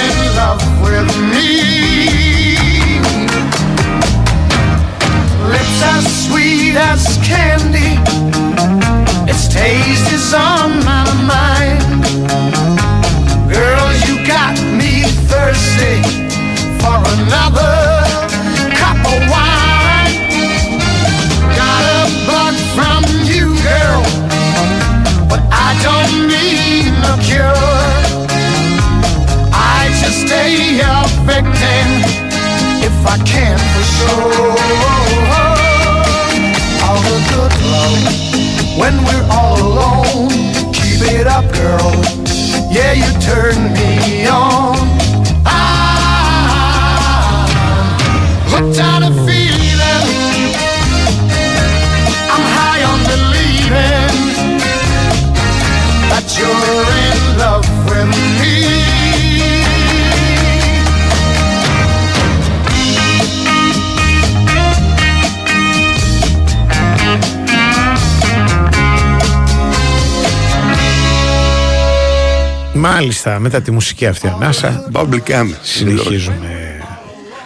Μάλιστα, 73.00 73.38
μετά 73.38 73.60
τη 73.62 73.70
μουσική 73.70 74.06
αυτή 74.06 74.28
ανάσα, 74.28 74.90
Bubblegum. 74.92 75.50
συνεχίζουμε. 75.62 76.80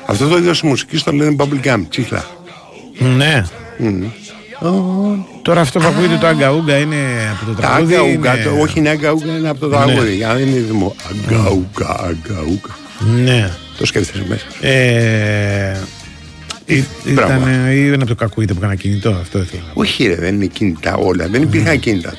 Αυτό 0.07 0.28
το 0.28 0.36
είδο 0.36 0.53
μουσική 0.62 0.98
το 0.98 1.12
λένε 1.12 1.36
Bubblegum. 1.38 1.80
Τσίχλα. 1.88 2.24
Ναι. 2.98 3.44
Τώρα 5.42 5.61
αυτό 5.61 5.78
που 5.78 5.86
ακούγεται 5.86 6.16
το 6.16 6.26
αγκαούγκα 6.26 6.76
είναι 6.78 6.96
από 7.36 7.44
το 7.46 7.53
Τα 7.61 7.68
τραγούδι. 7.68 7.94
αγκαούγκα, 7.94 8.34
είναι- 8.34 8.44
το- 8.44 8.61
όχι 8.61 8.78
είναι 8.78 8.88
αγκαούγκα, 8.88 9.36
είναι 9.36 9.48
από 9.48 9.61
το 9.61 9.68
τραγούδι. 9.68 10.14
Για 10.14 10.26
να 10.26 10.34
δεν 10.34 10.46
είναι 10.48 10.61
δημο. 10.61 10.94
Αγκαούγκα, 11.11 12.01
αγκαούγκα. 12.01 12.78
Ναι. 13.24 13.51
Το 13.78 13.86
σκέφτεσαι 13.86 14.24
μέσα. 14.28 14.44
Ε, 14.61 15.80
ή- 16.66 16.84
Μπράβο. 17.05 17.32
ήταν, 17.32 17.70
ή 17.72 17.84
ήταν 17.86 18.01
από 18.01 18.07
το 18.07 18.14
κακούγεται 18.14 18.53
που 18.53 18.59
έκανα 18.59 18.74
κινητό, 18.74 19.11
αυτό 19.11 19.38
ήθελα. 19.38 19.62
να 19.66 19.72
πω. 19.72 19.80
Όχι, 19.80 20.07
ρε, 20.07 20.14
δεν 20.14 20.34
είναι 20.34 20.46
κινητά 20.46 20.94
όλα. 20.96 21.28
Δεν 21.28 21.42
υπήρχαν 21.42 21.78
κινητά. 21.80 22.14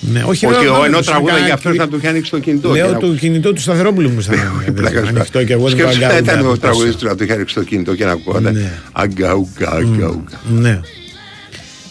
Τότε. 0.00 0.12
Ναι, 0.12 0.22
όχι, 0.24 0.46
Όχι, 0.46 0.62
λέω, 0.62 0.70
ο- 0.70 0.72
μάλλον 0.72 0.86
ενώ 0.86 0.96
το 0.98 1.04
τραγούδα 1.04 1.30
έκανα 1.32 1.44
για 1.46 1.54
αυτός 1.54 1.70
κλικ. 1.70 1.82
να 1.82 1.88
του 1.88 1.96
είχε 1.96 2.08
ανοίξει 2.08 2.30
το 2.30 2.38
κινητό. 2.38 2.68
και 2.68 2.74
Λέω 2.82 2.92
να- 2.92 2.98
το 2.98 3.14
κινητό 3.14 3.52
του 3.52 3.60
Σταυρόπουλου 3.60 4.08
μου 4.10 4.18
ήταν 4.20 4.74
Πλάκα 4.74 5.00
σου 5.02 5.08
ανοιχτό 5.08 5.44
και 5.44 5.52
εγώ 5.52 5.68
δεν 5.68 5.78
Σκέψου, 5.78 5.98
πάω 6.00 6.10
θα 6.10 6.16
ήταν 6.16 6.34
αγκαούγκα. 6.38 6.52
ο 6.52 6.58
τραγουδιστής 6.58 6.96
του 6.96 7.06
να 7.06 7.14
του 7.16 7.22
είχε 7.24 7.32
ανοίξει 7.32 7.54
το 7.54 7.62
κινητό 7.62 7.94
και 7.94 8.04
να 8.04 8.10
ακούγονταν. 8.12 8.52
Ναι. 8.54 8.72
Αγκαούγκα, 8.92 9.70
αγκαούγκα. 9.70 10.40
Ναι. 10.50 10.80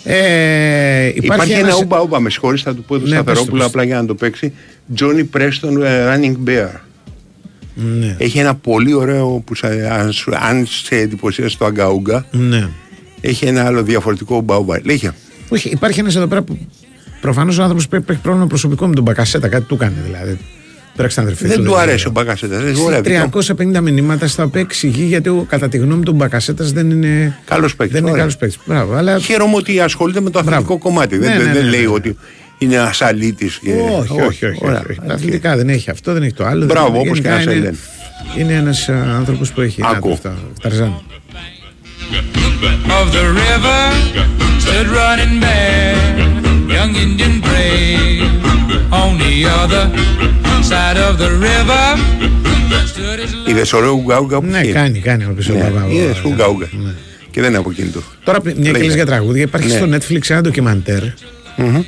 Ε, 0.04 1.06
υπάρχει, 1.06 1.20
Υπάρχει 1.26 1.52
ένα 1.52 1.60
ένας- 1.68 1.82
ούμπα 1.82 2.02
ούμπα, 2.02 2.20
με 2.20 2.30
συγχωρείς, 2.30 2.62
θα 2.62 2.76
του 2.76 2.84
πω 2.84 3.00
το 3.00 3.06
Ναι, 3.06 3.10
πες 3.10 3.18
το, 3.18 3.24
Σταθερόπουλο 3.24 3.52
πες 3.64 3.72
το. 3.72 3.80
απλά 3.80 3.84
για 3.84 4.02
να 4.02 4.06
το 4.08 4.16
παίξει. 4.16 4.54
Johnny 5.00 5.26
Preston 5.38 5.82
ε, 5.84 6.16
Running 6.16 6.36
Bear. 6.50 6.68
Ναι. 7.74 8.16
Έχει 8.20 8.38
ένα 8.40 8.56
πολύ 8.56 8.94
ωραίο 8.94 9.42
που 9.46 9.56
σε- 9.56 9.90
αν, 9.92 10.12
σου- 10.12 10.36
αν 10.36 10.66
σε 10.66 10.96
εντυπωσίασε 10.96 11.58
το 11.58 11.66
αγκαούγκα, 11.66 12.26
ναι. 12.32 12.70
έχει 13.22 13.46
ένα 13.46 13.66
άλλο 13.66 13.84
διαφορετικό 13.84 14.36
ούμπα 14.36 14.58
ούμπα. 14.58 14.78
Λέγε. 14.84 15.12
Όχι, 15.50 15.70
υπάρχει 15.70 16.00
ένας 16.00 16.16
εδώ 16.16 16.28
πέρα 16.28 16.42
που 16.42 16.58
προφανώς 17.22 17.58
ο 17.58 17.62
άνθρωπος 17.62 17.88
πρέπει 17.88 18.12
έχει 18.12 18.22
πρόβλημα 18.22 18.48
προσωπικό 18.48 18.88
με 18.88 18.96
τον 18.96 19.04
Μπακασέτα, 19.04 19.48
κάτι 19.48 19.64
του 19.64 19.74
έκανε 19.74 19.96
δηλαδή. 20.06 20.38
Πέραξε 20.96 21.16
την 21.20 21.26
αδερφή 21.28 21.48
Δεν 21.48 21.58
του 21.58 21.64
δεν 21.72 21.80
αρέσει 21.80 21.94
ο 21.94 21.96
ξέρω. 21.98 22.12
Μπακασέτας. 22.12 22.64
Δεν 22.64 22.76
ωραία, 22.86 23.02
δικό. 23.02 23.40
350 23.78 23.82
μηνύματα 23.82 24.28
στα 24.28 24.44
οποία 24.44 24.62
εξηγεί 24.62 25.04
γιατί 25.04 25.30
ο, 25.30 25.46
κατά 25.50 25.70
τη 25.70 25.78
γνώμη 25.78 26.04
του 26.04 26.14
Μπακασέτας 26.14 26.72
δεν 26.72 26.90
είναι. 26.92 27.38
Καλός 27.46 27.76
παίκτης, 27.76 27.94
Δεν 27.94 28.02
είναι 28.02 28.10
ωραία. 28.12 28.22
καλός 28.22 28.38
παίκτης. 28.38 28.60
Μπράβο, 28.66 28.94
αλλά. 28.94 29.20
Χαίρομαι 29.20 29.56
ότι 29.56 29.80
ασχολείται 29.80 30.22
με 30.22 30.30
το 30.30 30.40
αθλητικό 30.40 30.64
Μπράβο. 30.64 30.78
κομμάτι. 30.80 31.18
δεν 31.18 31.30
Ναι, 31.30 31.38
δεν- 31.38 31.46
ναι, 31.48 31.54
δεν 31.54 31.64
ναι, 31.64 31.70
λέει 31.70 31.82
ναι. 31.82 31.88
ότι 31.88 32.18
είναι 32.58 32.78
ασαλήτη. 32.78 33.46
Όχι, 33.46 34.12
όχι, 34.12 34.22
όχι. 34.22 34.46
όχι, 34.46 34.60
Ωραία. 34.66 34.84
όχι. 34.90 35.00
Τα 35.08 35.14
αθλητικά 35.14 35.56
δεν 35.56 35.70
έχει 35.70 35.90
αυτό, 35.90 36.14
δεν 36.14 36.24
έχει 36.24 36.34
το 36.34 36.46
άλλο. 36.46 36.66
Μπράβο, 36.66 36.92
δεν, 36.92 37.00
όπως 37.02 37.20
και 37.20 37.28
γενικά 37.28 37.42
ένας 37.42 37.56
είναι 37.56 37.66
Έλλην. 37.68 37.78
Είναι 38.38 38.54
ένας 38.54 38.90
α, 38.90 39.16
άνθρωπος 39.18 39.52
που 39.52 39.62
έχει. 39.62 39.82
να 39.82 39.88
Άκου. 39.90 40.08
το 40.08 40.14
αυτό, 40.14 40.32
Ταρζάν. 40.62 41.02
Of 43.00 43.06
the 43.18 43.26
river 43.44 43.82
stood 44.64 44.88
running 45.00 45.34
bare. 45.44 45.96
Young 46.78 46.94
Indian 47.06 47.36
brave 47.48 48.22
on 49.02 49.10
the 49.24 49.34
other 49.62 49.84
side 50.72 50.98
of 51.08 51.14
the 51.24 51.32
river 51.48 51.86
stood 52.92 53.20
his 53.20 53.50
Είδες 53.50 53.74
ωραίο 53.74 53.92
ουγγά-ουγγά 53.92 54.40
που 54.40 54.46
Ναι, 54.46 54.60
είχε. 54.60 54.72
κάνει, 54.72 55.00
κάνει 55.00 55.24
ο 55.24 55.34
πίσω 55.36 55.54
Ναι, 55.54 55.60
μπαμπά. 55.60 55.88
είδες 55.88 56.24
ουγγά-ουγγά. 56.24 56.68
Και 57.32 57.42
δεν 57.42 57.50
είναι 57.50 57.58
από 57.60 57.70
εκείνη 57.72 57.90
του. 57.90 58.04
Τώρα, 58.24 58.40
μια 58.58 58.72
και 58.72 58.84
λες 58.84 58.94
για 58.94 59.06
τραγούδια, 59.06 59.42
υπάρχει 59.42 59.68
Ναι. 59.68 59.74
στο 59.78 59.86
Netflix 59.92 60.30
ένα 60.30 60.42
ντοκιμαντέρ 60.42 61.02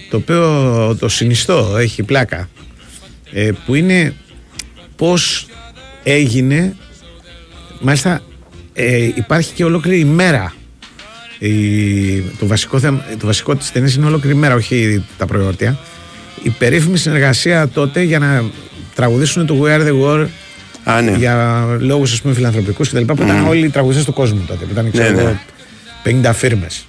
το 0.09 0.17
οποίο 0.17 0.95
το 0.99 1.09
συνιστώ, 1.09 1.75
έχει 1.79 2.03
πλάκα. 2.03 2.49
ε, 3.31 3.51
που 3.65 3.75
είναι 3.75 4.13
πώς 4.95 5.45
έγινε. 6.03 6.75
Μάλιστα, 7.81 8.21
ε, 8.81 9.11
υπάρχει 9.15 9.53
και 9.53 9.63
ολόκληρη 9.63 9.99
ημέρα. 9.99 10.53
Η, 11.39 12.19
το, 12.19 12.47
βασικό 12.47 12.79
θέμα, 12.79 13.05
το 13.19 13.25
βασικό 13.25 13.55
της 13.55 13.71
ταινίας 13.71 13.95
είναι 13.95 14.05
ολόκληρη 14.05 14.35
ημέρα, 14.35 14.55
όχι 14.55 15.05
τα 15.17 15.25
προϊόρτια. 15.25 15.79
Η 16.43 16.49
περίφημη 16.49 16.97
συνεργασία 16.97 17.67
τότε 17.67 18.01
για 18.01 18.19
να 18.19 18.43
τραγουδήσουν 18.95 19.45
το 19.45 19.61
We 19.63 19.67
Are 19.67 19.87
The 19.87 20.01
War 20.03 20.27
Α, 20.83 21.01
ναι. 21.01 21.11
για 21.11 21.65
λόγους 21.79 22.13
ας 22.13 22.21
πούμε 22.21 22.33
φιλανθρωπικούς 22.33 22.89
κτλ. 22.89 23.03
που 23.03 23.23
ήταν 23.23 23.47
όλοι 23.47 23.65
οι 23.65 23.69
τραγουδιστές 23.69 24.05
του 24.05 24.13
κόσμου 24.13 24.43
τότε. 24.47 24.65
Που 24.65 24.71
ήταν 24.71 24.91
ξέρω, 24.91 25.15
Ναι, 25.15 25.21
εγώ, 25.21 25.39
50 26.29 26.31
φίρμες. 26.33 26.85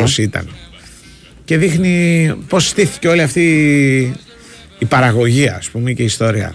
Πόσοι 0.00 0.22
ήταν. 0.22 0.48
Και 1.44 1.58
δείχνει 1.58 2.34
πώς 2.48 2.68
στήθηκε 2.68 3.08
όλη 3.08 3.22
αυτή 3.22 3.42
η 4.78 4.84
παραγωγή, 4.84 5.48
ας 5.48 5.68
πούμε, 5.68 5.92
και 5.92 6.02
η 6.02 6.04
ιστορία. 6.04 6.54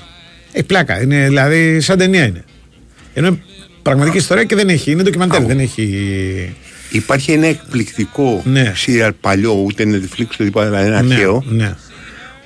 Έχει 0.51 0.65
πλάκα. 0.65 1.01
Είναι, 1.01 1.27
δηλαδή, 1.27 1.79
σαν 1.81 1.97
ταινία 1.97 2.25
είναι. 2.25 2.43
Ενώ 3.13 3.27
είναι 3.27 3.39
πραγματική 3.81 4.17
ιστορία 4.17 4.43
και 4.43 4.55
δεν 4.55 4.69
έχει. 4.69 4.91
Είναι 4.91 5.03
ντοκιμαντέρ, 5.03 5.41
δεν 5.43 5.59
έχει. 5.59 6.55
Υπάρχει 6.91 7.31
ένα 7.31 7.45
εκπληκτικό 7.47 8.41
Ναι. 8.45 8.73
serial 8.85 9.09
παλιό, 9.21 9.51
ούτε 9.65 9.83
Netflix 9.83 10.21
ούτε 10.33 10.43
τίποτα, 10.43 10.67
αλλά 10.67 10.85
είναι 10.85 10.95
αρχαίο, 10.95 11.43
Ναι, 11.49 11.63
ναι. 11.63 11.75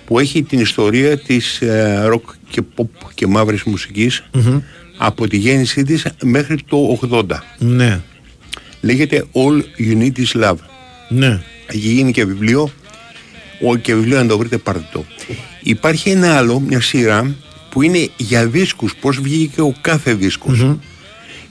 που 0.05 0.19
έχει 0.19 0.43
την 0.43 0.59
ιστορία 0.59 1.17
της 1.17 1.61
ε, 1.61 2.07
rock 2.13 2.21
και 2.49 2.61
pop 2.75 2.85
και 3.13 3.27
μαύρης 3.27 3.63
μουσικής 3.63 4.23
από 4.97 5.27
τη 5.27 5.37
γέννησή 5.37 5.83
της 5.83 6.05
μέχρι 6.23 6.57
το 6.67 6.99
80. 7.11 7.23
Ναι. 7.59 8.01
Λέγεται 8.81 9.25
All 9.33 9.81
You 9.81 9.97
Need 10.01 10.17
Is 10.25 10.43
Love. 10.43 10.57
Ναι. 11.09 11.41
Έχει 11.67 11.77
γίνει 11.87 12.11
και 12.11 12.25
βιβλίο, 12.25 12.71
ο- 13.61 13.75
και 13.75 13.95
βιβλίο 13.95 14.17
να 14.17 14.27
το 14.27 14.37
βρείτε 14.37 14.57
πάρτε 14.57 14.87
το. 14.91 15.05
Υπάρχει 15.63 16.09
ένα 16.09 16.35
άλλο, 16.37 16.59
μια 16.59 16.81
σειρά 16.81 17.35
που 17.69 17.81
είναι 17.81 18.09
για 18.17 18.45
δίσκους, 18.47 18.95
πώς 18.95 19.19
βγήκε 19.21 19.61
ο 19.61 19.75
κάθε 19.81 20.13
δίσκος. 20.13 20.65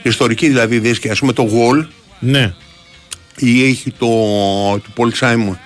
Ιστορική 0.03 0.47
δηλαδή 0.49 0.79
δίσκη, 0.79 1.09
ας 1.09 1.19
πούμε 1.19 1.33
το 1.33 1.49
Wall 1.53 1.87
Ναι. 2.19 2.55
ή 3.37 3.65
έχει 3.65 3.91
το 3.91 4.07
του 4.79 4.93
Paul 4.97 5.11
Simon 5.21 5.57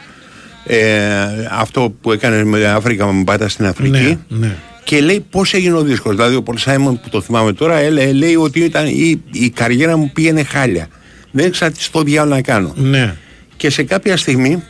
ε, 0.64 1.08
αυτό 1.50 1.94
που 2.00 2.12
έκανε 2.12 2.44
με 2.44 2.66
Αφρικα 2.66 3.06
με 3.12 3.22
μπάτα 3.22 3.48
στην 3.48 3.66
Αφρική 3.66 3.90
Ναι. 3.98 4.18
ναι. 4.28 4.56
και 4.84 5.00
λέει 5.00 5.24
πώς 5.30 5.54
έγινε 5.54 5.74
ο 5.76 5.82
δίσκος 5.82 6.14
δηλαδή 6.14 6.34
ο 6.36 6.42
Paul 6.46 6.70
Simon 6.70 6.94
που 7.02 7.08
το 7.10 7.20
θυμάμαι 7.20 7.52
τώρα 7.52 7.76
έλε- 7.76 8.12
λέει 8.12 8.34
ότι 8.34 8.60
ήταν, 8.60 8.86
η, 8.86 9.22
η 9.32 9.50
καριέρα 9.50 9.96
μου 9.96 10.10
πήγαινε 10.14 10.42
χάλια 10.42 10.88
δεν 11.30 11.46
ήξερα 11.46 11.70
τι 11.70 11.82
στο 11.82 12.02
διάλογο 12.02 12.34
να 12.34 12.42
κάνω 12.42 12.72
ναι. 12.76 13.14
και 13.56 13.70
σε 13.70 13.82
κάποια 13.82 14.16
στιγμή 14.16 14.62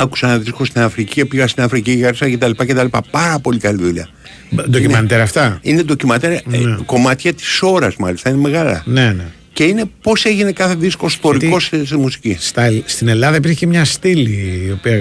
άκουσα 0.00 0.26
ένα 0.28 0.38
δίσκο 0.38 0.64
στην 0.64 0.80
Αφρική 0.80 1.24
πήγα 1.24 1.46
στην 1.48 1.62
Αφρική 1.62 1.90
γύρισα 1.92 2.30
κτλ. 2.30 2.50
κτλ. 2.56 2.86
πάρα 3.10 3.38
πολύ 3.38 3.58
καλή 3.58 3.82
δουλειά 3.82 4.08
Ντοκιμαντέρ 4.70 5.20
αυτά; 5.20 5.58
είναι 5.62 5.82
ντοκιματέρ 5.82 6.32
ε, 6.32 6.40
Ναι. 6.44 6.76
κομμάτια 6.86 7.32
της 7.34 7.62
ώρας 7.62 7.96
μάλιστα 7.96 8.30
είναι 8.30 8.38
μεγάλα 8.38 8.82
Ναι, 8.86 9.12
ναι. 9.12 9.24
και 9.52 9.64
είναι 9.64 9.84
πώς 10.02 10.24
έγινε 10.24 10.52
κάθε 10.52 10.74
δίσκο 10.74 11.06
ιστορικός 11.06 11.64
στη 11.64 11.86
στη 11.86 11.96
μουσική 11.96 12.36
Στα, 12.40 12.62
στην 12.84 13.08
Ελλάδα 13.08 13.36
υπήρχε 13.36 13.56
και 13.56 13.66
μια 13.66 13.84
στήλη 13.84 14.62
η 14.66 14.70
οποία 14.70 14.96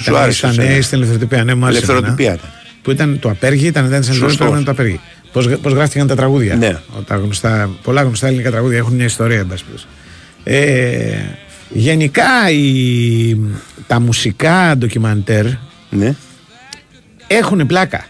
ήταν 0.00 0.16
άρεσε 0.16 0.38
στα 0.38 0.48
εσένα. 0.48 0.68
νέα 0.68 0.82
στην 0.82 0.96
ελευθεροτυπία. 0.96 1.44
Ναι, 1.44 1.54
μου 1.54 1.64
άρεσε 1.66 1.78
Ελευθεροτυπία 1.82 2.26
εμένα. 2.26 2.40
ήταν. 2.42 2.50
Που 2.82 2.90
ήταν 2.90 3.18
το 3.18 3.28
απέργη, 3.30 3.66
ήταν, 3.66 3.88
δεν 3.88 4.00
ήταν 4.02 4.14
Σωστός. 4.14 4.48
ήταν 4.48 4.64
το 4.64 4.70
απέργη. 4.70 5.00
Πώς, 5.32 5.48
πώς 5.62 5.72
γράφτηκαν 5.72 6.06
τα 6.06 6.14
τραγούδια. 6.14 6.54
Ναι. 6.54 6.76
Τα 7.06 7.16
γνωστά, 7.16 7.70
πολλά 7.82 8.02
γνωστά 8.02 8.26
ελληνικά 8.26 8.50
τραγούδια 8.50 8.78
έχουν 8.78 8.94
μια 8.94 9.04
ιστορία, 9.04 9.38
εν 9.38 9.46
πάση 9.46 9.64
περιπτώσει. 9.64 9.86
ε, 10.44 11.16
γενικά 11.72 12.50
η, 12.50 13.36
τα 13.86 14.00
μουσικά 14.00 14.76
ντοκιμαντέρ 14.76 15.46
ναι. 15.90 16.14
έχουν 17.26 17.66
πλάκα. 17.66 18.04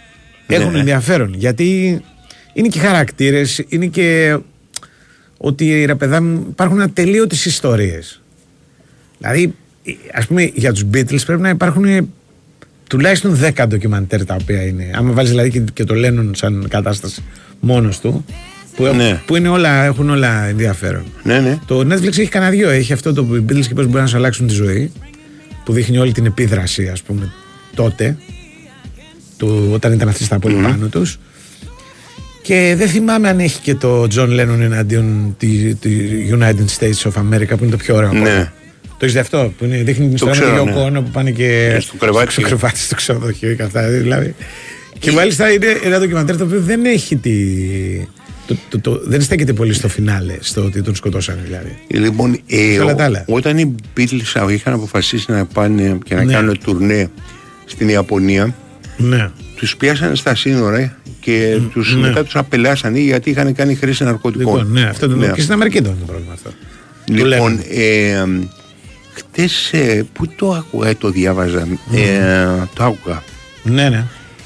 Ναι. 0.46 0.56
Έχουν 0.56 0.74
ενδιαφέρον. 0.74 1.34
Γιατί 1.34 2.00
είναι 2.52 2.68
και 2.68 2.78
χαρακτήρες, 2.78 3.64
είναι 3.68 3.86
και 3.86 4.38
ότι 5.36 5.84
ρε 5.84 5.94
παιδά 5.94 6.22
μου 6.22 6.46
υπάρχουν 6.48 6.80
ατελείωτες 6.80 7.44
ιστορίες. 7.44 8.20
Δηλαδή, 9.18 9.54
ας 10.12 10.26
πούμε, 10.26 10.50
για 10.54 10.72
τους 10.72 10.84
Beatles 10.94 11.22
πρέπει 11.26 11.42
να 11.42 11.48
υπάρχουν 11.48 12.12
τουλάχιστον 12.88 13.38
10 13.56 13.64
ντοκιμαντέρ 13.68 14.24
τα 14.24 14.36
οποία 14.40 14.62
είναι. 14.62 14.90
Άμα 14.94 15.12
βάλεις 15.12 15.30
δηλαδή 15.30 15.50
και, 15.50 15.60
και 15.72 15.84
το 15.84 15.94
Lennon 15.96 16.30
σαν 16.32 16.66
κατάσταση 16.68 17.22
μόνος 17.60 18.00
του, 18.00 18.24
που, 18.76 18.84
Ναι. 18.94 19.20
που 19.26 19.36
είναι 19.36 19.48
όλα, 19.48 19.84
έχουν 19.84 20.10
όλα 20.10 20.44
ενδιαφέρον. 20.44 21.04
Ναι, 21.22 21.38
ναι. 21.40 21.58
Το 21.66 21.78
Netflix 21.80 22.06
έχει 22.18 22.26
κανένα 22.28 22.50
δυο. 22.50 22.70
Έχει 22.70 22.92
αυτό 22.92 23.12
το 23.12 23.26
Beatles 23.32 23.66
και 23.66 23.74
πώς 23.74 23.86
μπορεί 23.86 24.00
να 24.00 24.06
σου 24.06 24.16
αλλάξουν 24.16 24.46
τη 24.46 24.54
ζωή. 24.54 24.92
Που 25.64 25.72
δείχνει 25.72 25.98
όλη 25.98 26.12
την 26.12 26.26
επίδραση, 26.26 26.88
ας 26.88 27.02
πούμε, 27.02 27.32
τότε. 27.74 28.16
Του, 29.36 29.70
όταν 29.72 29.92
ήταν 29.92 30.08
αυτοί 30.08 30.24
στα 30.24 30.38
πολύ 30.38 30.54
πάνω 30.54 30.86
τους. 30.86 31.18
Και 32.42 32.74
δεν 32.76 32.88
θυμάμαι 32.88 33.28
αν 33.28 33.38
έχει 33.38 33.60
και 33.60 33.74
το 33.74 34.02
John 34.14 34.28
Lennon 34.40 34.60
εναντίον 34.60 35.34
τη, 35.38 35.74
τη 35.74 35.90
United 36.32 36.64
States 36.78 37.10
of 37.10 37.12
America 37.12 37.48
που 37.48 37.62
είναι 37.62 37.70
το 37.70 37.76
πιο 37.76 37.96
ωραίο. 37.96 38.08
ακόμα. 38.08 38.24
Ναι. 38.24 38.52
Το 38.88 38.98
έχεις 39.08 39.12
δει 39.12 39.18
αυτό 39.18 39.52
που 39.58 39.64
είναι, 39.64 39.76
δείχνει 39.76 40.04
την 40.06 40.14
ιστορία 40.14 40.34
με 40.40 40.46
ξέρω, 40.46 40.64
τον 40.64 40.74
ναι. 40.74 40.96
Yoko 40.96 40.98
Ono 41.00 41.04
που 41.04 41.10
πάνε 41.10 41.30
και 41.30 41.76
στο 41.80 41.96
κρεβάτι. 41.96 42.32
στο, 42.32 42.40
κρεβάτι 42.42 42.78
στο 42.78 42.94
ξενοδοχείο 42.94 43.54
και 43.54 43.62
αυτά. 43.62 43.88
Δηλαδή. 43.88 44.34
Και 44.98 45.10
μάλιστα 45.12 45.52
είναι 45.52 45.66
ένα 45.84 45.98
ντοκιμαντέρ 45.98 46.36
το 46.36 46.44
οποίο 46.44 46.60
δεν 46.60 46.84
έχει 46.84 47.16
τη. 47.16 47.32
Το, 48.46 48.56
το, 48.68 48.80
το, 48.80 49.00
δεν 49.04 49.20
στέκεται 49.20 49.52
πολύ 49.52 49.72
στο 49.72 49.88
φινάλε, 49.88 50.36
στο 50.40 50.64
ότι 50.64 50.82
τον 50.82 50.94
σκοτώσανε 50.94 51.40
δηλαδή. 51.44 51.78
Λοιπόν, 51.88 52.38
ε, 52.46 52.72
Σε 52.74 52.80
όλα 52.80 52.92
ο- 52.92 52.94
τα 52.94 53.04
άλλα. 53.04 53.24
όταν 53.28 53.58
οι 53.58 53.74
Beatles 53.96 54.50
είχαν 54.50 54.72
αποφασίσει 54.72 55.30
να 55.32 55.44
πάνε 55.46 55.98
και 56.04 56.14
να 56.14 56.24
Ναι. 56.24 56.32
κάνουν 56.32 56.58
τουρνέ 56.64 57.10
στην 57.64 57.88
Ιαπωνία, 57.88 58.54
Ναι. 58.96 59.30
τους 59.56 59.76
πιάσανε 59.76 60.14
στα 60.14 60.34
σύνορα 60.34 60.96
και 61.20 61.58
τους, 61.72 61.94
ναι. 61.94 62.00
μετά 62.00 62.24
τους 62.24 62.36
απελάσανε 62.36 62.98
γιατί 62.98 63.30
είχαν 63.30 63.54
κάνει 63.54 63.74
χρήση 63.74 64.04
ναρκωτικών. 64.04 64.56
Λοιπόν, 64.58 64.72
ναι, 64.72 64.82
αυτό 64.88 65.08
το 65.08 65.16
Ναι. 65.16 65.26
και 65.34 65.40
στην 65.40 65.52
Αμερική 65.52 65.76
ήταν 65.78 65.96
το 66.00 66.04
πρόβλημα 66.06 66.32
αυτό. 66.32 66.50
Του 67.06 67.12
Λοιπόν, 67.26 67.28
λέμε. 67.50 67.62
ε, 67.68 68.24
χτες, 69.14 69.70
ε, 69.72 70.06
πού 70.12 70.26
το 70.36 70.52
άκουγα, 70.52 70.88
ε, 70.88 70.94
το 70.94 71.10
διάβαζα, 71.10 71.66
ε, 71.94 72.66
το 72.74 72.84
άκουγα, 72.84 73.22
Ναι, 73.62 73.88
ναι. 73.88 74.04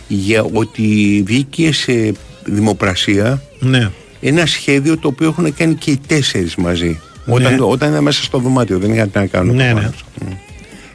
Για 0.08 0.42
ότι 0.52 1.22
βγήκε 1.26 1.72
σε 1.72 2.12
δημοπρασία 2.44 3.42
ναι. 3.60 3.90
ένα 4.20 4.46
σχέδιο 4.46 4.98
το 4.98 5.08
οποίο 5.08 5.28
έχουν 5.28 5.54
κάνει 5.54 5.74
και 5.74 5.90
οι 5.90 6.00
τέσσερις 6.06 6.56
μαζί. 6.56 7.00
Ναι. 7.24 7.34
Όταν, 7.34 7.60
όταν 7.60 7.90
ήταν 7.90 8.02
μέσα 8.02 8.22
στο 8.22 8.38
δωμάτιο, 8.38 8.78
δεν 8.78 8.92
είχαν 8.92 9.10
τι 9.10 9.18
να 9.18 9.26
κάνουν. 9.26 9.56
Ναι, 9.56 9.64
ναι. 9.64 9.70
προφανώς. 9.70 10.04
Μμ. 10.24 10.32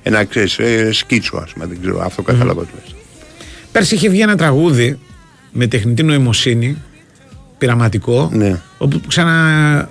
Ένα 0.04 0.24
ξέρεις, 0.24 0.60
ε, 0.60 0.92
σκίτσο, 0.92 1.38
ας 1.38 1.52
πούμε, 1.54 1.66
δεν 1.66 1.78
ξέρω, 1.82 2.02
αυτό 2.02 2.22
κατάλαβα 2.22 2.62
τι 2.62 2.70
λες. 2.76 2.96
Πέρσι 3.72 3.96
είχε 3.96 4.10
βγει 4.10 4.22
ένα 4.22 4.36
τραγούδι 4.36 5.00
με 5.52 5.68
τεχνητή 5.68 6.04
νοημοσύνη, 6.04 6.78
πειραματικό, 7.58 8.30
Ναι. 8.34 8.62
όπου 8.78 9.02
ξανά 9.08 9.90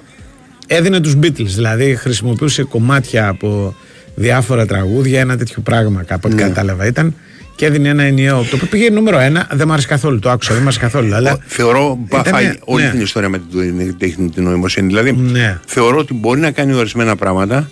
έδινε 0.66 1.01
τους 1.01 1.16
Beatles, 1.23 1.45
δηλαδή 1.45 1.97
χρησιμοποιούσε 1.97 2.62
κομμάτια 2.62 3.29
από 3.29 3.75
διάφορα 4.14 4.66
τραγούδια, 4.66 5.21
ένα 5.21 5.37
τέτοιο 5.37 5.62
πράγμα 5.62 6.03
κάπου 6.03 6.21
ό,τι 6.25 6.35
Ναι. 6.35 6.43
κατάλαβα 6.43 6.87
ήταν 6.87 7.14
και 7.61 7.67
έδινε 7.67 7.89
ένα 7.89 8.03
ενιαίο, 8.03 8.43
το 8.43 8.57
οποίο 8.57 8.67
πήγε 8.71 8.91
νούμερο 8.91 9.19
ένα, 9.19 9.49
δεν 9.53 9.67
μου 9.67 9.73
άρεσε 9.73 9.87
καθόλου, 9.87 10.19
το 10.19 10.31
άκουσα, 10.31 10.49
δεν 10.53 10.63
μου 10.63 10.69
άρεσε 10.69 10.81
καθόλου, 10.81 11.15
αλλά 11.15 11.39
Θεωρώ 11.47 11.99
μπαφάει 12.09 12.43
Ήτανε- 12.43 12.61
όλη 12.65 12.85
ναι. 12.85 12.91
την 12.91 13.01
ιστορία 13.01 13.29
με 13.29 13.39
την 13.39 13.99
τεχνητή 13.99 14.41
νοημοσύνη. 14.41 14.87
Δηλαδή, 14.87 15.13
Ναι. 15.13 15.59
θεωρώ 15.67 15.99
ότι 15.99 16.15
μπορεί 16.15 16.41
να 16.41 16.51
κάνει 16.51 16.73
ορισμένα 16.75 17.17
πράγματα, 17.17 17.71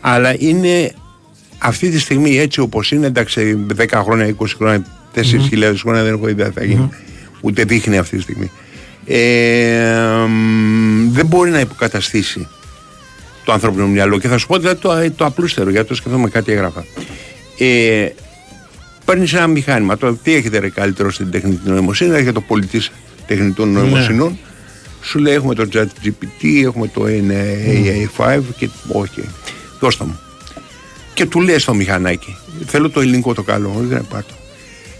αλλά 0.00 0.34
είναι 0.38 0.92
αυτή 1.58 1.90
τη 1.90 1.98
στιγμή 1.98 2.38
έτσι 2.38 2.60
όπως 2.60 2.90
είναι, 2.92 3.06
εντάξει, 3.06 3.58
10 3.76 4.02
χρόνια, 4.02 4.26
20 4.26 4.54
χρόνια, 4.56 4.84
4.000 5.14 5.80
χρόνια 5.82 6.02
δεν 6.02 6.12
έχω 6.14 6.28
ιδέα 6.28 6.46
τι 6.48 6.52
θα 6.58 6.64
γίνει. 6.64 6.88
Ούτε 7.40 7.64
δείχνει 7.64 7.98
αυτή 7.98 8.16
τη 8.16 8.22
στιγμή. 8.22 8.50
Ε, 9.06 10.26
μ, 10.28 11.12
δεν 11.12 11.26
μπορεί 11.26 11.50
να 11.50 11.60
υποκαταστήσει 11.60 12.48
το 13.44 13.52
ανθρώπινο 13.52 13.86
μυαλό. 13.86 14.18
Και 14.18 14.28
θα 14.28 14.38
σου 14.38 14.46
πω 14.46 14.58
δηλαδή, 14.58 14.78
το, 14.80 15.10
το 15.16 15.24
απλούστερο, 15.24 15.70
γιατί 15.70 15.88
το 15.88 15.94
σκέφτομαι 15.94 16.28
κάτι 16.28 16.52
έγραφα. 16.52 16.84
Ε, 17.58 18.06
Παίρνεις 19.04 19.32
ένα 19.32 19.46
μηχάνημα. 19.46 19.96
Τώρα, 19.96 20.14
τι 20.22 20.34
έχετε 20.34 20.58
ρε 20.58 20.68
καλύτερο 20.68 21.10
στην 21.10 21.30
τεχνητή 21.30 21.70
νοημοσύνη, 21.70 22.14
έχετε 22.14 22.32
το 22.32 22.40
πολιτής 22.40 22.90
τεχνητών 23.26 23.72
νοημοσύνων. 23.72 24.38
Σου 25.02 25.18
λέει 25.18 25.34
έχουμε 25.34 25.54
το 25.54 25.68
ChatGPT, 25.72 26.62
έχουμε 26.64 26.88
το 26.88 27.04
AI5 27.06 28.40
και 28.56 28.68
όχι. 28.88 29.24
Δώστα 29.80 30.04
μου. 30.04 30.18
Και 31.14 31.26
του 31.26 31.40
λέει 31.40 31.58
στο 31.58 31.74
μηχανάκι, 31.74 32.36
θέλω 32.66 32.90
το 32.90 33.00
ελληνικό 33.00 33.34
το 33.34 33.42
καλό, 33.42 33.72
όχι 33.76 33.86
δεν 33.86 34.06
πάρ' 34.10 34.22
το. 34.24 34.34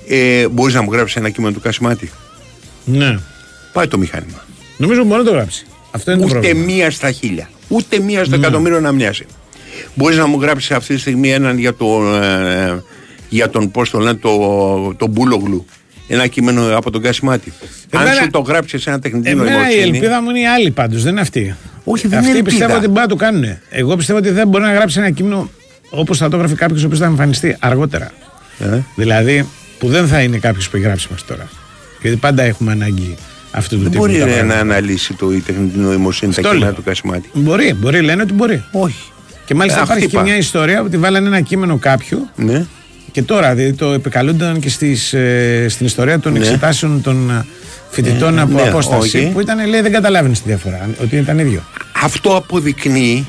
Ε, 0.09 0.49
μπορείς 0.49 0.75
να 0.75 0.83
μου 0.83 0.93
γράψεις 0.93 1.17
ένα 1.17 1.31
κείμενο 1.31 1.53
του 1.55 1.61
Κασιμάτη; 1.61 2.11
ναι. 2.85 3.19
Πάει 3.73 3.87
το 3.89 3.99
μηχάνημα. 3.99 4.45
Νομίζω 4.77 5.05
μπορεί 5.05 5.19
να 5.23 5.25
το 5.29 5.33
γράψει. 5.35 5.67
Αυτό 5.91 6.11
είναι 6.11 6.21
το 6.21 6.27
Ούτε 6.27 6.35
πρόβλημα. 6.39 6.65
μία 6.65 6.91
στα 6.91 7.11
χίλια. 7.11 7.51
Ούτε 7.69 7.99
μία 8.01 8.19
Ναι. 8.19 8.25
στο 8.25 8.35
εκατομμύριο 8.35 8.81
να 8.81 8.93
μοιάζει. 8.93 9.25
Μπορείς 9.95 10.17
να 10.17 10.27
μου 10.27 10.41
γράψεις 10.41 10.71
αυτή 10.71 10.95
τη 10.95 11.01
στιγμή 11.01 11.31
έναν 11.33 11.59
για, 11.59 11.75
το, 11.75 12.15
ε, 12.15 12.83
για 13.35 13.51
τον 13.51 13.71
πώς 13.71 13.91
το 13.91 13.99
λένε, 13.99 14.15
το, 14.19 14.95
το 14.97 15.07
Μπούλογλου. 15.07 15.67
Ένα 16.09 16.27
κείμενο 16.27 16.77
από 16.77 16.91
τον 16.91 17.03
Κασιμάτη. 17.03 17.53
Αν 17.91 18.01
Εμένα- 18.01 18.21
σου 18.23 18.31
το 18.31 18.39
γράψει 18.39 18.79
σε 18.79 18.91
ένα 18.91 18.99
τεχνητή 18.99 19.31
Εμένα 19.31 19.51
η 19.51 19.55
νοημοσύνη. 19.55 19.83
ελπίδα 19.83 20.23
μου 20.23 20.31
είναι 20.31 20.41
η 20.41 20.47
άλλη 20.47 20.71
πάντως, 20.71 21.03
δεν 21.03 21.13
είναι 21.13 21.21
αυτή. 21.21 21.55
Όχι, 21.85 22.09
δεν 22.09 22.19
Αυτοί 22.19 22.31
είναι 22.31 22.43
πιστεύω 22.43 22.73
ελπίδα. 22.73 22.79
ότι 22.79 22.89
μπορεί 22.89 23.01
να 23.01 23.07
το 23.09 23.17
κάνουν. 23.17 23.59
Εγώ 23.71 23.97
πιστεύω 23.97 24.19
ότι 24.19 24.31
δεν 24.31 24.49
μπορεί 24.49 24.65
να 24.65 24.73
γράψει 24.73 24.99
ένα 24.99 25.11
κείμενο 25.11 25.51
όπως 25.91 26.19
θα 26.19 26.29
το 26.29 26.37
έγραφε 26.37 26.55
κάποιος 26.55 26.83
ο 26.83 26.87
οποίος 26.87 27.01
θα 27.01 27.07
εμφανιστεί 27.07 27.57
αργότερα. 27.61 28.11
Ε. 28.59 28.79
Δηλαδή 28.97 29.49
που 29.79 29.89
δεν 29.89 30.07
θα 30.07 30.21
είναι 30.23 30.37
κάποιος 30.39 30.69
που 30.71 30.77
έχει 30.77 30.85
γράψει 30.85 31.07
μέχρι 31.11 31.25
τώρα. 31.27 31.49
Γιατί 32.03 32.17
πάντα 32.17 32.43
έχουμε 32.43 32.73
ανάγκη 32.73 33.15
αυτού 33.51 33.77
του 33.77 33.83
Δεν 33.83 33.91
τύπου. 33.91 34.05
μπορεί 34.07 34.19
τα 34.19 34.25
ρε, 34.25 34.31
πράγματα. 34.33 34.55
να 34.55 34.61
αναλύσει 34.61 35.15
το, 35.15 35.33
η 35.33 35.41
τεχνητή 35.41 35.79
νοημοσύνη 35.79 36.33
τα 36.35 36.41
Αυτό 36.41 36.51
κείμενα 36.53 36.71
λέω. 36.71 36.75
του 36.81 36.83
Κασιμάτη. 36.85 37.29
Μπορεί, 37.33 37.75
μπορεί, 37.75 38.01
λένε 38.01 38.23
ότι 38.23 38.33
μπορεί. 38.33 38.65
Όχι. 38.73 39.03
Και 39.45 39.55
μάλιστα 39.55 39.81
Ε, 39.81 39.83
υπάρχει 39.83 40.01
και 40.03 40.09
χτύπα. 40.09 40.23
μια 40.23 40.37
ιστορία 40.37 40.83
ότι 40.83 40.97
βάλανε 40.97 41.27
ένα 41.27 41.41
κείμενο 41.41 41.77
κάποιου 41.77 42.29
Ναι. 42.37 42.67
Και 43.15 43.23
τώρα 43.23 43.55
δηλαδή, 43.55 43.73
το 43.77 43.93
επικαλούνταν 43.93 44.61
και 44.61 44.69
στις, 44.69 45.13
ε, 45.13 45.67
στην 45.69 45.87
ιστορία 45.87 46.19
των 46.21 46.33
Ναι. 46.33 46.39
εξετάσεων 46.39 47.03
των 47.03 47.31
ε, 47.31 47.45
φοιτητών 47.91 48.39
Ε, 48.39 48.41
από 48.41 48.53
ναι, 48.55 48.63
απόσταση 48.69 49.17
όχι. 49.19 49.31
που 49.33 49.41
ήταν, 49.41 49.67
λέει, 49.69 49.81
δεν 49.81 49.93
καταλάβαινες 49.93 50.41
τη 50.43 50.49
διαφορά, 50.49 50.89
ότι 51.03 51.17
ήταν 51.17 51.39
ίδιο. 51.39 51.63
Αυτό 52.03 52.37
αποδεικνύει 52.37 53.27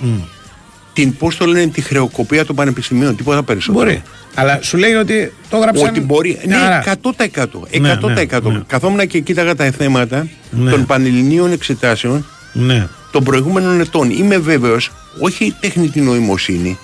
την, 0.93 1.17
πώς 1.17 1.37
το 1.37 1.45
λένε, 1.45 1.67
τη 1.67 1.81
χρεοκοπία 1.81 2.45
των 2.45 2.55
πανεπιστημίων. 2.55 3.15
Τίποτα 3.15 3.43
περισσότερο. 3.43 3.83
Μπορεί. 3.85 4.01
Αλλά 4.35 4.59
σου 4.61 4.77
λέει 4.77 4.93
ότι 4.93 5.33
το 5.49 5.57
έγραψαν. 5.57 5.87
Ότι 5.87 5.99
μπορεί. 6.01 6.39
μια 6.45 6.57
Ναι, 6.57 6.63
χαρά. 6.63 6.83
100%. 7.03 7.67
100%. 7.71 7.79
Ναι, 7.81 7.95
ναι, 7.95 8.51
ναι. 8.53 8.61
Καθόμουν 8.67 9.07
και 9.07 9.19
κοίταγα 9.19 9.55
τα 9.55 9.71
θέματα 9.71 10.27
Ναι. 10.51 10.71
των 10.71 10.85
πανελληνίων 10.85 11.51
εξετάσεων 11.51 12.25
Ναι. 12.53 12.87
των 13.11 13.23
προηγούμενων 13.23 13.79
ετών. 13.79 14.09
Είμαι 14.09 14.37
βέβαιος, 14.37 14.91
όχι 15.19 15.55
τεχνητή 15.59 16.01
νοημοσύνη, 16.01 16.77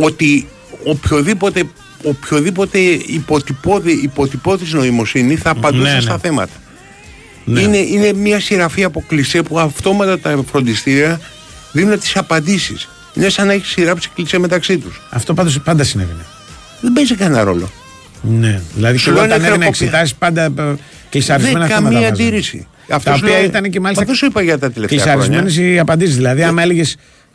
ότι 0.00 0.46
οποιοδήποτε, 0.84 1.62
οποιοδήποτε 2.02 2.78
υποτυπώδη, 3.06 3.92
υποτυπώδης 3.92 4.72
νοημοσύνη 4.72 5.36
θα 5.36 5.50
απαντούσε 5.50 5.88
Ναι, 5.88 5.94
ναι. 5.94 6.00
στα 6.00 6.18
θέματα. 6.18 6.52
Ναι. 7.44 7.60
Είναι, 7.60 7.76
είναι 7.76 8.12
μια 8.12 8.40
σειραφή 8.40 8.84
από 8.84 9.04
κλισέ 9.08 9.42
που 9.42 9.58
αυτόματα 9.58 10.18
τα 10.18 10.42
φροντιστήρια 10.50 11.20
δίνουν 11.72 11.98
τις 11.98 12.16
απαντήσεις. 12.16 12.88
Είναι 13.14 13.28
σαν 13.28 13.46
να 13.46 13.52
έχει 13.52 13.66
σειράψει 13.66 14.08
κλισέ 14.14 14.38
μεταξύ 14.38 14.78
τους. 14.78 15.00
Αυτό 15.10 15.34
πάντως 15.34 15.60
πάντα 15.60 15.84
συνέβαινε. 15.84 16.24
Δεν 16.80 16.92
παίζει 16.92 17.14
κανένα 17.14 17.44
ρόλο. 17.44 17.70
Ναι. 18.22 18.60
Δηλαδή 18.74 18.96
Σου 18.96 19.04
και 19.04 19.10
λέω 19.10 19.24
όταν 19.24 19.38
είναι 19.38 19.46
έδινε 19.48 19.64
χρεοκοπία. 19.64 19.86
εξετάσεις 19.86 20.14
πάντα 20.14 20.44
ε, 20.44 20.74
κλεισαρισμένα 21.10 21.58
Δεν 21.58 21.68
θέματα. 21.68 21.84
καμία 21.84 22.00
βάζανε. 22.10 22.22
αντίρρηση. 22.24 22.66
Τα 22.86 22.96
Αυτός 22.96 23.16
σου 23.18 23.20
οποία 23.24 23.38
λέω- 23.38 23.48
ήταν 23.48 23.70
και 23.70 23.80
μάλιστα 23.80 24.02
Αυτός 24.02 24.18
σου 24.18 24.26
είπα 24.26 24.42
για 24.42 24.58
τα 24.58 24.70
τελευταία 24.70 24.98
κλεισαρισμένε 24.98 25.50
χρόνια. 25.50 25.72
οι 25.72 25.78
απαντήσεις. 25.78 26.16
Δηλαδή, 26.16 26.42
άμα 26.42 26.62
έλεγε. 26.62 26.82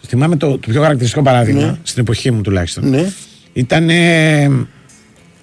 Θυμάμαι 0.07 0.36
το, 0.38 0.51
το 0.57 0.68
πιο 0.72 0.82
χαρακτηριστικό 0.82 1.22
παράδειγμα, 1.24 1.80
στην 1.84 2.01
εποχή 2.01 2.32
μου 2.32 2.41
τουλάχιστον. 2.41 2.89
Ναι. 2.89 3.11
Ήταν 3.58 3.89
ε, 3.89 4.49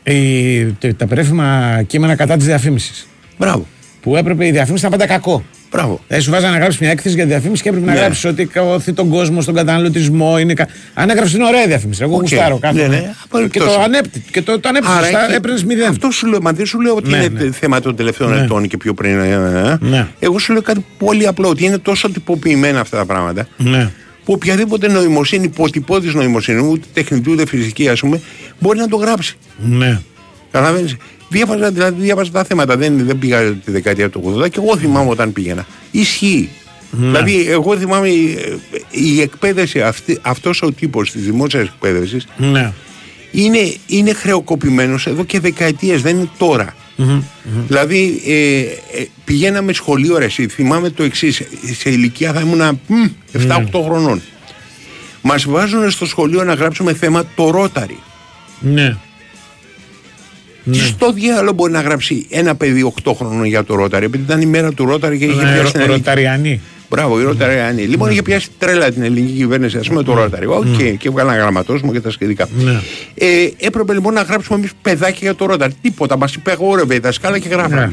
η- 0.02 0.64
τε- 0.64 0.96
τα 0.96 1.06
περίφημα 1.06 1.80
κείμενα 1.86 2.14
κατά 2.14 2.36
της 2.36 2.46
διαφήμισης. 2.46 3.06
Μπράβο. 3.38 3.66
Που 4.02 4.16
έπρεπε 4.16 4.46
η 4.46 4.50
διαφήμιση 4.50 4.82
να 4.84 4.88
ήταν 4.88 5.00
πάντα 5.08 5.12
κακό. 5.18 5.44
Μπράβο. 5.70 6.00
Δηλαδή, 6.06 6.24
σου 6.24 6.30
βάζανε 6.30 6.52
να 6.52 6.58
γράψεις 6.58 6.80
μια 6.80 6.90
έκθεση 6.90 7.14
για 7.14 7.26
διαφήμιση 7.26 7.62
και 7.62 7.68
έπρεπε 7.68 7.86
να 7.86 7.92
Ναι. 7.92 7.98
γράψεις 7.98 8.24
ότι 8.24 8.48
ωθεί 8.72 8.92
τον 8.92 9.08
κόσμο 9.08 9.40
στον 9.40 9.54
καταναλωτισμό. 9.54 10.38
Είναι 10.38 10.54
κα... 10.54 10.68
Αν 10.94 11.08
έγραψες 11.10 11.32
την 11.34 11.42
ωραία 11.42 11.66
διαφήμιση. 11.66 12.02
Εγώ 12.02 12.14
Οκ. 12.14 12.20
γουστάρω 12.20 12.58
κάθε. 12.58 12.80
Ναι, 12.80 12.86
ναι. 12.86 12.96
και 13.00 13.08
Απολύτως. 13.24 13.74
το 13.74 13.80
ανέπτυ. 13.80 14.22
Και 14.30 14.42
το, 14.42 14.60
το 14.60 14.68
ανέπτυξες. 14.68 15.00
σωστά, 15.00 15.24
έχει- 15.24 15.34
έπαιρνες 15.34 15.64
μηδέν. 15.64 15.88
Αυτό 15.88 16.10
σου 16.10 16.26
λέω, 16.26 16.40
μα 16.42 16.52
δεν 16.52 16.66
σου 16.66 16.80
λέω 16.80 16.94
ότι 16.94 17.10
Ναι, 17.10 17.16
είναι 17.16 17.44
ναι. 17.44 17.50
θέμα 17.52 17.80
των 17.80 17.96
τελευταίων 17.96 18.34
Ναι. 18.34 18.40
ετών 18.40 18.68
και 18.68 18.76
πιο 18.76 18.94
πριν. 18.94 19.20
ε, 19.20 19.28
ε, 19.28 19.70
ε. 19.70 19.76
Ναι. 19.80 20.06
Εγώ 20.18 20.38
σου 20.38 20.52
λέω 20.52 20.62
κάτι 20.62 20.84
πολύ 20.98 21.26
απλό, 21.26 21.48
ότι 21.48 21.64
είναι 21.64 21.78
τόσο 21.78 22.10
τυποποιημένα 22.10 22.80
αυτά 22.80 22.96
τα 22.96 23.04
πράγματα, 23.04 23.46
Ναι. 23.56 23.90
Που 24.24 24.32
οποιαδήποτε 24.32 24.88
νοημοσύνη, 24.88 25.44
υποτυπώδης 25.44 26.14
νοημοσύνη, 26.14 26.68
ούτε 26.70 26.86
τεχνητή 26.92 27.30
ούτε 27.30 27.46
φυσική, 27.46 27.88
ας 27.88 28.00
πούμε, 28.00 28.20
μπορεί 28.60 28.78
να 28.78 28.88
το 28.88 28.96
γράψει. 28.96 29.36
Ναι. 29.56 30.00
Καταλαβαίνεις; 30.50 30.96
Διάβαζα, 31.28 31.70
δηλαδή, 31.70 32.02
διάβαζα 32.02 32.30
τα 32.30 32.44
θέματα. 32.44 32.76
Δεν, 32.76 33.06
δεν 33.06 33.18
πήγα 33.18 33.52
τη 33.52 33.70
δεκαετία 33.70 34.10
του 34.10 34.34
80 34.38 34.50
και 34.50 34.60
εγώ 34.64 34.76
θυμάμαι 34.76 35.10
όταν 35.10 35.32
πήγαινα. 35.32 35.66
Ισχύει. 35.90 36.48
Δηλαδή, 36.90 37.46
εγώ 37.48 37.78
θυμάμαι 37.78 38.08
η, 38.08 38.38
η 38.90 39.20
εκπαίδευση, 39.20 39.80
αυτή, 39.82 40.18
αυτός 40.22 40.62
ο 40.62 40.72
τύπος 40.72 41.10
της 41.10 41.22
δημόσιας 41.22 41.62
εκπαίδευσης 41.62 42.26
Ναι. 42.36 42.72
είναι, 43.30 43.74
είναι 43.86 44.12
χρεοκοπημένος 44.12 45.06
εδώ 45.06 45.24
και 45.24 45.40
δεκαετίες, 45.40 46.02
δεν 46.02 46.16
είναι 46.16 46.28
τώρα. 46.38 46.74
Δηλαδή, 47.66 48.22
ε, 48.26 48.61
ε, 48.61 49.07
πηγαίναμε 49.24 49.72
σχολείο 49.72 50.18
ρε 50.18 50.24
εσύ, 50.24 50.48
θυμάμαι 50.48 50.90
το 50.90 51.03
εξής. 51.03 51.42
Σε 51.78 51.90
ηλικία 51.90 52.32
θα 52.32 52.40
ήμουν 52.40 52.80
7-8 53.32 53.82
χρονών. 53.84 54.22
Μας 55.22 55.44
βάζουν 55.44 55.90
στο 55.90 56.07
σχολείο 56.07 56.44
να 56.44 56.55
γράψουμε 56.55 56.94
θέμα 56.94 57.24
το 57.34 57.50
ρόταρι. 57.50 57.98
Ναι. 58.61 58.96
Τι 60.72 60.78
στο 60.78 61.12
διάολο 61.12 61.52
μπορεί 61.53 61.72
να 61.72 61.80
γράψει 61.80 62.26
ένα 62.30 62.55
παιδί 62.55 62.92
8 63.05 63.12
χρονών 63.16 63.44
για 63.44 63.64
το 63.64 63.74
ρόταρι, 63.74 64.05
επειδή 64.05 64.22
ήταν 64.22 64.40
η 64.40 64.46
μέρα 64.46 64.72
του 64.72 64.84
ρόταρι 64.84 65.18
και 65.18 65.24
είχε 65.24 65.34
Ναι, 65.34 65.53
πιάσει 65.53 65.61
την 65.61 65.80
ρο- 65.80 65.86
ελληνική. 65.86 65.92
Ροταριανή. 65.98 66.61
Μπράβο, 66.95 67.20
η 67.20 67.24
ρόταρι 67.24 67.57
Λοιπόν, 67.88 68.11
είχε 68.11 68.22
πιάσει 68.22 68.49
τρέλα 68.59 68.90
την 68.90 69.03
ελληνική 69.03 69.32
κυβέρνηση, 69.32 69.78
ας 69.78 69.88
πούμε, 69.88 70.03
το 70.03 70.14
ρόταρι. 70.14 70.47
Οκ, 70.47 70.76
και 70.99 71.09
έβγαλα 71.09 71.32
ένα 71.32 71.43
γραμματόσημο 71.43 71.93
και 71.93 72.01
τα 72.01 72.11
σχετικά. 72.11 72.49
Ναι. 72.59 72.80
Ε, 73.14 73.26
έπρεπε 73.59 73.93
λοιπόν 73.93 74.14
να 74.14 74.22
γράψουμε 74.22 74.59
εμείς 74.59 74.70
παιδάκια 74.82 75.18
για 75.20 75.34
το 75.34 75.47
ρόταρι. 75.47 75.72
Τίποτα, 75.82 76.16
μας 76.16 76.34
είπε 76.34 76.51
εγώ 76.51 76.74
ρε 76.74 76.84
παιδί, 76.84 77.01
δασκάλα 77.01 77.38
και 77.38 77.49
γράφαμε. 77.49 77.74
Ναι. 77.86 77.90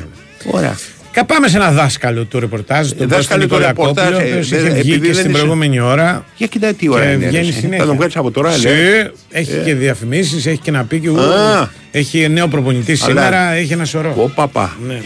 Ωραία. 0.52 0.78
Κα- 1.12 1.26
Πάμε 1.26 1.48
σε 1.48 1.58
ένα 1.58 1.72
δάσκαλο 1.72 2.24
του 2.24 2.40
ρεπορτάζ, 2.40 2.90
τον 2.92 3.08
δάσκαλο 3.08 3.48
Κώστα 3.48 3.56
του 3.58 3.72
Νικολακόπουλο, 3.74 3.90
ο 3.90 4.10
ρεπορτάζ, 4.10 4.30
οποίος 4.32 4.52
ε, 4.52 4.56
είχε 4.58 4.68
ε, 4.68 4.70
βγει 4.70 4.80
επειδή 4.80 4.94
και 5.00 5.00
δεν 5.06 5.14
στην 5.14 5.30
είσαι- 5.30 5.38
προηγούμενη 5.40 5.80
ώρα. 5.80 6.26
Για 6.38 6.48
κοιτά 6.48 6.74
τι 6.74 6.90
ώρα 6.90 7.06
και 7.06 7.12
είναι. 7.12 7.28
βγαίνει 7.28 7.46
ρε, 7.46 7.52
συνέχεια. 7.52 7.78
Θα 7.78 7.86
τον 7.86 7.96
βγάλεις 7.96 8.16
από 8.16 8.32
τώρα, 8.32 8.52
Συ, 8.52 8.68
λέει. 8.68 9.12
Έχει 9.30 9.52
Ε. 9.52 9.62
και 9.66 9.76
διαφημίσεις, 9.76 10.46
έχει 10.46 10.58
και 10.60 10.72
να 10.72 10.84
πει 10.84 11.00
και 11.00 11.10
ου, 11.10 11.20
Α. 11.20 11.70
Έχει 11.92 12.28
νέο 12.30 12.48
προπονητή 12.48 12.92
Αλλά- 12.92 13.02
σήμερα, 13.06 13.52
έχει 13.52 13.74
ένα 13.74 13.86
σωρό. 13.86 14.14
Ω 14.18 14.30
παπά. 14.30 14.76
Ναι. 14.88 15.02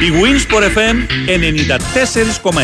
Η 0.00 0.12
Winsport 0.22 0.62
FM 0.62 0.96
94,6. 2.52 2.58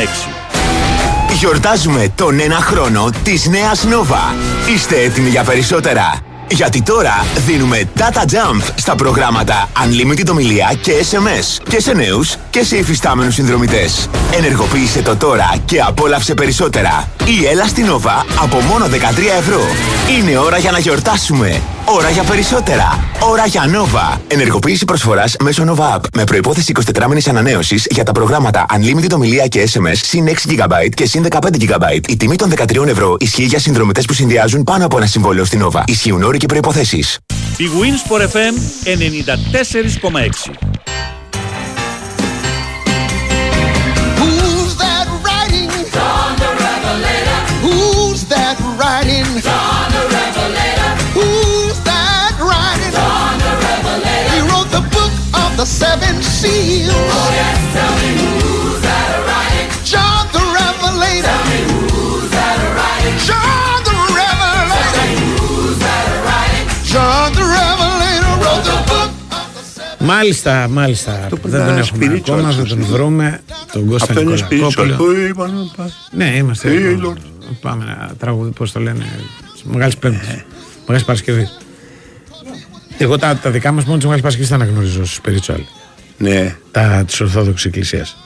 Γιορτάζουμε 1.39 2.13
τον 2.15 2.41
ένα 2.41 2.57
χρόνο 2.57 3.11
της 3.23 3.47
νέας 3.47 3.87
Nova. 3.87 4.35
Είστε 4.75 5.01
έτοιμοι 5.01 5.29
για 5.29 5.45
περισσότερα. 5.45 6.34
Γιατί 6.51 6.83
τώρα 6.83 7.25
δίνουμε 7.47 7.89
data 7.97 8.23
jump 8.23 8.63
στα 8.75 8.95
προγράμματα 8.95 9.69
Unlimited 9.85 10.29
ομιλία 10.31 10.75
και 10.81 10.93
SMS 11.11 11.63
και 11.69 11.81
σε 11.81 11.93
νέους 11.93 12.37
και 12.51 12.65
σε 12.65 12.77
υφιστάμενους 12.77 13.35
συνδρομητές. 13.35 14.09
Ενεργοποίησε 14.33 15.03
το 15.03 15.17
τώρα 15.17 15.55
και 15.65 15.81
απόλαυσε 15.81 16.35
περισσότερα. 16.35 17.09
Η 17.25 17.47
έλα 17.47 17.67
στην 17.67 17.87
Nova 17.87 18.25
από 18.43 18.61
μόνο 18.61 18.87
13 18.87 18.89
ευρώ. 19.39 19.61
Είναι 20.19 20.39
ώρα 20.39 20.59
για 20.59 20.71
να 20.71 20.79
γιορτάσουμε. 20.79 21.61
Ώρα 21.85 22.11
για 22.11 22.23
περισσότερα. 22.23 22.99
Ώρα 23.21 23.47
για 23.47 23.63
Nova. 23.65 24.19
Ενεργοποίηση 24.29 24.85
προσφοράς 24.85 25.37
μέσω 25.43 25.65
Nova 25.69 25.97
App 25.97 26.01
με 26.15 26.25
προϋπόθεση 26.25 26.73
24 26.95 27.07
μήνες 27.09 27.29
ανανέωσης 27.29 27.87
για 27.91 28.05
τα 28.05 28.13
προγράμματα 28.13 28.67
Unlimited 28.77 29.11
ομιλία 29.15 29.47
και 29.47 29.69
SMS 29.73 29.95
συν 29.95 30.27
6 30.27 30.31
GB 30.31 30.89
και 30.95 31.07
συν 31.07 31.27
15 31.31 31.39
GB. 31.39 32.09
Η 32.09 32.17
τιμή 32.17 32.37
των 32.37 32.53
13 32.57 32.87
ευρώ 32.87 33.17
ισχύει 33.19 33.45
για 33.45 33.59
συνδρομητές 33.59 34.05
που 34.05 34.13
συνδυάζουν 34.13 34.63
πάνω 34.63 34.85
από 34.85 34.97
ένα 34.97 35.07
συμβόλαιο 35.07 35.45
στην 35.45 35.67
Nova. 35.67 35.83
Ισχύουν 35.87 36.23
όροι 36.35 36.43
και 36.43 36.53
προϋποθέσεις. 36.53 37.19
Η 37.57 37.65
Winsport 37.81 38.21
FM 38.21 38.55
94,6. 38.85 40.51
Who's 44.21 44.75
that 44.85 45.07
writing? 45.25 45.71
John 45.97 46.31
the 46.43 46.51
Revelator. 46.65 47.41
Who's 47.67 48.23
that 48.35 48.57
writing? 48.79 49.45
Μάλιστα, 70.05 70.69
μάλιστα. 70.69 71.27
Το 71.31 71.37
Δεν 71.43 71.51
τον 71.51 71.51
πρωτά 71.51 71.79
έχουμε 71.79 72.07
spiritual, 72.07 72.21
ακόμα, 72.33 72.51
θα 72.51 72.57
τον 72.57 72.67
σωστά. 72.69 72.93
βρούμε. 72.93 73.41
Τον 73.73 73.87
Κώστα 73.87 74.07
Αυτό 74.09 74.21
είναι 74.21 74.47
Νικολακόπουλο. 74.51 75.33
spiritual. 75.77 75.87
Ναι, 76.17 76.37
είμαστε. 76.37 76.69
Hey, 76.73 77.05
Lord. 77.07 77.17
Πάμε 77.61 77.85
να 77.85 78.11
τραγουδί, 78.19 78.51
πώς 78.51 78.73
το 78.73 78.81
λένε. 78.81 79.05
Μεγάλης 79.65 79.97
Πέμπτη. 79.97 80.45
Μεγάλης 80.87 81.05
Παρασκευής. 81.07 81.59
Εγώ 82.99 83.19
τα, 83.19 83.37
τα 83.37 83.51
δικά 83.51 83.73
μας 83.73 83.85
μόνο 83.85 83.97
της 83.97 84.05
Μεγάλης 84.05 84.23
Παρασκευής 84.23 84.49
τα 84.49 84.55
αναγνωρίζω 84.55 85.05
στου 85.07 85.21
spiritual. 85.23 85.61
Ναι. 86.19 86.57
Τα 86.71 87.03
της 87.07 87.21
Ορθόδοξης 87.21 87.67
Εκκλησίας. 87.67 88.17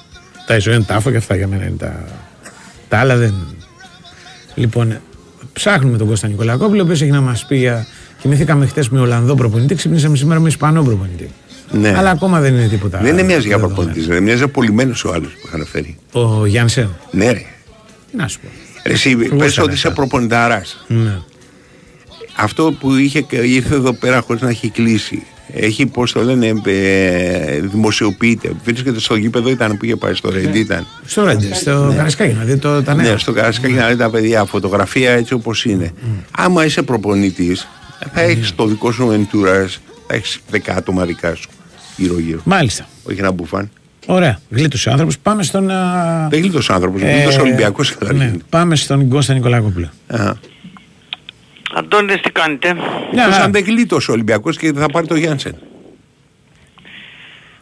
Τα 0.46 0.54
Ιησού 0.54 0.70
είναι 0.70 0.82
τάφο 0.82 1.10
και 1.10 1.16
αυτά 1.16 1.36
για 1.36 1.46
μένα 1.48 1.64
είναι 1.64 1.76
τα. 1.78 2.04
Τα 2.88 2.98
άλλα 2.98 3.16
δεν. 3.16 3.34
Λοιπόν, 4.54 4.98
ψάχνουμε 5.52 5.98
τον 5.98 6.08
Κώστα 6.08 6.28
Νικολακόπουλο, 6.28 6.80
ο 6.80 6.84
οποίος 6.84 7.00
έχει 7.02 7.10
να 7.10 7.20
μας 7.20 7.44
πει 7.46 7.56
για. 7.56 7.86
Κοιμηθήκαμε 8.20 8.66
χθες 8.66 8.88
με 8.88 9.00
Ολλανδό 9.00 9.34
προπονητή, 9.34 9.74
ξυπνήσαμε 9.74 10.16
σήμερα 10.16 10.40
με 10.40 10.48
Ισπανό 10.48 10.82
προπονητή. 10.82 11.30
Ναι. 11.70 11.94
Αλλά 11.96 12.10
ακόμα 12.10 12.40
δεν 12.40 12.54
είναι 12.54 12.68
τίποτα. 12.68 12.98
Δεν 12.98 13.12
είναι 13.12 13.22
μοιάζει 13.22 13.46
για 13.46 13.56
δεδομένο. 13.56 13.82
προπονητή, 13.82 14.12
δεν 14.12 14.22
μοιάζει 14.22 14.42
απολυμμένος 14.42 15.04
ο 15.04 15.12
άλλος 15.12 15.32
που 15.32 15.46
είχαν 15.46 15.66
φέρει. 15.66 15.96
Ο 16.12 16.46
Γιάνσεν. 16.46 16.96
Ναι, 17.10 17.30
ρε. 17.32 17.42
Να 18.12 18.28
σου 18.28 18.40
πω. 18.40 18.48
Ρε, 18.86 18.92
Εσύ 18.92 19.16
πες 19.16 19.52
ήταν 19.52 19.64
ότι 19.64 19.74
είσαι 19.74 19.88
αυτά. 19.88 20.00
προπονηταράς. 20.00 20.84
Ναι. 20.86 21.18
Αυτό 22.36 22.72
που 22.80 22.94
είχε, 22.94 23.26
ήρθε 23.30 23.74
εδώ 23.74 23.92
πέρα 23.92 24.20
χωρίς 24.20 24.42
να 24.42 24.48
έχει 24.48 24.68
κλείσει. 24.70 25.22
Έχει, 25.52 25.86
πώς 25.86 26.12
το 26.12 26.22
λένε, 26.22 26.52
ε, 26.64 27.60
δημοσιοποιείται. 27.60 28.52
Βρίσκεται 28.64 29.00
στο 29.00 29.14
γήπεδο, 29.16 29.50
ήταν 29.50 29.76
που 29.76 29.84
είχε 29.84 29.96
πάει 29.96 30.14
στο 30.14 30.30
Ρεντ, 30.30 30.54
ήταν. 30.54 30.86
Στο 31.04 31.24
Ρέντε, 31.24 31.54
στο 31.54 31.92
Καρασκάκι, 31.96 32.34
να 32.34 32.44
δει 32.44 32.56
το, 32.56 32.82
τα 32.82 32.94
νέα. 32.94 33.12
Ναι, 33.12 33.18
στο 33.18 33.32
Καρασκάκι 33.32 33.72
να 33.72 33.88
δει 33.88 33.96
τα 33.96 34.10
παιδιά, 34.10 34.44
φωτογραφία 34.44 35.10
έτσι 35.10 35.34
όπως 35.34 35.64
είναι. 35.64 35.92
Άμα 36.30 36.64
είσαι 36.64 36.82
προπονητής, 36.82 37.68
θα 38.12 38.20
έχεις 38.20 38.54
το 38.54 38.66
δικό 38.66 38.92
σου 38.92 39.10
εντουράζ, 39.10 39.74
θα 40.06 40.14
έχεις 40.14 40.40
δέκα 40.50 40.74
άτομα 40.76 41.04
δικά 41.04 41.34
σου 41.34 41.48
γύρω-γύρω. 41.98 42.40
Μάλιστα. 42.44 42.86
Όχι 43.08 43.18
ένα 43.18 43.30
μπουφάν. 43.30 43.70
Ωραία. 44.06 44.40
Γλίτωσε 44.50 44.88
ο 44.88 44.92
άνθρωπος. 44.92 45.18
Πάμε 45.18 45.42
στον. 45.42 45.70
α, 45.70 46.26
Δεν 46.30 46.40
γλίτωσε 46.40 46.72
άνθρωπος, 46.72 47.02
ε, 47.02 47.12
γλίτωσε 47.12 47.40
Ολυμπιακό 47.40 47.82
ναι, 48.14 48.32
πάμε 48.50 48.76
στον 48.76 49.08
Κώστα 49.08 49.34
Νικολακόπουλο. 49.34 49.90
Αντώνης 51.74 52.20
τι 52.20 52.30
κάνετε; 52.30 52.74
Μια 52.74 52.84
Εκτός 53.12 53.24
χαρά. 53.32 53.44
αν 53.44 53.52
δεν 53.52 53.64
γλίτωσε 53.64 54.10
ο 54.10 54.14
Ολυμπιακός 54.14 54.56
και 54.56 54.72
θα 54.72 54.86
πάρει 54.90 55.06
το 55.06 55.14
Γιάνσεν. 55.16 55.56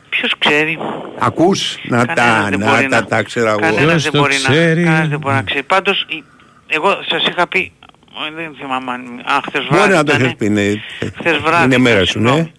Ποιος 0.08 0.34
ξέρει; 0.38 0.78
Ακούς, 1.18 1.76
να 1.88 2.04
Κανένας 2.04 2.42
τα, 2.42 2.46
δεν 2.50 2.58
να 2.60 2.70
μπορεί 2.70 2.88
τα, 2.88 3.04
τα 3.04 3.22
ξέρω 3.22 3.48
εγώ. 3.48 3.58
Κανένας 3.58 3.84
Ποιος 3.86 4.02
δεν 4.02 4.12
το 4.12 4.18
μπορεί 4.18 4.34
να, 4.42 4.50
ξέρει; 4.50 4.82
κανένας 4.84 5.08
δεν 5.08 5.18
μπορεί 5.18 5.34
να 5.34 5.42
ξέρει. 5.42 5.62
Πάντως, 5.62 6.06
η- 6.08 6.24
εγώ 6.66 6.88
σας 7.08 7.26
είχα 7.26 7.48
πει, 7.48 7.72
ε, 8.28 8.34
δεν 8.36 8.54
θυμάμαι 8.60 8.92
αν, 8.92 9.00
α, 9.24 9.40
χθες 9.46 9.64
βράδυ 9.70 9.82
Μπορεί 9.82 9.92
να 9.96 10.04
το 10.04 10.12
ήτανε. 10.12 10.24
έχεις 10.24 10.36
πει, 10.36 10.48
ναι. 10.48 10.62
Χθες 11.18 11.38
βράδυ. 11.38 11.64
Είναι 11.64 11.78
μέρα 11.78 11.98
σου, 12.04 12.06
συγγνώμη. 12.12 12.40
ναι. 12.40 12.50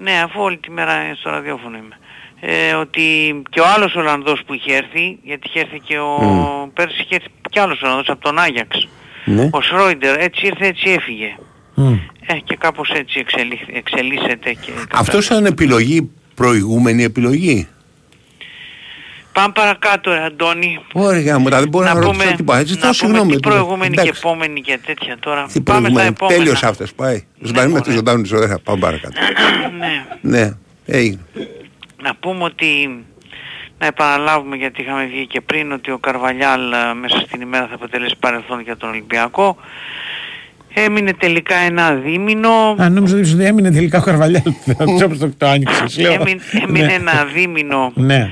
Ναι, 0.00 0.20
αφού 0.24 0.40
όλη 0.40 0.56
τη 0.56 0.70
μέρα 0.70 0.92
στο 1.14 1.30
ραδιόφωνο 1.30 1.76
είμαι. 1.76 1.96
Ε, 2.40 2.74
ότι 2.74 3.02
και 3.50 3.60
ο 3.60 3.64
άλλος 3.74 3.94
Ολλανδός 3.94 4.42
που 4.46 4.54
είχε 4.54 4.74
έρθει, 4.76 5.18
γιατί 5.22 5.46
είχε 5.48 5.60
έρθει 5.60 5.80
και 5.80 5.98
ο... 5.98 6.70
Πέρσι 6.74 7.00
είχε 7.02 7.14
έρθει 7.14 7.28
και 7.50 7.60
άλλος 7.60 7.82
Ολλανδός 7.82 8.08
από 8.08 8.20
τον 8.22 8.38
Άγιαξ. 8.38 8.88
Ναι. 9.24 9.48
Ο 9.52 9.60
Σρόιντερ, 9.60 10.20
έτσι 10.20 10.46
ήρθε, 10.46 10.66
έτσι 10.66 10.90
έφυγε. 10.90 11.36
Μμ. 11.74 11.92
Ε, 12.26 12.34
και 12.44 12.56
κάπως 12.56 12.90
έτσι 12.90 13.18
εξελίχ- 13.18 13.76
εξελίσσεται 13.76 14.52
και... 14.52 14.72
Αυτός 14.92 15.24
σαν 15.24 15.44
επιλογή, 15.46 16.10
προηγούμενη 16.34 17.02
επιλογή; 17.02 17.68
Πάμε 19.32 19.52
παρακάτω, 19.52 20.10
ρε 20.12 20.24
Αντώνη. 20.24 20.78
Ωραία, 20.92 21.38
μου 21.38 21.48
δεν 21.48 21.68
μπορώ 21.68 21.84
να, 21.86 21.94
να 21.94 22.00
ρωτήσω 22.00 22.22
πούμε, 22.22 22.34
τίποτα. 22.36 22.58
Έτσι, 22.58 22.72
να 22.74 22.80
το 22.80 22.82
πούμε 22.86 22.94
συγγνώμη. 22.94 23.34
τι 23.34 23.40
τώρα. 23.40 23.54
προηγούμενη 23.56 23.94
και 23.94 24.00
Εντάξει. 24.00 24.20
επόμενη 24.24 24.60
και 24.60 24.78
τέτοια 24.86 25.16
τώρα. 25.20 25.46
Τι 25.52 25.60
Πάμε 25.60 25.78
στα 25.78 25.80
προηγούμενη. 25.80 26.08
επόμενα. 26.08 26.38
Τέλειωσε 26.38 26.66
αυτές, 26.66 26.92
πάει. 26.92 27.24
Ζωντανή 27.40 27.72
με 27.72 27.80
τη 27.80 27.86
μωρέ. 27.88 27.96
ζωντανή 27.98 28.24
ζωή, 28.26 28.46
θα 28.46 28.58
πάμε 28.64 28.78
παρακάτω. 28.80 29.20
ναι. 29.78 30.04
ναι, 30.20 30.52
έγινε. 30.86 31.20
Να 32.02 32.14
πούμε 32.14 32.44
ότι 32.44 33.04
να 33.78 33.86
επαναλάβουμε 33.86 34.56
γιατί 34.56 34.80
είχαμε 34.82 35.04
βγει 35.04 35.26
και 35.26 35.40
πριν 35.40 35.72
ότι 35.72 35.90
ο 35.90 35.98
Καρβαλιάλ 35.98 36.72
ε, 36.72 36.94
μέσα 36.94 37.18
στην 37.26 37.40
ημέρα 37.40 37.66
θα 37.66 37.74
αποτελέσει 37.74 38.14
παρελθόν 38.20 38.60
για 38.60 38.76
τον 38.76 38.88
Ολυμπιακό. 38.88 39.56
Έμεινε 40.74 41.12
τελικά 41.12 41.54
ένα 41.56 41.92
δίμηνο. 41.94 42.48
Α, 42.78 42.88
νόμιζα 42.88 43.16
ότι 43.16 43.44
έμεινε 43.44 43.70
τελικά 43.70 43.98
ο 43.98 44.02
Καρβαλιάλ. 44.02 44.42
Δεν 44.64 44.94
ξέρω 44.94 45.08
πώς 45.08 45.18
το, 45.18 45.30
το 45.36 45.46
άνοιξες. 45.46 45.98
λέω. 45.98 46.12
Έμεινε, 46.12 46.40
έμεινε 46.68 46.86
Ναι. 46.86 46.92
ένα 46.92 47.12
δίμηνο. 47.34 47.92
Ναι. 47.94 48.30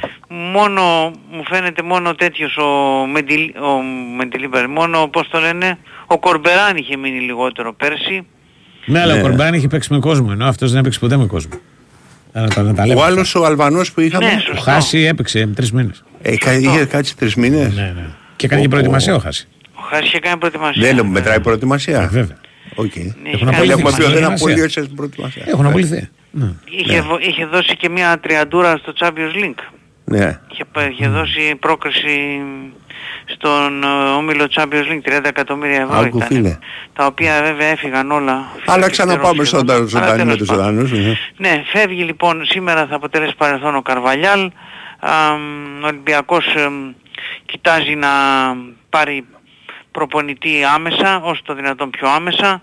Μόνο, 0.53 0.83
μου 1.31 1.43
φαίνεται 1.51 1.83
μόνο 1.83 2.15
τέτοιος 2.15 2.57
ο, 2.57 3.07
Μεντιλ, 3.07 3.41
ο 3.43 3.83
Μεντιλίμπαρ, 4.17 4.69
μόνο 4.69 5.09
πώς 5.09 5.29
το 5.29 5.39
λένε, 5.39 5.79
ο 6.07 6.19
Κορμπεράν 6.19 6.77
είχε 6.77 6.97
μείνει 6.97 7.21
λιγότερο 7.21 7.75
πέρσι. 7.75 8.27
Ναι, 8.87 9.01
αλλά 9.01 9.13
ο 9.13 9.17
Ναι. 9.17 9.23
Κορμπεράν 9.23 9.55
έχει 9.55 9.69
παίξει 9.69 9.93
με 9.93 9.99
κόσμο, 9.99 10.29
ενώ 10.33 10.47
αυτός 10.47 10.71
δεν 10.71 10.81
έπαιξε 10.81 10.99
ποτέ 10.99 11.17
με 11.17 11.27
κόσμο. 11.27 11.53
Να 12.33 12.49
τα, 12.49 12.63
να 12.63 12.75
τα 12.75 12.87
λέμε. 12.87 13.01
Ο 13.01 13.05
άλλος 13.05 13.35
ο 13.35 13.45
Αλβανός 13.45 13.93
που 13.93 14.01
είχαμε, 14.01 14.25
Ναι, 14.27 14.33
Ο 14.37 14.41
σωστό. 14.41 14.61
Χάση 14.71 14.99
έπαιξε 14.99 15.47
τρεις 15.47 15.73
μήνες. 15.73 16.05
ε, 16.23 16.37
κα- 16.37 16.53
είχε 16.59 16.85
κάτσει 16.85 17.17
τρεις 17.17 17.35
μήνες; 17.35 17.75
Ναι, 17.75 17.83
ναι. 17.97 18.05
Και 18.37 18.47
έκανε 18.47 18.61
και 18.61 18.67
Ω, 18.67 18.71
προετοιμασία 18.71 19.13
ω. 19.13 19.17
ο 19.17 19.19
Χάση. 19.19 19.49
Ο 19.91 19.95
Χάσης 19.97 20.07
είχε 20.09 20.19
κάνει 20.19 20.37
προετοιμασία. 20.39 20.83
Δεν 20.83 20.95
λέω, 20.95 21.05
βέβαια. 21.05 21.11
μετράει 21.21 21.41
προετοιμασία. 21.41 22.01
Ε, 22.03 22.07
βέβαια. 22.07 22.37
Οκ. 22.75 22.95
Ναι, 22.97 23.03
είχε 23.03 23.15
Έχουν 23.33 23.47
κάνει 23.51 23.61
Όλοι 23.61 23.71
έχουμε 23.71 23.91
πει 23.91 23.95
ότι 23.95 24.03
δεν 24.03 24.11
προετοιμασία. 24.13 24.47
απολύωσε 24.47 24.81
την 24.81 24.95
προετοιμασία. 24.95 25.43
Έχουν 25.47 25.67
απολυθεί. 25.67 26.09
Ναι. 26.31 26.53
Είχε, 26.65 27.01
βο- 27.01 27.19
είχε 27.21 27.45
δώσει 27.47 27.77
και 27.77 27.89
μια 27.89 28.19
τριαντούρα 28.21 28.77
στο 28.77 28.93
Champions 28.99 29.35
League. 29.45 29.63
Ναι. 30.05 30.41
Είχε, 30.53 30.65
πα- 30.73 30.89
είχε 30.91 31.09
δώσει 31.09 31.55
πρόκριση 31.61 32.41
στον 33.27 33.83
ε, 33.83 33.87
όμιλο 34.17 34.47
Champions 34.51 34.65
League 34.93 35.17
30 35.19 35.25
εκατομμύρια 35.25 35.81
ευρώ 35.81 35.97
Άκου, 35.99 36.17
ήταν. 36.17 36.29
φίλε. 36.29 36.59
Τα 36.93 37.07
οποία 37.07 37.43
βέβαια 37.43 37.67
έφυγαν 37.69 38.11
όλα. 38.11 38.33
Αλλά 38.33 38.49
φυσικά 38.87 38.89
ξαναπάμε 38.91 39.45
σχεδόν. 39.45 39.67
στον 39.67 39.77
Αλλά 39.77 39.87
ζωντανή 39.87 40.17
με 40.19 40.23
τέλος 40.25 40.37
τους 40.39 40.49
πάντων. 40.49 40.87
ζωντανούς. 40.87 40.93
ναι. 41.37 41.49
Ναι, 41.49 41.63
φεύγει 41.73 42.03
λοιπόν 42.03 42.45
σήμερα 42.45 42.87
θα 42.87 42.95
αποτελέσει 42.97 43.35
παρελθόν 43.37 43.75
ο 43.77 43.83
Καρβαλιάλ. 43.83 44.51
Αμ, 45.01 45.41
Ο 45.83 45.87
Ολυμπιακός 45.87 46.47
εμ, 46.55 46.73
κοιτάζει 47.47 47.95
να 47.95 48.09
πάρει 48.91 49.25
προπονητή 50.01 50.65
άμεσα, 50.65 51.21
όσο 51.23 51.43
το 51.45 51.55
δυνατόν 51.55 51.91
πιο 51.91 52.09
άμεσα. 52.09 52.63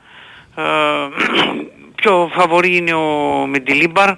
Ε, 0.56 0.64
πιο 2.02 2.30
φαβορή 2.34 2.76
είναι 2.76 2.94
ο 2.94 3.46
Μεντιλίμπαρ, 3.48 4.10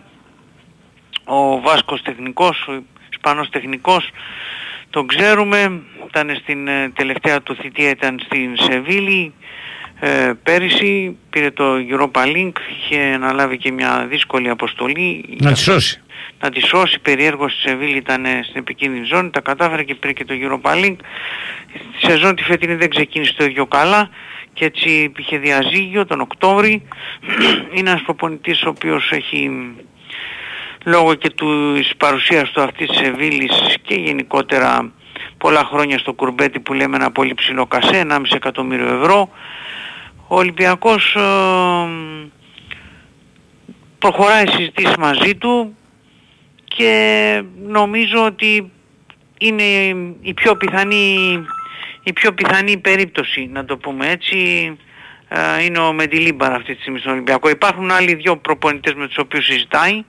ο 1.23 1.61
Βάσκος 1.61 2.01
τεχνικός, 2.01 2.67
ο 2.67 2.83
Ισπανός 3.11 3.49
τεχνικός. 3.49 4.09
Τον 4.89 5.07
ξέρουμε, 5.07 5.81
ήταν 6.07 6.35
στην 6.41 6.67
ε, 6.67 6.89
τελευταία 6.89 7.41
του 7.41 7.55
θητεία 7.55 7.89
ήταν 7.89 8.19
στην 8.25 8.57
Σεβίλη 8.57 9.33
ε, 9.99 10.31
πέρυσι, 10.43 11.17
πήρε 11.29 11.51
το 11.51 11.75
Europa 11.89 12.21
Link, 12.25 12.51
είχε 12.79 12.99
αναλάβει 12.99 13.57
και 13.57 13.71
μια 13.71 14.05
δύσκολη 14.09 14.49
αποστολή 14.49 15.37
Να 15.41 15.51
τη 15.51 15.59
σώσει. 15.59 16.01
να 16.41 16.49
τη 16.49 16.67
σώσει, 16.67 16.99
περιέργως 16.99 17.51
στη 17.51 17.69
Σεβίλη 17.69 17.97
ήταν 17.97 18.25
ε, 18.25 18.39
στην 18.43 18.59
επικίνδυνη 18.59 19.05
ζώνη, 19.05 19.29
τα 19.29 19.39
κατάφερε 19.39 19.83
και 19.83 19.95
πήρε 19.95 20.13
και 20.13 20.25
το 20.25 20.33
Europa 20.41 20.71
Link. 20.71 20.95
Η 22.01 22.07
σεζόν 22.07 22.35
τη 22.35 22.43
φετινή 22.43 22.75
δεν 22.75 22.89
ξεκίνησε 22.89 23.33
το 23.37 23.43
ίδιο 23.43 23.65
καλά 23.65 24.09
και 24.53 24.65
έτσι 24.65 25.11
είχε 25.17 25.37
διαζύγιο 25.37 26.05
τον 26.05 26.21
Οκτώβρη. 26.21 26.87
Είναι 27.73 27.89
ένας 27.89 28.01
προπονητής 28.01 28.63
ο 28.63 28.69
οποίος 28.69 29.11
έχει 29.11 29.49
λόγω 30.83 31.13
και 31.13 31.29
του 31.29 31.73
της 31.73 31.95
παρουσίας 31.97 32.51
του 32.51 32.61
αυτής 32.61 32.87
της 32.87 32.97
Σεβίλης 32.97 33.77
και 33.81 33.95
γενικότερα 33.95 34.91
πολλά 35.37 35.63
χρόνια 35.63 35.97
στο 35.97 36.13
κουρμπέτι 36.13 36.59
που 36.59 36.73
λέμε 36.73 36.95
ένα 36.95 37.11
πολύ 37.11 37.33
ψηλό 37.33 37.65
κασέ, 37.65 38.05
1,5 38.09 38.21
εκατομμύριο 38.33 38.99
ευρώ. 39.01 39.29
Ο 40.31 40.35
Ολυμπιακός 40.35 41.15
ε, 41.15 41.21
προχωράει 43.99 44.47
συζητήσεις 44.47 44.95
μαζί 44.95 45.35
του 45.35 45.77
και 46.63 47.43
νομίζω 47.67 48.25
ότι 48.25 48.71
είναι 49.39 49.63
η 50.21 50.33
πιο 50.33 50.55
πιθανή, 50.55 51.15
η 52.03 52.13
πιο 52.13 52.33
πιθανή 52.33 52.77
περίπτωση 52.77 53.49
να 53.53 53.65
το 53.65 53.77
πούμε 53.77 54.09
έτσι 54.09 54.37
ε, 55.27 55.63
είναι 55.63 55.79
ο 55.79 55.93
Μεντιλίμπαρ 55.93 56.53
αυτή 56.53 56.75
τη 56.75 56.81
στιγμή 56.81 56.99
στον 56.99 57.11
Ολυμπιακό. 57.11 57.49
Υπάρχουν 57.49 57.91
άλλοι 57.91 58.13
δύο 58.13 58.37
προπονητές 58.37 58.93
με 58.93 59.07
τους 59.07 59.17
οποίους 59.17 59.45
συζητάει. 59.45 60.03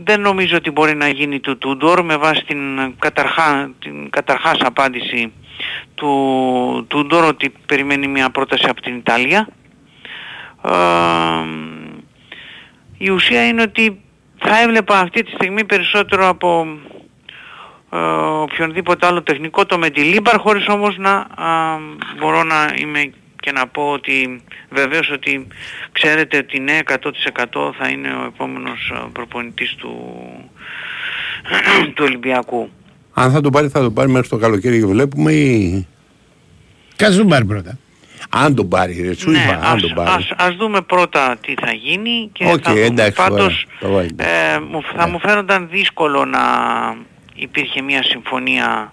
Ε, 0.00 0.02
δεν 0.04 0.20
νομίζω 0.20 0.56
ότι 0.56 0.70
μπορεί 0.70 0.94
να 0.94 1.08
γίνει 1.08 1.40
του 1.40 1.58
Τούντορ 1.58 2.02
με 2.02 2.16
βάση 2.16 2.44
την, 2.44 2.94
καταρχά, 2.98 3.70
την 3.78 4.10
καταρχάς 4.10 4.58
απάντηση 4.60 5.32
του 5.94 6.84
Τούντορ 6.88 7.24
ότι 7.24 7.52
περιμένει 7.66 8.08
μια 8.08 8.30
πρόταση 8.30 8.66
από 8.68 8.80
την 8.80 8.96
Ιταλία. 8.96 9.48
Ε, 10.64 10.70
η 12.98 13.10
ουσία 13.10 13.46
είναι 13.46 13.62
ότι 13.62 14.00
θα 14.38 14.60
έβλεπα 14.60 14.98
αυτή 14.98 15.22
τη 15.22 15.30
στιγμή 15.30 15.64
περισσότερο 15.64 16.28
από 16.28 16.66
ε, 17.90 17.96
οποιονδήποτε 18.42 19.06
άλλο 19.06 19.22
τεχνικό 19.22 19.66
το 19.66 19.78
Μεντιλίμπαρ 19.78 20.38
χωρίς 20.38 20.68
όμως 20.68 20.96
να 20.98 21.12
α, 21.12 21.78
μπορώ 22.18 22.42
να 22.42 22.74
είμαι 22.76 23.12
και 23.40 23.52
να 23.52 23.66
πω 23.66 23.90
ότι 23.90 24.42
βεβαίως 24.70 25.10
ότι 25.10 25.46
ξέρετε 25.92 26.36
ότι 26.36 26.60
ναι 26.60 26.78
100% 26.86 26.94
θα 27.78 27.88
είναι 27.88 28.08
ο 28.08 28.24
επόμενος 28.34 28.92
α, 28.94 29.08
προπονητής 29.08 29.74
του, 29.74 30.14
του 31.94 32.04
Ολυμπιακού. 32.06 32.70
Αν 33.14 33.32
θα 33.32 33.40
το 33.40 33.50
πάρει, 33.50 33.68
θα 33.68 33.80
το 33.80 33.90
πάρει 33.90 34.10
μέχρι 34.10 34.28
το 34.28 34.36
καλοκαίρι 34.36 34.78
και 34.80 34.86
βλέπουμε 34.86 35.32
ή... 35.32 35.86
Κάτσε 36.96 37.18
τον 37.18 37.28
πάρει 37.28 37.44
πρώτα. 37.44 37.78
Αν 38.30 38.54
τον 38.54 38.68
πάρει, 38.68 39.02
ρε, 39.02 39.14
σου 39.14 39.30
ναι, 39.30 39.38
είπα, 39.38 39.52
αν 39.52 39.74
ας, 39.76 39.80
τον 39.80 39.92
πάρει. 39.94 40.10
ας, 40.10 40.30
ας 40.36 40.54
δούμε 40.56 40.80
πρώτα 40.80 41.36
τι 41.40 41.54
θα 41.60 41.72
γίνει 41.72 42.30
και 42.32 42.44
Οκ, 42.44 42.60
θα 42.62 42.72
δούμε. 42.72 42.84
εντάξει, 42.84 43.16
Πάντως 43.16 43.38
ωραία, 43.40 43.56
το 43.80 43.90
βάλτε. 43.92 44.24
ε, 44.54 44.58
μου- 44.60 44.82
θα 44.96 45.08
μου 45.08 45.18
φαίνονταν 45.20 45.68
δύσκολο 45.70 46.24
να 46.24 46.40
υπήρχε 47.34 47.82
μια 47.82 48.02
συμφωνία 48.02 48.92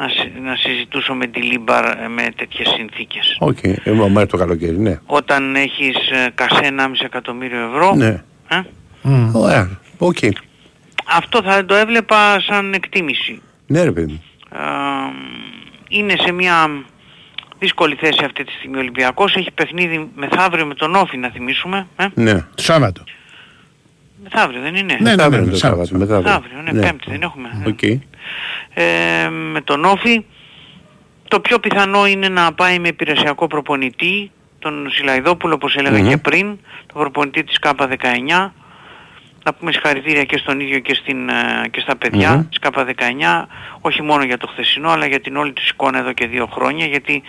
να, 0.00 0.08
συ- 0.08 0.40
να 0.42 0.56
συζητήσω 0.56 1.14
Μεντιλίμπαρ 1.14 1.84
ε, 1.84 2.08
με 2.08 2.22
τέτοιες 2.36 2.68
συνθήκες. 2.76 3.36
Οκ, 3.40 3.58
ε, 3.62 3.80
μέχρι 4.08 4.26
το 4.26 4.36
καλοκαίρι, 4.36 4.78
ναι. 4.78 4.98
Όταν 5.06 5.54
έχεις 5.56 5.96
ε, 6.10 6.30
κασέ 6.34 6.60
1,5 6.78 6.90
εκατομμύριο 7.04 7.60
ευρώ, 7.74 7.94
Ναι. 7.94 8.22
ε, 8.48 8.60
Μμ. 9.02 9.34
Ωραία, 9.36 9.78
οκ. 9.98 10.16
αυτό 11.16 11.42
θα 11.42 11.64
το 11.64 11.74
έβλεπα 11.74 12.40
σαν 12.40 12.72
εκτίμηση. 12.72 13.42
Ναι, 13.66 13.82
ρε 13.84 13.92
παιδί 13.92 14.12
μου. 14.12 14.22
Ε, 14.52 14.58
είναι 15.88 16.14
σε 16.24 16.32
μια 16.32 16.70
δύσκολη 17.58 17.94
θέση 17.94 18.24
αυτή 18.24 18.44
τη 18.44 18.52
στιγμή 18.52 18.76
ο 18.76 18.78
Ολυμπιακός. 18.80 19.34
Έχει 19.34 19.50
παιχνίδι 19.50 20.08
μεθαύριο 20.14 20.66
με 20.66 20.74
τον 20.74 20.94
ΟΦΗ 20.94 21.16
να 21.16 21.28
θυμίσουμε. 21.28 21.86
Ε; 21.96 22.06
Ναι. 22.14 22.34
Το 22.34 22.62
Σάββατο. 22.62 23.04
Μεθαύριο 24.22 24.60
δεν 24.60 24.74
είναι; 24.74 24.82
Ναι, 25.00 25.10
ναι, 25.10 25.16
Μεθαύριο 25.16 25.38
ναι, 25.38 25.42
είναι 25.44 25.50
το 25.52 25.56
Σάββατο. 25.58 25.84
Σάββατο. 25.84 26.12
μεθαύριο. 26.14 26.40
Μεθαύριο, 26.52 26.72
ναι, 26.72 26.86
Πέμπτη 26.86 27.10
δεν 27.10 27.22
έχουμε. 27.22 27.48
Οκ. 27.66 27.78
Ε, 28.74 29.28
με 29.28 29.60
τον 29.60 29.84
ΟΦΗ. 29.84 30.24
Το 31.28 31.40
πιο 31.40 31.58
πιθανό 31.58 32.06
είναι 32.06 32.28
να 32.28 32.52
πάει 32.52 32.78
με 32.78 32.88
υπηρεσιακό 32.88 33.46
προπονητή, 33.46 34.30
τον 34.58 34.90
Σιλαϊδόπουλο 34.90 35.54
όπως 35.54 35.76
έλεγα 35.76 35.98
Μμμ. 35.98 36.08
και 36.08 36.16
πριν, 36.16 36.58
τον 36.86 37.00
προπονητή 37.00 37.44
της 37.44 37.58
ΚΑΠΑ19. 37.60 38.50
Να 39.44 39.54
πούμε 39.54 39.72
συγχαρητήρια 39.72 40.24
και 40.24 40.36
στον 40.36 40.60
ίδιο 40.60 40.78
και, 40.78 40.94
στην, 40.94 41.28
ε, 41.28 41.68
και 41.70 41.80
στα 41.80 41.96
παιδιά 41.96 42.30
Μμμ. 42.30 42.48
της 42.48 42.58
ΚΑΠΑ19, 42.60 43.46
όχι 43.80 44.02
μόνο 44.02 44.24
για 44.24 44.38
το 44.38 44.46
χθεσινό 44.46 44.90
αλλά 44.90 45.06
για 45.06 45.20
την 45.20 45.36
όλη 45.36 45.52
της 45.52 45.68
εικόνα 45.68 45.98
εδώ 45.98 46.12
και 46.12 46.26
δύο 46.26 46.46
χρόνια, 46.46 46.86
γιατί 46.86 47.22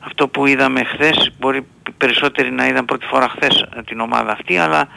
αυτό 0.00 0.28
που 0.28 0.46
είδαμε 0.46 0.84
χθες, 0.84 1.32
μπορεί 1.38 1.66
περισσότεροι 1.96 2.50
να 2.50 2.66
είδαν 2.66 2.84
πρώτη 2.84 3.06
φορά 3.06 3.28
χθες 3.28 3.66
ε, 3.76 3.82
την 3.82 4.00
ομάδα 4.00 4.32
αυτή, 4.32 4.56
αλλά 4.56 4.88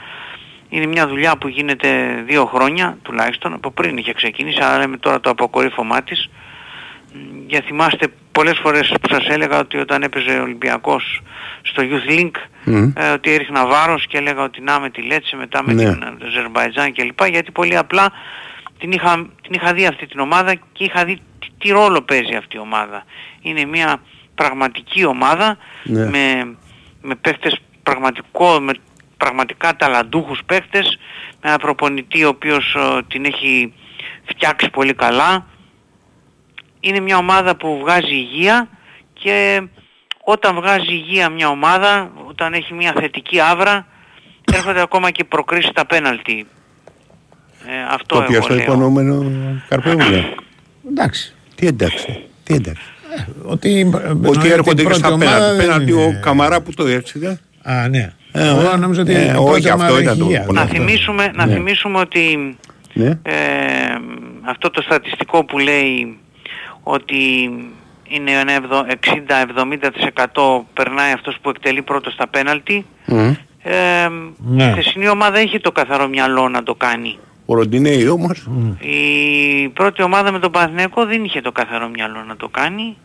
είναι 0.70 0.86
μια 0.86 1.07
δουλειά 1.07 1.38
που 1.38 1.47
γίνεται 1.47 2.22
δύο 2.26 2.45
χρόνια 2.45 2.97
τουλάχιστον, 3.01 3.53
από 3.53 3.72
πριν 3.72 3.97
είχε 3.97 4.13
ξεκινήσει, 4.13 4.61
αλλά 4.61 4.78
λέμε 4.78 4.97
τώρα 4.97 5.20
το 5.20 5.30
αποκορύφωμά 5.30 6.01
της. 6.03 6.30
Μ, 7.13 7.17
Για 7.47 7.61
θυμάστε 7.65 8.07
πολλές 8.32 8.57
φορές 8.61 8.93
που 9.01 9.07
σας 9.09 9.28
έλεγα 9.28 9.59
ότι 9.59 9.78
όταν 9.78 10.03
έπαιζε 10.03 10.32
ο 10.39 10.41
Ολυμπιακός 10.41 11.22
στο 11.61 11.84
Youth 11.86 12.09
Link 12.20 12.32
Μμμ. 12.63 12.91
ε, 12.95 13.09
ότι 13.11 13.32
έριχνα 13.34 13.65
βάρος 13.67 14.07
και 14.07 14.17
έλεγα 14.17 14.43
ότι 14.43 14.61
να 14.61 14.80
με 14.80 14.89
τη 14.89 15.01
Λέτσε 15.01 15.36
μετά 15.36 15.63
με 15.63 15.74
Ναι. 15.74 15.84
την 15.84 16.03
Αζερμπαϊτζάν 16.28 16.93
κλπ. 16.93 17.24
Γιατί 17.26 17.51
πολύ 17.51 17.78
απλά 17.78 18.11
την 18.80 18.91
είχα, 18.91 19.15
την 19.41 19.53
είχα 19.53 19.74
δει 19.74 19.86
αυτή 19.86 20.07
την 20.07 20.20
ομάδα 20.20 20.53
και 20.55 20.84
είχα 20.84 21.05
δει 21.05 21.15
τι, 21.39 21.47
τι 21.57 21.70
ρόλο 21.70 22.01
παίζει 22.01 22.36
αυτή 22.36 22.55
η 22.55 22.59
ομάδα. 22.59 23.03
Είναι 23.41 23.65
μια 23.65 24.01
πραγματική 24.36 25.05
ομάδα 25.05 25.57
Ναι. 25.84 26.05
με, 26.05 26.55
με 27.01 27.15
παίχτες 27.15 27.59
πραγματικό, 27.84 28.59
με 28.59 28.74
πραγματικά 29.20 29.76
ταλαντούχους 29.76 30.41
παίχτες, 30.45 30.97
με 31.41 31.49
ένα 31.49 31.57
προπονητή 31.57 32.24
ο 32.24 32.28
οποίος 32.28 32.76
ε, 32.76 33.01
την 33.07 33.26
έχει 33.26 33.74
φτιάξει 34.26 34.70
πολύ 34.70 34.93
καλά. 34.93 35.45
Είναι 36.80 36.99
μια 36.99 37.17
ομάδα 37.17 37.55
που 37.55 37.80
βγάζει 37.80 38.15
υγεία 38.15 38.70
και 39.13 39.61
όταν 40.24 40.55
βγάζει 40.55 40.93
υγεία 40.93 41.30
μια 41.30 41.49
ομάδα, 41.49 42.12
όταν 42.28 42.54
έχει 42.54 42.74
μια 42.74 42.93
θετική 43.00 43.39
άβρα, 43.39 43.87
έρχονται 44.54 44.82
ακόμα 44.82 45.12
και 45.12 45.24
προκρίσεις 45.24 45.70
στα 45.70 45.86
πέναλτι. 45.86 46.47
Ε, 47.67 47.93
αυτό 47.93 48.16
Το 48.16 48.21
οποίο 48.21 48.36
εγώ 48.36 48.43
στο 48.43 48.54
λέω. 48.54 48.63
υπονοούμενο 48.63 49.25
Καρπέμουλα. 49.67 50.33
Εντάξει. 50.91 51.36
Τι 51.55 51.67
εντάξει. 51.67 52.24
Τι 52.43 52.54
εντάξει. 52.54 52.83
Ότι, 53.43 53.91
Ότι 54.25 54.50
έρχονται 54.50 54.83
και 54.83 54.93
στα 54.93 55.17
πέναλτι. 55.17 55.62
Πέναλτι 55.62 55.91
ο 55.91 55.97
Καμαρά. 55.97 56.20
Καμαρά 56.20 56.62
που 56.62 56.74
το 56.74 56.83
διέρχεται. 56.83 57.39
Α, 57.62 57.87
ναι. 57.87 58.13
Ε, 58.32 58.47
Εγώ 58.47 58.78
νόμιζα 58.78 59.01
ότι 59.01 59.14
ε, 59.16 59.24
η 59.24 59.26
όχι, 59.26 59.34
πρώτη 59.46 59.70
αυτό 59.70 59.84
ομάδα 59.84 60.01
ήταν 60.01 60.12
έχει 60.14 60.20
το 60.20 60.26
υγεία. 60.26 60.42
πολύ 60.43 60.58
Να 60.58 60.64
αυτό. 60.64 60.76
θυμίσουμε, 60.76 61.32
να 61.36 61.46
Ναι. 61.46 61.54
θυμίσουμε 61.54 62.00
ότι 62.00 62.58
Ναι. 62.93 63.06
ε, 63.24 63.34
αυτό 64.46 64.70
το 64.70 64.82
στατιστικό 64.82 65.46
που 65.46 65.58
λέει 65.58 66.18
ότι 66.84 67.16
είναι 68.04 68.32
ένα 68.32 68.51
ευδο- 68.51 68.86
60-70% 68.88 70.66
περνάει 70.74 71.12
αυτός 71.12 71.38
που 71.42 71.50
εκτελεί 71.50 71.82
πρώτος 71.82 72.14
στα 72.14 72.28
πέναλτι. 72.28 72.86
Μμ. 73.06 73.32
Ε, 73.64 74.08
Ναι. 74.38 74.64
Η 74.64 74.72
χθεσινή 74.72 75.10
ομάδα 75.10 75.42
είχε 75.42 75.60
το 75.60 75.72
καθαρό 75.72 76.08
μυαλό 76.08 76.50
να 76.50 76.64
το 76.64 76.76
κάνει. 76.76 77.18
Ο 77.46 77.54
Ροντινέη 77.56 78.08
όμως. 78.08 78.47
Η 78.80 79.68
πρώτη 79.70 80.01
ομάδα 80.04 80.32
με 80.32 80.39
τον 80.39 80.51
Παναθηναϊκό 80.51 81.06
δεν 81.06 81.24
είχε 81.24 81.42
το 81.42 81.51
καθαρό 81.51 81.88
μυαλό 81.89 82.24
να 82.28 82.36
το 82.36 82.47
κάνει 82.50 82.97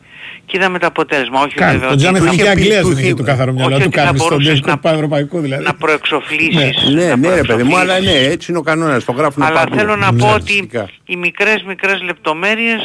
και 0.46 0.56
είδαμε 0.56 0.78
το 0.78 0.86
αποτέλεσμα. 0.86 1.40
Όχι 1.40 1.54
Κάνει. 1.54 1.72
βέβαια 1.72 1.86
Το 1.88 1.92
ότι 1.94 2.02
Τζάμι 2.02 2.18
του 2.18 2.24
είχε 2.24 2.36
Χαμπιά 2.36 2.52
πει- 2.52 2.58
Αγγλίας 2.58 2.80
του 2.80 2.88
δεν 2.88 2.96
είχε 2.96 3.06
είχε- 3.06 3.14
το 3.16 3.22
καθαρό 3.22 3.52
μυαλό 3.52 3.74
όχι 3.74 3.82
του 3.82 3.88
ότι 3.90 3.98
θα 3.98 4.04
κάνει 4.04 4.18
στον 4.18 4.28
μπορούσες 4.30 4.48
τελικό 4.52 4.70
να- 4.70 4.78
πανευρωπαϊκό 4.78 5.40
δηλαδή. 5.40 5.64
να 5.64 5.74
προεξοφλήσεις. 5.74 6.88
Ναι, 6.94 7.06
να 7.06 7.16
ναι 7.16 7.34
ρε 7.34 7.42
παιδί 7.42 7.62
μου, 7.62 7.76
αλλά 7.76 7.84
προεξοφλήσεις. 7.94 8.26
ναι, 8.26 8.32
έτσι 8.32 8.50
είναι 8.50 8.58
ο 8.60 8.62
κανόνας. 8.62 9.04
Το 9.04 9.12
γράφουν 9.12 9.42
Αλλά 9.42 9.54
παντού. 9.60 9.76
θέλω 9.76 9.96
να 9.96 10.12
Ναι, 10.12 10.18
πω 10.18 10.32
ότι 10.32 10.52
φυσικά. 10.52 10.88
οι 11.04 11.16
μικρές 11.16 11.62
μικρές 11.62 12.02
λεπτομέρειες 12.02 12.80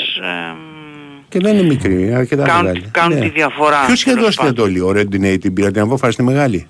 εμ, 0.49 0.57
Και 1.30 1.40
δεν 1.40 1.53
είναι 1.57 1.68
μικρή, 1.68 1.94
είναι 2.03 2.15
αρκετά 2.15 2.44
κάνουν, 2.44 2.64
μεγάλη. 2.65 2.86
κάνουν 2.91 3.18
Ναι. 3.18 3.23
τη 3.26 3.30
διαφορά. 3.30 3.84
Ποιος 3.86 4.02
είχε 4.02 4.10
τέλος 4.10 4.26
δώσει 4.26 4.38
την 4.38 4.45
πάντων. 4.48 4.65
εντολή, 4.65 4.80
ο 4.81 4.91
Ροντινέι 4.91 5.38
την 5.38 5.53
πήρα 5.53 5.72
την 5.72 5.81
απόφαση 5.81 6.18
τη 6.18 6.23
μεγάλη; 6.23 6.68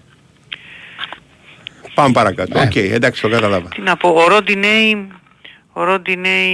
Πάμε 1.94 2.12
παρακάτω. 2.12 2.60
Ναι. 2.60 2.66
Οκ, 2.66 2.76
εντάξει, 2.76 3.22
το 3.22 3.30
κατάλαβα. 3.30 3.68
Τι 3.70 3.82
να 3.82 3.96
πω, 3.98 4.10
ο 4.10 4.28
Ροντινέι, 4.28 5.08
ο 5.74 5.84
Ροντινέι 5.84 6.50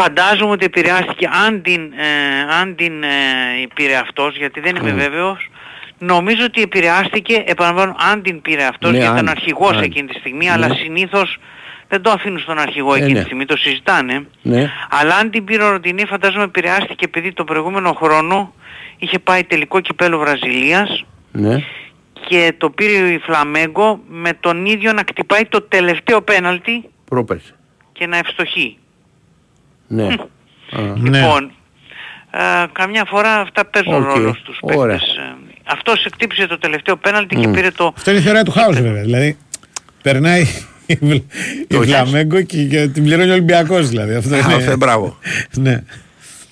φαντάζομαι 0.00 0.50
ότι 0.52 0.64
επηρεάστηκε 0.64 1.28
αν 1.46 1.62
την, 1.62 1.80
ε, 1.92 2.54
αν 2.60 2.74
την 2.76 3.02
ε, 3.02 3.08
πήρε 3.74 3.96
αυτός, 3.96 4.36
γιατί 4.36 4.60
δεν 4.60 4.76
είμαι 4.76 4.92
βέβαιος, 4.92 5.50
νομίζω 5.98 6.44
ότι 6.44 6.62
επηρεάστηκε, 6.62 7.42
επαναλαμβάνω, 7.46 7.96
αν 8.12 8.22
την 8.22 8.42
πήρε 8.42 8.64
αυτός, 8.64 8.90
Ναι, 8.90 8.96
γιατί 8.96 9.12
ήταν 9.12 9.28
αν. 9.28 9.34
αρχηγός 9.36 9.76
Αν. 9.76 9.82
εκείνη 9.82 10.08
τη 10.08 10.18
στιγμή, 10.18 10.50
αλλά 10.50 10.74
συνήθως 10.74 11.38
δεν 11.88 12.02
το 12.02 12.10
αφήνουν 12.10 12.38
στον 12.38 12.58
αρχηγό 12.58 12.94
Ε, 12.94 12.96
εκείνη 12.96 13.12
ναι. 13.12 13.18
τη 13.18 13.24
στιγμή, 13.24 13.44
το 13.44 13.56
συζητάνε. 13.56 14.26
Ναι. 14.42 14.70
Αλλά 14.90 15.16
αν 15.16 15.30
την 15.30 15.44
πήρε 15.44 15.62
ο 15.62 15.70
Ροντινέι 15.70 16.06
φαντάζομαι 16.06 16.44
επηρεάστηκε 16.44 17.04
επειδή 17.04 17.32
τον 17.32 17.46
προηγούμενο 17.46 17.92
χρόνο 17.92 18.54
είχε 18.98 19.18
πάει 19.18 19.44
τελικό 19.44 19.80
κυπέλλου 19.80 20.18
Βραζιλίας 20.18 21.04
Ναι. 21.32 21.64
και 22.28 22.54
το 22.58 22.70
πήρε 22.70 23.12
η 23.12 23.18
Φλαμέγκο 23.18 24.00
με 24.08 24.32
τον 24.40 24.66
ίδιο 24.66 24.92
να 24.92 25.02
κτυπάει 25.02 25.44
το 25.46 25.62
τελευταίο 25.62 26.22
πέναλτι 26.22 26.84
Πρόπερση. 27.04 27.54
και 27.92 28.06
να 28.06 28.16
ευστοχεί. 28.16 28.78
Ναι. 29.88 30.04
Α, 30.04 30.80
Ναι. 30.96 31.18
Λοιπόν, 31.18 31.52
ε, 32.30 32.38
καμιά 32.72 33.04
φορά 33.04 33.40
αυτά 33.40 33.64
παίζουν 33.66 33.94
Οκ. 33.94 34.04
ρόλος 34.04 34.38
στους 34.38 34.58
Ωραία. 34.60 34.96
παίκτες. 34.96 35.16
Ε, 35.16 35.34
αυτός 35.64 36.04
εκτύπησε 36.04 36.46
το 36.46 36.58
τελευταίο 36.58 36.96
πέναλτι 36.96 37.36
και 37.36 37.48
πήρε 37.48 37.70
το... 37.70 37.92
Αυτό 37.96 38.10
είναι 38.10 38.20
η 38.20 38.22
θεωρία 38.22 38.42
του 38.44 38.50
χάους 38.50 38.80
βέβαια. 38.88 39.02
Δηλαδή 39.02 39.36
περνάει 40.02 40.44
η 40.86 40.94
Βλ- 41.00 41.24
η 41.62 41.66
Το 41.74 41.82
Φλαμέγκο 41.82 42.42
και, 42.42 42.64
και 42.64 42.86
την 42.88 43.04
πληρώνει 43.04 43.30
ο 43.30 43.32
Ολυμπιακός 43.32 43.88
δηλαδή. 43.88 44.14
Αυτό 44.14 44.34
Α, 44.34 44.38
είναι. 44.38 44.54
αυτό, 44.54 44.76
μπράβο. 44.76 45.18
ναι. 45.56 45.82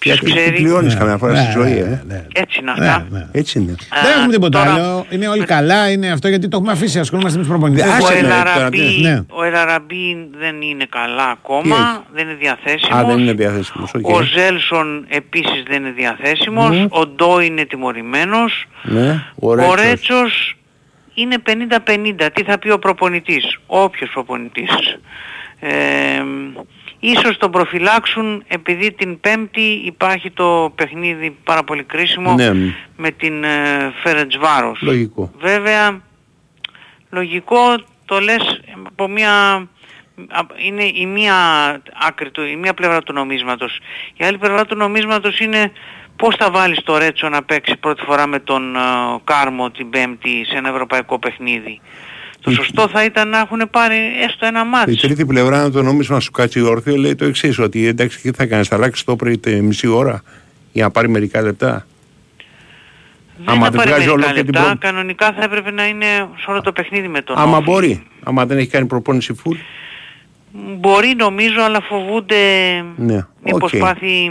Ποιος 0.07 0.19
Γιατί 0.19 0.33
την 0.41 0.43
ξέρει, 0.51 0.63
πληρώνεις 0.63 0.93
Ναι, 0.93 0.99
καμιά 1.01 1.17
φορά 1.19 1.33
ναι, 1.33 1.39
στη 1.43 1.53
ζωή, 1.53 1.73
ναι, 1.73 1.79
ε; 1.79 2.03
ναι. 2.07 2.27
έτσι 2.35 2.59
είναι 2.61 2.73
Ναι, 2.79 2.87
αυτά. 2.89 3.07
ναι. 3.11 3.27
Έτσι 3.33 3.59
είναι. 3.59 3.75
Δεν 4.03 4.13
έχουμε 4.17 4.33
τίποτα 4.33 4.59
τώρα- 4.59 4.73
άλλο. 4.75 5.07
Είναι 5.11 5.29
όλοι 5.29 5.45
καλά. 5.45 5.91
Είναι 5.91 6.11
αυτό 6.11 6.29
γιατί 6.29 6.49
το 6.49 6.57
έχουμε 6.57 6.73
αφήσει. 6.73 6.99
Ασχολούμαστε 6.99 7.39
με 7.39 7.45
τους 7.45 7.53
προπονητές. 7.53 7.85
Άσε 7.91 8.13
Ο 8.13 8.15
με, 8.15 8.19
Ελ 8.19 8.37
Αραμπί, 8.37 8.99
ναι. 9.01 9.25
ο 9.29 9.43
Ελ 9.45 9.66
Αραμπί 9.66 10.29
δεν 10.39 10.61
είναι 10.63 10.87
καλά 10.89 11.25
Τι 11.25 11.31
ακόμα, 11.33 11.77
έχει; 11.77 12.01
δεν 12.15 12.29
είναι 12.29 12.37
διαθέσιμος. 12.41 12.99
Α, 13.01 13.05
δεν 13.07 13.19
είναι 13.19 13.33
διαθέσιμος. 13.33 13.95
οκ. 13.95 14.09
Ο 14.09 14.23
Ζέλσον 14.23 15.05
επίσης 15.09 15.63
δεν 15.69 15.83
είναι 15.85 15.93
διαθέσιμος. 15.97 16.87
Ο 16.89 17.07
Ντόι 17.07 17.41
είναι 17.41 17.65
τιμωρημένος. 17.65 18.65
Ναι. 18.83 19.23
Ο 19.35 19.51
Ο 19.51 19.55
Ρέτσος. 19.55 19.75
Ρέτσος 19.85 20.57
είναι 21.15 21.37
50-50. 21.39 22.31
Τι 22.33 22.43
θα 22.45 22.59
πει 22.59 22.71
ο 22.71 22.79
προπονητής, 22.79 23.59
όποιος 23.67 24.11
προπονητής. 24.13 24.99
Ε, 25.61 25.69
ίσως 27.01 27.37
τον 27.37 27.51
προφυλάξουν 27.51 28.45
επειδή 28.49 28.93
την 28.93 29.21
Πέμπτη 29.21 29.61
υπάρχει 29.85 30.31
το 30.31 30.73
παιχνίδι 30.75 31.37
πάρα 31.45 31.65
πολύ 31.65 31.83
κρίσιμο 31.83 32.35
Ναι. 32.35 32.51
με 32.97 33.11
την 33.11 33.45
ε, 33.45 33.93
Φερετσβάρος. 34.03 34.79
Λογικό. 34.83 35.31
Βέβαια, 35.39 36.01
λογικό 37.11 37.59
το 38.05 38.19
λες 38.21 38.61
από 38.83 39.09
μια... 39.09 39.33
α- 40.29 40.47
Είναι 40.67 40.85
η 40.85 41.07
μία 41.07 41.35
άκρη 42.09 42.31
του, 42.31 42.43
η 42.43 42.57
μία 42.57 42.75
πλευρά 42.75 43.03
του 43.03 43.13
νομίσματος. 43.13 43.79
Η 44.17 44.25
άλλη 44.25 44.39
πλευρά 44.39 44.65
του 44.65 44.77
νομίσματος 44.77 45.39
είναι 45.41 45.73
πώς 46.17 46.35
θα 46.37 46.51
βάλεις 46.51 46.83
το 46.83 46.99
Ρέτσο 46.99 47.29
να 47.29 47.43
παίξει 47.43 47.77
πρώτη 47.77 48.03
φορά 48.05 48.27
με 48.27 48.39
τον 48.39 48.77
ε, 48.77 48.79
Κάρμο 49.25 49.71
την 49.71 49.91
Πέμπτη 49.91 50.45
σε 50.49 50.57
ένα 50.57 50.69
ευρωπαϊκό 50.69 51.19
παιχνίδι. 51.19 51.81
Το 52.41 52.51
σωστό 52.51 52.89
θα 52.89 53.05
ήταν 53.05 53.29
να 53.29 53.39
έχουν 53.39 53.69
πάρει 53.71 53.97
έστω 54.27 54.47
ένα 54.47 54.61
Η 54.61 54.69
ματς. 54.69 55.01
τρίτη 55.01 55.27
πλευρά, 55.27 55.63
να 55.63 55.71
το 55.71 55.83
νόμισμα 55.83 56.21
σου 56.21 56.31
κάτσει 56.31 56.61
όρθιο, 56.61 56.97
λέει 56.97 57.15
το 57.15 57.25
εξής: 57.25 57.59
Ότι 57.59 57.87
εντάξει, 57.87 58.21
τι 58.21 58.31
θα 58.31 58.47
κάνεις, 58.47 58.69
θα 58.69 58.77
αλλάξεις 58.77 59.05
το 59.05 59.17
πρωί 59.17 59.39
τε- 59.39 59.61
μισή 59.61 59.87
ώρα 59.87 60.23
για 60.73 60.85
να 60.85 60.91
πάρει 60.91 61.09
μερικά 61.09 61.43
λεπτά; 61.43 61.87
Δεν 63.39 63.49
άμα 63.49 63.65
θα 63.65 63.71
δεν 63.71 63.79
πάρει 63.81 63.91
βγάζει 63.91 64.09
όλο 64.09 64.17
μερικά 64.21 64.35
και 64.35 64.45
την 64.45 64.53
λεπτά, 64.55 64.61
πρώτη- 64.69 64.79
κανονικά 64.85 65.33
θα 65.33 65.43
έπρεπε 65.43 65.71
να 65.71 65.87
είναι 65.87 66.07
σε 66.37 66.51
όλο 66.51 66.61
το 66.61 66.73
παιχνίδι 66.73 67.09
με 67.09 67.21
τον 67.23 67.37
Άμα 67.39 67.57
ΟΦΗ. 67.57 67.65
μπορεί. 67.71 68.03
Άμα 68.25 68.47
δεν 68.47 68.59
έχει 68.59 68.69
κάνει 68.69 68.87
προπόνηση 68.87 69.35
full. 69.45 69.57
Μπορεί 70.79 71.15
νομίζω, 71.17 71.63
αλλά 71.63 71.81
φοβούνται 71.81 72.37
Ναι, 72.97 73.27
μήπως 73.45 73.73
οκ. 73.73 73.79
πάθει 73.79 74.31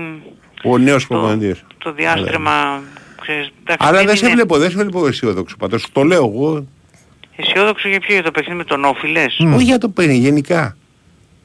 Ο 0.64 0.78
νέος 0.78 1.08
το, 1.08 1.14
προπονητής. 1.16 1.64
το 1.78 1.92
διάστρεμα. 1.94 2.82
Ξέρεις, 3.22 3.50
εντάξει, 3.64 3.88
Αλλά 3.88 3.98
δεν 3.98 4.08
δεν 4.08 4.16
σε 4.16 4.26
είναι 4.26 4.34
βλέπω, 4.36 4.58
δεν 4.58 4.70
σε 4.70 4.78
βλέπω 4.78 5.08
αισιόδοξο. 5.08 5.56
Πάντως 5.58 5.86
το 5.92 6.04
λέω 6.04 6.26
εγώ. 6.26 6.68
Αισιόδοξο 7.36 7.88
για 7.90 8.00
ποιο, 8.00 8.14
για 8.14 8.24
το 8.24 8.32
παιχνίδι 8.32 8.58
με 8.58 8.64
τον 8.64 8.84
Όφη 8.86 9.08
λες; 9.08 9.38
Όχι 9.56 9.64
για 9.64 9.78
το 9.78 9.90
παιχνίδι, 9.90 10.20
γενικά. 10.20 10.78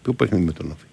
Ποιο 0.03 0.13
παιχνίδι 0.13 0.45
με 0.45 0.53
τον 0.53 0.67
Όφη; 0.71 0.85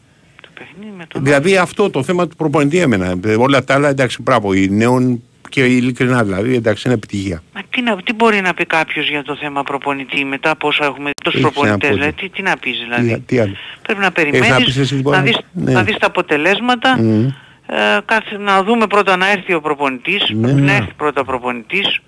Το 0.41 0.49
παιχνίδι 0.53 0.93
με 0.97 1.05
τον 1.07 1.23
Δηλαδή 1.23 1.57
αυτό 1.57 1.89
το 1.89 2.03
θέμα 2.03 2.27
του 2.27 2.35
προπονητή 2.35 2.77
έμενα. 2.77 3.15
Ε, 3.25 3.35
Όλα 3.35 3.63
τα 3.63 3.73
άλλα 3.73 3.89
εντάξει, 3.89 4.21
μπράβο. 4.21 4.53
Οι 4.53 4.69
νέων 4.69 5.21
και 5.49 5.65
ειλικρινά 5.65 6.23
δηλαδή 6.23 6.55
εντάξει 6.55 6.83
είναι 6.85 6.95
επιτυχία. 6.95 7.43
Μα 7.53 7.61
τι, 7.69 7.81
να, 7.81 8.01
τι 8.01 8.13
μπορεί 8.13 8.41
να 8.41 8.53
πει 8.53 8.65
κάποιος 8.65 9.09
για 9.09 9.23
το 9.23 9.35
θέμα 9.35 9.63
προπονητή 9.63 10.25
μετά 10.25 10.49
από 10.49 10.67
όσα 10.67 10.85
έχουμε 10.85 11.09
τόσους 11.23 11.41
Έχεις 11.41 11.53
προπονητές, 11.53 11.89
ένα 11.89 11.97
δηλαδή, 11.97 12.13
πόδι. 12.15 12.29
τι, 12.29 12.35
τι 12.35 12.41
να 12.41 12.57
πεις 12.57 12.77
δηλαδή. 12.83 13.13
Τι, 13.13 13.19
τι 13.19 13.39
άλλο. 13.39 13.55
Πρέπει 13.81 13.99
να 13.99 14.05
να 14.05 14.11
περιμένεις, 14.11 14.65
πεις 14.65 14.77
εσύ, 14.77 14.91
να, 14.93 14.97
λοιπόν, 14.97 15.23
δεις, 15.23 15.37
ναι. 15.51 15.71
να 15.71 15.83
δεις 15.83 15.97
τα 15.97 16.07
αποτελέσματα, 16.07 16.97
Μμμ. 16.99 17.25
Ε, 17.69 17.99
κάτσε 18.05 18.37
να 18.37 18.63
δούμε 18.63 18.87
πρώτα 18.87 19.17
να 19.17 19.31
έρθει 19.31 19.53
ο 19.53 19.61
προπονητής, 19.61 20.23
Ναι. 20.33 20.51
να 20.51 20.73
έρθει 20.73 20.93
πρώτα 20.97 21.21
ο 21.21 21.23
προπονητής. 21.23 21.99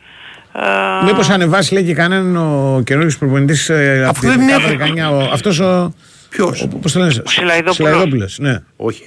Ε, 0.53 1.03
Μήπως 1.05 1.29
ανεβάσει 1.29 1.73
λέει 1.73 1.83
και 1.83 1.93
κανέναν 1.93 2.37
ο 2.37 2.81
καινούριο 2.83 3.15
προπονητής 3.19 3.69
ε, 3.69 4.05
από 4.07 4.19
την 4.19 4.29
Αμερικανία. 4.29 5.07
Αυτός 5.31 5.59
ο. 5.59 5.93
Ποιος; 6.29 6.67
Πώς 6.81 6.91
το 6.91 6.99
λένε, 6.99 7.21
Σιλαϊδόπουλος. 7.25 8.39
Ναι. 8.39 8.59
Όχι. 8.75 9.03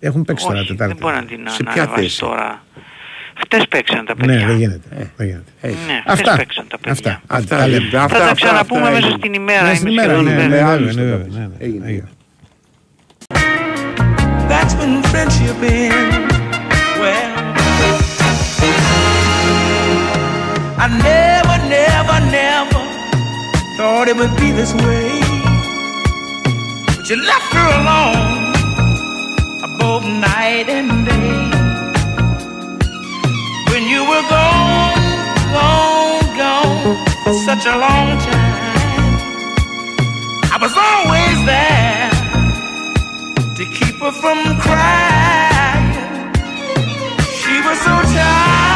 Ε. 0.00 0.06
Έχουν 0.06 0.24
παίξει 0.24 0.46
τώρα 0.46 0.64
Τετάρτη. 0.64 0.94
Δεν 0.94 1.02
μπορεί 1.02 1.14
να 1.14 1.24
την 1.24 1.40
Σε 1.44 1.62
ποια 1.62 1.86
θέση; 1.86 2.18
τώρα. 2.18 2.62
Χτες 3.34 3.68
παίξαν 3.68 4.04
τα 4.06 4.16
παιδιά. 4.16 4.34
Ναι, 4.34 4.46
δεν 4.46 4.56
γίνεται. 4.56 5.10
Δεν 5.16 5.26
γίνεται. 5.26 5.52
Ναι, 5.62 6.02
αυτά. 6.06 6.36
παίξαν 6.36 6.66
τα 6.68 6.78
παιδιά. 6.78 7.22
Αυτά. 7.26 7.60
Αυτά. 7.66 8.08
Θα 8.08 8.26
τα 8.26 8.34
ξαναπούμε 8.34 8.90
μέσα 8.90 9.10
στην 9.10 9.32
ημέρα. 9.32 9.62
Μέσα 9.62 9.74
στην 9.74 9.88
ημέρα. 9.88 10.22
Ναι 10.22 10.30
ναι 10.30 10.46
ναι, 10.46 10.46
ναι, 10.46 10.92
ναι, 11.58 11.78
ναι. 11.78 12.02
That's 14.48 14.74
when 14.74 15.02
friendship 15.10 15.62
in. 15.62 15.92
Well, 17.00 17.42
I 20.84 20.88
never, 20.88 21.56
never, 21.70 22.18
never 22.26 22.82
thought 23.76 24.08
it 24.08 24.16
would 24.16 24.34
be 24.34 24.50
this 24.50 24.74
way. 24.74 25.22
But 26.96 27.08
you 27.08 27.22
left 27.22 27.54
her 27.54 27.68
alone 27.78 28.52
both 29.78 30.04
night 30.04 30.66
and 30.68 31.06
day. 31.06 31.38
When 33.70 33.84
you 33.86 34.02
were 34.10 34.26
gone, 34.26 35.06
gone, 35.54 36.26
gone 36.42 36.98
for 37.22 37.34
such 37.46 37.64
a 37.64 37.76
long 37.78 38.18
time, 38.18 39.14
I 40.50 40.58
was 40.64 40.74
always 40.90 41.38
there 41.46 42.10
to 43.54 43.64
keep 43.78 44.02
her 44.02 44.10
from 44.10 44.38
crying. 44.66 45.94
She 47.38 47.54
was 47.66 47.78
so 47.86 47.94
tired 48.18 48.71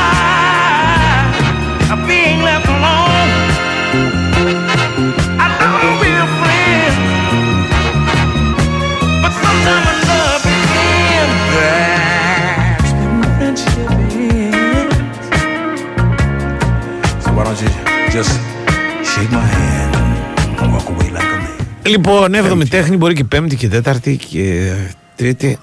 Λοιπόν, 21.82 22.34
έβδομη 22.34 22.66
τέχνη, 22.66 22.96
μπορεί 22.96 23.14
και 23.14 23.24
πέμπτη 23.24 23.56
και 23.56 23.68
τέταρτη 23.68 24.16
και 24.16 24.72
τρίτη. 25.16 25.58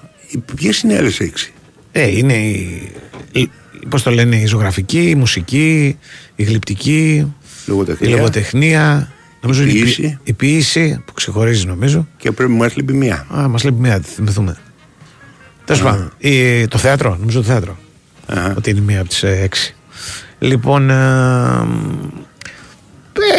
Ποιες 0.54 0.80
είναι 0.80 0.92
οι 0.92 0.96
άλλες 0.96 1.20
6, 1.20 1.52
ε, 1.92 2.16
Είναι 2.16 2.34
η 3.32 3.50
πώς 3.88 4.02
το 4.02 4.10
λένε, 4.10 4.36
η 4.36 4.46
ζωγραφική, 4.46 5.08
η 5.10 5.14
μουσική, 5.14 5.98
η 6.36 6.42
γλυπτική, 6.42 7.14
η 7.14 7.32
Λογοτεχνία. 7.66 8.16
λογοτεχνία. 8.16 9.12
Νομίζω 9.40 9.62
Η 9.62 9.66
είναι 9.70 9.80
ποίηση. 9.82 10.02
η, 10.02 10.18
η 10.24 10.32
ποίηση 10.32 11.02
που 11.06 11.12
ξεχωρίζει 11.12 11.66
νομίζω. 11.66 12.08
Και 12.16 12.30
πρέπει 12.32 12.50
να 12.50 12.56
μας 12.56 12.76
λείπει 12.76 12.92
μία. 12.92 13.26
Α, 13.36 13.48
μας 13.48 13.64
λείπει 13.64 13.80
μία, 13.80 14.00
τη 14.00 14.08
θυμηθούμε. 14.08 14.56
Τέλος 15.64 15.82
πάντων, 15.82 16.12
η- 16.18 16.66
το 16.68 16.78
θέατρο, 16.78 17.16
νομίζω 17.20 17.38
το 17.40 17.46
θέατρο. 17.46 17.78
Αχα. 18.26 18.54
Ότι 18.56 18.70
είναι 18.70 18.80
μία 18.80 19.00
από 19.00 19.08
τις 19.08 19.22
ε, 19.22 19.38
έξι. 19.42 19.74
Λοιπόν, 20.38 20.90
ε, 20.90 20.94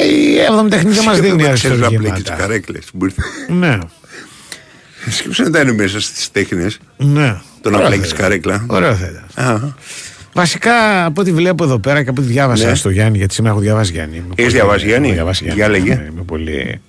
ε, 0.02 0.06
η 0.08 0.36
7η 0.66 0.70
τέχνη 0.70 0.92
δεν 0.92 1.04
μας 1.04 1.20
δίνει 1.20 1.44
Ξέρεις 1.54 1.80
να 1.80 1.88
πλέκεις 1.88 2.10
αριστούργήματα. 2.12 2.34
καρέκλες. 2.36 2.84
Ναι, 3.50 3.78
Σκέψε 5.10 5.44
να 5.44 5.60
ήταν 5.60 5.76
μέσα 5.76 6.00
στις 6.00 6.32
τέχνες. 6.32 6.78
ναι. 6.98 7.38
Το 7.62 7.70
να 7.70 7.78
Ωραίο 7.78 7.90
πλέκεις 7.90 8.10
θα 8.10 8.16
ήταν. 8.16 8.28
καρέκλα. 8.30 8.66
Ωραίο 8.68 8.96
θα 8.96 9.06
ήταν. 9.36 9.76
Α, 10.38 10.42
Βασικά 10.42 11.06
από 11.06 11.22
ό,τι 11.22 11.32
βλέπω 11.32 11.64
εδώ 11.64 11.80
πέρα 11.80 12.04
και 12.04 12.10
από 12.10 12.22
ό,τι 12.22 12.32
διάβασα 12.32 12.68
Ναι. 12.68 12.76
στο 12.76 12.90
Γιάννη, 12.90 13.18
γιατί 13.18 13.34
σήμερα 13.34 13.54
έχω 13.54 13.64
διαβάσει 13.64 13.92
Γιάννη. 13.92 14.16
Είμαι 14.16 14.34
πολύ- 14.36 14.50
διαβάσει 14.50 14.86
Γιάννη; 14.86 15.06
Έχω 15.08 15.16
διαβάσει 15.16 15.44
Γιάννη. 15.44 15.62
Για 15.62 15.70
λέγε. 15.72 15.96
Ναι, 15.96 16.08
Είμαι 16.12 16.24
πολύ. 16.26 16.82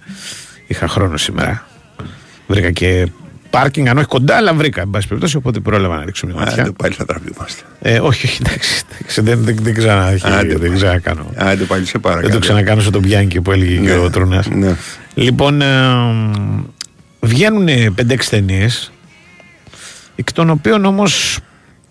Είχα 0.67 0.89
χρόνο 0.89 1.17
σήμερα. 1.17 1.67
Βρήκα 2.47 2.71
και 2.71 3.09
πάρκινγκ, 3.51 3.89
αν 3.89 3.97
όχι 3.99 4.07
κοντά, 4.07 4.37
αλλά 4.37 4.55
βρήκα. 4.55 4.81
Εν 4.81 4.91
πάση 4.91 5.07
περιπτώσει, 5.09 5.37
οπότε 5.37 5.61
πρόλαβα 5.61 5.97
να 5.97 6.05
ρίξω 6.05 6.27
μια 6.27 6.35
ματιά. 6.35 6.63
Άντε 6.63 6.73
πάλι 6.77 6.95
θα 6.95 7.05
τραβήμαστε. 7.05 7.63
Ε, 7.81 7.99
όχι, 8.01 8.27
όχι, 8.27 8.43
εντάξει. 8.47 8.83
εντάξει, 8.93 9.21
δεν, 9.21 9.39
δεν, 9.45 9.57
δεν, 9.63 9.75
ξανα, 9.75 10.09
όχι, 10.13 10.27
Άντε 10.27 10.47
δεν 10.49 10.59
πάλι. 10.59 10.75
ξανακάνω. 10.75 11.31
Άντε 11.37 11.65
πάλι 11.65 11.87
σε 11.87 11.99
παρακαλώ. 11.99 12.27
Δεν 12.29 12.37
το 12.41 12.47
ξανακάνω 12.47 12.81
στον 12.81 13.01
Μπιάνκι 13.01 13.41
που 13.41 13.53
έλεγε 13.53 13.75
και 13.75 13.81
Ναι, 13.81 13.97
ο 13.97 14.11
Τρουνά. 14.11 14.45
ναι. 14.55 14.77
Λοιπόν, 15.15 15.61
ε, 15.63 15.67
βγαίνουν 17.21 17.95
5-6 17.95 18.29
ταινίες. 18.31 18.93
Εκ 20.17 20.33
των 20.33 20.51
οποίων 20.51 20.85
όμως, 20.85 21.39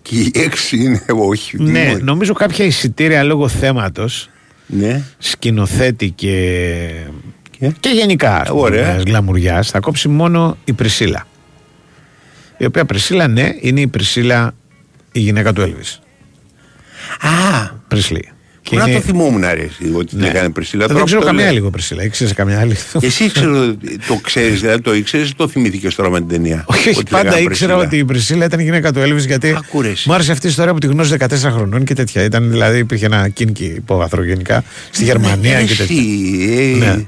Και 0.08 0.16
οι 0.16 0.32
έξι 0.34 0.76
είναι 0.76 1.02
όχι. 1.08 1.62
ναι, 1.62 1.78
είναι- 1.78 1.98
νομίζω 2.02 2.32
κάποια 2.32 2.64
εισιτήρια 2.64 3.22
λόγω 3.22 3.48
θέματος, 3.48 4.30
Ναι. 4.66 5.02
σκηνοθέτη 5.18 6.10
και, 6.10 6.88
Και; 7.58 7.72
και 7.80 7.88
γενικά 7.88 8.40
ας 8.40 8.48
πούμε, 8.48 8.60
Ωραία. 8.60 8.90
μιας 8.92 9.02
γλαμουριάς, 9.02 9.70
θα 9.70 9.80
κόψει 9.80 10.08
μόνο 10.08 10.56
η 10.64 10.72
Πρισίλα. 10.72 11.26
Η 12.58 12.64
οποία 12.64 12.84
Πρισίλα, 12.84 13.28
ναι, 13.28 13.50
είναι 13.60 13.80
η 13.80 13.86
Πρισίλα 13.86 14.54
η 15.12 15.20
γυναίκα 15.20 15.52
του 15.52 15.60
Έλβης. 15.60 16.00
Α, 17.20 17.66
Πρίσλι. 17.88 18.28
Πού 18.70 18.76
να 18.76 18.88
το 18.88 19.00
θυμόμουν 19.00 19.44
αρέσει 19.44 19.92
ότι 19.94 20.06
την 20.06 20.18
Ναι. 20.18 20.26
έκανε 20.28 20.50
Πρισίλα. 20.50 20.84
Δεν 20.86 20.92
Τώρα 20.94 21.04
ξέρω 21.04 21.20
που 21.20 21.26
το 21.26 21.30
καμιά 21.32 21.44
λέω. 21.46 21.54
λίγο 21.54 21.70
Πρισίλα. 21.70 22.04
Ήξερε 22.04 22.32
καμιά 22.34 22.60
άλλη. 22.60 22.76
Εσύ 23.00 23.30
ξέρω, 23.32 23.74
το 24.08 24.14
ξέρεις, 24.22 24.60
δηλαδή 24.60 24.82
το 24.82 24.94
ήξερες 24.94 25.28
ή 25.28 25.34
το 25.34 25.48
θυμήθηκε 25.48 25.88
τώρα 25.96 26.10
με 26.10 26.18
την 26.18 26.28
ταινία. 26.28 26.64
Όχι, 26.66 26.88
όχι, 26.88 26.98
Ότι 26.98 27.10
πάντα 27.10 27.22
λέγανε 27.24 27.40
ήξερα 27.42 27.72
Πρισίλα. 27.72 27.86
ότι 27.86 27.96
η 27.96 28.04
Πρισίλα 28.04 28.44
ήταν 28.44 28.60
η 28.60 28.62
γυναίκα 28.62 28.92
του 28.92 28.98
Έλβη 28.98 29.20
γιατί 29.26 29.54
Άκου 29.56 29.82
ρε 29.82 29.88
εσύ. 29.88 30.08
μου 30.08 30.14
άρεσε 30.14 30.32
αυτή 30.32 30.46
η 30.46 30.48
ιστορία 30.50 30.72
που 30.72 30.78
τη 30.78 30.86
γνώριζε 30.86 31.16
14 31.20 31.50
χρονών 31.52 31.84
και 31.84 31.94
τέτοια. 31.94 32.22
Ήταν 32.24 32.50
δηλαδή 32.50 32.78
υπήρχε 32.78 33.04
ένα 33.06 33.28
κίνκι 33.28 33.64
υπόβαθρο 33.64 34.24
γενικά 34.24 34.64
στη 34.90 35.04
Γερμανία 35.04 35.58
Ε, 35.58 35.62
και 35.64 35.74
τέτοια. 35.74 35.96
εσύ, 35.96 36.74
ε, 36.74 36.76
Ναι. 36.78 37.04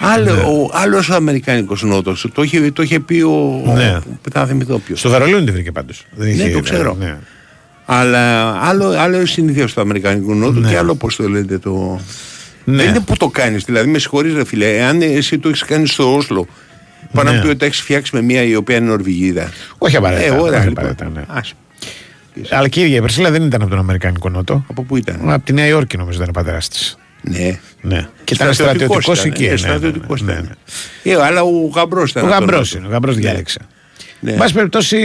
Άλλο, 0.00 0.32
ο 0.32 0.70
άλλος 0.72 1.10
Αμερικάνικος 1.10 1.82
νότος 1.82 2.26
το 2.34 2.42
είχε, 2.42 2.70
το 2.70 2.82
είχε 2.82 3.00
πει 3.00 3.20
ο, 3.22 3.62
Ναι. 3.76 3.98
ο 4.06 4.16
θα 4.32 4.46
θυμηθώ 4.46 4.78
ποιος. 4.78 4.98
Στο 4.98 5.08
Βερολίνο 5.08 5.44
τη 5.44 5.50
βρήκε 5.52 5.72
πάντως. 5.72 6.06
Ναι, 6.16 6.50
το 6.50 6.60
ξέρω. 6.60 6.96
Αλλά 7.90 8.52
άλλο, 8.62 8.88
άλλο 8.88 9.26
συνήθεια 9.26 9.66
στο 9.68 9.80
Αμερικανικό 9.80 10.34
Νότο 10.34 10.60
Ναι. 10.60 10.68
και 10.68 10.76
άλλο 10.76 10.94
πώς 10.94 11.16
το 11.16 11.28
λέτε 11.28 11.58
το... 11.58 12.00
Ναι. 12.64 12.76
Δεν 12.76 12.88
είναι 12.88 13.00
που 13.00 13.16
το 13.16 13.28
κάνεις, 13.28 13.64
δηλαδή 13.64 13.90
με 13.90 13.98
συγχωρείς 13.98 14.34
ρε 14.34 14.44
φίλε, 14.44 14.76
εάν 14.76 15.02
εσύ 15.02 15.38
το 15.38 15.48
έχεις 15.48 15.62
κάνει 15.64 15.86
στο 15.86 16.14
Όσλο, 16.16 16.46
πάνω 17.12 17.30
Ναι. 17.30 17.36
να 17.36 17.42
πει 17.42 17.48
ότι 17.48 17.56
το 17.56 17.64
έχεις 17.64 17.80
φτιάξει 17.80 18.10
με 18.14 18.22
μια 18.22 18.42
η 18.42 18.54
οποία 18.54 18.76
είναι 18.76 18.86
Νορβηγίδα. 18.86 19.50
Όχι 19.78 19.96
απαραίτητα. 19.96 20.34
Ε, 20.34 20.38
ωραία, 20.38 20.58
όχι 20.58 20.68
λοιπόν. 20.68 20.84
απαραίτητα, 20.84 21.10
ναι. 21.14 21.38
Άσε. 21.38 21.54
Αλλά 22.50 22.68
και 22.68 22.80
η 22.80 22.82
ίδια 22.84 22.96
η 22.96 23.00
Πρισίλα 23.00 23.30
δεν 23.30 23.42
ήταν 23.42 23.60
από 23.60 23.70
τον 23.70 23.78
Αμερικανικό 23.78 24.28
Νότο. 24.28 24.64
Από 24.70 24.82
πού 24.82 24.96
ήταν; 24.96 25.30
Από 25.30 25.44
τη 25.44 25.52
Νέα 25.52 25.66
Υόρκη 25.66 25.96
νομίζω 25.96 26.16
ήταν 26.16 26.28
ο 26.28 26.32
πατέρας 26.32 26.68
της. 26.68 26.98
Ναι. 27.22 27.58
Ναι. 27.80 28.08
Και 28.24 28.34
ήταν 28.34 28.54
Στρατιωτικός 28.54 29.02
στρατιωτικός 29.04 29.18
ήταν, 29.18 29.30
εκεί. 29.30 29.44
ε, 29.44 29.46
ναι, 29.46 29.52
ναι, 29.52 29.58
στρατιωτικός 29.58 30.22
ναι, 30.22 30.32
ήταν. 30.32 30.56
ναι. 31.02 31.12
Ε, 31.12 31.22
αλλά 31.22 31.42
ο 31.42 31.70
γαμπρός 31.74 32.10
ήταν. 32.10 32.22
Ο 32.22 32.26
από 32.26 32.34
τον 32.34 32.44
γαμπρός 32.44 32.68
Νότο. 32.68 32.78
είναι. 32.78 32.86
Ο 32.88 32.90
γαμπρός 32.90 33.14
Ναι. 33.14 33.20
διάλεξε. 33.20 33.58
Ναι. 34.20 34.32
Εν 34.32 34.38
πάση 34.38 34.54
περιπτώσει, 34.54 34.96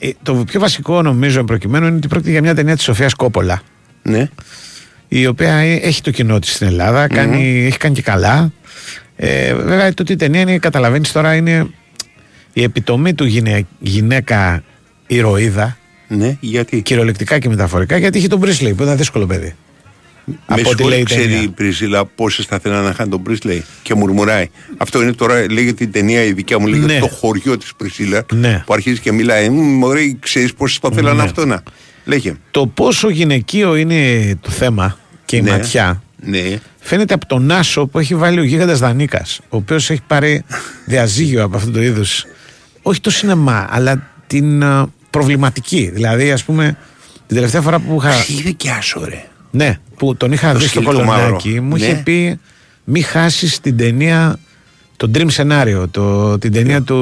ε, 0.00 0.10
το 0.22 0.34
πιο 0.34 0.60
βασικό 0.60 1.02
νομίζω 1.02 1.44
προκειμένου 1.44 1.86
είναι 1.86 1.96
ότι 1.96 2.08
πρόκειται 2.08 2.30
για 2.30 2.40
μια 2.42 2.54
ταινία 2.54 2.74
της 2.74 2.84
Σοφίας 2.84 3.14
Κόπολα. 3.14 3.62
Ναι. 4.02 4.28
η 5.08 5.26
οποία 5.26 5.54
ε- 5.54 5.74
έχει 5.74 6.02
το 6.02 6.10
κοινό 6.10 6.38
της 6.38 6.54
στην 6.54 6.66
Ελλάδα, 6.66 7.06
κάνει, 7.08 7.64
έχει 7.66 7.78
κάνει 7.78 7.94
και 7.94 8.02
καλά. 8.02 8.52
Ε, 9.16 9.54
βέβαια, 9.54 9.94
το 9.94 10.02
ότι 10.02 10.12
η 10.12 10.16
ταινία 10.16 10.40
είναι, 10.40 10.58
καταλαβαίνεις 10.58 11.12
τώρα, 11.12 11.34
είναι 11.34 11.66
η 12.52 12.62
επιτομή 12.62 13.14
του 13.14 13.24
γυναι, 13.24 13.66
γυναίκα 13.78 14.62
ηρωίδα, 15.06 15.76
Ναι, 16.08 16.36
γιατί; 16.40 16.82
κυριολεκτικά 16.82 17.38
και 17.38 17.48
μεταφορικά, 17.48 17.96
γιατί 17.96 18.18
έχει 18.18 18.28
τον 18.28 18.38
Μπρίσλεϊ 18.38 18.74
που 18.74 18.82
ήταν 18.82 18.96
δύσκολο 18.96 19.26
παιδί. 19.26 19.54
Με 20.24 20.34
από 20.46 20.70
ό,τι 20.70 20.84
λέει 20.84 21.00
η 21.00 21.02
ξέρει 21.02 21.22
ταινία. 21.22 21.42
η 21.42 21.48
Πρισίλα 21.48 22.04
πόσε 22.04 22.44
θα 22.48 22.58
θέλανε 22.58 22.86
να 22.88 22.94
χάνει 22.94 23.10
τον 23.10 23.22
Πρίσλεϊ 23.22 23.64
και 23.82 23.94
μουρμουράει. 23.94 24.50
Αυτό 24.76 25.02
είναι 25.02 25.12
τώρα, 25.12 25.52
λέγεται 25.52 25.84
η 25.84 25.86
ταινία 25.86 26.22
η 26.24 26.32
δικιά 26.32 26.58
μου, 26.58 26.66
λέγεται 26.66 26.92
Ναι. 26.92 26.98
το 26.98 27.08
χωριό 27.08 27.56
της 27.58 27.74
Πρισίλα. 27.76 28.24
Ναι. 28.32 28.62
Που 28.66 28.72
αρχίζει 28.72 29.00
και 29.00 29.12
μιλάει. 29.12 29.48
Μωρέ, 29.50 30.00
ξέρεις 30.20 30.54
πόσε 30.54 30.80
το 30.80 30.92
θέλανε 30.92 31.16
Ναι. 31.16 31.22
αυτό 31.22 31.46
να. 31.46 31.62
Λέγε. 32.04 32.34
Το 32.50 32.66
πόσο 32.66 33.08
γυναικείο 33.10 33.76
είναι 33.76 33.98
το 34.40 34.50
θέμα 34.50 34.98
και 35.24 35.36
η 35.36 35.40
Ναι. 35.42 35.50
ματιά 35.50 36.02
Ναι. 36.24 36.58
φαίνεται 36.80 37.14
από 37.14 37.26
τον 37.26 37.50
Άσο 37.50 37.86
που 37.86 37.98
έχει 37.98 38.14
βάλει 38.14 38.38
ο 38.40 38.42
γίγαντας 38.42 38.78
Δανίκας 38.78 39.40
ο 39.48 39.56
οποίος 39.56 39.90
έχει 39.90 40.00
πάρει 40.06 40.44
διαζύγιο 40.84 41.44
από 41.44 41.56
αυτό 41.56 41.70
το 41.70 41.82
είδους 41.82 42.24
όχι 42.82 43.00
το 43.00 43.10
σινεμά 43.10 43.66
αλλά 43.70 44.10
την 44.26 44.62
α, 44.64 44.86
προβληματική 45.10 45.90
δηλαδή 45.94 46.32
ας 46.32 46.44
πούμε 46.44 46.76
την 47.26 47.36
τελευταία 47.36 47.60
φορά 47.60 47.78
που 47.78 47.96
είχα 48.00 48.24
Είδε 48.38 48.50
και 48.50 48.70
άσο, 48.70 49.04
ρε. 49.08 49.24
Ναι, 49.52 49.78
που 49.96 50.16
τον 50.16 50.32
είχα 50.32 50.52
Το 50.52 50.58
δει 50.58 50.66
στο 50.66 50.80
σκύλο 50.80 50.92
το 50.92 50.98
κολονάκι 51.04 51.48
μαύρο. 51.48 51.62
μου 51.62 51.76
είχε 51.76 51.92
Ναι. 51.92 52.02
πει 52.02 52.40
μη 52.84 53.00
χάσεις 53.00 53.60
την 53.60 53.76
ταινία 53.76 54.38
το 54.96 55.10
Dream 55.14 55.28
Scenario 55.36 55.84
το, 55.90 56.38
την 56.38 56.52
ταινία 56.52 56.82
του 56.82 56.98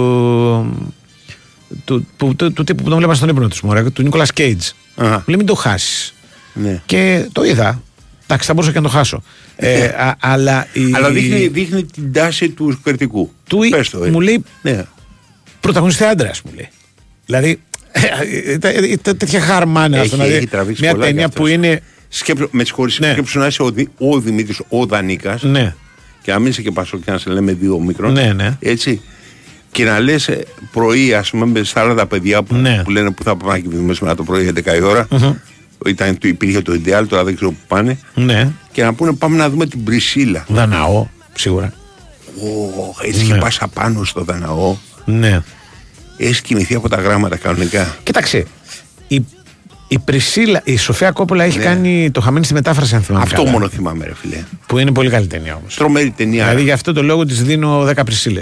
του, 1.85 2.07
του, 2.17 2.35
του, 2.37 2.53
του 2.53 2.65
τύπου 2.65 2.83
που 2.83 2.89
τον 2.89 2.99
βλέπα 2.99 3.15
στον 3.15 3.29
ύπνο 3.29 3.49
τους 3.49 3.61
μωρέ, 3.61 3.91
του 3.91 4.03
Νίκολας 4.03 4.33
Κέιτζ 4.33 4.69
Αχα. 4.97 5.11
μου 5.17 5.23
λέει 5.27 5.37
μην 5.37 5.47
το 5.47 5.55
χάσεις 5.55 6.15
Ναι. 6.55 6.83
και 6.87 7.29
το 7.33 7.45
είδα. 7.45 7.83
Εντάξει, 8.25 8.47
θα 8.49 8.55
μπορούσα 8.55 8.73
και 8.73 8.79
να 8.81 8.85
το 8.85 8.91
χάσω. 8.91 9.23
Ε, 9.57 9.85
α- 9.85 10.17
αλλά 10.21 10.67
η, 10.73 10.81
Αλλά 10.95 11.11
δείχνει, 11.11 11.47
δείχνει 11.47 11.85
την 11.85 12.13
τάση 12.13 12.49
του 12.51 12.81
κριτικού. 12.83 13.33
του, 13.49 13.59
Πες 13.71 13.91
το, 13.91 14.05
ε. 14.05 14.11
μου 14.11 14.21
λέει 14.21 14.45
Ναι. 14.63 14.85
πρωταγωνιστή 15.61 16.05
άντρας, 16.05 16.43
μου 16.43 16.51
λέει. 16.55 16.69
Δηλαδή, 17.27 17.61
Ε, 17.93 18.01
ε, 18.47 18.69
ε, 18.69 18.93
ε, 18.93 18.97
τέτοια 19.15 19.41
χαρμάνα. 19.41 19.97
Έχει- 19.97 20.05
αυτό, 20.05 20.17
δηλαδή, 20.17 20.35
έχει 20.35 20.47
τραβήξει 20.47 20.83
μια 20.83 20.91
πολλά 20.93 21.05
κι 21.05 21.11
ταινία 21.11 21.27
αυτός. 21.27 21.41
που 21.41 21.47
είναι. 21.47 21.83
Σκέψου, 22.13 22.49
με 22.51 22.65
συγχωρείς, 22.65 22.99
Ναι. 22.99 23.11
σκέψου 23.13 23.39
να 23.39 23.47
είσαι 23.47 23.63
ο, 23.63 23.71
Δη- 23.71 23.89
ο 23.99 24.19
Δημήτρης 24.21 24.61
ο 24.69 24.87
Δανίκα 24.87 25.39
Ναι, 25.41 25.75
και 26.23 26.33
να 26.33 26.39
μην 26.39 26.49
είσαι 26.51 26.63
και 26.63 26.71
πασό 26.71 26.99
και 26.99 27.11
να 27.11 27.19
σε 27.19 27.31
λέμε 27.31 27.53
δύο 27.53 27.79
μικρός. 27.79 28.13
Ναι, 28.13 28.33
ναι. 28.33 28.57
Έτσι. 28.61 29.01
Και 29.73 29.85
να 29.85 30.01
λες 30.01 30.31
πρωί, 30.73 31.15
ας 31.15 31.31
πούμε, 31.31 31.47
με 31.47 31.63
στα 31.65 31.81
άλλα 31.81 31.95
τα 31.95 32.07
παιδιά 32.07 32.43
που, 32.43 32.55
Ναι. 32.55 32.83
που 32.85 32.91
λένε 32.91 33.11
που 33.11 33.23
θα 33.23 33.37
πάμε 33.37 33.53
να 33.53 33.59
κοιμηθούμε 33.59 33.95
σήμερα 33.95 34.15
το 34.17 34.23
πρωί 34.23 34.47
11 34.47 34.75
η 34.77 34.81
ώρα. 34.83 35.09
Ήταν, 35.87 36.19
το- 36.19 36.29
υπήρχε 36.29 36.61
το 36.63 36.75
ιδεάλ, 36.75 37.07
τώρα 37.07 37.25
δεν 37.25 37.35
ξέρω 37.35 37.51
που 37.51 37.57
πάνε. 37.69 37.99
ναι. 38.15 38.51
Και 38.73 38.83
να 38.83 38.93
πούνε 38.95 39.13
πάμε 39.13 39.37
να 39.37 39.51
δούμε 39.51 39.67
την 39.67 39.85
Πρισίλα. 39.85 40.45
Δαναό, 40.49 41.07
σίγουρα. 41.35 41.73
Ω, 42.43 42.95
έτσι 43.07 43.25
και 43.25 43.33
Ναι. 43.33 43.39
πας 43.39 43.59
απάνω 43.61 44.05
στο 44.05 44.25
Δαναό. 44.25 44.77
Ναι. 45.05 45.41
Έχει 46.17 46.43
κοιμηθεί 46.43 46.75
από 46.75 46.89
τα 46.89 46.97
γράμματα 46.97 47.37
κανονικά. 47.37 47.97
Κοίταξε. 48.03 48.47
Η, 49.09 49.25
η 49.93 49.99
Πρισίλα, 49.99 50.61
η 50.65 50.77
Σοφία 50.77 51.11
Κόπολα 51.11 51.45
έχει 51.45 51.59
Ναι. 51.59 51.65
κάνει 51.65 52.11
το 52.11 52.21
χαμένη 52.21 52.45
στη 52.45 52.55
μετάφραση, 52.55 52.95
αν 52.95 53.03
θυμάμαι. 53.03 53.23
Αυτό 53.25 53.37
καλά. 53.37 53.51
μόνο 53.51 53.69
θυμάμαι, 53.69 54.05
ρε 54.05 54.15
φιλέ. 54.15 54.43
Που 54.67 54.79
είναι 54.79 54.93
πολύ 54.93 55.11
καλή 55.11 55.27
ταινία 55.27 55.55
όμως. 55.61 55.75
Τρομερή 55.75 56.11
ταινία. 56.17 56.45
Δηλαδή 56.45 56.63
γι' 56.63 56.71
αυτό 56.73 56.93
το 56.93 57.03
λόγο 57.03 57.27
της 57.27 57.43
δίνω 57.45 57.85
10 57.85 58.05
Πρισίλε. 58.05 58.41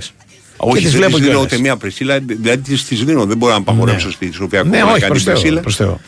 Όχι, 0.57 0.83
τις 0.83 0.91
δεν 0.91 0.93
βλέπω 1.01 1.11
της 1.17 1.21
δίνω 1.21 1.31
κιόλας. 1.33 1.53
ούτε 1.53 1.61
μία 1.63 1.77
Πρισίλα, 1.77 2.19
δηλαδή 2.27 2.59
τις, 2.63 2.85
τις 2.85 3.05
δίνω. 3.05 3.25
Δεν 3.25 3.37
μπορώ 3.37 3.53
να 3.53 3.63
παγορεύσω 3.63 4.07
Ναι. 4.07 4.13
στη 4.13 4.31
Σοφία 4.33 4.63
Ναι, 4.63 4.69
Κόπολα 4.71 4.85
να 4.85 4.91
όχι, 4.91 5.01
κάνει 5.01 5.13
προς 5.13 5.23
Θεό, 5.25 5.35
Πρισίλα. 5.35 5.61
προς 5.61 5.77
Θεό. 5.77 6.01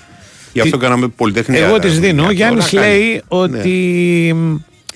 Γι' 0.52 0.60
αυτό 0.60 0.76
Τι- 0.76 0.82
κάναμε 0.82 1.08
πολυτεχνία. 1.08 1.66
Εγώ 1.66 1.78
τη 1.78 1.88
τα- 1.88 1.94
δίνω. 1.94 2.20
Ο 2.22 2.24
αυτό 2.24 2.36
Γιάννης 2.36 2.72
να 2.72 2.80
κάνει. 2.80 2.92
λέει 2.98 3.22
ότι 3.28 4.34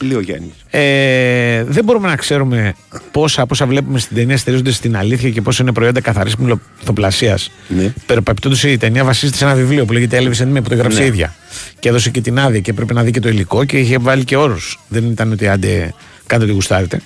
Ναι, 0.03 0.09
λέει 0.09 0.17
ο 0.17 0.21
Γιάννη. 0.21 0.53
ε, 0.71 1.65
δεν 1.65 1.85
μπορούμε 1.85 2.09
να 2.09 2.17
ξέρουμε 2.17 2.75
πόσα 3.11 3.43
από 3.43 3.51
όσα 3.55 3.67
βλέπουμε 3.67 3.99
στην 3.99 4.17
ταινία 4.17 4.37
στηρίζονται 4.37 4.71
στην 4.73 4.97
αλήθεια 4.97 5.31
και 5.31 5.41
πόσο 5.41 5.63
είναι 5.63 5.73
προϊόντα 5.73 6.01
καθαρίσιμη 6.01 6.59
λοθοπλασία. 6.81 7.39
Ναι. 7.69 7.93
Περιπαπτόντω 8.07 8.57
η 8.65 8.77
ταινία 8.77 9.05
βασίζεται 9.05 9.37
σε 9.39 9.45
ένα 9.45 9.55
βιβλίο 9.55 9.85
που 9.85 9.93
λέγεται 9.93 10.17
Έλβησε 10.17 10.47
με 10.47 10.61
που 10.61 10.69
το 10.69 10.75
έγραψε 10.75 10.99
η 10.99 11.01
Ναι. 11.03 11.07
ίδια. 11.07 11.35
Και 11.79 11.89
έδωσε 11.89 12.11
και 12.11 12.21
την 12.21 12.39
άδεια 12.39 12.61
και 12.61 12.73
πρέπει 12.73 12.95
να 12.95 13.03
δει 13.03 13.11
και 13.11 13.21
το 13.21 13.29
υλικό 13.29 13.65
και 13.65 13.79
είχε 13.79 13.99
βάλει 13.99 14.25
και 14.25 14.37
όρους. 14.37 14.81
Δεν 14.89 15.05
ήταν 15.05 15.33
ότι 15.33 15.49
άντε 15.49 15.95
κάντε 16.27 16.45
ό,τι 16.45 16.53
γουστάρετε. 16.53 17.01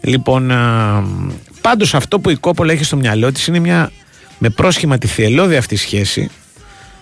Λοιπόν, 0.00 0.52
πάντως 1.60 1.94
αυτό 1.94 2.18
που 2.20 2.30
η 2.30 2.36
Κόπολα 2.36 2.72
έχει 2.72 2.84
στο 2.84 2.96
μυαλό 2.96 3.32
της 3.32 3.46
είναι 3.46 3.58
μια 3.58 3.90
με 4.38 4.48
πρόσχημα 4.50 4.98
τη 4.98 5.06
θελώδη 5.06 5.56
αυτή 5.56 5.76
σχέση 5.76 6.30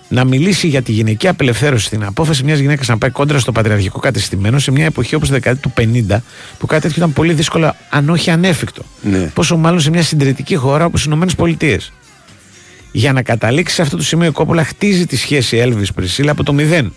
να 0.08 0.24
μιλήσει 0.24 0.66
για 0.66 0.82
τη 0.82 0.92
γυναική 0.92 1.28
απελευθέρωση 1.28 1.86
στην 1.86 2.04
απόφαση 2.04 2.44
μιας 2.44 2.58
γυναίκας 2.58 2.88
να 2.88 2.98
πάει 2.98 3.10
κόντρα 3.10 3.38
στο 3.38 3.52
πατριαρχικό 3.52 3.98
κατεστημένο 3.98 4.58
σε 4.58 4.70
μια 4.70 4.84
εποχή 4.84 5.14
όπως 5.14 5.28
τη 5.28 5.34
δεκαετία 5.34 5.62
του 5.62 5.72
50, 6.10 6.16
που 6.58 6.66
κάτι 6.66 6.82
τέτοιο 6.82 6.96
ήταν 6.96 7.12
πολύ 7.12 7.32
δύσκολο, 7.32 7.74
αν 7.90 8.08
όχι 8.08 8.30
ανέφικτο. 8.30 8.82
Ναι. 9.02 9.30
Πόσο 9.34 9.56
μάλλον 9.56 9.80
σε 9.80 9.90
μια 9.90 10.02
συντηρητική 10.02 10.56
χώρα 10.56 10.84
όπως 10.84 11.00
οι 11.00 11.04
Ηνωμένες 11.06 11.34
Πολιτείες. 11.34 11.92
Για 12.92 13.12
να 13.12 13.22
καταλήξει 13.22 13.74
σε 13.74 13.82
αυτό 13.82 13.96
το 13.96 14.02
σημείο, 14.02 14.28
η 14.28 14.32
Κόπολα 14.32 14.64
χτίζει 14.64 15.06
τη 15.06 15.16
σχέση 15.16 15.56
Έλβη 15.56 15.92
Πρισίλα 15.94 16.30
από 16.30 16.42
το 16.42 16.52
μηδέν. 16.52 16.94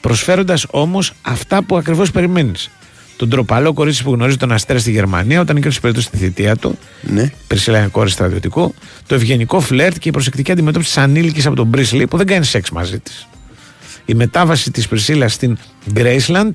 Προσφέροντας 0.00 0.66
όμως 0.70 1.12
αυτά 1.22 1.62
που 1.62 1.76
ακριβώς 1.76 2.10
περιμένεις. 2.10 2.70
Τον 3.16 3.28
τροπαλό 3.28 3.72
κορίτσι 3.72 4.02
που 4.02 4.12
γνωρίζει 4.12 4.36
τον 4.36 4.52
Αστέρα 4.52 4.78
στη 4.78 4.90
Γερμανία 4.90 5.40
όταν 5.40 5.54
νικήσει 5.54 5.80
περίπτωση 5.80 6.06
στη 6.06 6.16
θητεία 6.16 6.56
του. 6.56 6.78
Ναι. 7.02 7.32
Πρισίλα 7.46 7.78
είναι 7.78 7.88
κόρη 7.88 8.10
στρατιωτικού. 8.10 8.74
Το 9.06 9.14
ευγενικό 9.14 9.60
φλερτ 9.60 9.98
και 9.98 10.08
η 10.08 10.12
προσεκτική 10.12 10.52
αντιμετώπιση 10.52 10.94
της 10.94 11.02
ανήλικης 11.02 11.46
από 11.46 11.56
τον 11.56 11.66
Μπρίσλι 11.66 12.06
που 12.06 12.16
δεν 12.16 12.26
κάνει 12.26 12.44
σεξ 12.44 12.70
μαζί 12.70 12.98
της. 12.98 13.28
Η 14.04 14.14
μετάβαση 14.14 14.70
της 14.70 14.88
Πρισίλα 14.88 15.28
στην 15.28 15.58
Graceland, 15.94 16.50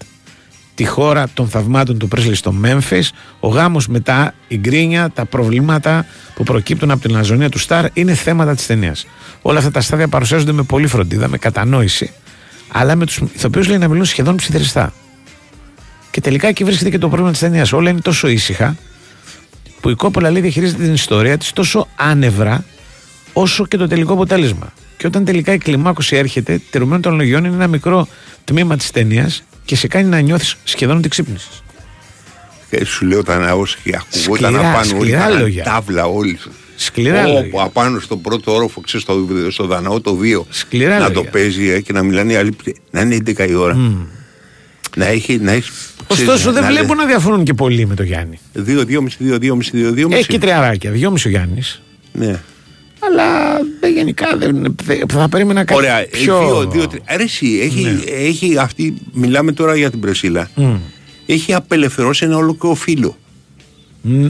τη 0.75 0.85
χώρα 0.85 1.27
των 1.33 1.47
θαυμάτων 1.47 1.97
του 1.97 2.07
Πρίσλι 2.07 2.35
στο 2.35 2.51
Μέμφυ, 2.51 3.03
ο 3.39 3.47
γάμος 3.47 3.87
μετά, 3.87 4.33
η 4.47 4.57
γκρίνια, 4.57 5.09
τα 5.09 5.25
προβλήματα 5.25 6.05
που 6.35 6.43
προκύπτουν 6.43 6.91
από 6.91 7.07
την 7.07 7.17
αζωνία 7.17 7.49
του 7.49 7.59
Σταρ 7.59 7.85
είναι 7.93 8.13
θέματα 8.13 8.55
της 8.55 8.65
ταινίας. 8.65 9.05
Όλα 9.41 9.57
αυτά 9.57 9.71
τα 9.71 9.81
στάδια 9.81 10.07
παρουσιάζονται 10.07 10.51
με 10.51 10.63
πολύ 10.63 10.87
φροντίδα, 10.87 11.27
με 11.27 11.37
κατανόηση, 11.37 12.11
αλλά 12.67 12.95
με 12.95 13.05
τους 13.05 13.21
ηθοποιούς 13.33 13.67
λέει 13.67 13.77
να 13.77 13.87
μιλούν 13.87 14.05
σχεδόν 14.05 14.35
ψιθυριστά. 14.35 14.93
Και 16.11 16.21
τελικά 16.21 16.47
εκεί 16.47 16.63
βρίσκεται 16.63 16.89
και 16.89 16.97
το 16.97 17.07
πρόβλημα 17.07 17.31
της 17.31 17.39
ταινίας. 17.39 17.73
Όλα 17.73 17.89
είναι 17.89 17.99
τόσο 18.01 18.27
ήσυχα, 18.27 18.75
που 19.81 19.89
η 19.89 19.95
Κόπολα 19.95 20.31
λέει 20.31 20.41
διαχειρίζεται 20.41 20.83
την 20.83 20.93
ιστορία 20.93 21.37
της 21.37 21.53
τόσο 21.53 21.87
άνευρα, 21.95 22.65
όσο 23.33 23.65
και 23.65 23.77
το 23.77 23.87
τελικό 23.87 24.13
αποτέλεσμα. 24.13 24.73
Και 24.97 25.07
όταν 25.07 25.25
τελικά 25.25 25.53
η 25.53 25.57
κλιμάκωση 25.57 26.15
έρχεται, 26.15 26.61
τερουμένο 26.69 27.01
των 27.01 27.15
λογιών 27.15 27.45
είναι 27.45 27.55
ένα 27.55 27.67
μικρό 27.67 28.07
τμήμα 28.43 28.75
της 28.77 28.91
ταινίας 28.91 29.43
και 29.65 29.75
σε 29.75 29.87
κάνει 29.87 30.09
να 30.09 30.19
νιώθεις 30.19 30.55
σχεδόν 30.63 30.97
ότι 30.97 31.09
ξύπνησες. 31.09 31.63
Και 32.69 32.85
σου 32.85 33.05
λέω 33.05 33.23
τα 33.23 33.37
ναό 33.37 33.63
και 33.83 33.95
ακουγόταν 33.95 34.51
Σκληρά, 34.51 34.69
απάνω 34.69 34.97
όλοι. 34.97 35.01
σκληρά 35.01 35.27
τα 35.29 35.39
λόγια. 35.39 35.63
Τάβλα 35.63 36.05
όλοι. 36.05 36.39
Σκληρά 36.75 37.25
Ω, 37.25 37.31
λόγια. 37.31 37.49
που 37.49 37.61
απάνω 37.61 37.99
στον 37.99 38.21
πρώτο 38.21 38.53
όροφο, 38.53 38.81
ξέρεις, 38.81 39.05
στο, 39.05 39.27
στο 39.49 39.65
Δαναό 39.65 40.01
το 40.01 40.17
2. 40.21 40.41
Σκληρά 40.49 40.97
να 40.97 41.07
λόγια. 41.07 41.13
το 41.13 41.23
παίζει 41.23 41.69
ε, 41.69 41.81
και 41.81 41.93
να 41.93 42.03
μιλάνε 42.03 42.33
οι 42.33 42.35
άλλοι. 42.35 42.55
Να 42.91 43.01
είναι 43.01 43.17
11 43.25 43.49
η 43.49 43.53
ώρα. 43.53 43.75
Να 44.95 45.05
έχει. 45.05 45.37
Να 45.37 45.51
έχει 45.51 45.71
Ωστόσο 46.07 46.51
δεν 46.51 46.65
βλέπω 46.65 46.93
να 46.95 47.05
διαφωνούν 47.05 47.43
και 47.43 47.53
πολύ 47.53 47.85
με 47.85 47.95
τον 47.95 48.05
Γιάννη. 48.05 48.39
2-2,5-2-2,5-2-2,5. 48.57 50.11
Έχει 50.11 50.27
και 50.27 50.37
τριαράκια, 50.37 50.91
δυόμιση 50.91 51.27
ο 51.27 51.29
Γιάννης. 51.29 51.81
Ναι. 52.13 52.39
Αλλά 53.03 53.57
δεν, 53.79 53.93
γενικά 53.93 54.37
δεν, 54.37 54.75
δεν- 54.83 55.05
θα 55.11 55.29
περίμενα 55.29 55.63
κάτι 55.63 55.79
Ωραία, 55.79 56.05
πιο... 56.11 56.39
δύο, 56.39 56.69
δύο, 56.71 56.87
τρία. 56.87 57.01
Ρε 57.17 57.23
εσύ, 57.23 57.59
έχει, 57.61 58.03
έχει 58.07 58.57
αυτή, 58.57 58.93
μιλάμε 59.13 59.51
τώρα 59.51 59.75
για 59.75 59.89
την 59.89 59.99
Πρεσίλα. 59.99 60.49
Μμ. 60.55 60.75
Έχει 61.25 61.53
απελευθερώσει 61.53 62.25
ένα 62.25 62.37
ολόκληρο 62.37 62.75
φίλο. 62.75 63.17
Μ, 64.01 64.27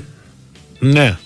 ναι. 0.79 1.17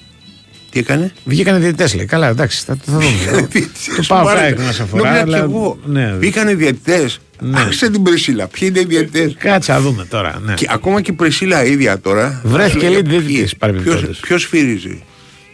Τι 0.75 0.81
έκανε; 0.81 1.11
Βγήκανε 1.25 1.59
διαιτητές 1.59 1.95
λέει. 1.95 2.05
Καλά, 2.05 2.27
εντάξει, 2.27 2.63
θα, 2.65 2.77
θα 2.85 2.91
δούμε. 2.91 3.05
το 3.95 4.01
Σου 4.01 4.07
πάω 4.07 4.23
πάρε. 4.23 4.49
κάτω 4.49 4.61
να 4.61 4.71
σε 4.71 4.81
αφορά. 4.81 5.03
Νόμιζα 5.03 5.21
αλλά- 5.21 5.37
κι 5.37 5.43
εγώ. 5.43 5.79
Ναι. 5.85 6.05
Μπήκανε 6.19 6.53
διαιτητές. 6.55 7.19
Ναι. 7.39 7.59
Άρχισε 7.59 7.89
την 7.89 8.03
Πρεσίλα. 8.03 8.47
Ποιοι 8.47 8.67
είναι 8.71 8.79
οι 8.79 8.85
διαιτητές; 8.85 9.35
Κάτσε 9.37 9.71
να 9.71 9.79
δούμε 9.81 10.05
τώρα. 10.05 10.41
Ναι. 10.45 10.53
Και 10.53 10.67
ακόμα 10.69 11.01
και 11.01 11.11
η 11.11 11.13
Πρεσίλα 11.13 11.65
ίδια 11.65 11.99
τώρα. 11.99 12.41
Βρέθηκε 12.43 12.89
λέει, 12.89 12.99
lead 13.01 13.05
διαιτητής, 13.07 13.55
παρεμπιπτόντως. 13.55 14.19
Ποιο 14.19 14.37
σφυρίζει. 14.37 15.03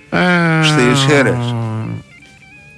Α, 0.10 0.19
Στις 0.64 1.06
αίρες. 1.15 1.56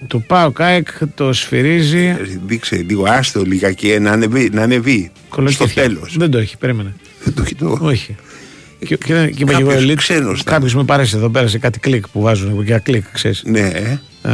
Το 0.08 0.20
πάω 0.20 0.52
κάικ 0.52 0.88
το 1.16 1.34
σφυρίζει. 1.34 2.06
Ε, 2.06 2.18
Δείξε 2.46 2.76
λίγο, 2.76 3.04
άστο 3.08 3.42
λιγάκι 3.42 4.00
να 4.00 4.12
ανεβεί. 4.12 4.50
Να 4.54 4.62
ανεβεί. 4.62 5.12
Στο 5.26 5.36
κολοκύθια. 5.36 5.84
τέλος. 5.84 6.16
Δεν 6.18 6.32
το 6.32 6.38
έχει, 6.38 6.58
περίμενε. 6.58 6.94
Δεν 7.24 7.34
το 7.34 7.42
έχει 7.42 7.56
το. 7.56 7.78
Όχι. 7.82 8.16
Και, 8.86 8.96
και, 8.96 9.14
και 9.14 9.42
είπα 9.44 9.54
και 9.54 9.62
εγώ 9.62 9.70
Κάποιος 9.70 9.92
elite. 9.92 9.96
ξένος 9.96 10.40
ήταν. 10.40 10.54
Κάποιος 10.54 10.76
με 10.76 10.84
πάρεσε 10.84 11.18
εδώ 11.18 11.30
πέρα 11.30 11.48
σε 11.48 11.58
κάτι 11.58 11.80
κλικ 11.80 12.08
που 12.10 12.22
βάζουν 12.22 12.64
για 12.64 12.80
κλικ, 12.80 13.04
ξέρεις. 13.12 13.44
Ναι, 13.46 13.60
ε. 13.60 14.00
Α, 14.30 14.34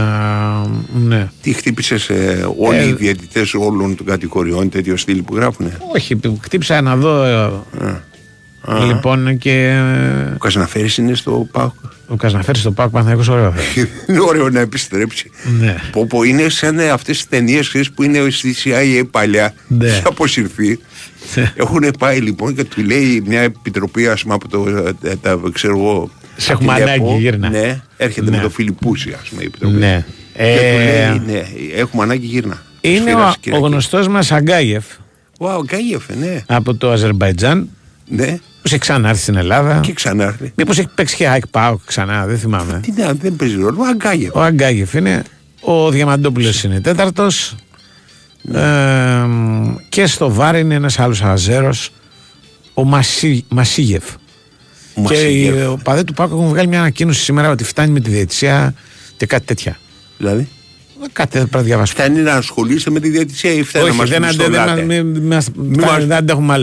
ναι. 1.07 1.30
Τι 1.41 1.53
χτύπησες 1.53 2.09
όλοι 2.57 2.77
Ε, 2.77 2.88
οι 2.88 2.93
διαιτητές 2.93 3.53
όλων 3.53 3.95
των 3.95 4.05
κατηγοριών, 4.05 4.69
τέτοιο 4.69 4.97
στυλ 4.97 5.21
που 5.21 5.35
γράφουνε; 5.35 5.77
Όχι, 5.93 6.19
χτύπησα 6.41 6.81
να 6.81 6.95
δω. 6.95 7.23
ε, 7.23 7.49
Λοιπόν 8.88 9.38
και. 9.38 9.80
Ο 10.34 10.38
Κασναφέρης 10.38 10.98
είναι 10.98 11.14
στο 11.14 11.48
ΠΑΟΚ. 11.52 11.74
Ο 12.08 12.16
Κασναφέρη 12.16 12.58
στο 12.58 12.72
Πάκ 12.72 12.90
Παναθηναϊκός 12.90 13.28
ωραίο. 13.28 13.52
θα 13.52 13.62
είναι. 13.76 13.90
είναι 14.08 14.20
ωραίο 14.20 14.50
να 14.50 14.60
επιστρέψει. 14.60 15.32
Ναι. 15.60 15.76
Πω, 15.91 16.06
πω, 16.06 16.24
είναι 16.24 16.50
σαν 16.50 16.80
αυτές 16.80 17.18
τις 17.18 17.28
ταινίες 17.28 17.91
που 17.96 18.04
είναι 18.04 18.30
στη 18.30 18.56
CIA 18.64 19.04
παλιά. 19.12 19.54
Ναι. 19.68 19.88
Έχει 19.88 20.02
αποσυρθεί. 20.06 20.80
Έχουν 21.56 21.84
πάει 22.00 22.20
λοιπόν 22.20 22.56
και 22.56 22.64
του 22.64 22.82
λέει 22.84 23.24
μια 23.26 23.41
επιτροπή, 23.41 24.08
ας 24.08 24.22
πούμε, 24.22 24.34
από 24.34 24.48
το. 24.48 24.66
ε, 25.04 25.16
Τα, 25.22 25.40
ξέρω 25.54 25.78
εγώ. 25.78 26.10
Σε 26.38 26.54
από 26.54 26.64
έχουμε 26.64 26.80
τη 26.80 26.90
ΛΕΠΟ, 26.91 27.06
ανάγκη, 27.08 27.22
γύρνα. 27.22 27.50
Ναι, 27.50 27.82
έρχεται 27.98 28.30
Ναι. 28.30 28.38
με 28.38 28.44
το 28.44 28.50
Φιλιππούσι, 28.50 29.16
ας 29.22 29.30
πούμε, 29.30 29.41
η 29.41 29.46
επιτροπή. 29.46 29.76
Ναι. 29.76 30.06
Και 30.34 30.44
Ε, 30.44 31.12
του 31.14 31.24
λέει, 31.26 31.36
ναι, 31.36 31.46
έχουμε 31.76 32.04
ανάγκη 32.04 32.26
γύρνα. 32.26 32.64
Είναι 32.82 32.98
Σφύρας, 33.00 33.24
ο, 33.26 33.30
ο 33.30 33.34
Κυριακή. 33.40 33.66
γνωστός 33.66 34.08
μας 34.08 34.32
Αγκάγεφ 34.32 34.86
Wow, 35.40 35.64
Γκάγεφε, 35.66 36.16
ναι. 36.20 36.41
από 36.48 36.76
το 36.76 36.91
Αζερμπαϊτζάν. 36.91 37.70
ναι. 38.08 38.38
Που 38.61 38.65
έχει 38.65 38.77
ξανάρθει 38.77 39.22
στην 39.22 39.36
Ελλάδα; 39.36 39.80
Και 39.80 39.94
ξανάρθει. 39.94 40.52
Μήπως 40.56 40.77
έχει 40.77 40.88
παίξει 40.95 41.15
και 41.15 41.27
ΑΕΚ 41.27 41.48
ΠΑΟΚ 41.48 41.80
ξανά, 41.86 42.26
δεν 42.26 42.38
θυμάμαι. 42.38 42.80
Τι 42.84 42.91
να, 42.91 43.14
δεν 43.14 43.36
παίζει 43.36 43.56
ρόλο. 43.56 43.84
Αγκάγεφε. 43.84 44.31
Ο 44.38 44.41
Αγκάγεφ 44.41 44.94
είναι. 44.94 45.23
Ο 45.61 45.90
Διαμαντόπουλος 45.91 46.64
είναι 46.64 46.81
τέταρτος. 46.81 47.56
και 49.90 50.06
στο 50.06 50.31
VAR 50.34 50.57
είναι 50.57 50.76
ένας 50.76 50.99
άλλος 50.99 51.22
Αζέρος. 51.22 51.91
Ο 52.73 52.84
Μασί, 52.84 53.45
Μασίγεφ. 53.49 54.03
Ο 54.94 55.02
Και 55.07 55.14
οι 55.15 55.49
Μασίγεφ. 55.49 55.68
οπαδοί 55.69 56.03
του 56.03 56.14
ΠΑΟΚ 56.14 56.36
έχουν 56.36 56.48
βγάλει 56.48 56.68
μια 56.68 56.80
ανακοίνωση 56.80 57.22
σήμερα 57.22 57.49
ότι 57.49 57.64
φτάνει 57.64 57.91
με 57.91 57.99
τη 57.99 58.10
διαιτησία 58.10 58.73
και 59.18 59.26
κάτι 59.26 59.45
τέτοια. 59.45 59.77
Δηλαδή; 60.18 60.48
Κάτι 61.14 61.38
δεν 61.38 61.41
πρέπει 61.48 61.56
να 61.56 61.61
διαβάσω. 61.69 61.94
Φτάνει 61.94 62.19
να 62.19 62.34
ασχολείσαι 62.34 62.90
με 62.90 62.99
τη 62.99 63.10
διαιτησία 63.10 63.52
ή 63.52 63.64
φτάνει 63.64 63.84
να 63.86 63.90
Όχι, 63.91 63.99
μας 63.99 64.10
δεν, 64.10 64.26
αντε, 64.26 64.36
δεν, 64.44 64.48
πιστολάτε. 64.52 64.81
μη- 64.81 65.03
μη- 65.03 65.19
μας- 65.22 65.49
Μη 65.56 65.73
φτάνει, 65.77 65.91
μας- 65.91 66.06
δεν 66.06 66.18
αντέχουμε 66.18 66.53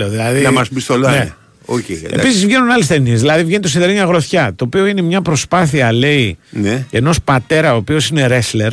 άλλο. 1.69 1.83
Δηλαδή, 1.87 2.03
Να 2.03 2.07
μας 2.07 2.07
πιστολάνε. 2.07 2.07
Ναι. 2.07 2.07
Οκ, 2.07 2.13
εντάξει. 2.13 2.29
Επίση 2.29 2.47
βγαίνουν 2.47 2.71
άλλες 2.71 2.87
ταινίες. 2.87 3.21
Δηλαδή 3.21 3.45
βγαίνει 3.45 3.63
το 3.63 3.69
Σιδερένια 3.69 4.05
Γροθιά. 4.05 4.55
Το 4.57 4.65
οποίο 4.65 4.87
είναι 4.87 5.03
μια 5.03 5.23
προσπάθεια, 5.23 5.93
λέει, 5.93 6.39
Ναι. 6.51 6.87
ενός 6.91 7.23
πατέρα 7.23 7.75
ο 7.75 7.77
οποίος 7.77 8.09
είναι 8.09 8.27
wrestler. 8.31 8.73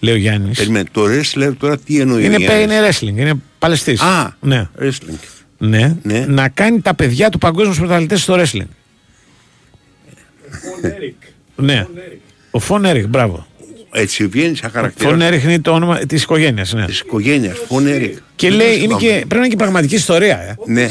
Λέει 0.00 0.14
ο 0.14 0.16
Γιάννης. 0.16 0.56
Περίμενε, 0.58 0.84
το 0.92 1.04
wrestler 1.04 1.52
τώρα 1.58 1.78
τι 1.78 2.00
εννοεί. 2.00 2.24
Είναι, 2.24 2.34
ο 2.34 2.38
Γιάννης; 2.38 3.00
είναι 3.00 3.14
wrestling, 3.14 3.20
είναι 3.20 3.32
παλαιστής. 3.58 4.00
Α, 4.00 4.36
ναι. 4.40 4.68
wrestling. 4.80 5.18
Ναι. 5.58 5.96
Ναι. 6.02 6.24
Να 6.28 6.48
κάνει 6.48 6.80
τα 6.80 6.94
παιδιά 6.94 7.28
του 7.28 7.38
παγκόσμιου 7.38 7.74
πρωταθλητές 7.74 8.22
στο 8.22 8.34
wrestling. 8.38 8.66
ναι. 11.56 11.86
Ο 12.50 12.58
Φον 12.58 12.84
Έρικ, 12.84 13.06
μπράβο. 13.06 13.46
Έτσι 13.92 14.26
βγαίνει 14.26 14.56
σαν 14.56 14.70
χαρακτήρας. 14.70 15.10
Φων 15.12 15.20
Έριχ 15.20 15.44
το 15.62 15.70
όνομα 15.70 15.96
της 15.98 16.22
οικογένειας. 16.22 16.72
Ναι. 16.72 16.84
Της 16.84 17.00
οικογένειας. 17.00 17.56
Φων 17.68 17.86
Έριχ. 17.86 18.18
Και 18.36 18.50
λέει, 18.50 18.76
είναι 18.82 18.94
και, 18.98 19.06
πρέπει 19.08 19.28
να 19.34 19.36
είναι 19.38 19.48
και 19.48 19.56
πραγματική 19.56 19.94
ιστορία. 19.94 20.36
Ε. 20.40 20.54
Ναι. 20.66 20.90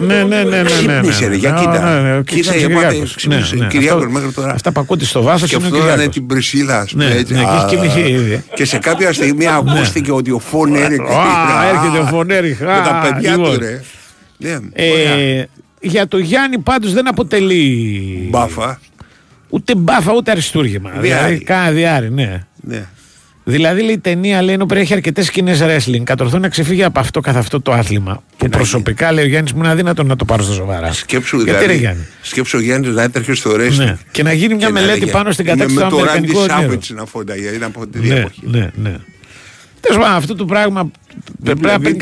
Ναι, 0.00 0.14
ναι, 0.14 0.22
ναι, 0.22 0.42
ναι, 0.42 0.42
ναι, 0.44 0.62
ναι, 0.62 0.64
Ξύπνησε, 0.64 1.26
ρε, 1.26 1.34
για 1.36 1.50
Ναι, 1.50 1.58
κοίτα. 1.58 2.00
ναι, 2.02 2.10
ναι, 2.10 2.22
Κοίτα, 2.22 2.40
ξύπνησε 2.40 2.56
για 2.58 2.66
ο 2.66 2.70
πάτε, 2.70 2.86
Κυριάκος. 2.88 3.14
ξύπνησε. 3.14 3.54
Ναι, 3.54 3.60
ναι. 3.62 3.66
Κυριάκος 3.68 4.02
Αυτό- 4.02 4.12
μέχρι 4.14 4.32
τώρα. 4.32 4.52
Αυτά 4.52 4.72
που 4.72 4.80
ακούτε 4.80 5.04
στο 5.04 5.22
βάθος 5.22 5.48
Και 5.48 5.54
είναι 5.54 5.64
ο 5.64 5.66
αυτό 5.66 5.78
ήταν 5.78 5.88
Κυριάκος. 5.90 6.14
την 6.14 6.26
Πρισίλα, 6.26 6.78
ας 6.80 6.90
πούμε. 6.90 7.04
Ναι, 7.08 7.14
έτσι. 7.14 7.32
ναι, 7.32 7.38
και 7.38 7.44
έχει 7.46 7.64
Α, 7.64 7.66
κοιμηθεί 7.68 8.10
ήδη. 8.10 8.44
Και 8.54 8.64
σε 8.64 8.78
κάποια 8.78 9.12
στιγμή 9.12 9.46
ακούστηκε 9.46 10.12
ότι 10.12 10.30
ο 10.30 10.38
Φων 10.38 10.74
Έριχ. 10.76 11.00
Α, 11.00 11.68
έρχεται 11.68 11.98
ο 11.98 12.06
Φων 12.06 12.30
Έριχ. 12.30 12.60
Με 12.60 12.66
τα 12.66 12.72
Α, 12.98 13.00
παιδιά 13.12 13.34
του, 13.34 13.40
λοιπόν. 13.40 13.58
ρε. 13.58 13.80
Ναι, 14.36 14.58
ωραία. 14.92 15.12
Ε, 15.12 15.48
για 15.80 16.08
το 16.08 16.18
Γιάννη 16.18 16.58
πάντως 16.58 16.92
δεν 16.92 17.08
αποτελεί 17.08 18.26
Μπάφα. 18.30 18.80
Ούτε 19.54 19.74
μπάφα 19.74 20.12
ούτε 20.12 20.30
αριστούργημα. 20.30 20.90
Διάρρη. 20.90 21.08
Δηλαδή, 21.08 21.44
κάνα 21.44 21.70
διάρρη, 21.70 22.10
ναι. 22.10 22.42
Ναι. 22.60 22.86
Δηλαδή 23.46 23.82
λέει 23.82 23.94
η 23.94 23.98
ταινία 23.98 24.42
λέει 24.42 24.54
ενώ 24.54 24.66
περιέχει 24.66 24.92
αρκετές 24.92 25.26
σκηνές 25.26 25.60
wrestling. 25.62 26.02
Κατορθώνει 26.04 26.42
να 26.42 26.48
ξεφύγει 26.48 26.84
από 26.84 27.00
αυτό 27.00 27.20
καθ' 27.20 27.36
αυτό 27.36 27.60
το 27.60 27.72
άθλημα. 27.72 28.22
Που 28.36 28.48
προσωπικά 28.48 29.12
λέει 29.12 29.24
ο 29.24 29.28
Γιάννης 29.28 29.52
μου 29.52 29.58
είναι 29.58 29.68
αδύνατο 29.68 30.02
να 30.02 30.16
το 30.16 30.24
πάρω 30.24 30.42
στα 30.42 30.52
σοβαρά. 30.52 30.92
Σκέψου 30.92 31.36
Γιατί 31.36 31.50
δηλαδή. 31.50 31.66
ρε 31.66 31.78
Γιάννη; 31.78 32.06
Σκέψου 32.22 32.58
ο 32.58 32.60
Γιάννης 32.60 32.94
να 32.94 33.02
έτρεχε 33.02 33.34
στο 33.34 33.50
wrestling. 33.54 33.76
Ναι. 33.76 33.96
Και 34.10 34.22
να 34.22 34.32
γίνει 34.32 34.54
μια 34.54 34.66
Και 34.66 34.72
να 34.72 34.80
μελέτη 34.80 34.96
έλεγε, 34.96 35.10
πάνω 35.12 35.32
στην 35.32 35.46
«Είμαι 35.46 35.54
κατάξυση 35.56 35.80
του 35.88 35.96
με 35.96 36.02
το 36.02 36.08
Αμερικανικού 36.10 36.38
Randy 36.46 36.56
ονείρου. 36.58 36.78
Savage 36.78 36.94
να 36.96 37.04
φώντα, 37.04 37.36
είναι 37.36 37.64
από 37.64 37.86
την 37.86 38.06
Ναι, 38.06 38.14
εποχή. 38.14 38.40
ναι, 38.44 38.70
ναι. 38.74 38.94
Τέλος 39.80 39.98
πάντων, 40.02 40.16
αυτό 40.16 40.34
το 40.34 40.44
πράγμα 40.44 40.90
πρέπει 41.44 41.60
να 41.66 41.78
πει 41.78 41.96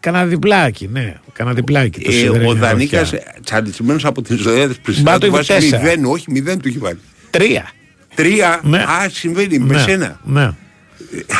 κανένα- 0.00 0.26
κανένα 0.26 0.28
διπλάκι. 0.28 0.88
Ναι, 0.92 1.14
κανένα 1.32 1.56
διπλάκι. 1.56 2.00
το 2.00 2.10
Ε, 2.10 2.14
σιδερένιο 2.14 2.50
ο 2.50 2.54
Δανίκας 2.54 3.10
βαθιά. 3.10 3.34
τσαντισμένος 3.44 4.04
από 4.04 4.22
τη 4.22 4.34
ζωή 4.34 4.66
της 4.66 4.76
Μπα, 4.76 4.82
Πρισίλα 4.82 5.12
το 5.12 5.18
του 5.18 5.26
είπε 5.26 5.36
βάζει 5.36 5.48
τέσσερα. 5.48 5.82
μηδέν, 5.82 6.04
όχι 6.04 6.30
μηδέν 6.30 6.60
του 6.60 6.68
έχει 6.68 6.78
βάλει. 6.78 6.98
Τρία. 7.30 7.70
Τρία, 8.14 8.60
Ναι. 8.62 8.78
α, 8.78 9.08
συμβαίνει 9.12 9.58
με 9.58 9.74
Ναι, 9.74 9.80
σένα. 9.80 10.20
Ναι. 10.24 10.50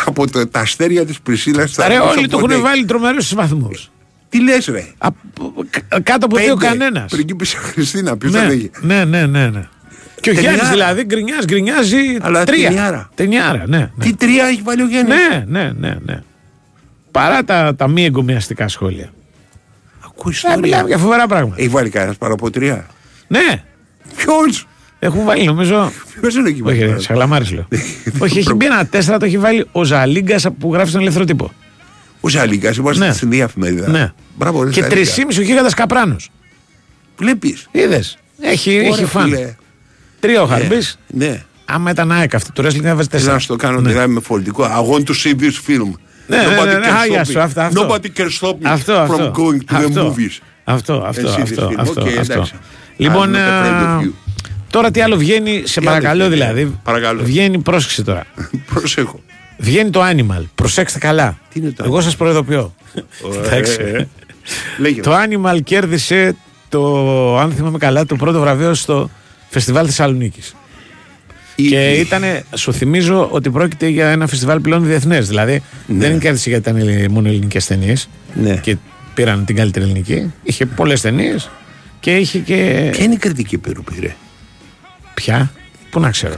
Από 0.07 0.31
το, 0.31 0.47
τα 0.49 0.61
αστέρια 0.61 1.05
της 1.07 1.21
Πρισίλας 1.21 1.71
στα 1.71 1.89
Ρε, 1.89 1.97
πόσα 1.99 2.11
όλοι 2.11 2.23
του 2.23 2.29
πόντα 2.31 2.37
έχουν 2.37 2.51
έχει. 2.51 2.61
βάλει 2.61 2.85
τρομερούς 2.85 3.35
βαθμούς. 3.35 3.91
Τι 4.29 4.43
λες, 4.43 4.67
ρε; 4.67 4.85
Κάτω 6.03 6.27
από 6.27 6.37
δύο 6.37 6.55
Πέντε. 6.57 6.67
κανένας. 6.67 7.11
Πριγκίπισσα 7.11 7.59
Χριστίνα, 7.59 8.17
ποιος 8.17 8.33
θα 8.33 8.41
Ναι, 8.41 8.47
λέγει. 8.47 8.71
ναι, 8.81 9.05
ναι, 9.05 9.27
ναι, 9.27 9.49
ναι. 9.49 9.69
Και 10.21 10.31
ο 10.31 10.35
Ταινιάρα. 10.35 10.55
Γιάννης 10.57 10.71
δηλαδή 10.75 11.05
γκρινιάζει, 11.05 11.45
γκρινιάζει. 11.45 11.97
Αλλά 12.21 12.45
τρία. 12.45 12.69
ταινιάρα. 12.69 13.11
Ταινιάρα, 13.15 13.65
ναι. 13.67 13.79
ναι. 13.79 14.05
Τι 14.05 14.15
τρία 14.15 14.45
έχει 14.47 14.61
βάλει 14.65 14.83
ο 14.83 14.87
Γιάννης; 14.87 15.15
Ναι, 15.31 15.45
ναι, 15.47 15.73
ναι, 15.79 15.97
ναι. 16.05 16.23
Παρά 17.11 17.45
τα, 17.45 17.75
τα 17.77 17.89
μη 17.89 18.05
εγκομιαστικά 18.05 18.69
σχόλια. 18.69 19.11
Ακούει 20.05 20.35
Ε, 20.55 20.57
μιλάμε 20.57 20.89
για 20.89 20.99
φοβερά 20.99 21.27
πράγματα. 21.27 21.55
Έχει 21.59 21.69
βάλει 21.69 21.89
κανένας 21.91 22.17
παρά 22.17 22.33
από 22.33 22.51
τρία. 22.51 22.87
Ναι, 23.29 23.63
Ποιος; 24.17 24.67
έχουν 24.99 25.25
βάλει 25.25 25.45
νομίζω. 25.45 25.93
Ποιος 26.21 26.35
είναι 26.35 26.49
εκεί 26.49 26.63
Όχι, 26.65 26.79
ρε, 26.79 26.87
πέρα; 26.87 27.01
σαγλαμάρι 27.01 27.55
λέω. 27.55 27.69
Όχι, 28.25 28.39
έχει 28.39 28.55
μπει 28.55 28.67
ένα 28.67 28.87
τέσσερα, 28.87 29.19
το 29.19 29.25
έχει 29.25 29.39
βάλει 29.39 29.67
ο 29.73 29.85
Ζαλίγκας 29.85 30.47
που 30.59 30.73
γράφει 30.73 30.89
στον 30.89 31.01
Ελεύθερο 31.01 31.25
Τύπο. 31.25 31.53
Ο 32.21 32.29
Ζαλίγκας, 32.29 32.77
είμαστε 32.77 33.07
Ναι. 33.07 33.13
στην 33.13 33.33
ίδια 33.33 33.45
εφημερίδα. 33.45 33.89
Ναι. 33.89 34.13
Μπράβο, 34.37 34.63
ρε 34.63 34.71
Και 34.71 34.81
Ζαλίγκα. 34.81 34.95
τρισήμιση 34.97 35.41
ο 35.41 35.43
Γίγαντα 35.43 35.75
Καπράνος. 35.75 36.31
Βλέπεις. 37.17 37.69
Είδες. 37.71 38.19
Έχει, 38.41 38.77
έχει 38.77 39.05
φαν. 39.05 39.57
Τρία 40.21 40.43
ο 40.43 40.47
Χαρμπής. 40.47 40.99
Ναι. 41.07 41.43
Άμα 41.65 41.91
ήταν 41.91 42.13
ΑΕΚ 42.13 42.35
αυτή 42.35 42.53
του 42.53 42.63
wrestling 42.63 42.67
θα 42.83 42.95
βάζει 42.95 42.97
Θέλω 42.97 43.07
τέσσερα. 43.09 43.33
να 43.33 43.39
σου 43.39 43.47
το 43.47 43.57
κάνω 43.57 43.81
δηλαδή 43.81 44.13
με 44.13 44.21
πολιτικό. 44.21 44.65
I 44.65 44.95
want 44.95 45.05
to 45.05 45.13
see 45.23 45.41
this 45.41 45.71
film. 45.71 45.93
Ναι, 46.37 46.37
ναι, 46.37 46.73
ναι, 46.73 46.79
ναι, 46.79 46.87
can 46.87 46.91
α, 46.91 47.07
γεια 47.07 47.23
stop 47.23 47.27
σου, 47.27 47.33
me. 47.33 47.41
αυτό, 47.43 47.61
αυτό. 47.61 47.87
Nobody 47.89 48.19
can 48.21 48.29
stop 48.41 48.51
me 48.53 48.55
Αυτό, 48.63 48.95
from 48.95 49.21
αυτό. 49.21 49.33
going 49.37 49.73
to 49.73 49.77
the 49.81 49.85
Αυτό. 49.87 50.15
movies. 50.17 50.39
Αυτό, 50.65 51.03
αυτό, 51.07 51.29
Εσύ 51.29 51.41
αυτό, 51.41 51.69
this 51.69 51.71
film. 51.71 51.75
αυτό, 51.79 52.01
Οκ, 52.01 52.07
αυτό. 52.09 52.21
εντάξει. 52.33 52.53
Λοιπόν, 52.97 53.31
I'm 53.33 53.37
not 53.37 53.65
afraid 53.65 53.99
of 53.99 54.03
ε, 54.03 54.07
you. 54.07 54.11
τώρα 54.71 54.91
τι 54.91 55.01
άλλο 55.01 55.17
βγαίνει, 55.17 55.63
σε 55.67 55.81
Τι 55.81 55.87
άλλο 55.87 55.97
παρακαλώ 55.97 56.25
βγαίνει, 56.29 56.35
δηλαδή. 56.35 56.79
παρακαλώ. 56.83 57.23
Βγαίνει, 57.23 57.59
πρόσεξε 57.59 58.03
τώρα. 58.03 58.25
Προσέχω. 58.75 59.21
Βγαίνει 59.59 59.91
το 59.91 60.01
Animal. 60.05 60.45
Προσέξτε 60.55 60.99
καλά. 60.99 61.39
Τι 61.53 61.61
είναι 61.61 61.71
το 61.71 61.85
Εγώ 61.87 62.01
σας 62.01 62.17
προειδοποιώ. 62.17 62.75
Εντάξει. 63.45 63.77
Ε, 63.81 64.07
Λέγε. 64.79 65.01
Το 65.01 65.13
Animal 65.15 65.61
κέρδισε 65.65 66.37
το, 66.69 67.39
αν 67.39 67.53
θυμάμαι 67.53 67.79
καλά, 67.79 68.07
το 68.07 68.17
πρώτο 68.17 68.41
βραβείο 68.41 68.75
στο 68.75 69.11
Φεστιβάλ 69.49 69.85
Θεσσαλονίκης. 69.87 70.55
Η- 71.65 71.69
Και 71.69 71.91
η- 71.91 72.01
ήταν, 72.01 72.23
σου 72.57 72.73
θυμίζω 72.73 73.29
ότι 73.31 73.51
πρόκειται 73.51 73.89
για 73.89 74.09
ένα 74.09 74.27
φεστιβάλ 74.27 74.61
πλέον 74.61 74.87
διεθνές. 74.87 75.29
Δηλαδή 75.29 75.63
δεν 75.87 76.19
κέρδισε 76.19 76.49
γιατί 76.51 76.71
ήταν 76.71 76.81
ελλη- 76.89 77.09
μόνο 77.11 77.29
ελληνικές 77.29 77.67
ταινίες 77.67 78.09
Ναι. 78.35 78.57
και 78.57 78.77
πήραν 79.15 79.45
την 79.45 79.57
καλύτερη 79.57 79.85
ελληνική. 79.85 80.33
Είχε 80.43 80.67
πολλές 80.67 81.01
ταινίες 81.01 81.51
και 82.01 82.17
είχε 82.17 82.39
και. 82.39 82.89
Ποια 82.93 83.05
είναι 83.05 83.15
η 83.15 83.17
κριτική 83.19 83.59
που 83.59 83.83
πήρε; 83.95 84.15
Πια, 85.15 85.53
πού 85.91 86.01
να 86.01 86.11
ξέρω. 86.11 86.37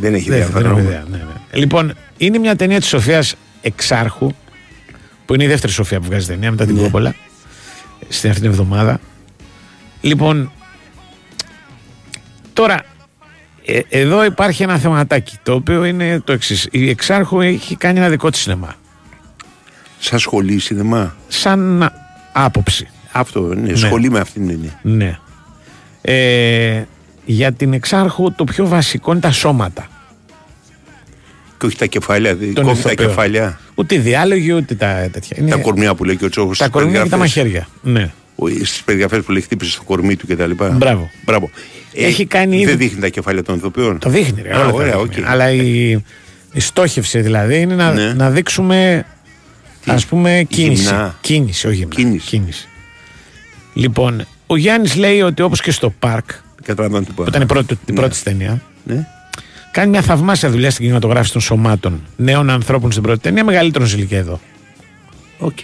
Δεν 0.00 0.14
έχει 0.14 0.28
Δεν, 0.28 0.38
ιδέα. 0.38 0.48
δεν 0.48 0.56
έχω 0.56 0.68
φαντάζομαι. 0.68 0.80
ιδέα. 0.94 1.04
Ναι, 1.10 1.16
ναι. 1.16 1.58
Λοιπόν, 1.58 1.94
είναι 2.16 2.38
μια 2.38 2.56
ταινία 2.56 2.78
της 2.80 2.88
Σοφίας 2.88 3.34
Εξάρχου, 3.62 4.30
που 5.26 5.34
είναι 5.34 5.44
η 5.44 5.46
δεύτερη 5.46 5.72
Σοφία 5.72 6.00
που 6.00 6.06
βγάζει 6.06 6.26
ταινία 6.26 6.50
μετά 6.50 6.64
την 6.66 6.74
Ναι. 6.74 6.80
Κόπολα, 6.82 7.14
στην 8.08 8.30
αυτήν 8.30 8.44
την 8.44 8.52
εβδομάδα. 8.52 9.00
Λοιπόν, 10.00 10.52
τώρα, 12.52 12.84
ε, 13.66 13.80
εδώ 13.88 14.24
υπάρχει 14.24 14.62
ένα 14.62 14.78
θεματάκι, 14.78 15.36
το 15.42 15.52
οποίο 15.54 15.84
είναι 15.84 16.20
το 16.20 16.32
εξής. 16.32 16.68
Η 16.70 16.88
Εξάρχου 16.88 17.40
έχει 17.40 17.76
κάνει 17.76 17.98
ένα 17.98 18.08
δικό 18.08 18.30
της 18.30 18.40
σινεμά. 18.40 18.74
Σαν 19.98 20.18
σχολή 20.18 20.58
σινεμά. 20.58 21.16
Σαν 21.28 21.90
άποψη. 22.32 22.88
Αυτό, 23.12 23.40
ναι, 23.40 23.74
σχολή 23.74 24.10
με 24.10 24.18
αυτήν 24.18 24.46
την 24.46 24.50
έννοια. 24.54 24.80
Ναι. 24.82 25.18
Ε, 26.00 26.82
για 27.24 27.52
την 27.52 27.72
Εξάρχου 27.72 28.32
το 28.34 28.44
πιο 28.44 28.66
βασικό 28.66 29.12
είναι 29.12 29.20
τα 29.20 29.30
σώματα. 29.30 29.86
Και 31.58 31.66
όχι 31.66 31.76
τα 31.76 31.86
κεφάλια. 31.86 32.34
δηλαδή, 32.34 32.54
Των 32.54 32.64
Κόβει 32.64 32.82
τα 32.82 32.88
ηθοποιών. 32.90 33.08
κεφάλια. 33.08 33.60
Ούτε 33.74 33.94
οι 33.94 33.98
διάλογοι, 33.98 34.52
ούτε 34.52 34.74
τα 34.74 35.08
τέτοια. 35.12 35.36
Είναι 35.40 35.50
Τα 35.50 35.56
κορμιά 35.56 35.94
που 35.94 36.04
λέει 36.04 36.16
και 36.16 36.24
ο 36.24 36.28
Τσόχος. 36.28 36.58
τα 36.58 36.68
κορμιά 36.68 37.02
και 37.02 37.08
τα 37.08 37.16
μαχαίρια. 37.16 37.68
Ναι. 37.82 38.10
Στις 38.64 38.82
περιγραφές 38.84 39.22
που 39.24 39.32
λέει 39.32 39.40
χτύπησε 39.42 39.70
στο 39.70 39.82
κορμί 39.82 40.16
του 40.16 40.26
κτλ. 40.26 40.50
Μπράβο. 40.54 41.10
Μπράβο. 41.24 41.50
Έχει 42.04 42.26
κάνει 42.26 42.56
ήδη- 42.56 42.64
Δεν 42.66 42.78
δείχνει 42.78 43.00
τα 43.00 43.08
κεφάλια 43.08 43.42
των 43.42 43.56
ηθοποιών. 43.56 43.98
Το 43.98 44.10
δείχνει, 44.10 44.42
ρε, 44.42 44.54
Α, 44.54 44.58
όλα 44.58 44.66
τα 44.68 44.72
ωραία, 44.74 44.98
δείχνει. 45.02 45.22
οκ. 45.22 45.28
Αλλά 45.30 45.50
η, 45.50 45.90
η 46.52 46.60
στόχευση 46.60 47.20
δηλαδή 47.20 47.60
είναι 47.60 47.74
να, 47.74 47.92
Ναι. 47.92 48.12
να 48.12 48.30
δείξουμε 48.30 49.06
ας 49.86 50.06
πούμε 50.06 50.46
κίνηση. 50.48 50.82
Γυμνά. 50.82 51.16
Κίνηση, 51.20 51.66
όχι 51.66 51.76
γυμνά. 51.76 51.94
Κίνηση. 52.24 52.68
Λοιπόν, 53.74 54.24
ο 54.46 54.56
Γιάννης 54.56 54.94
λέει 54.96 55.20
ότι 55.20 55.42
όπως 55.42 55.60
και 55.60 55.70
στο 55.70 55.90
Παρκ, 55.98 56.30
Καταλαβαίνω 56.64 57.04
τι 57.04 57.12
που 57.12 57.24
ήταν 57.28 57.42
η 57.42 57.46
πρώτη, 57.46 57.74
η 57.74 57.78
Ναι. 57.86 57.94
πρώτη 57.94 58.10
της 58.10 58.22
ταινία, 58.22 58.62
Ναι. 58.84 59.06
κάνει 59.72 59.90
μια 59.90 60.02
θαυμάσια 60.02 60.50
δουλειά 60.50 60.70
στην 60.70 60.82
κινηματογράφηση 60.82 61.32
των 61.32 61.40
σωμάτων 61.40 62.00
νέων 62.16 62.50
ανθρώπων 62.50 62.90
στην 62.90 63.02
πρώτη 63.02 63.20
ταινία, 63.20 63.44
μεγαλύτερων 63.44 63.88
σε 63.88 63.96
ηλικία 63.96 64.18
εδώ. 64.18 64.40
Οκ. 65.38 65.58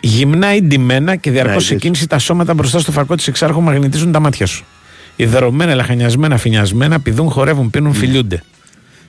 Γυμνά 0.00 0.54
ή 0.54 0.62
ντυμένα 0.62 1.16
και 1.16 1.30
διαρκώς 1.30 1.54
Ναι, 1.54 1.60
σε 1.60 1.72
δες. 1.72 1.82
κίνηση 1.82 2.06
τα 2.06 2.18
σώματα 2.18 2.54
μπροστά 2.54 2.78
στο 2.78 2.92
φακό 2.92 3.14
της 3.14 3.26
Εξάρχου 3.28 3.60
μαγνητίζουν 3.60 4.12
τα 4.12 4.20
μάτια 4.20 4.46
σου. 4.46 4.64
Ιδερωμένα, 5.16 5.74
λαχανιασμένα, 5.74 6.36
φινιασμένα, 6.36 7.00
πηδούν, 7.00 7.30
χορεύουν, 7.30 7.70
πίνουν, 7.70 7.94
φιλιούνται. 7.94 8.42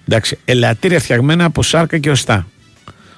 Εντάξει, 0.07 0.37
ελαττήρια 0.45 0.99
φτιαγμένα 0.99 1.45
από 1.45 1.63
σάρκα 1.63 1.97
και 1.97 2.09
οστά. 2.09 2.47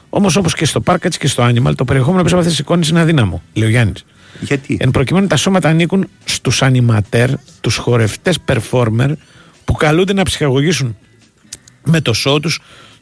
Όμως, 0.09 0.35
όπως 0.35 0.53
και 0.53 0.65
στο 0.65 0.81
πάρκ, 0.81 1.03
έτσι 1.05 1.19
και 1.19 1.27
στο 1.27 1.43
Animal, 1.47 1.71
το 1.75 1.85
περιεχόμενο 1.85 2.23
πίσω 2.23 2.35
από 2.35 2.43
αυτές 2.43 2.57
τις 2.57 2.59
εικόνες 2.65 2.89
είναι 2.89 2.99
αδύναμο, 2.99 3.43
λέει 3.53 3.67
ο 3.67 3.71
Γιάννης. 3.71 4.05
Γιατί; 4.39 4.77
Εν 4.79 4.91
προκειμένου, 4.91 5.27
τα 5.27 5.35
σώματα 5.35 5.69
ανήκουν 5.69 6.09
στους 6.25 6.61
ανηματέρ, 6.61 7.29
τους 7.61 7.75
χορευτές 7.75 8.37
performer, 8.45 9.11
που 9.65 9.73
καλούνται 9.73 10.13
να 10.13 10.23
ψυχαγωγήσουν 10.23 10.97
με 11.83 12.01
το 12.01 12.13
σώμα 12.13 12.39
τους 12.39 12.59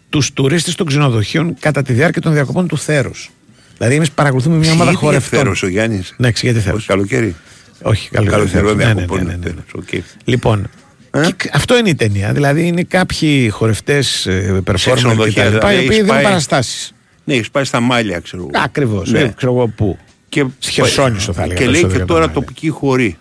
τους 0.10 0.34
τουρίστες 0.34 0.76
των 0.76 0.86
ξενοδοχείων 0.86 1.56
κατά 1.60 1.82
τη 1.82 1.94
διάρκεια 1.94 2.22
των 2.22 2.34
διακοπών 2.34 2.68
του 2.68 2.78
θέρους. 2.78 3.30
Δηλαδή, 3.78 3.96
εμείς 3.96 4.12
παρακολουθούμε 4.12 4.56
μια 4.56 4.72
ομάδα 4.72 4.90
Εξηγείται 4.90 5.06
χορευτών. 5.06 5.40
θέρος 5.40 5.64
ο 5.64 5.68
Γιάννης; 5.68 6.14
Ναι, 6.18 6.28
εξηγείται 6.28 6.60
θέρος. 6.60 6.78
Όχι 6.78 6.88
καλοκαίρι. 6.88 7.36
Όχι, 7.82 8.10
καλό 8.10 8.30
Καλοκαίρι, 8.30 8.66
ναι, 8.66 8.72
ναι, 8.72 8.84
ναι, 8.86 8.94
διακοπών, 8.94 9.18
ναι, 9.18 9.24
ναι, 9.24 9.32
ναι. 9.38 9.44
τέλος, 9.44 9.64
οκ. 9.76 10.04
Λοιπόν, 10.24 10.70
Ε; 11.12 11.28
και 11.38 11.50
αυτό 11.54 11.78
είναι 11.78 11.90
η 11.90 11.96
ταινία. 11.96 12.32
Δηλαδή 12.34 12.68
είναι 12.68 12.84
κάποιοι 12.84 13.50
χορευτές, 13.50 14.28
performer 14.66 14.74
ξενοδοχεία, 14.96 15.44
κτλ. 15.44 15.58
δηλαδή, 15.58 15.74
Οι 15.74 15.78
οποίοι 15.78 15.78
έχεις 15.78 15.90
δίνουν 15.96 16.08
πάει- 16.08 16.24
παραστάσεις. 16.24 16.92
Ναι, 17.24 17.34
έχεις 17.34 17.52
πάει 17.52 17.64
στα 17.64 17.80
μάλια, 17.80 18.20
ξέρω 18.20 18.42
εγώ. 18.42 18.64
Ακριβώς. 18.64 19.12
Ναι. 19.12 19.34
Ξέρω 19.36 19.54
εγώ 19.54 19.68
πού. 19.68 19.98
Και, 20.30 20.46
Στη 20.60 20.72
Χερσόνησο 20.72 21.34
θα 21.34 21.44
έλεγα 21.44 21.60
Και 21.60 21.66
λέει 21.66 21.74
και 21.74 21.80
περισσότερο 21.80 22.06
τώρα 22.06 22.20
για 22.26 22.34
τα 22.34 22.40
τοπική 22.40 22.70
χωρί. 22.70 23.18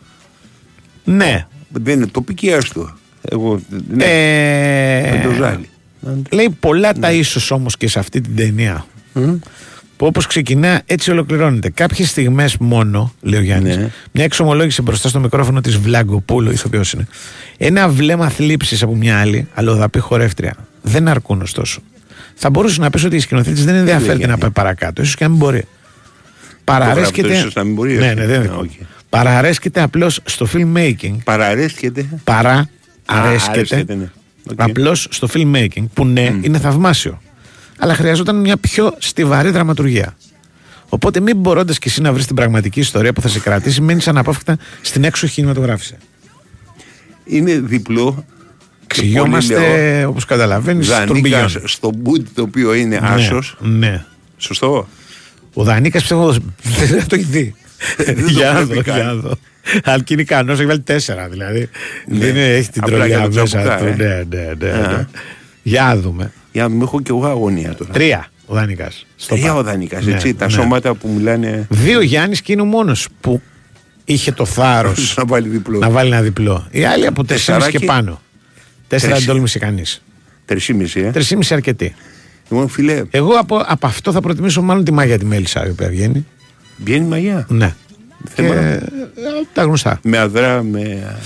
Ναι. 1.04 1.46
Δεν 1.72 1.94
είναι 1.96 2.06
τοπική 2.06 2.52
άστο. 2.52 2.96
Εγώ. 3.22 3.60
Ναι, 3.88 4.04
Ε, 4.04 5.10
με 5.10 5.20
το 5.24 5.30
ζάλι. 5.30 5.68
λέει 6.30 6.56
πολλά 6.60 6.92
τα 6.92 7.12
ίσως 7.12 7.50
όμως 7.50 7.76
και 7.76 7.88
σε 7.88 7.98
αυτή 7.98 8.20
την 8.20 8.36
ταινία. 8.36 8.86
Που 9.97 10.06
όπως 10.06 10.27
ξεκινά, 10.27 10.82
έτσι 10.86 11.10
ολοκληρώνεται. 11.10 11.70
Κάποιες 11.70 12.09
στιγμές 12.09 12.56
μόνο, 12.56 13.12
λέει 13.20 13.40
ο 13.40 13.43
Γιάννης, 13.43 13.77
Ναι. 13.77 13.90
μια 14.12 14.24
εξομολόγηση 14.24 14.82
μπροστά 14.82 15.09
στο 15.09 15.20
μικρόφωνο 15.20 15.60
της 15.60 15.77
Βλαγκοπούλου, 15.77 16.51
ηθοποιός 16.51 16.93
είναι. 16.93 17.06
Ένα 17.56 17.89
βλέμμα 17.89 18.28
θλίψης 18.28 18.82
από 18.82 18.94
μια 18.94 19.20
άλλη, 19.20 19.48
αλλοδαπή 19.55 19.98
χορεύτρια. 19.98 20.55
Δεν 20.82 21.09
αρκούν 21.09 21.40
ωστόσο. 21.43 21.81
Θα 22.35 22.51
μπορούσε 22.51 22.81
να 22.81 22.90
πεις 22.90 23.05
ότι 23.05 23.16
η 23.16 23.20
σκηνοθέτης 23.20 23.64
δεν 23.64 23.74
ενδιαφέρεται 23.74 24.12
να 24.12 24.18
Γιάννη. 24.18 24.39
πάει 24.40 24.51
παρακάτω, 24.51 25.02
ίσως 25.02 25.14
και 25.16 25.24
να 25.24 25.31
μην 25.31 25.39
μπορεί. 25.39 25.64
Παραρέσκεται. 26.64 27.20
γράψει 27.20 27.23
το 27.32 27.39
ίσως 27.48 27.55
να 27.55 27.64
μην 27.64 27.74
μπορεί, 27.74 27.93
ναι, 27.97 28.05
έτσι. 28.06 28.14
ναι, 28.18 28.27
δεν 28.27 28.35
είναι 28.35 28.39
Α, 28.39 28.40
δικό 28.43 28.55
μου. 28.55 28.68
οκ. 28.81 28.86
Παραρέσκεται 29.09 29.82
απλώς 29.82 30.20
στο 30.24 30.47
filmmaking. 30.55 31.14
Παραρέσκεται. 31.24 32.06
Παρά 32.24 32.52
Α, 32.52 32.66
αρέσκεται 33.06 33.51
αρέσκεται, 33.59 33.94
ναι. 33.94 34.10
Οκ. 34.51 34.60
Απλώς 34.62 35.06
στο 35.10 35.28
filmmaking 35.35 35.85
που 35.94 36.06
ναι 36.06 36.35
είναι 36.43 36.59
θαυμάσιο. 36.59 37.20
Αλλά 37.78 37.94
χρειαζόταν 37.94 38.40
μια 38.40 38.56
πιο 38.56 38.94
στιβαρή 38.98 39.50
δραματουργία. 39.50 40.16
Οπότε 40.88 41.20
μην 41.20 41.36
μπορώντας 41.36 41.78
κι 41.78 41.88
εσύ 41.88 42.00
να 42.00 42.12
βρεις 42.12 42.26
την 42.26 42.36
πραγματική 42.36 42.80
ιστορία 42.80 43.12
που 43.12 43.20
θα 43.20 43.28
σε 43.28 43.40
κρατήσει, 43.40 43.80
μένει 43.80 44.00
αναπόφευκτα 44.06 44.56
στην 44.80 45.04
έξω 45.04 45.26
κινηματογράφηση. 45.26 45.96
Είναι 47.24 47.58
διπλό. 47.58 48.24
Εξηγιόμαστε, 48.84 50.04
όπως 50.04 50.24
καταλαβαίνεις, 50.24 50.86
στον 50.86 50.98
Δανίκα 51.06 51.20
πηγιόν. 51.22 51.48
στο 51.68 51.90
μπουτ 51.96 52.26
το 52.34 52.42
οποίο 52.42 52.74
είναι 52.74 52.98
άσος. 53.02 53.56
Ναι. 53.60 54.04
Σωστό. 54.36 54.88
Ο 55.54 55.62
Δανίκα 55.64 55.98
πιστεύω 55.98 56.30
δεν 56.86 57.06
το 57.06 57.14
έχει 57.14 57.24
δει. 57.24 57.54
Δεν 57.96 58.14
το 58.22 58.28
Για 58.28 58.52
να 58.52 58.64
βλέπει 58.64 58.74
δω, 58.74 58.82
καν. 58.82 58.94
για 58.96 59.04
να 59.04 59.14
δω. 59.14 59.36
Αν 59.84 60.04
και 60.04 60.12
είναι 60.12 60.22
ικανός, 60.22 60.58
έχει 60.58 60.66
βάλει 60.66 60.80
τέσσερα 60.80 61.28
δηλαδή. 61.28 61.68
Ναι. 62.06 62.18
Δεν 62.18 62.28
είναι, 62.28 62.46
έχει 62.54 62.70
την 62.70 62.82
Απλά 62.84 63.06
για 63.06 63.18
τρολιά 63.18 63.30
το 63.36 63.40
μέσα 63.40 63.62
τσαμπουκά, 63.62 63.76
του. 63.78 64.02
ε. 64.02 64.26
Ναι, 64.28 64.36
ναι, 64.36 64.52
ναι, 64.58 64.70
Α. 64.86 64.96
ναι. 64.96 65.06
Για 65.62 65.82
να 65.82 65.96
δούμε. 65.96 66.32
Για 66.56 66.64
να 66.64 66.68
μην 66.70 66.82
έχω 66.82 67.00
και 67.00 67.10
εγώ 67.10 67.26
αγωνία 67.26 67.74
τώρα. 67.74 67.92
Τρία 67.92 68.26
ο 68.46 68.54
Δανίκα. 68.54 68.90
Τρία 69.26 69.54
ο 69.54 69.62
Δανίκα, 69.62 69.98
έτσι. 70.08 70.34
τα 70.34 70.48
σώματα 70.48 70.94
που 70.94 71.08
μιλάνε. 71.08 71.66
Δύο 71.70 72.00
Γιάννης 72.00 72.40
και 72.42 72.52
είναι 72.52 72.60
ο 72.60 72.64
μόνος 72.64 73.08
που 73.20 73.42
είχε 74.04 74.32
το 74.32 74.44
θάρρος 74.44 75.14
να 75.18 75.24
βάλει 75.26 75.48
διπλό. 75.48 75.78
να 75.78 75.90
βάλει 75.90 76.10
ένα 76.12 76.20
διπλό. 76.22 76.66
Οι 76.70 76.84
άλλοι 76.84 77.06
από 77.06 77.24
τέσσερα 77.24 77.58
και 77.58 77.64
Τεσσαράκι. 77.64 77.86
πάνω. 77.86 78.20
Τέσσερα 78.88 79.08
δεν 79.10 79.18
Τέσσερα. 79.18 79.32
τόλμησε 79.32 79.58
κανείς. 79.58 80.02
Τρισήμιση, 80.44 81.00
ε. 81.00 81.10
Τρισήμιση 81.10 81.54
αρκετή. 81.54 81.94
Λοιπόν, 82.50 82.68
φίλε, 82.68 83.02
Εγώ 83.10 83.32
από, 83.32 83.56
από 83.66 83.86
αυτό 83.86 84.12
θα 84.12 84.20
προτιμήσω 84.20 84.62
μάλλον 84.62 84.84
τη 84.84 84.92
μάγια 84.92 85.18
τη 85.18 85.24
Μέλισσα 85.24 85.66
η 85.66 85.70
οποία 85.70 85.88
βγαίνει. 85.88 86.26
βγαίνει 86.76 87.06
μαγιά; 87.06 87.46
Ναι. 87.48 87.74
Θέμα. 88.28 88.48
Και, 88.54 88.60
ε, 88.60 88.80
τα 89.52 89.62
γνωστά. 89.62 89.98
Με 90.02 90.18
αδρά, 90.18 90.62
με, 90.62 91.16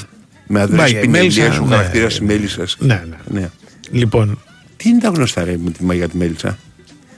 με 0.47 0.61
αδρές 0.61 0.79
Μάγια, 0.81 0.99
η 0.99 1.01
πινελιές 1.01 1.37
Μέλισσα, 1.39 1.61
ο 1.63 1.67
ναι. 1.67 1.75
χαρακτήρας 1.77 2.09
της 2.09 2.21
Μέλισσας. 2.21 2.77
Ναι, 2.79 3.03
ναι. 3.09 3.41
Ναι. 3.41 3.51
Λοιπόν, 3.91 4.39
Τι 4.83 4.89
είναι 4.89 4.99
τα 5.01 5.09
γνωστά 5.09 5.45
ρε 5.45 5.57
με 5.65 5.71
τη 5.71 5.85
μαγιά 5.85 6.09
τη 6.09 6.17
Μέλισσα; 6.17 6.59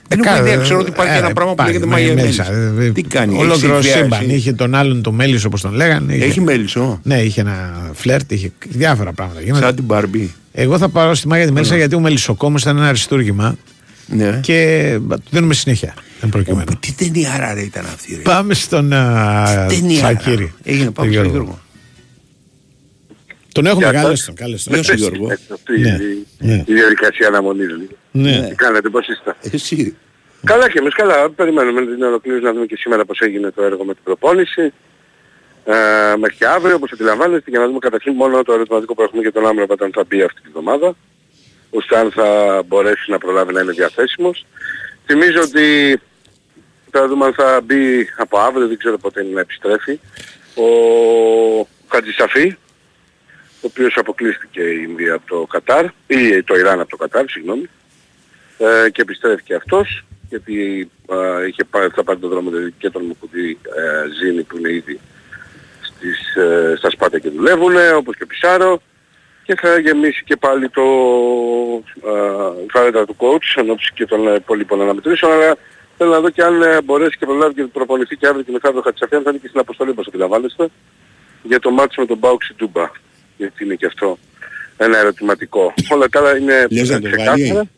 Δεν 0.07 0.19
Ε, 0.19 0.27
έχω 0.27 0.35
κα- 0.35 0.41
ιδέα, 0.41 0.57
ξέρω 0.57 0.79
ότι 0.79 0.89
υπάρχει 0.89 1.13
ε, 1.13 1.17
ένα 1.17 1.33
πράγμα 1.33 1.53
που 1.53 1.61
υπάρχει, 1.61 1.73
λέγεται 1.73 1.91
Μάγια 1.91 2.07
μαγιά 2.07 2.23
Μέλισσα. 2.23 2.51
Μέλισσα. 2.51 2.83
Ε, 2.83 2.91
Τι 2.91 3.01
κάνει, 3.01 3.37
Ολόκληρο 3.37 3.75
έχει 3.77 3.87
σύμπαν. 3.87 4.09
συνδυάσει. 4.11 4.35
Είχε 4.35 4.53
τον 4.53 4.75
άλλον 4.75 5.01
τον 5.01 5.15
Μέλισσο 5.15 5.47
όπως 5.47 5.61
τον 5.61 5.73
λέγανε. 5.73 6.13
είχε- 6.15 6.25
Έχει 6.25 6.41
μέλισσο, 6.41 6.99
Ναι, 7.03 7.21
είχε 7.21 7.41
ένα 7.41 7.89
φλερτ, 7.93 8.31
είχε 8.31 8.51
διάφορα 8.69 9.13
πράγματα. 9.13 9.41
Γίνονται. 9.41 9.63
σαν 9.65 9.75
την 9.75 9.83
Μπαρμπή. 9.83 10.33
Εγώ 10.51 10.77
θα 10.77 10.89
πάρω 10.89 11.13
στη 11.15 11.27
μάγια 11.27 11.45
τη 11.45 11.51
Μέλισσα 11.51 11.75
γιατί 11.75 11.95
ο 11.95 11.99
Μελισσοκόμος 11.99 12.61
ήταν 12.61 12.77
ένα 12.77 12.87
αριστούργημα 12.87 13.55
Ναι. 14.07 14.39
και 14.41 14.97
μπα, 15.01 15.15
του 15.17 15.23
δίνουμε 15.29 15.53
συνέχεια. 15.53 15.93
Εν 16.21 16.29
προκειμένου. 16.29 16.65
Τι 16.79 16.91
ταινιάρα 16.91 17.53
ρε 17.53 17.61
ήταν 17.61 17.85
αυτή 17.93 18.15
ρε. 18.15 18.21
Πάμε 18.21 18.53
στον 18.53 18.93
α, 18.93 19.65
ταινιάρα. 19.69 20.07
Σακύρη. 20.07 20.53
Έγινε 20.63 20.83
τον 20.83 20.93
πάμε 20.93 21.11
στον 21.11 21.23
Γιώργο. 21.29 21.59
Τον 23.53 23.65
έχουμε 23.65 23.83
Γεια 23.89 24.01
καλέσει 24.01 24.15
σας. 24.15 24.25
τον. 24.25 24.35
καλέσει 24.35 24.69
Γεια 24.69 24.77
τον. 24.83 24.85
σου 24.85 24.95
Γιώργο. 24.95 25.27
Αυτή 25.53 25.79
Ναι, 25.79 25.89
η- 25.89 26.27
ναι. 26.39 26.63
η 26.67 26.73
διαδικασία 26.73 27.27
αναμονής 27.27 27.67
λίγο. 27.67 27.91
Ναι. 28.11 28.47
Τι 28.49 28.55
κάνετε, 28.55 28.89
πώς 28.89 29.07
είστε; 29.07 29.35
Εσύ. 29.51 29.95
Καλά 30.45 30.69
και 30.69 30.79
εμείς, 30.79 30.93
καλά. 30.93 31.29
Περιμένουμε 31.29 31.81
την 31.85 32.03
ολοκλήρωση 32.03 32.43
να 32.43 32.53
δούμε 32.53 32.65
και 32.65 32.75
σήμερα 32.77 33.05
πώς 33.05 33.19
έγινε 33.19 33.51
το 33.51 33.63
έργο 33.63 33.83
με 33.83 33.93
την 33.93 34.03
προπόνηση. 34.03 34.73
Ε, 35.65 35.73
μέχρι 36.19 36.45
αύριο, 36.45 36.75
όπως 36.75 36.91
αντιλαμβάνεστε, 36.91 37.49
για 37.49 37.59
να 37.59 37.65
δούμε 37.67 37.79
καταρχήν 37.79 38.13
μόνο 38.13 38.43
το 38.43 38.53
ερωτηματικό 38.53 38.93
που 38.93 39.01
έχουμε 39.01 39.21
για 39.21 39.31
τον 39.31 39.45
Άμυνα 39.47 39.65
όταν 39.69 39.91
θα 39.93 40.03
μπει 40.07 40.21
αυτή 40.21 40.41
τη 40.41 40.49
βδομάδα, 40.49 40.95
ώστε 41.69 41.97
αν 41.97 42.11
θα 42.11 42.61
μπορέσει 42.67 43.11
να 43.11 43.17
προλάβει 43.17 43.53
να 43.53 43.61
είναι 43.61 43.71
διαθέσιμος. 43.71 44.45
Θυμίζω 45.05 45.41
ότι 45.41 45.99
θα 46.91 47.07
δούμε 47.07 47.25
αν 47.25 47.33
θα 47.33 47.61
μπει 47.63 48.07
από 48.17 48.37
αύριο, 48.39 48.67
δεν 48.67 48.77
ξέρω 48.77 48.97
πότε 48.97 49.21
είναι 49.23 49.33
να 49.33 49.39
επιστρέφει, 49.39 49.99
ο 50.55 50.65
Χατζησαφή, 51.87 52.55
ο 53.63 53.67
οποίος 53.67 53.97
αποκλείστηκε 53.97 54.61
η 54.61 54.85
Ινδία 54.89 55.13
από 55.13 55.27
το 55.27 55.45
Κατάρ, 55.49 55.85
ή 56.07 56.43
το 56.43 56.55
Ιράν 56.55 56.79
από 56.79 56.89
το 56.89 56.97
Κατάρ, 56.97 57.29
συγγνώμη, 57.29 57.69
ε, 58.57 58.89
και 58.89 59.01
επιστρέφει 59.01 59.43
και 59.43 59.55
αυτός, 59.55 60.05
γιατί 60.29 60.89
ε, 61.09 61.47
είχε 61.47 61.63
πάρει, 61.63 61.89
θα 61.95 62.03
πάρει 62.03 62.19
τον 62.19 62.29
δρόμο 62.29 62.49
δηλαδή 62.49 62.73
και 62.77 62.89
τον 62.89 63.03
Μουκουτή 63.03 63.57
ε, 63.63 64.09
Ζήνη 64.19 64.43
που 64.43 64.57
είναι 64.57 64.71
ήδη 64.71 64.99
στις, 65.81 66.35
ε, 66.35 66.73
στα 66.77 66.89
Σπάτα 66.89 67.19
και 67.19 67.29
δουλεύουν, 67.29 67.73
όπως 67.95 68.15
και 68.15 68.23
ο 68.23 68.27
Πισάρο, 68.27 68.81
και 69.43 69.55
θα 69.55 69.79
γεμίσει 69.79 70.23
και 70.23 70.35
πάλι 70.35 70.69
το 70.69 70.81
ε, 72.03 72.67
φάρετα 72.71 73.05
του 73.05 73.15
coach, 73.17 73.47
ενώπιση 73.55 73.91
και 73.93 74.05
των 74.05 74.27
ε, 74.27 74.33
υπόλοιπων 74.35 74.81
αναμετρήσεων, 74.81 75.31
αλλά 75.31 75.55
θέλω 75.97 76.09
να 76.09 76.19
δω 76.19 76.29
και 76.29 76.43
αν 76.43 76.61
ε, 76.61 76.81
μπορέσει 76.81 77.17
και 77.17 77.25
προλάβει 77.25 77.53
και 77.53 77.63
προπονηθεί 77.63 78.15
και 78.15 78.27
αύριο 78.27 78.43
και 78.43 78.51
μεθαύριο 78.51 78.81
Χατσαφιάν, 78.81 79.23
θα 79.23 79.29
είναι 79.29 79.39
και 79.39 79.47
στην 79.47 79.59
αποστολή 79.59 79.89
όπως 79.89 80.07
αντιλαμβάνεστε, 80.07 80.69
για 81.43 81.59
το 81.59 81.71
μάτσο 81.71 82.01
με 82.01 82.07
τον 82.07 82.17
Μπάουξη 82.17 82.53
Ντούμπα, 82.57 82.89
γιατί 83.37 83.63
είναι 83.63 83.75
και 83.75 83.85
αυτό 83.85 84.17
ένα 84.77 84.97
ερωτηματικό. 84.97 85.73
Όλα 85.89 86.09
τα 86.09 86.19
άλλα 86.19 86.37
είναι 86.37 86.67
Λες 86.69 86.89
να 86.89 86.99
το 87.01 87.07
ξεκάθαρα. 87.09 87.35
βάλει; 87.53 87.69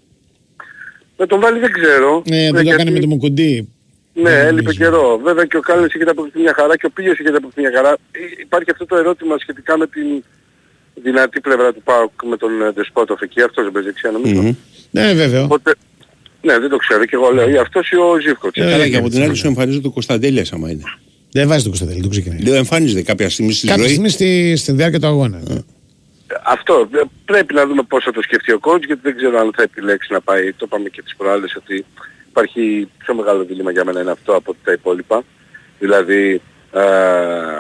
Με 1.18 1.26
τον 1.26 1.40
βάλει 1.40 1.60
δεν 1.60 1.72
ξέρω. 1.72 2.24
Ναι, 2.30 2.38
Ε, 2.38 2.44
δεν 2.44 2.54
το 2.54 2.60
γιατί- 2.62 2.82
έκανε 2.82 2.92
με 2.92 3.00
το 3.00 3.08
Μουκουντή. 3.08 3.70
ναι, 4.14 4.22
Δεν 4.30 4.40
έλειπε 4.48 4.62
νομίζω. 4.62 4.78
καιρό. 4.84 5.20
Βέβαια 5.24 5.46
και 5.46 5.58
ο 5.58 5.62
Κάλλης 5.62 5.94
είχε 5.94 6.04
αποκτήσει 6.04 6.40
μια 6.44 6.54
χαρά 6.58 6.78
και 6.78 6.86
ο 6.86 6.90
Πίγιος 6.90 7.20
είχε 7.20 7.30
αποκτήσει 7.30 7.62
μια 7.68 7.72
χαρά. 7.76 7.92
Ε, 7.92 8.20
Υπάρχει 8.42 8.72
αυτό 8.72 8.86
το 8.86 8.96
ερώτημα 8.96 9.36
σχετικά 9.40 9.78
με 9.78 9.88
την 9.88 10.24
δυνατή 11.04 11.40
πλευρά 11.42 11.74
του 11.74 11.82
ΠΑΟΚ 11.84 12.12
με 12.24 12.38
τον 12.38 12.62
ε, 12.62 12.72
Ντεσπότοφ 12.72 13.22
εκεί. 13.22 13.42
Αυτός 13.42 13.64
δεν 13.64 13.72
παίζει 13.74 13.88
δεξιά 13.88 14.12
νομίζω. 14.12 14.42
Μμμ. 14.42 14.56
Ναι, 14.92 15.14
βέβαιο. 15.14 15.44
Οπότε, 15.44 15.74
ναι, 16.42 16.60
δεν 16.60 16.70
το 16.70 16.78
ξέρω 16.78 17.06
και 17.06 17.16
εγώ 17.16 17.30
λέω 17.32 17.50
ή 17.50 17.58
αυτός 17.58 17.90
ή 17.90 17.96
ο 17.96 18.20
Ζήφκοτς. 18.22 18.58
Ε, 18.58 18.62
Καλά 18.70 18.88
και 18.90 18.98
από 18.98 19.10
την 19.10 19.20
άλλη 19.20 19.28
ναι. 19.30 19.36
σου 19.36 19.48
εμφανίζεται 19.48 19.88
ο 19.88 19.92
Κωνσταντέλιας 19.92 20.52
άμα 20.54 20.70
είναι. 20.72 20.84
Δεν 21.38 21.48
βάζει 21.48 21.62
τον 21.62 21.72
Κωνσταντέλη, 21.72 22.02
το 22.02 22.10
ξεκινάει. 22.10 22.40
Λέω 22.40 22.56
εμφανίζεται 22.56 23.02
κάποια 23.02 23.30
στιγμή 23.30 23.54
στη 23.54 23.68
Κάποια 23.68 23.84
ζωή. 23.84 23.92
στιγμή 23.92 24.10
στη, 24.10 24.56
στη 24.56 24.72
διάρκεια 24.72 25.00
του 25.00 25.08
αγώνα. 25.08 25.40
Αυτό. 26.44 26.90
Ε, 26.94 27.02
Πρέπει 27.26 27.54
να 27.54 27.66
δούμε 27.68 27.84
πώς 27.84 28.04
θα 28.04 28.12
το 28.12 28.22
σκεφτεί 28.22 28.52
ο 28.52 28.60
coach 28.62 28.84
γιατί 28.86 29.02
δεν 29.04 29.16
ξέρω 29.16 29.40
αν 29.40 29.52
θα 29.56 29.62
επιλέξει 29.64 30.14
να 30.14 30.22
πάει. 30.22 30.54
Το 30.54 30.66
είπαμε 30.68 30.90
και 30.90 31.02
τις 31.02 31.16
προάλλες 31.16 31.56
ότι 31.56 31.86
υπάρχει 32.30 32.90
πιο 32.98 33.14
μεγάλο 33.16 33.44
δίλημα 33.44 33.72
για 33.72 33.86
μένα 33.86 34.02
είναι 34.02 34.12
αυτό 34.12 34.36
από 34.36 34.56
τα 34.64 34.72
υπόλοιπα. 34.72 35.24
Δηλαδή 35.80 36.42
ε, 36.74 36.82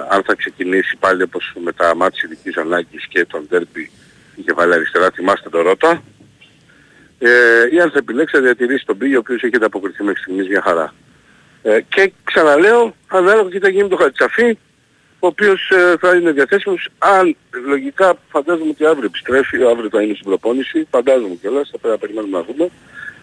αν 0.09 0.23
θα 0.25 0.35
ξεκινήσει 0.37 0.97
πάλι 0.99 1.21
όπως 1.23 1.53
με 1.63 1.71
τα 1.71 1.95
μάτια 1.95 2.21
ειδικής 2.25 2.57
ανάγκης 2.57 3.07
και 3.07 3.25
τον 3.25 3.45
Ντέρμπι 3.49 3.91
είχε 4.35 4.53
βάλει 4.53 4.73
αριστερά, 4.73 5.09
θυμάστε 5.13 5.49
τον 5.49 5.61
Ρώτα. 5.61 6.03
Ε, 7.19 7.29
ή 7.75 7.79
αν 7.79 7.91
θα 7.91 7.97
επιλέξει 7.97 8.35
να 8.35 8.41
διατηρήσει 8.41 8.85
τον 8.85 8.95
Μπίγιο 8.95 9.17
ο 9.17 9.19
οποίος 9.19 9.43
έχει 9.43 9.55
ανταποκριθεί 9.55 10.03
μέχρι 10.03 10.21
στιγμής 10.21 10.47
μια 10.47 10.61
χαρά. 10.61 10.93
Ε, 11.67 11.81
και 11.81 12.11
ξαναλέω, 12.23 12.95
ανάλογα 13.07 13.49
και 13.49 13.59
τι 13.59 13.65
θα 13.65 13.69
γίνει 13.69 13.83
με 13.83 13.89
τον 13.89 13.97
Χατσαφή, 13.97 14.57
ο 15.19 15.27
οποίος 15.27 15.69
ε, 15.69 15.97
θα 15.99 16.15
είναι 16.15 16.31
διαθέσιμος 16.31 16.89
αν 16.97 17.35
λογικά 17.67 18.17
φαντάζομαι 18.29 18.69
ότι 18.69 18.85
αύριο 18.85 19.05
επιστρέφει, 19.05 19.63
αύριο 19.63 19.89
θα 19.89 20.01
είναι 20.01 20.13
στην 20.13 20.25
προπόνηση, 20.25 20.87
φαντάζομαι 20.91 21.35
κιόλας, 21.41 21.69
θα 21.71 21.77
πρέπει 21.77 21.93
να 21.93 21.99
περιμένουμε 21.99 22.37
να 22.37 22.43
δούμε. 22.43 22.69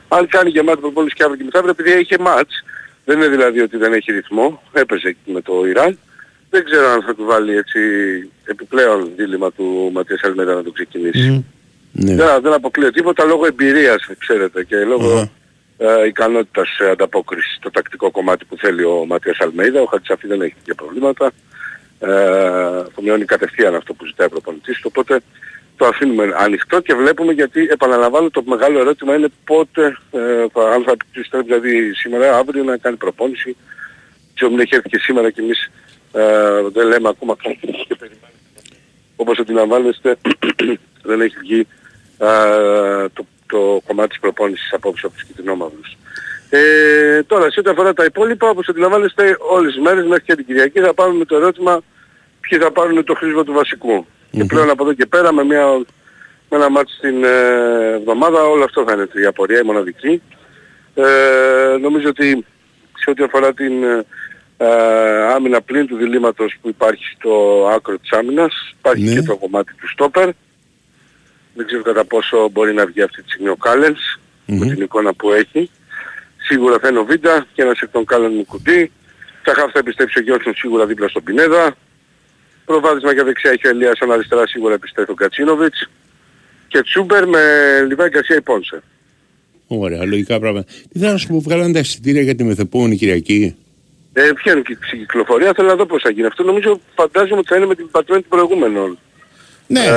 Αν 0.08 0.26
κάνει 0.26 0.50
γεμάτη 0.50 0.80
προπόνηση 0.80 1.14
και 1.14 1.22
αύριο 1.22 1.38
και 1.38 1.44
μεθαύριο, 1.44 1.74
επειδή 1.78 2.00
είχε 2.00 2.18
μάτς, 2.18 2.64
δεν 3.04 3.16
είναι 3.16 3.28
δηλαδή 3.28 3.60
ότι 3.60 3.76
δεν 3.76 3.92
έχει 3.92 4.12
ρυθμό, 4.12 4.62
έπαιζε 4.72 5.08
εκεί 5.08 5.32
με 5.32 5.40
το 5.40 5.66
Ιράν, 5.66 5.98
δεν 6.50 6.64
ξέρω 6.64 6.90
αν 6.90 7.02
θα 7.02 7.14
του 7.14 7.24
βάλει 7.24 7.56
έτσι 7.56 7.80
επιπλέον 8.44 9.10
δίλημα 9.16 9.52
του 9.52 9.90
Ματίας 9.92 10.20
Αλμέδα 10.22 10.54
να 10.54 10.62
το 10.62 10.70
ξεκινήσει. 10.70 11.44
Ναι. 11.92 12.14
Δεν, 12.14 12.40
δεν 12.42 12.52
αποκλείω 12.52 12.92
τίποτα 12.92 13.24
λόγω 13.24 13.46
εμπειρίας, 13.46 14.08
ξέρετε, 14.18 14.64
και 14.64 14.76
λόγω 14.76 15.30
ε, 15.82 16.06
ικανότητας 16.06 16.78
ε, 16.78 16.90
ανταπόκρισης 16.90 17.54
στο 17.54 17.70
τακτικό 17.70 18.10
κομμάτι 18.10 18.44
που 18.44 18.56
θέλει 18.56 18.84
ο 18.84 19.04
Ματίας 19.06 19.40
Αλμέιδα. 19.40 19.80
Ο 19.80 19.84
Χατσαφή 19.84 20.26
δεν 20.26 20.40
έχει 20.42 20.54
και 20.62 20.74
προβλήματα. 20.74 21.32
Ε, 21.98 22.08
το 22.94 23.02
μειώνει 23.02 23.24
κατευθείαν 23.24 23.74
αυτό 23.74 23.94
που 23.94 24.06
ζητάει 24.06 24.26
ο 24.26 24.30
προπονητής 24.30 24.80
του. 24.80 24.90
Οπότε 24.94 25.20
το 25.76 25.86
αφήνουμε 25.86 26.32
ανοιχτό 26.36 26.80
και 26.80 26.94
βλέπουμε 26.94 27.32
γιατί 27.32 27.68
επαναλαμβάνω 27.70 28.30
το 28.30 28.42
μεγάλο 28.46 28.78
ερώτημα 28.78 29.14
είναι 29.14 29.28
πότε 29.44 29.96
ε, 30.10 30.46
θα, 30.52 30.70
αν 30.70 30.82
θα 30.82 30.94
επιστρέψει 31.10 31.46
δηλαδή 31.46 31.94
σήμερα 31.94 32.36
αύριο 32.36 32.64
να 32.64 32.76
κάνει 32.76 32.96
προπόνηση. 32.96 33.56
Και 34.34 34.48
μην 34.48 34.60
έχει 34.60 34.74
έρθει 34.74 34.88
και 34.88 34.98
σήμερα 34.98 35.30
και 35.30 35.40
εμείς 35.40 35.70
ε, 36.12 36.22
δεν 36.72 36.86
λέμε 36.86 37.08
ακόμα 37.08 37.36
κάτι 37.42 37.84
και 37.88 37.94
περιμένουμε. 37.94 38.28
Όπως 39.16 39.38
αντιλαμβάνεστε 39.38 40.16
δεν 41.08 41.20
έχει 41.20 41.36
βγει 41.38 41.66
ε, 42.18 43.08
το, 43.12 43.26
το 43.52 43.80
κομμάτι 43.86 44.08
της 44.08 44.20
προπόνησης 44.20 44.72
απόψε 44.72 45.06
από 45.06 45.14
τους 45.14 45.24
κυτρινόμαυρους. 45.24 45.96
Ε, 46.50 47.22
τώρα, 47.22 47.50
σε 47.50 47.60
ό,τι 47.60 47.70
αφορά 47.70 47.92
τα 47.92 48.04
υπόλοιπα, 48.04 48.48
όπως 48.48 48.68
αντιλαμβάνεστε, 48.68 49.36
όλες 49.50 49.72
τις 49.72 49.82
μέρες 49.82 50.04
μέχρι 50.06 50.24
και 50.24 50.34
την 50.34 50.46
Κυριακή 50.46 50.80
θα 50.80 50.94
πάρουμε 50.94 51.24
το 51.24 51.36
ερώτημα 51.36 51.82
ποιοι 52.40 52.58
θα 52.58 52.70
πάρουν 52.70 53.04
το 53.04 53.14
χρήσμα 53.14 53.44
του 53.44 53.52
βασικου 53.52 54.06
Και 54.30 54.44
πλέον 54.44 54.70
από 54.70 54.82
εδώ 54.82 54.92
και 54.92 55.06
πέρα 55.06 55.32
με, 55.32 55.44
μια, 55.44 55.66
με 56.48 56.56
ένα 56.56 56.70
μάτι 56.70 56.92
στην 56.92 57.24
ε, 57.24 57.36
εβδομάδα 57.94 58.44
όλο 58.44 58.64
αυτό 58.64 58.84
θα 58.86 58.92
είναι 58.92 59.08
η 59.22 59.26
απορία, 59.26 59.58
η 59.58 59.62
μοναδική. 59.64 60.22
Ε, 60.94 61.76
νομίζω 61.80 62.08
ότι 62.08 62.44
σε 62.98 63.10
ό,τι 63.10 63.22
αφορά 63.22 63.54
την 63.54 63.72
ε, 64.56 64.66
άμυνα 65.34 65.60
πλήν 65.60 65.86
του 65.86 65.96
διλήμματος 65.96 66.56
που 66.60 66.68
υπάρχει 66.68 67.04
στο 67.18 67.32
άκρο 67.74 67.98
της 67.98 68.10
άμυνας, 68.12 68.74
υπάρχει 68.78 69.04
Ναι. 69.04 69.14
και 69.14 69.22
το 69.22 69.36
κομμάτι 69.36 69.72
του 69.80 69.88
στόπερ. 69.88 70.28
Δεν 71.54 71.66
ξέρω 71.66 71.82
κατά 71.82 72.04
πόσο 72.04 72.48
μπορεί 72.52 72.74
να 72.74 72.86
βγει 72.86 73.02
αυτή 73.02 73.22
τη 73.22 73.28
στιγμή 73.30 73.48
ο 73.48 73.56
καλενς 73.56 74.18
με 74.46 74.66
την 74.66 74.82
εικόνα 74.82 75.14
που 75.14 75.32
έχει. 75.32 75.70
Σίγουρα 76.36 76.78
θα 76.78 76.88
είναι 76.88 76.98
ο 76.98 77.04
Βίντα 77.04 77.46
και 77.52 77.62
ένας 77.62 77.80
εκ 77.80 77.90
των 77.90 78.04
Κάλενς 78.04 78.34
μου 78.34 78.44
κουτί. 78.44 78.92
Θα 79.42 79.54
χάφει 79.54 79.72
θα 79.72 79.78
επιστρέψει 79.78 80.18
ο 80.18 80.22
Γιώργος 80.22 80.56
σίγουρα 80.58 80.86
δίπλα 80.86 81.08
στον 81.08 81.22
Πινέδα. 81.22 81.76
Προβάδισμα 82.64 83.12
για 83.12 83.24
δεξιά 83.24 83.50
έχει 83.50 83.66
ο 83.66 83.70
Ελίας, 83.70 84.00
αν 84.00 84.12
αριστερά 84.12 84.46
σίγουρα 84.46 84.74
επιστρέφει 84.74 85.10
ο 85.10 85.14
Κατσίνοβιτς. 85.14 85.88
και 86.68 86.82
Τσούμπερ 86.82 87.28
με 87.28 87.40
Λιβάη 87.88 88.08
Γκαρσία 88.08 88.36
Ιππόνσε. 88.36 88.82
Ωραία, 89.66 90.04
λογικά 90.04 90.38
πράγματα. 90.38 90.72
Τι 90.92 90.98
θέλω 90.98 91.12
να 91.12 91.18
σου 91.18 91.28
πω, 91.28 91.40
βγάλανε 91.40 91.72
τα 91.72 91.78
εισιτήρια 91.78 92.22
για 92.22 92.34
τη 92.34 92.44
μεθεπόμενη 92.44 92.96
Κυριακή; 92.96 93.56
Ε, 94.12 94.30
ποια 94.34 94.52
είναι 94.52 94.60
και 94.60 94.76
η 94.92 94.96
κυκλοφορία, 94.96 95.52
θέλω 95.56 95.68
να 95.68 95.76
δω 95.76 95.86
πώς 95.86 96.02
θα 96.02 96.10
γίνει. 96.10 96.26
Αυτό 96.26 96.42
νομίζω 96.42 96.80
φαντάζομαι 96.94 97.38
ότι 97.38 97.48
θα 97.48 97.56
είναι 97.56 97.66
με 97.66 97.74
την 97.74 97.90
πατμένη 97.90 98.22
του 98.22 98.28
προηγούμενων. 98.28 98.98
Ναι, 99.66 99.80
Ε, 99.80 99.90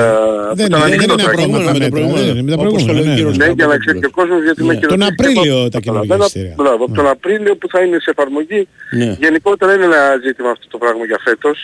δεν, 0.54 0.66
που 0.66 0.72
τα 0.72 0.86
είναι- 0.86 0.96
δεν 0.96 1.10
είναι 1.10 1.12
ανακοίνωσα. 1.12 1.28
απρόβλημα 1.30 1.58
με 1.58 1.64
το 1.64 1.72
μέτρα. 1.72 1.88
προηγούμενο. 1.88 2.24
δεν 2.26 2.36
είναι, 2.36 2.42
Με 2.42 2.50
τα 2.50 2.56
Όπως 2.62 2.84
το 2.84 2.92
προηγούμενα, 2.92 3.00
λέει 3.00 3.04
ο 3.04 3.08
ναι, 3.10 3.14
κύριος 3.16 3.36
ναι. 3.36 3.46
Ναι, 3.46 3.52
για 3.52 3.66
να 3.66 3.76
ξέρει 3.82 3.98
και 4.02 4.06
ο 4.06 4.10
κόσμος 4.18 4.42
γιατί 4.42 4.62
με 4.64 4.72
Ναι. 4.72 4.80
και 4.80 4.86
Τον 4.86 4.98
ρωτήσει 5.00 5.12
Απρίλιο 5.18 5.42
και 5.42 5.48
εγώ. 5.48 5.68
τα 5.68 5.80
καινούργια 5.84 6.06
Καταλαβαίνω. 6.06 6.24
εισιτήρια. 6.24 6.54
Μπράβο, 6.60 6.82
από 6.84 6.90
Ναι. 6.94 6.96
τον 6.98 7.06
Απρίλιο 7.14 7.54
που 7.60 7.66
θα 7.72 7.78
είναι 7.84 7.98
σε 8.04 8.10
εφαρμογή. 8.14 8.60
Ναι. 9.00 9.10
Γενικότερα 9.24 9.70
είναι 9.74 9.84
ένα 9.90 10.00
ζήτημα 10.26 10.50
αυτό 10.56 10.66
το 10.74 10.78
πράγμα 10.82 11.04
για 11.10 11.18
φέτος. 11.26 11.56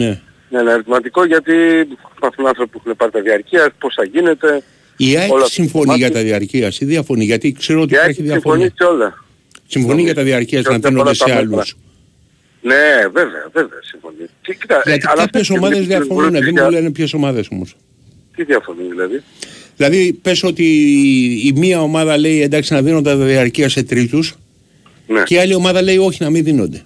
Ναι. 0.00 0.10
Είναι 0.50 0.60
ένα 0.64 0.70
ερωτηματικό 0.76 1.20
γιατί 1.32 1.54
υπάρχουν 2.16 2.42
άνθρωποι 2.52 2.70
που 2.72 2.78
έχουν 2.82 2.96
πάρει 3.00 3.10
τα 3.16 3.20
διαρκεία, 3.26 3.62
πώς 3.82 3.92
θα 3.98 4.04
γίνεται. 4.14 4.50
Η 4.96 5.16
ΑΕΚ 5.16 5.30
Όλα 5.32 5.42
αυτά 5.42 5.54
συμφωνεί 5.58 5.86
τα 5.86 5.96
για 5.96 6.06
μάτια. 6.06 6.20
τα 6.20 6.26
διαρκείας 6.28 6.74
ή 6.80 6.84
διαφωνεί, 6.84 7.24
γιατί 7.24 7.46
ξέρω 7.60 7.80
ότι 7.80 7.94
Η 7.94 7.96
ΑΕΚ 7.96 8.04
υπάρχει 8.10 8.22
διαφωνία. 8.30 8.70
συμφωνεί 8.70 8.90
σε 8.94 9.02
όλα. 9.04 9.24
Συμφωνεί 9.66 10.02
για 10.02 10.14
τα 10.14 10.22
διαρκείας 10.22 10.62
να 10.64 10.68
Και 10.70 10.76
όλα 10.76 10.88
δίνονται 10.88 11.08
τα 11.08 11.14
σε 11.14 11.24
μέτρα. 11.26 11.40
άλλους. 11.40 11.76
Ναι, 12.62 12.74
βέβαια, 13.12 13.48
βέβαια 13.52 13.78
συμφωνεί. 13.82 14.16
Τι, 14.42 14.54
κοίτα, 14.56 14.82
Γιατί 14.84 15.02
ε, 15.06 15.10
αλλά 15.10 15.20
κάποιες 15.22 15.42
αυτό 15.42 15.54
ομάδες 15.54 15.78
και 15.78 15.86
διαφωνούν, 15.86 16.28
βλέπεις 16.30 16.44
δεν 16.44 16.52
για- 16.54 16.64
μου 16.64 16.70
λένε 16.70 16.90
ποιες 16.90 17.12
ομάδες 17.12 17.48
όμως. 17.50 17.76
Τι 18.36 18.44
διαφωνεί 18.44 18.82
δηλαδή; 18.88 19.22
Δηλαδή 19.76 20.12
πες 20.22 20.42
ότι 20.42 20.64
η 21.44 21.52
μία 21.56 21.82
ομάδα 21.82 22.16
λέει 22.18 22.40
εντάξει 22.42 22.72
να 22.72 22.82
δίνονται 22.82 23.10
τα 23.10 23.16
διαρκεία 23.16 23.68
σε 23.68 23.82
τρίτους 23.82 24.34
Ναι. 25.06 25.22
και 25.22 25.34
η 25.34 25.38
άλλη 25.38 25.54
ομάδα 25.54 25.82
λέει 25.82 25.96
όχι 25.98 26.22
να 26.22 26.30
μην 26.30 26.44
δίνονται. 26.44 26.82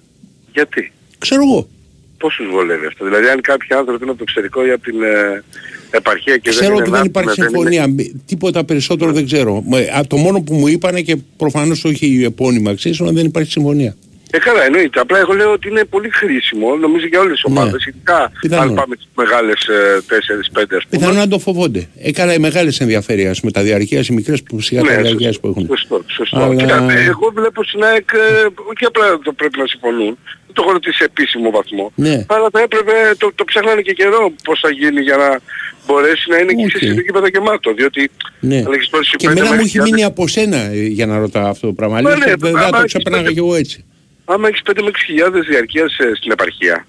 Γιατί; 0.53 0.91
Ξέρω 1.17 1.41
εγώ. 1.43 1.69
Πώς 2.17 2.35
τους 2.35 2.49
βολεύει 2.51 2.85
αυτό; 2.85 3.05
Δηλαδή 3.05 3.27
αν 3.27 3.41
κάποιοι 3.41 3.75
άνθρωποι 3.77 3.99
είναι 4.01 4.09
από 4.11 4.17
το 4.17 4.23
εξωτερικό 4.27 4.65
ή 4.65 4.71
από 4.71 4.83
την 4.83 5.03
ε, 5.03 5.43
επαρχία 5.91 6.37
και 6.37 6.49
Ξέρω 6.49 6.65
δεν 6.67 6.75
ότι 6.81 6.89
είναι 6.89 6.97
δεν 6.97 7.07
άτομα, 7.07 7.21
υπάρχει 7.23 7.41
δεν 7.41 7.49
είναι- 7.61 7.71
συμφωνία. 7.83 8.13
Τίποτα 8.25 8.63
περισσότερο 8.63 9.11
δεν 9.11 9.25
ξέρω. 9.25 9.63
Μα, 9.67 9.77
α, 9.77 10.07
Το 10.07 10.17
μόνο 10.17 10.41
που 10.41 10.53
μου 10.53 10.67
είπανε 10.67 11.01
και 11.01 11.15
προφανώς 11.37 11.83
όχι 11.85 12.21
επώνυμα 12.25 12.71
αξίσου 12.71 13.13
δεν 13.13 13.25
υπάρχει 13.25 13.51
συμφωνία. 13.51 13.95
Ε, 14.31 14.37
καλά, 14.37 14.63
εννοείται. 14.65 14.99
Απλά 14.99 15.17
εγώ 15.19 15.33
λέω 15.33 15.51
ότι 15.51 15.67
είναι 15.69 15.83
πολύ 15.83 16.09
χρήσιμο, 16.09 16.75
νομίζω 16.75 17.05
για 17.07 17.19
όλες 17.19 17.41
τις 17.41 17.51
Ναι. 17.51 17.59
ομάδες, 17.59 17.85
ειδικά 17.85 18.31
Πιθανόν. 18.41 18.67
αν 18.67 18.73
πάμε 18.75 18.95
στις 18.95 19.07
μεγάλες 19.15 19.61
ε, 19.67 20.01
4-5 20.07 20.75
ας 20.77 20.83
πούμε. 20.83 20.89
Πιθανόν 20.89 21.15
να 21.15 21.27
το 21.27 21.39
φοβόνται. 21.39 21.87
Ε, 21.97 22.11
καλά, 22.11 22.33
οι 22.33 22.37
μεγάλες 22.39 22.79
ενδιαφέρει 22.79 23.27
ας 23.27 23.39
πούμε 23.39 23.51
τα 23.51 23.61
διαρκείας, 23.61 24.07
οι 24.07 24.13
μικρές 24.13 24.43
που 24.43 24.59
σιγά 24.61 24.81
τα 24.81 24.87
Ναι, 24.95 25.01
διαρκείας 25.01 25.33
σωστό, 25.33 25.39
που 25.39 25.47
έχουν. 25.47 25.67
Σωστό, 25.77 26.03
σωστό. 26.07 26.37
Αλλά- 26.39 26.55
Κοίτα, 26.55 26.91
ε, 26.91 27.03
εγώ 27.05 27.31
βλέπω 27.35 27.63
στην 27.63 27.83
ΑΕΚ 27.83 28.09
ε, 28.13 28.45
όχι 28.71 28.85
απλά 28.85 29.19
το 29.23 29.33
πρέπει 29.33 29.57
να 29.59 29.67
συμφωνούν, 29.67 30.17
δεν 30.45 30.53
το 30.53 30.61
έχω 30.63 30.71
ρωτήσει 30.71 30.97
σε 30.97 31.03
επίσημο 31.03 31.49
βαθμό, 31.51 31.91
Ναι. 31.95 32.25
αλλά 32.27 32.47
θα 32.51 32.59
έπρεπε, 32.61 32.91
το, 33.17 33.31
το 33.35 33.43
ψάχνανε 33.43 33.81
και 33.81 33.93
καιρό 33.93 34.31
πώς 34.43 34.59
θα 34.59 34.69
γίνει 34.71 35.01
για 35.01 35.15
να 35.17 35.39
μπορέσει 35.87 36.29
να 36.29 36.37
είναι 36.37 36.53
και 36.53 36.65
Όχι. 36.65 36.85
σε 36.85 37.01
γήπεδο 37.01 37.27
γεμάτο, 37.27 37.73
διότι 37.73 38.11
Ναι. 38.39 38.57
αν 38.57 38.73
έχεις 38.73 38.89
τόσες 38.89 39.13
Και 39.17 39.27
πέντε 39.27 39.39
εμένα 39.39 39.45
μου 39.45 39.49
μέχρι 39.51 39.61
έχει 39.61 39.69
χιλιάδες- 39.69 39.93
μείνει 39.93 40.03
από 40.03 40.27
σένα 40.27 40.57
ε, 40.57 40.85
για 40.97 41.05
να 41.05 41.17
ρωτάω 41.17 41.47
αυτό 41.47 41.67
το 41.67 41.73
πράγμα. 41.73 42.01
Μα 42.01 42.09
Αλήθεια, 42.11 42.27
ναι, 42.29 42.49
δεν 42.49 42.57
άμα 42.57 42.69
το 42.69 42.77
έχεις 42.77 42.87
ξεπερνάγα 42.93 43.23
πέντε- 43.23 43.33
κι 43.41 43.45
εγώ 43.47 43.55
έτσι. 43.55 43.85
Άμα 44.25 44.47
έχεις 44.47 44.61
5 44.65 44.81
με 44.83 44.89
6 44.89 44.91
χιλιάδες 45.05 45.45
διαρκείας 45.49 45.97
ε, 45.97 46.15
στην 46.15 46.31
επαρχία, 46.31 46.85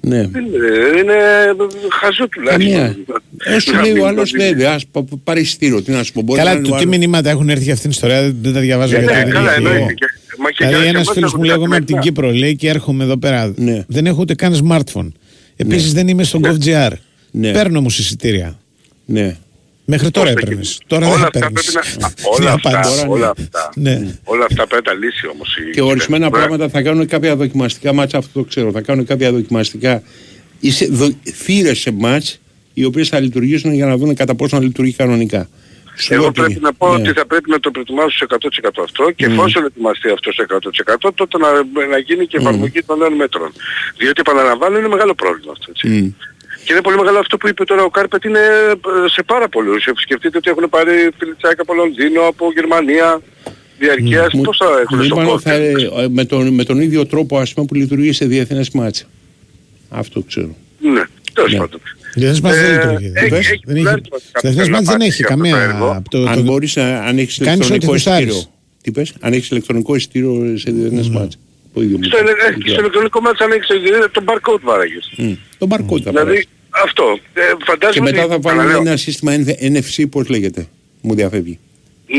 Ναι. 0.00 0.26
δεν 0.26 0.44
είναι, 0.44 0.56
είναι 1.00 1.14
χαζό 2.00 2.28
τουλάχιστον. 2.28 2.72
Καμία. 2.74 2.96
Όσο 3.56 3.72
Να 3.72 3.80
λέει 3.80 3.92
μην 3.92 4.00
ο 4.00 4.04
το 4.04 4.08
άλλος 4.08 4.30
δίνει. 4.30 4.52
δεν, 4.52 4.66
ας 4.68 4.86
πα- 4.86 5.02
πα- 5.02 5.16
πάρει 5.24 5.40
ειστήριο, 5.40 5.82
τι 5.82 5.90
να 5.90 6.02
σου 6.02 6.12
πω. 6.12 6.22
μπορεί 6.22 6.38
να 6.38 6.44
Καλά, 6.44 6.56
είναι 6.58 6.68
το 6.68 6.74
ο 6.74 6.78
τι 6.78 6.84
άλλος- 6.84 6.98
μηνύματα 6.98 7.30
έχουν 7.30 7.48
έρθει 7.48 7.62
για 7.62 7.72
αυτήν 7.72 7.90
την 7.90 7.98
ιστορία 8.00 8.32
δεν 8.40 8.52
τα 8.52 8.60
διαβάζω 8.60 8.92
Ναι, 8.92 8.98
γιατί 8.98 9.14
ναι, 9.14 9.24
δεν 9.24 9.32
καλά, 9.32 9.50
έχω. 9.54 9.66
εννοείται. 9.66 9.92
Και- 9.94 10.06
μα 10.38 10.50
και 10.50 10.64
Δηλαδή, 10.64 10.76
για- 10.82 10.88
ένας 10.88 11.06
και 11.06 11.12
φίλος 11.12 11.30
εμάς 11.30 11.34
μου 11.40 11.42
λέει: 11.46 11.54
Εγώ 11.56 11.64
είμαι 11.64 11.76
από 11.76 11.84
την 11.84 11.94
μετά. 11.96 12.06
Κύπρο, 12.08 12.30
λέει 12.32 12.56
και 12.56 12.68
έρχομαι 12.68 13.04
εδώ 13.04 13.16
πέρα. 13.16 13.52
Ναι. 13.56 13.84
Δεν 13.88 14.06
έχω 14.06 14.18
ούτε 14.20 14.34
καν 14.34 14.68
smartphone. 14.68 15.08
Επίσης 15.56 15.92
δεν 15.92 16.08
είμαι 16.08 16.22
στο 16.22 16.40
GovGR. 16.42 16.90
Ναι. 17.30 17.52
Παίρνω 17.52 17.78
όμως 17.78 17.98
εισιτήρια. 17.98 18.58
Ναι. 19.04 19.36
Μέχρι 19.88 20.10
τώρα 20.10 20.32
Πώς 20.32 20.40
θα 20.40 20.46
έπαιρνες. 20.46 20.68
γίνει. 20.72 20.84
Τώρα 20.86 21.06
όλα 21.06 21.14
δεν 21.16 21.24
αυτά 21.24 21.38
παίρνει. 21.38 21.52
πρέπει 21.54 21.98
να... 22.00 22.06
Α, 22.06 22.10
όλα 22.38 22.52
αυτά, 22.52 23.06
όλα 23.08 23.30
αυτά. 23.38 23.70
Ναι. 23.74 24.18
Όλα 24.24 24.44
αυτά 24.44 24.66
πρέπει 24.66 24.84
να 24.86 24.92
τα 24.92 24.98
λύσει 24.98 25.26
όμως. 25.26 25.56
η 25.56 25.70
Και 25.70 25.80
ορισμένα 25.82 26.24
κυβέρνηση. 26.26 26.48
πράγματα 26.48 26.68
θα 26.68 26.82
κάνουν 26.82 27.06
κάποια 27.06 27.36
δοκιμαστικά 27.36 27.92
μάτσα, 27.92 28.18
αυτό 28.18 28.38
το 28.40 28.44
ξέρω. 28.48 28.70
Θα 28.72 28.80
κάνουν 28.80 29.06
κάποια 29.06 29.32
δοκιμαστικά 29.32 30.02
είσαι 30.60 30.86
δο, 30.90 31.08
θύρες 31.34 31.78
σε 31.78 31.90
μάτς, 31.92 32.40
οι 32.74 32.84
οποίες 32.84 33.08
θα 33.08 33.20
λειτουργήσουν 33.20 33.72
για 33.74 33.86
να 33.86 33.96
δουν 33.96 34.14
κατά 34.14 34.34
πόσο 34.34 34.56
να 34.56 34.62
λειτουργεί 34.62 34.92
κανονικά. 34.92 35.48
Σου 35.98 36.10
λέω 36.12 36.18
Εγώ 36.20 36.28
ότι- 36.28 36.40
πρέπει 36.40 36.60
να 36.60 36.72
πω 36.74 36.86
ναι. 36.88 36.94
ότι 37.08 37.18
θα 37.18 37.26
πρέπει 37.26 37.50
να 37.50 37.60
το 37.60 37.70
προετοιμάσω 37.70 38.08
σε 38.16 38.24
100% 38.28 38.82
αυτό 38.82 39.10
και 39.10 39.24
εφόσον 39.24 39.64
ετοιμαστεί 39.64 40.08
αυτό 40.10 40.32
σε 40.32 40.42
100% 40.42 41.10
τότε 41.14 41.38
να, 41.38 41.48
να 41.86 41.98
γίνει 41.98 42.26
και 42.26 42.36
εφαρμογή 42.36 42.82
των 42.82 42.98
νέων 42.98 43.12
μέτρων. 43.12 43.52
Διότι 43.98 44.20
επαναλαμβάνω 44.20 44.78
είναι 44.78 44.88
μεγάλο 44.88 45.14
πρόβλημα 45.14 45.52
αυτό. 45.52 45.66
Έτσι. 45.70 45.88
Μμ. 45.88 46.08
Και 46.66 46.72
είναι 46.72 46.82
πολύ 46.82 46.96
μεγάλο 46.96 47.18
αυτό 47.18 47.36
που 47.36 47.48
είπε 47.48 47.64
τώρα 47.64 47.82
ο 47.82 47.90
Κάρπετ 47.90 48.24
είναι 48.24 48.38
ε, 48.38 49.08
σε 49.08 49.22
πάρα 49.22 49.48
πολλούς. 49.48 49.84
Ε, 49.86 49.92
Σκεφτείτε 49.96 50.36
ότι 50.38 50.50
έχουν 50.50 50.68
πάρει 50.70 50.90
φιλιτσάκια 51.18 51.62
από 51.62 51.74
Λονδίνο, 51.74 52.20
από 52.22 52.52
Γερμανία, 52.54 53.20
διαρκείας. 53.78 54.32
Μου- 54.32 54.42
Πώς 54.42 54.56
θα 54.56 54.64
έχουν 54.82 54.98
μου 54.98 55.04
στον 55.04 55.16
είπαν 55.18 55.24
κόσμο. 55.30 55.38
θα, 55.40 55.52
ε, 55.52 56.08
με, 56.10 56.24
τον, 56.24 56.54
με 56.54 56.64
τον 56.64 56.80
ίδιο 56.80 57.06
τρόπο 57.06 57.38
ας 57.38 57.54
πούμε, 57.54 57.66
που 57.66 57.74
λειτουργεί 57.74 58.12
σε 58.12 58.24
διεθνές 58.26 58.70
μάτσα. 58.70 59.04
Αυτό 59.88 60.20
ξέρω. 60.22 60.56
Ναι, 60.80 61.02
τέλος 61.32 61.52
Ναι. 61.52 61.58
πάντων. 61.58 61.80
Δεν 62.14 62.38
μας 62.42 62.56
δεν 62.60 62.64
Ε, 62.64 62.72
λειτουργεί. 62.74 63.06
έχει- 63.06 63.12
Δεν 63.14 63.32
έχει 63.36 63.50
έχει- 63.52 63.60
τουλάχιστον 63.60 64.18
Στα 64.20 64.30
κάποια 64.32 64.50
εθνές 64.50 64.68
μάτς 64.68 64.86
δεν 64.88 64.98
να 64.98 65.04
έχει 65.04 65.22
πάρει 65.22 65.34
αυτό 65.34 65.50
το 65.50 65.50
καμία. 65.50 65.74
έργο. 65.74 65.90
από 65.98 66.10
το- 66.10 66.24
αν 66.28 66.34
το- 66.34 66.42
μπορείς 66.42 66.76
να 66.76 66.84
αν 67.02 67.18
έχεις 67.18 67.36
Κάνεις 67.38 67.52
ό,τι 67.52 67.66
ηλεκτρονικό 67.66 67.92
γουστάρεις. 67.92 68.26
ειστήριο. 68.34 68.50
Τι 68.82 68.90
πες, 68.90 69.12
αν 69.20 69.32
έχεις 69.32 69.48
ηλεκτρονικό 69.50 69.94
ειστήριο 69.94 70.52
σε 70.56 70.70
διεθνές 70.70 71.08
μάτσα. 71.08 71.38
Το 71.74 71.82
ίδιο 71.82 71.96
μου 71.98 72.04
Στο, 72.04 72.18
είπαν. 72.18 72.28
ελε- 72.40 72.62
και 72.62 72.70
στο 72.70 72.80
ηλεκτρονικό 72.80 73.20
μάτς 73.20 73.40
αν 73.40 73.50
έχεις 73.52 73.66
το- 73.66 74.10
τον 74.10 74.24
barcode 74.28 74.60
βάραγες. 74.62 75.12
Μμ. 75.16 75.32
Το 75.58 75.66
barcode 75.70 76.00
θα 76.02 76.10
Δηλαδή 76.10 76.30
περάσει. 76.30 76.48
Αυτό. 76.84 77.18
Ε, 77.34 77.40
Και 77.40 77.64
φαντάζομαι 77.64 78.10
μετά 78.10 78.22
ότι- 78.24 78.32
θα 78.32 78.38
βάλουν 78.40 78.58
ξαναλέω, 78.64 78.80
ένα 78.88 78.96
σύστημα 78.96 79.32
NFC, 79.72 80.04
πώς 80.10 80.28
λέγεται. 80.28 80.66
Μου 81.02 81.14
διαφεύγει. 81.14 81.58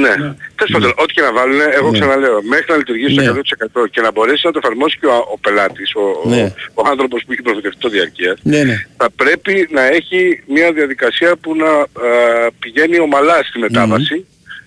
Ναι. 0.03 0.13
Τέλος 0.57 0.71
πάντων, 0.71 0.91
ό,τι 0.95 1.13
και 1.13 1.21
να 1.21 1.34
βάλουν, 1.34 1.59
εγώ 1.79 1.89
Ναι. 1.91 1.99
ξαναλέω, 1.99 2.41
μέχρι 2.43 2.65
να 2.69 2.77
λειτουργήσει 2.77 3.13
Ναι. 3.15 3.23
το 3.23 3.29
100% 3.29 3.88
και 3.91 4.01
να 4.01 4.11
μπορέσει 4.11 4.41
να 4.45 4.51
το 4.51 4.59
εφαρμόσει 4.63 4.97
και 4.99 5.05
ο, 5.05 5.15
ο 5.34 5.38
πελάτης, 5.38 5.89
ο, 5.95 6.29
Ναι. 6.29 6.53
ο, 6.73 6.81
ο 6.81 6.88
άνθρωπος 6.91 7.23
που 7.25 7.31
έχει 7.31 7.41
προφητευτικό 7.41 7.89
διαρκείας, 7.89 8.39
Ναι, 8.43 8.63
ναι. 8.63 8.75
θα 8.97 9.09
πρέπει 9.15 9.67
να 9.71 9.84
έχει 9.97 10.43
μια 10.47 10.71
διαδικασία 10.71 11.35
που 11.41 11.55
να 11.55 11.69
ε, 12.07 12.47
πηγαίνει 12.59 12.99
ομαλά 12.99 13.43
στη 13.43 13.59
μετάβαση 13.59 14.25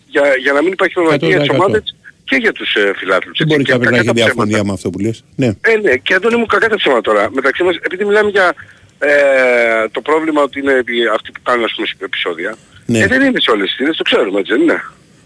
για, 0.08 0.22
για 0.42 0.52
να 0.52 0.62
μην 0.62 0.72
υπάρχει 0.72 0.94
προβληματική 0.94 1.30
για 1.30 1.40
τις 1.40 1.48
100%. 1.50 1.54
ομάδες 1.54 1.94
και 2.24 2.36
για 2.36 2.52
τους 2.52 2.74
ε, 2.74 2.92
φιλάθλους. 2.96 3.38
Δεν 3.38 3.46
έτσι. 3.46 3.48
μπορεί 3.48 3.62
Και 3.64 3.72
κάποιος 3.72 3.90
να 3.90 3.96
κακά 3.96 3.98
έχει 3.98 4.06
τα 4.06 4.14
ψέματα. 4.14 4.32
διαφωνία 4.44 4.64
με 4.64 4.72
αυτό 4.72 4.90
που 4.90 4.98
λες. 4.98 5.24
Ναι. 5.36 5.46
Ε, 5.46 5.76
ναι, 5.82 5.96
και 5.96 6.14
Αντώνη 6.14 6.36
μου 6.36 6.46
κακά 6.46 6.68
τα 6.68 6.76
ψέματα 6.76 7.00
τώρα. 7.00 7.30
Μεταξύ 7.32 7.62
μας, 7.62 7.76
επειδή 7.86 8.04
μιλάμε 8.04 8.30
για 8.30 8.54
ε, 9.09 9.89
το 9.93 10.01
πρόβλημα 10.01 10.43
ότι 10.43 10.59
είναι 10.60 10.72
επί- 10.72 11.09
αυτοί 11.16 11.28
που 11.32 11.40
κάνουν 11.43 11.64
ας 11.64 11.72
πούμε 11.74 11.86
επεισόδια, 12.09 12.56
Ναι. 12.86 12.98
ε, 12.98 13.06
δεν 13.06 13.20
είναι 13.22 13.40
σε 13.40 13.51
όλες 13.51 13.66
τις 13.68 13.77
θύρες, 13.77 13.97
το 13.97 14.02
ξέρουμε 14.02 14.39
έτσι 14.40 14.52
δεν 14.52 14.62
είναι. 14.62 14.81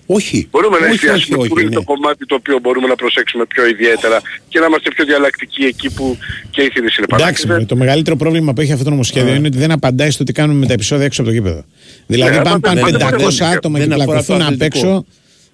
Όχι. 0.06 0.48
Μπορούμε 0.50 0.78
να 0.78 0.84
όχι, 0.86 0.94
εστιάσουμε 0.94 1.36
όχι, 1.38 1.48
πού 1.48 1.54
όχι, 1.56 1.60
είναι 1.64 1.68
ναι. 1.74 1.74
το 1.74 1.82
κομμάτι 1.92 2.26
το 2.26 2.34
οποίο 2.34 2.58
μπορούμε 2.58 2.86
να 2.86 2.94
προσέξουμε 2.94 3.44
πιο 3.46 3.66
ιδιαίτερα 3.66 4.20
και 4.48 4.58
να 4.58 4.66
είμαστε 4.66 4.90
πιο 4.90 5.04
διαλλακτικοί 5.04 5.64
εκεί 5.64 5.90
που 5.94 6.18
και 6.50 6.62
οι 6.62 6.68
θύρες 6.68 6.96
είναι 6.96 7.06
Εντάξει, 7.10 7.24
παράξενες. 7.24 7.66
το 7.66 7.76
μεγαλύτερο 7.76 8.16
πρόβλημα 8.16 8.52
που 8.52 8.60
έχει 8.60 8.72
αυτό 8.72 8.84
το 8.84 8.90
νομοσχέδιο 8.90 9.34
είναι 9.34 9.46
ότι 9.46 9.58
δεν 9.58 9.70
απαντάει 9.70 10.10
στο 10.10 10.24
τι 10.24 10.32
κάνουμε 10.32 10.58
με 10.58 10.66
τα 10.66 10.72
επεισόδια 10.72 11.04
έξω 11.04 11.20
από 11.22 11.30
το 11.30 11.36
γήπεδο. 11.36 11.64
Δηλαδή, 12.06 12.30
Ναι, 12.30 12.36
αν 12.38 12.46
απαντάει, 12.46 12.60
πάνε 12.74 12.80
απαντάει, 12.80 13.08
500 13.10 13.24
απαντάει. 13.40 13.56
άτομα 13.56 13.78
Δεν 13.78 13.88
και 13.88 13.94
αφορά 13.94 14.06
το 14.06 14.12
πλακωθούν 14.24 14.36
απ' 14.46 14.52
αθλητικό. 14.62 14.78
έξω. 14.78 15.06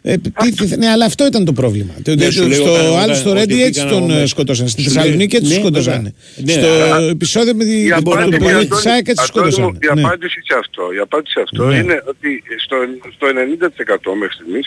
Ε, 0.03 0.17
τι- 0.17 0.53
τι- 0.55 0.77
ναι, 0.77 0.89
αλλά 0.89 1.05
αυτό 1.05 1.27
ήταν 1.27 1.45
το 1.45 1.53
πρόβλημα. 1.53 1.93
Το- 2.03 2.15
Ναι, 2.15 2.25
το- 2.25 2.31
σου 2.31 2.47
λέω 2.49 2.55
στο 2.63 2.73
όταν- 2.73 2.85
άλλο 2.87 3.03
όταν- 3.03 3.15
στο 3.17 3.31
ότι 3.31 3.39
Ρέντι 3.39 3.63
έτσι 3.63 3.81
βγήκαν 3.81 3.89
τον 4.01 4.11
από- 4.11 4.21
ε, 4.21 4.27
σκότωσαν. 4.27 4.69
Στη 4.69 4.81
Σου 4.83 4.87
λέει- 4.89 4.97
Θεσσαλονίκη 4.97 5.37
έτσι 5.37 5.49
ναι, 5.49 5.55
τον 5.55 5.63
σκότωσαν. 5.65 5.95
βέβαια. 5.95 6.13
Ναι, 6.37 6.53
Στο 6.53 6.95
αλλά- 6.95 7.09
επεισόδιο 7.11 7.55
με 7.55 7.65
τη 7.65 7.77
Η 7.81 7.85
με 7.85 8.01
τον 8.03 8.13
απάντηση, 8.13 8.39
παιδί 8.39 8.51
Αντώνη, 8.51 8.67
της 8.69 8.87
ΑΕΚ 8.87 9.09
έτσι 9.09 9.25
Αντώνη 9.29 9.47
μου, 9.47 9.53
σκότωσαν. 9.53 9.79
η 9.91 9.95
Ναι. 10.01 10.03
απάντηση 10.07 10.39
σε 10.49 10.55
αυτό, 10.63 10.83
η 10.97 10.99
απάντηση 11.07 11.33
σε 11.37 11.41
αυτό 11.47 11.63
Ναι. 11.65 11.77
είναι 11.79 11.97
ότι 12.13 12.29
στο, 12.65 12.77
στο 13.17 13.27
90% 13.41 14.11
μέχρι 14.21 14.35
στιγμής 14.39 14.67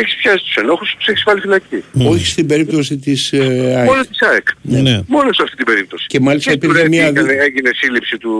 έχεις 0.00 0.14
πιάσει 0.16 0.44
τους 0.44 0.54
ενόχους 0.56 0.90
και 0.90 0.96
τους 0.98 1.06
έχεις 1.08 1.22
βάλει 1.26 1.40
φυλακή. 1.40 1.82
Όχι 2.12 2.26
στην 2.26 2.46
περίπτωση 2.46 2.96
της 2.96 3.32
ε, 3.32 3.38
ΑΕΚ. 3.76 3.86
Μόνο 3.88 4.02
της 4.10 4.22
ΑΕΚ. 4.22 4.46
Ναι. 4.62 5.00
Μόνο 5.06 5.32
σε 5.32 5.42
αυτή 5.42 5.56
την 5.56 5.64
περίπτωση. 5.66 6.06
Και 6.06 6.20
μάλιστα 6.20 6.50
και 6.50 6.58
του 6.58 6.64
υπήρχε 6.66 6.82
Ρέντι 6.82 6.96
μια 6.96 7.06
έκανε- 7.06 7.28
δι- 7.32 7.40
έγινε 7.40 7.70
σύλληψη 7.74 8.16
του... 8.18 8.30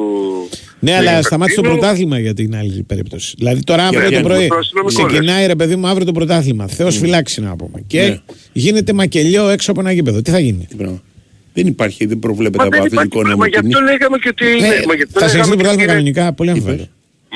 Ναι, 0.78 0.90
του 0.90 0.96
αλλά 0.96 1.12
Κωνσταντίνου. 1.12 1.22
σταμάτησε 1.22 1.60
το 1.60 1.62
πρωτάθλημα 1.68 2.18
για 2.18 2.34
την 2.34 2.56
άλλη 2.56 2.82
περίπτωση. 2.82 3.34
Δηλαδή 3.38 3.62
τώρα 3.64 3.82
αύριο 3.86 4.02
το 4.02 4.08
ποιον, 4.08 4.22
πρωί 4.22 4.46
το 4.48 4.54
αστυνομικό 4.56 5.04
ξεκινάει 5.04 5.46
ρε 5.46 5.54
παιδί 5.54 5.76
μου 5.76 5.86
αύριο 5.86 6.06
το 6.06 6.12
πρωτάθλημα. 6.12 6.66
Θεός 6.68 6.98
φυλάξει 6.98 7.40
να 7.40 7.56
πούμε. 7.56 7.82
Και 7.86 8.00
Ναι. 8.02 8.18
γίνεται 8.52 8.92
μακελιό 8.92 9.48
έξω 9.48 9.70
από 9.70 9.80
ένα 9.80 9.92
γήπεδο. 9.92 10.22
Τι 10.22 10.30
θα 10.30 10.38
γίνει; 10.38 10.66
Τι 10.68 10.74
πράγμα. 10.76 11.02
Δεν 11.54 11.66
υπάρχει, 11.66 12.06
δεν 12.06 12.18
προβλέπεται 12.18 12.58
Μα 12.58 12.64
από 12.64 12.70
δεν 12.76 12.80
υπάρχει 12.86 12.96
αθλητικό 12.98 13.20
πρόβλημα, 13.20 13.46
γι' 13.48 13.56
νόμο. 13.56 13.68
αυτό 13.78 13.92
λέγαμε 13.92 14.16
και 14.18 14.28
ότι... 14.28 14.46
Ε, 14.46 14.68
ναι, 14.68 14.86
μα 14.86 14.94
γι' 14.94 15.02
αυτό 15.02 15.20
θα 15.20 15.28
συνεχίσει 15.28 15.56
το 15.56 15.56
λέγαμε 15.56 15.56
και 15.56 15.56
πρωτάθλημα 15.56 15.72
ότι 15.72 15.82
είναι- 15.82 15.92
κανονικά. 15.92 16.32
Πολύ 16.32 16.52
Τι 16.52 16.58
αμφιβάλλω. 16.58 16.88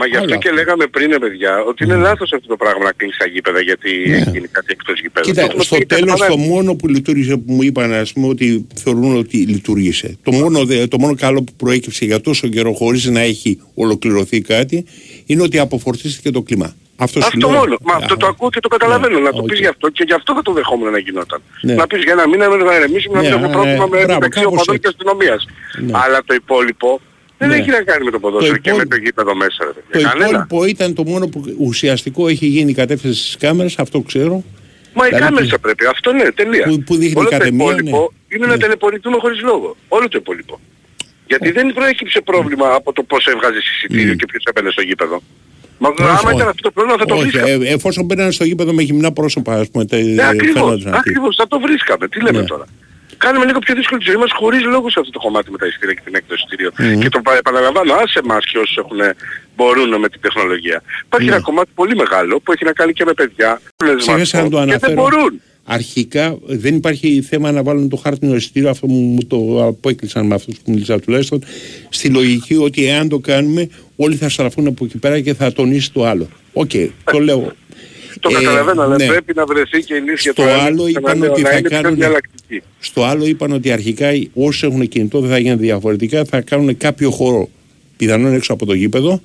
Είπες; 0.05 0.11
Μα 0.11 0.13
γι' 0.13 0.17
αυτό 0.17 0.33
Άλλο 0.33 0.43
και 0.43 0.49
αυτό. 0.49 0.59
λέγαμε 0.61 0.85
πριν, 0.87 1.13
ε, 1.13 1.19
παιδιά, 1.19 1.53
ότι 1.71 1.85
είναι 1.85 1.97
λάθος 1.97 2.33
αυτό 2.33 2.47
το 2.49 2.57
πράγμα 2.57 2.85
να 2.85 2.93
κλείσει 2.93 3.19
τα 3.19 3.27
γήπεδα 3.27 3.61
γιατί 3.61 3.91
Ναι. 4.09 4.17
έχει 4.17 4.31
γίνει 4.31 4.49
κάτι 4.57 4.67
εκτός 4.77 5.01
γηπέδου. 5.01 5.27
Κοίτα, 5.29 5.41
Το 5.41 5.47
έχουμε 5.49 5.65
στο 5.65 5.75
πει 5.77 5.81
και 5.87 5.95
τέλος 5.95 6.19
το 6.19 6.25
επανάληψη. 6.25 6.51
μόνο 6.53 6.75
που 6.75 6.89
λειτούργησε 6.89 7.37
που 7.37 7.53
μου 7.53 7.63
είπαν 7.63 7.93
ας 7.93 8.13
πούμε 8.13 8.27
ότι 8.29 8.67
θεωρούν 8.83 9.17
ότι 9.17 9.37
λειτούργησε. 9.37 10.19
Το 10.23 10.31
μόνο, 10.33 10.65
δε- 10.65 10.87
το 10.87 10.99
μόνο 10.99 11.15
καλό 11.15 11.43
που 11.43 11.53
προέκυψε 11.57 12.05
για 12.05 12.21
τόσο 12.21 12.49
καιρό 12.49 12.73
χωρίς 12.73 13.05
να 13.05 13.21
έχει 13.21 13.61
ολοκληρωθεί 13.75 14.41
κάτι 14.41 14.85
είναι 15.27 15.43
ότι 15.43 15.59
αποφορτίστηκε 15.59 16.31
το 16.31 16.43
κλίμα. 16.43 16.75
Αυτό, 17.03 17.21
σου 17.21 17.27
Αυτό 17.27 17.49
λέω. 17.49 17.59
μόνο. 17.59 17.77
Μα 17.83 17.95
αυτό 17.95 18.17
το 18.17 18.27
Α, 18.27 18.29
ακούω 18.29 18.51
και 18.51 18.61
το 18.61 18.69
καταλαβαίνω. 18.69 19.19
ναι, 19.19 19.25
να 19.25 19.33
το 19.33 19.39
οκ. 19.39 19.47
πεις 19.49 19.59
γι' 19.59 19.67
αυτό 19.67 19.89
και 19.89 20.05
γι' 20.07 20.13
αυτό 20.13 20.35
θα 20.35 20.43
το 20.43 20.53
δεχόμουν 20.53 20.91
να 20.91 20.99
γινόταν. 20.99 21.41
Ναι. 21.63 21.75
Να 21.75 21.87
πεις 21.87 22.03
για 22.03 22.13
ένα 22.13 22.29
μήνα 22.29 22.49
να 22.49 22.75
ηρεμήσουμε 22.77 23.15
να 23.17 23.23
Ναι, 23.23 23.27
μην 23.29 23.35
έχουμε 23.37 23.47
ναι, 23.49 23.53
πρόβλημα 23.55 23.85
ναι. 23.85 23.91
με 23.91 23.97
Μπράβο, 23.97 24.13
μεταξύ 24.15 24.41
κάπως 24.41 24.53
οπαδών 24.53 24.75
έτσι. 24.75 24.89
και 24.89 24.95
αστυνομίας. 24.97 25.47
Ναι. 25.87 25.93
Αλλά 26.05 26.19
το 26.25 26.35
υπόλοιπο 26.35 27.01
Δεν 27.41 27.49
Ναι. 27.49 27.57
έχει 27.57 27.71
να 27.71 27.83
κάνει 27.83 28.05
με 28.05 28.11
το 28.11 28.19
ποδόσφαιρο 28.19 28.57
και 28.57 28.71
με 28.71 28.77
υπόλοιπο- 28.77 28.95
το 28.97 29.03
γήπεδο 29.05 29.35
μέσα. 29.35 29.65
Ρε. 29.65 29.71
Το 29.73 29.81
παιδιά. 29.91 30.09
Κανένα. 30.09 30.29
υπόλοιπο 30.29 30.65
ήταν 30.65 30.95
το 30.95 31.05
μόνο 31.05 31.27
που 31.29 31.39
ουσιαστικό 31.59 32.29
έχει 32.29 32.47
γίνει 32.47 32.71
η 32.71 32.75
κατεύθυνση 32.75 33.21
στις 33.23 33.37
κάμερες, 33.37 33.79
αυτό 33.79 34.01
ξέρω. 34.01 34.37
Μα 34.95 35.07
οι 35.07 35.09
Δηλαδή 35.09 35.25
κάμερες 35.25 35.49
που- 35.49 35.55
θα 35.55 35.59
πρέπει. 35.61 35.87
Αυτό 35.87 36.13
ναι, 36.13 36.31
τελεία. 36.33 36.65
που- 36.69 36.83
που 36.87 36.95
δείχνει 36.97 37.19
Όλο 37.21 37.29
το 37.29 37.37
κάθε 37.37 37.51
μία, 37.51 37.65
υπόλοιπο 37.65 37.99
ναι. 38.29 38.37
είναι 38.37 38.47
Ναι. 38.47 38.53
να 38.53 38.59
τελεπορηθούμε 38.59 39.17
χωρίς 39.21 39.41
λόγο. 39.43 39.77
Όλο 39.89 40.09
το 40.09 40.19
υπόλοιπο. 40.21 40.61
Γιατί 41.27 41.51
δεν 41.51 41.73
προέκυψε 41.75 42.21
πρόβλημα 42.21 42.67
από 42.75 42.93
το 42.93 43.03
πώς 43.03 43.27
έβγαζες 43.27 43.65
εισιτήριο 43.75 44.15
και 44.15 44.27
ποιος 44.31 44.43
έμπαινε 44.51 44.71
στο 44.71 44.83
γήπεδο. 44.83 45.23
Μα 45.79 45.89
Όχι, 45.89 46.03
άμα 46.03 46.13
όχι. 46.25 46.35
ήταν 46.35 46.49
αυτό 46.49 46.63
το 46.63 46.71
πρόβλημα 46.71 46.99
θα 46.99 47.05
το 47.05 47.15
Όχι, 47.15 47.23
βρίσκαμε. 47.23 47.51
ε, 47.51 47.73
εφόσον 47.73 48.05
μπαίνανε 48.05 48.31
στο 48.31 48.45
γήπεδο 48.45 48.73
με 48.73 48.83
γυμνά 48.83 49.13
πρόσωπα, 49.13 49.55
ας 49.55 49.71
πούμε, 49.71 49.85
τε- 49.85 50.05
Ναι, 50.05 50.27
ακριβώς, 50.29 50.53
φαινόταν 50.53 50.95
αυτή. 50.95 51.09
ακριβώς, 51.11 51.37
θα 51.37 51.47
το 51.49 51.61
βρίσκαμε. 51.61 52.09
Τι 52.09 52.21
λέμε 52.23 52.41
Ναι. 52.41 52.47
τώρα. 52.47 52.65
Κάνουμε 53.25 53.45
λίγο 53.49 53.59
πιο 53.59 53.75
δύσκολη 53.75 54.01
τη 54.03 54.07
ζωή 54.11 54.17
μας 54.23 54.31
χωρίς 54.41 54.63
λόγο 54.75 54.91
σε 54.91 54.99
αυτό 55.01 55.13
το 55.17 55.19
κομμάτι 55.19 55.51
με 55.51 55.59
τα 55.59 55.67
εισιτήρια 55.67 55.95
και 55.95 56.01
την 56.05 56.15
έκδοση 56.15 56.43
εισιτήριων. 56.43 56.73
Και 57.03 57.09
το 57.09 57.21
πα- 57.21 57.37
επαναλαμβάνω, 57.37 57.93
άσε 57.95 58.19
εμάς 58.25 58.45
και 58.51 58.59
όσους 58.59 58.77
έχουν, 58.77 58.99
μπορούν 59.57 59.91
με 60.01 60.09
την 60.09 60.21
τεχνολογία. 60.21 60.83
Υπάρχει 61.07 61.29
Ναι. 61.29 61.35
ένα 61.35 61.43
κομμάτι 61.45 61.71
πολύ 61.75 61.95
μεγάλο 61.97 62.41
που 62.41 62.53
έχει 62.53 62.65
να 62.65 62.73
κάνει 62.73 62.93
και 62.93 63.05
με 63.05 63.13
παιδιά. 63.13 63.61
με 63.85 63.95
Ξέχασα 63.95 64.43
να 64.43 64.49
το 64.49 64.57
smartphone, 64.57 64.61
Και 64.61 64.67
δεν 64.67 64.91
αναφέρω. 64.91 64.95
μπορούν. 64.95 65.41
Αρχικά 65.65 66.39
δεν 66.47 66.75
υπάρχει 66.75 67.23
θέμα 67.29 67.53
να 67.53 67.63
βάλουν 67.63 67.89
το 67.89 67.97
χάρτινο 67.97 68.35
εισιτήριο, 68.35 68.71
αυτό 68.71 68.87
μου 68.87 69.01
μου 69.01 69.25
το 69.27 69.67
απόκλεισαν 69.67 70.27
με 70.27 70.35
αυτούς 70.35 70.55
που 70.65 70.71
μίλησα 70.71 71.01
τουλάχιστον, 71.01 71.45
στη 71.89 72.09
λογική 72.09 72.55
ότι 72.57 72.87
εάν 72.87 73.09
το 73.09 73.19
κάνουμε 73.19 73.69
όλοι 73.97 74.15
θα 74.17 74.29
στραφούν 74.29 74.67
από 74.67 74.85
εκεί 74.85 74.99
πέρα 74.99 75.21
και 75.21 75.35
θα 75.35 75.53
τονίσει 75.53 75.93
το 75.93 76.05
άλλο. 76.07 76.29
Οκ, 76.53 76.71
το 77.13 77.19
λέω. 77.19 77.53
Το 78.21 78.29
Ε, 78.31 78.33
καταλαβαίνω, 78.35 78.83
αλλά 78.83 78.97
ναι. 78.97 79.07
πρέπει 79.07 79.33
να 79.35 79.45
βρεθεί 79.47 79.83
και 79.85 79.95
η 79.95 80.01
λύση 80.01 80.23
για 80.23 80.33
Στο 80.33 80.43
το 80.43 80.49
ένα, 80.49 80.63
άλλο 80.63 80.85
και 80.85 80.91
είπαν 80.91 81.19
να- 81.19 81.27
ότι 81.31 81.43
να 81.43 81.49
θα 81.51 81.57
είναι 81.57 81.69
πιο 81.69 81.81
κάνουν- 81.81 81.99
διαλλακτική. 81.99 82.63
Στο 82.81 83.05
άλλο 83.05 83.27
είπαν 83.27 83.53
ότι 83.53 83.71
αρχικά 83.71 84.09
όσοι 84.35 84.67
έχουν 84.67 84.89
κινητό 84.89 85.21
δεν 85.21 85.31
θα 85.31 85.39
γίνουν 85.39 85.59
διαφορετικά, 85.59 86.25
θα 86.25 86.41
κάνουν 86.41 86.77
κάποιο 86.77 87.11
χώρο 87.11 87.49
πιθανόν 87.97 88.35
έξω 88.35 88.53
από 88.53 88.67
το 88.67 88.73
γήπεδο, 88.75 89.21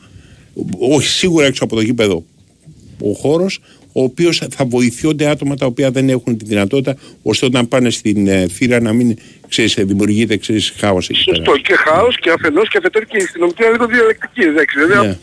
όχι 0.79 1.07
σίγουρα 1.07 1.45
έξω 1.45 1.63
από 1.63 1.75
το 1.75 1.81
γήπεδο 1.81 2.23
ο 3.01 3.13
χώρος, 3.13 3.59
ο 3.97 4.03
οποίος 4.03 4.41
θα 4.55 4.65
βοηθιόνται 4.65 5.25
άτομα 5.29 5.55
τα 5.55 5.65
οποία 5.65 5.91
δεν 5.91 6.09
έχουν 6.09 6.37
τη 6.37 6.45
δυνατότητα 6.45 6.95
ώστε 7.21 7.45
όταν 7.45 7.67
πάνε 7.67 7.89
στην 7.89 8.27
ε, 8.27 8.47
θύρα 8.47 8.79
να 8.81 8.93
μην 8.93 9.17
ξέρεις, 9.47 9.77
ε, 9.77 9.83
δημιουργείται 9.83 10.37
ξέρεις, 10.37 10.73
χάος 10.77 11.09
εκεί 11.09 11.23
πέρα. 11.23 11.37
Σωστό. 11.37 11.57
Και 11.61 11.73
χάος 11.75 12.19
και 12.19 12.29
αφενός 12.29 12.69
και 12.69 12.77
αφετέρου 12.77 13.05
και 13.05 13.17
η 13.17 13.21
αστυνομική 13.23 13.63
είναι 13.63 13.71
λίγο 13.71 13.85
διαλεκτική. 13.87 14.41
Εντάξει. 14.41 14.75
Δηλαδή, 14.79 14.93
Ναι. 14.93 14.99
άμα- 14.99 15.17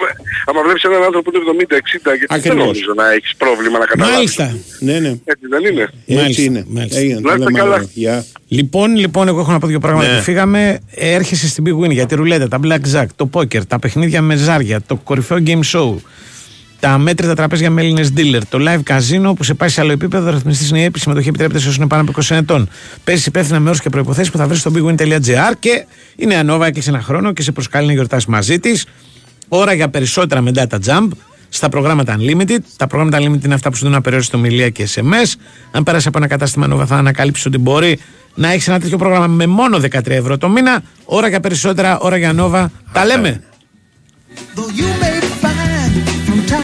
άμα 0.46 0.60
βλέπεις 0.64 0.82
έναν 0.82 1.02
άνθρωπο 1.02 1.30
που 1.30 1.36
είναι 1.36 1.44
70-60 1.44 2.10
και 2.18 2.26
δεν 2.28 2.36
Ακριβώς. 2.38 2.58
νομίζω 2.64 2.92
να 2.96 3.12
έχεις 3.12 3.32
πρόβλημα 3.42 3.78
να 3.78 3.84
καταλάβεις. 3.86 4.14
Μάλιστα. 4.16 4.56
Ναι, 4.78 4.96
ναι. 4.98 5.08
Έτσι 5.32 5.46
δεν 5.54 5.62
είναι. 5.72 5.82
Έτσι 5.82 6.14
Μάλιστα, 6.22 6.42
είναι. 6.42 6.64
μάλιστα. 6.68 6.98
Έγινε, 6.98 7.14
Να 7.14 7.20
το 7.22 7.28
είστε 7.32 7.44
λέμε 7.44 7.58
καλά. 7.58 7.74
αύριο. 7.74 7.90
Γεια. 7.94 8.24
Λοιπόν, 8.48 8.96
λοιπόν, 8.96 9.28
εγώ 9.28 9.40
έχω 9.40 9.52
να 9.52 9.58
πω 9.58 9.66
δύο 9.66 9.78
πράγματα 9.78 10.08
Ναι. 10.10 10.16
που 10.16 10.22
φύγαμε. 10.22 10.60
Έρχεσαι 10.94 11.48
στην 11.48 11.64
Big 11.66 11.76
Win 11.84 11.90
για 11.90 12.06
τη 12.06 12.14
ρουλέτα, 12.14 12.48
τα 12.48 12.58
blackjack, 12.64 13.06
το 13.16 13.30
poker, 13.32 13.62
τα 13.68 13.78
παιχνίδια 13.78 14.22
με 14.22 14.36
ζάρια, 14.36 14.80
το 14.86 14.96
κορυφαίο 14.96 15.38
game 15.46 15.60
show, 15.72 15.94
τα 16.82 16.98
μέτρητα 16.98 17.34
τραπέζια 17.34 17.70
με 17.70 17.80
Έλληνες 17.80 18.12
dealer, 18.16 18.40
το 18.48 18.58
live 18.60 18.80
casino 18.92 19.32
που 19.36 19.44
σε 19.44 19.54
πάει 19.54 19.68
σε 19.68 19.80
άλλο 19.80 19.92
επίπεδο, 19.92 20.30
ρυθμιστής 20.30 20.70
είναι 20.70 20.80
η 20.80 20.84
έπειση, 20.84 21.02
συμμετοχή 21.02 21.28
επιτρέπεται 21.28 21.58
σε 21.58 21.64
όσους 21.66 21.78
είναι 21.78 21.86
πάνω 21.86 22.02
από 22.02 22.12
20 22.22 22.36
ετών. 22.36 22.68
Παίζει 23.04 23.24
υπεύθυνα 23.26 23.60
με 23.60 23.68
όρους 23.68 23.80
και 23.80 23.88
προποθέσει 23.88 24.30
που 24.30 24.38
θα 24.38 24.46
βρεις 24.46 24.60
στο 24.60 24.70
bigwin.gr 24.74 25.52
και 25.58 25.86
η 26.16 26.26
Νέα 26.26 26.42
Νόβα 26.42 26.66
έκλεισε 26.66 26.90
ένα 26.90 27.02
χρόνο 27.02 27.32
και 27.32 27.42
σε 27.42 27.52
προσκάλει 27.52 27.86
να 27.86 27.92
γιορτάσει 27.92 28.30
μαζί 28.30 28.58
της. 28.58 28.86
Ώρα 29.48 29.72
για 29.72 29.88
περισσότερα 29.88 30.40
με 30.40 30.50
data 30.54 30.78
jump 30.86 31.08
στα 31.48 31.68
προγράμματα 31.68 32.16
Unlimited. 32.18 32.58
Τα 32.76 32.86
προγράμματα 32.86 33.18
Unlimited 33.18 33.44
είναι 33.44 33.54
αυτά 33.54 33.70
που 33.70 33.76
σου 33.76 33.82
δίνουν 33.82 33.98
απεριόριστο 33.98 34.36
ομιλία 34.36 34.68
και 34.68 34.88
SMS. 34.94 35.34
Αν 35.70 35.82
πέρασε 35.82 36.08
από 36.08 36.18
ένα 36.18 36.26
κατάστημα 36.26 36.68
Nova, 36.72 36.86
θα 36.86 36.96
ανακαλύψεις 36.96 37.46
ότι 37.46 37.58
μπορεί 37.58 37.98
να 38.34 38.52
έχεις 38.52 38.68
ένα 38.68 38.80
τέτοιο 38.80 38.98
πρόγραμμα 38.98 39.26
με 39.26 39.46
μόνο 39.46 39.78
13 39.78 40.06
ευρώ 40.06 40.38
το 40.38 40.48
μήνα. 40.48 40.82
Ώρα 41.04 41.28
για 41.28 41.40
περισσότερα, 41.40 41.98
ώρα 41.98 42.16
για 42.16 42.34
Nova. 42.38 42.66
Τα 42.92 43.04
λέμε. 43.04 43.42
Though 44.56 44.70
you 44.78 44.88
may 45.02 45.31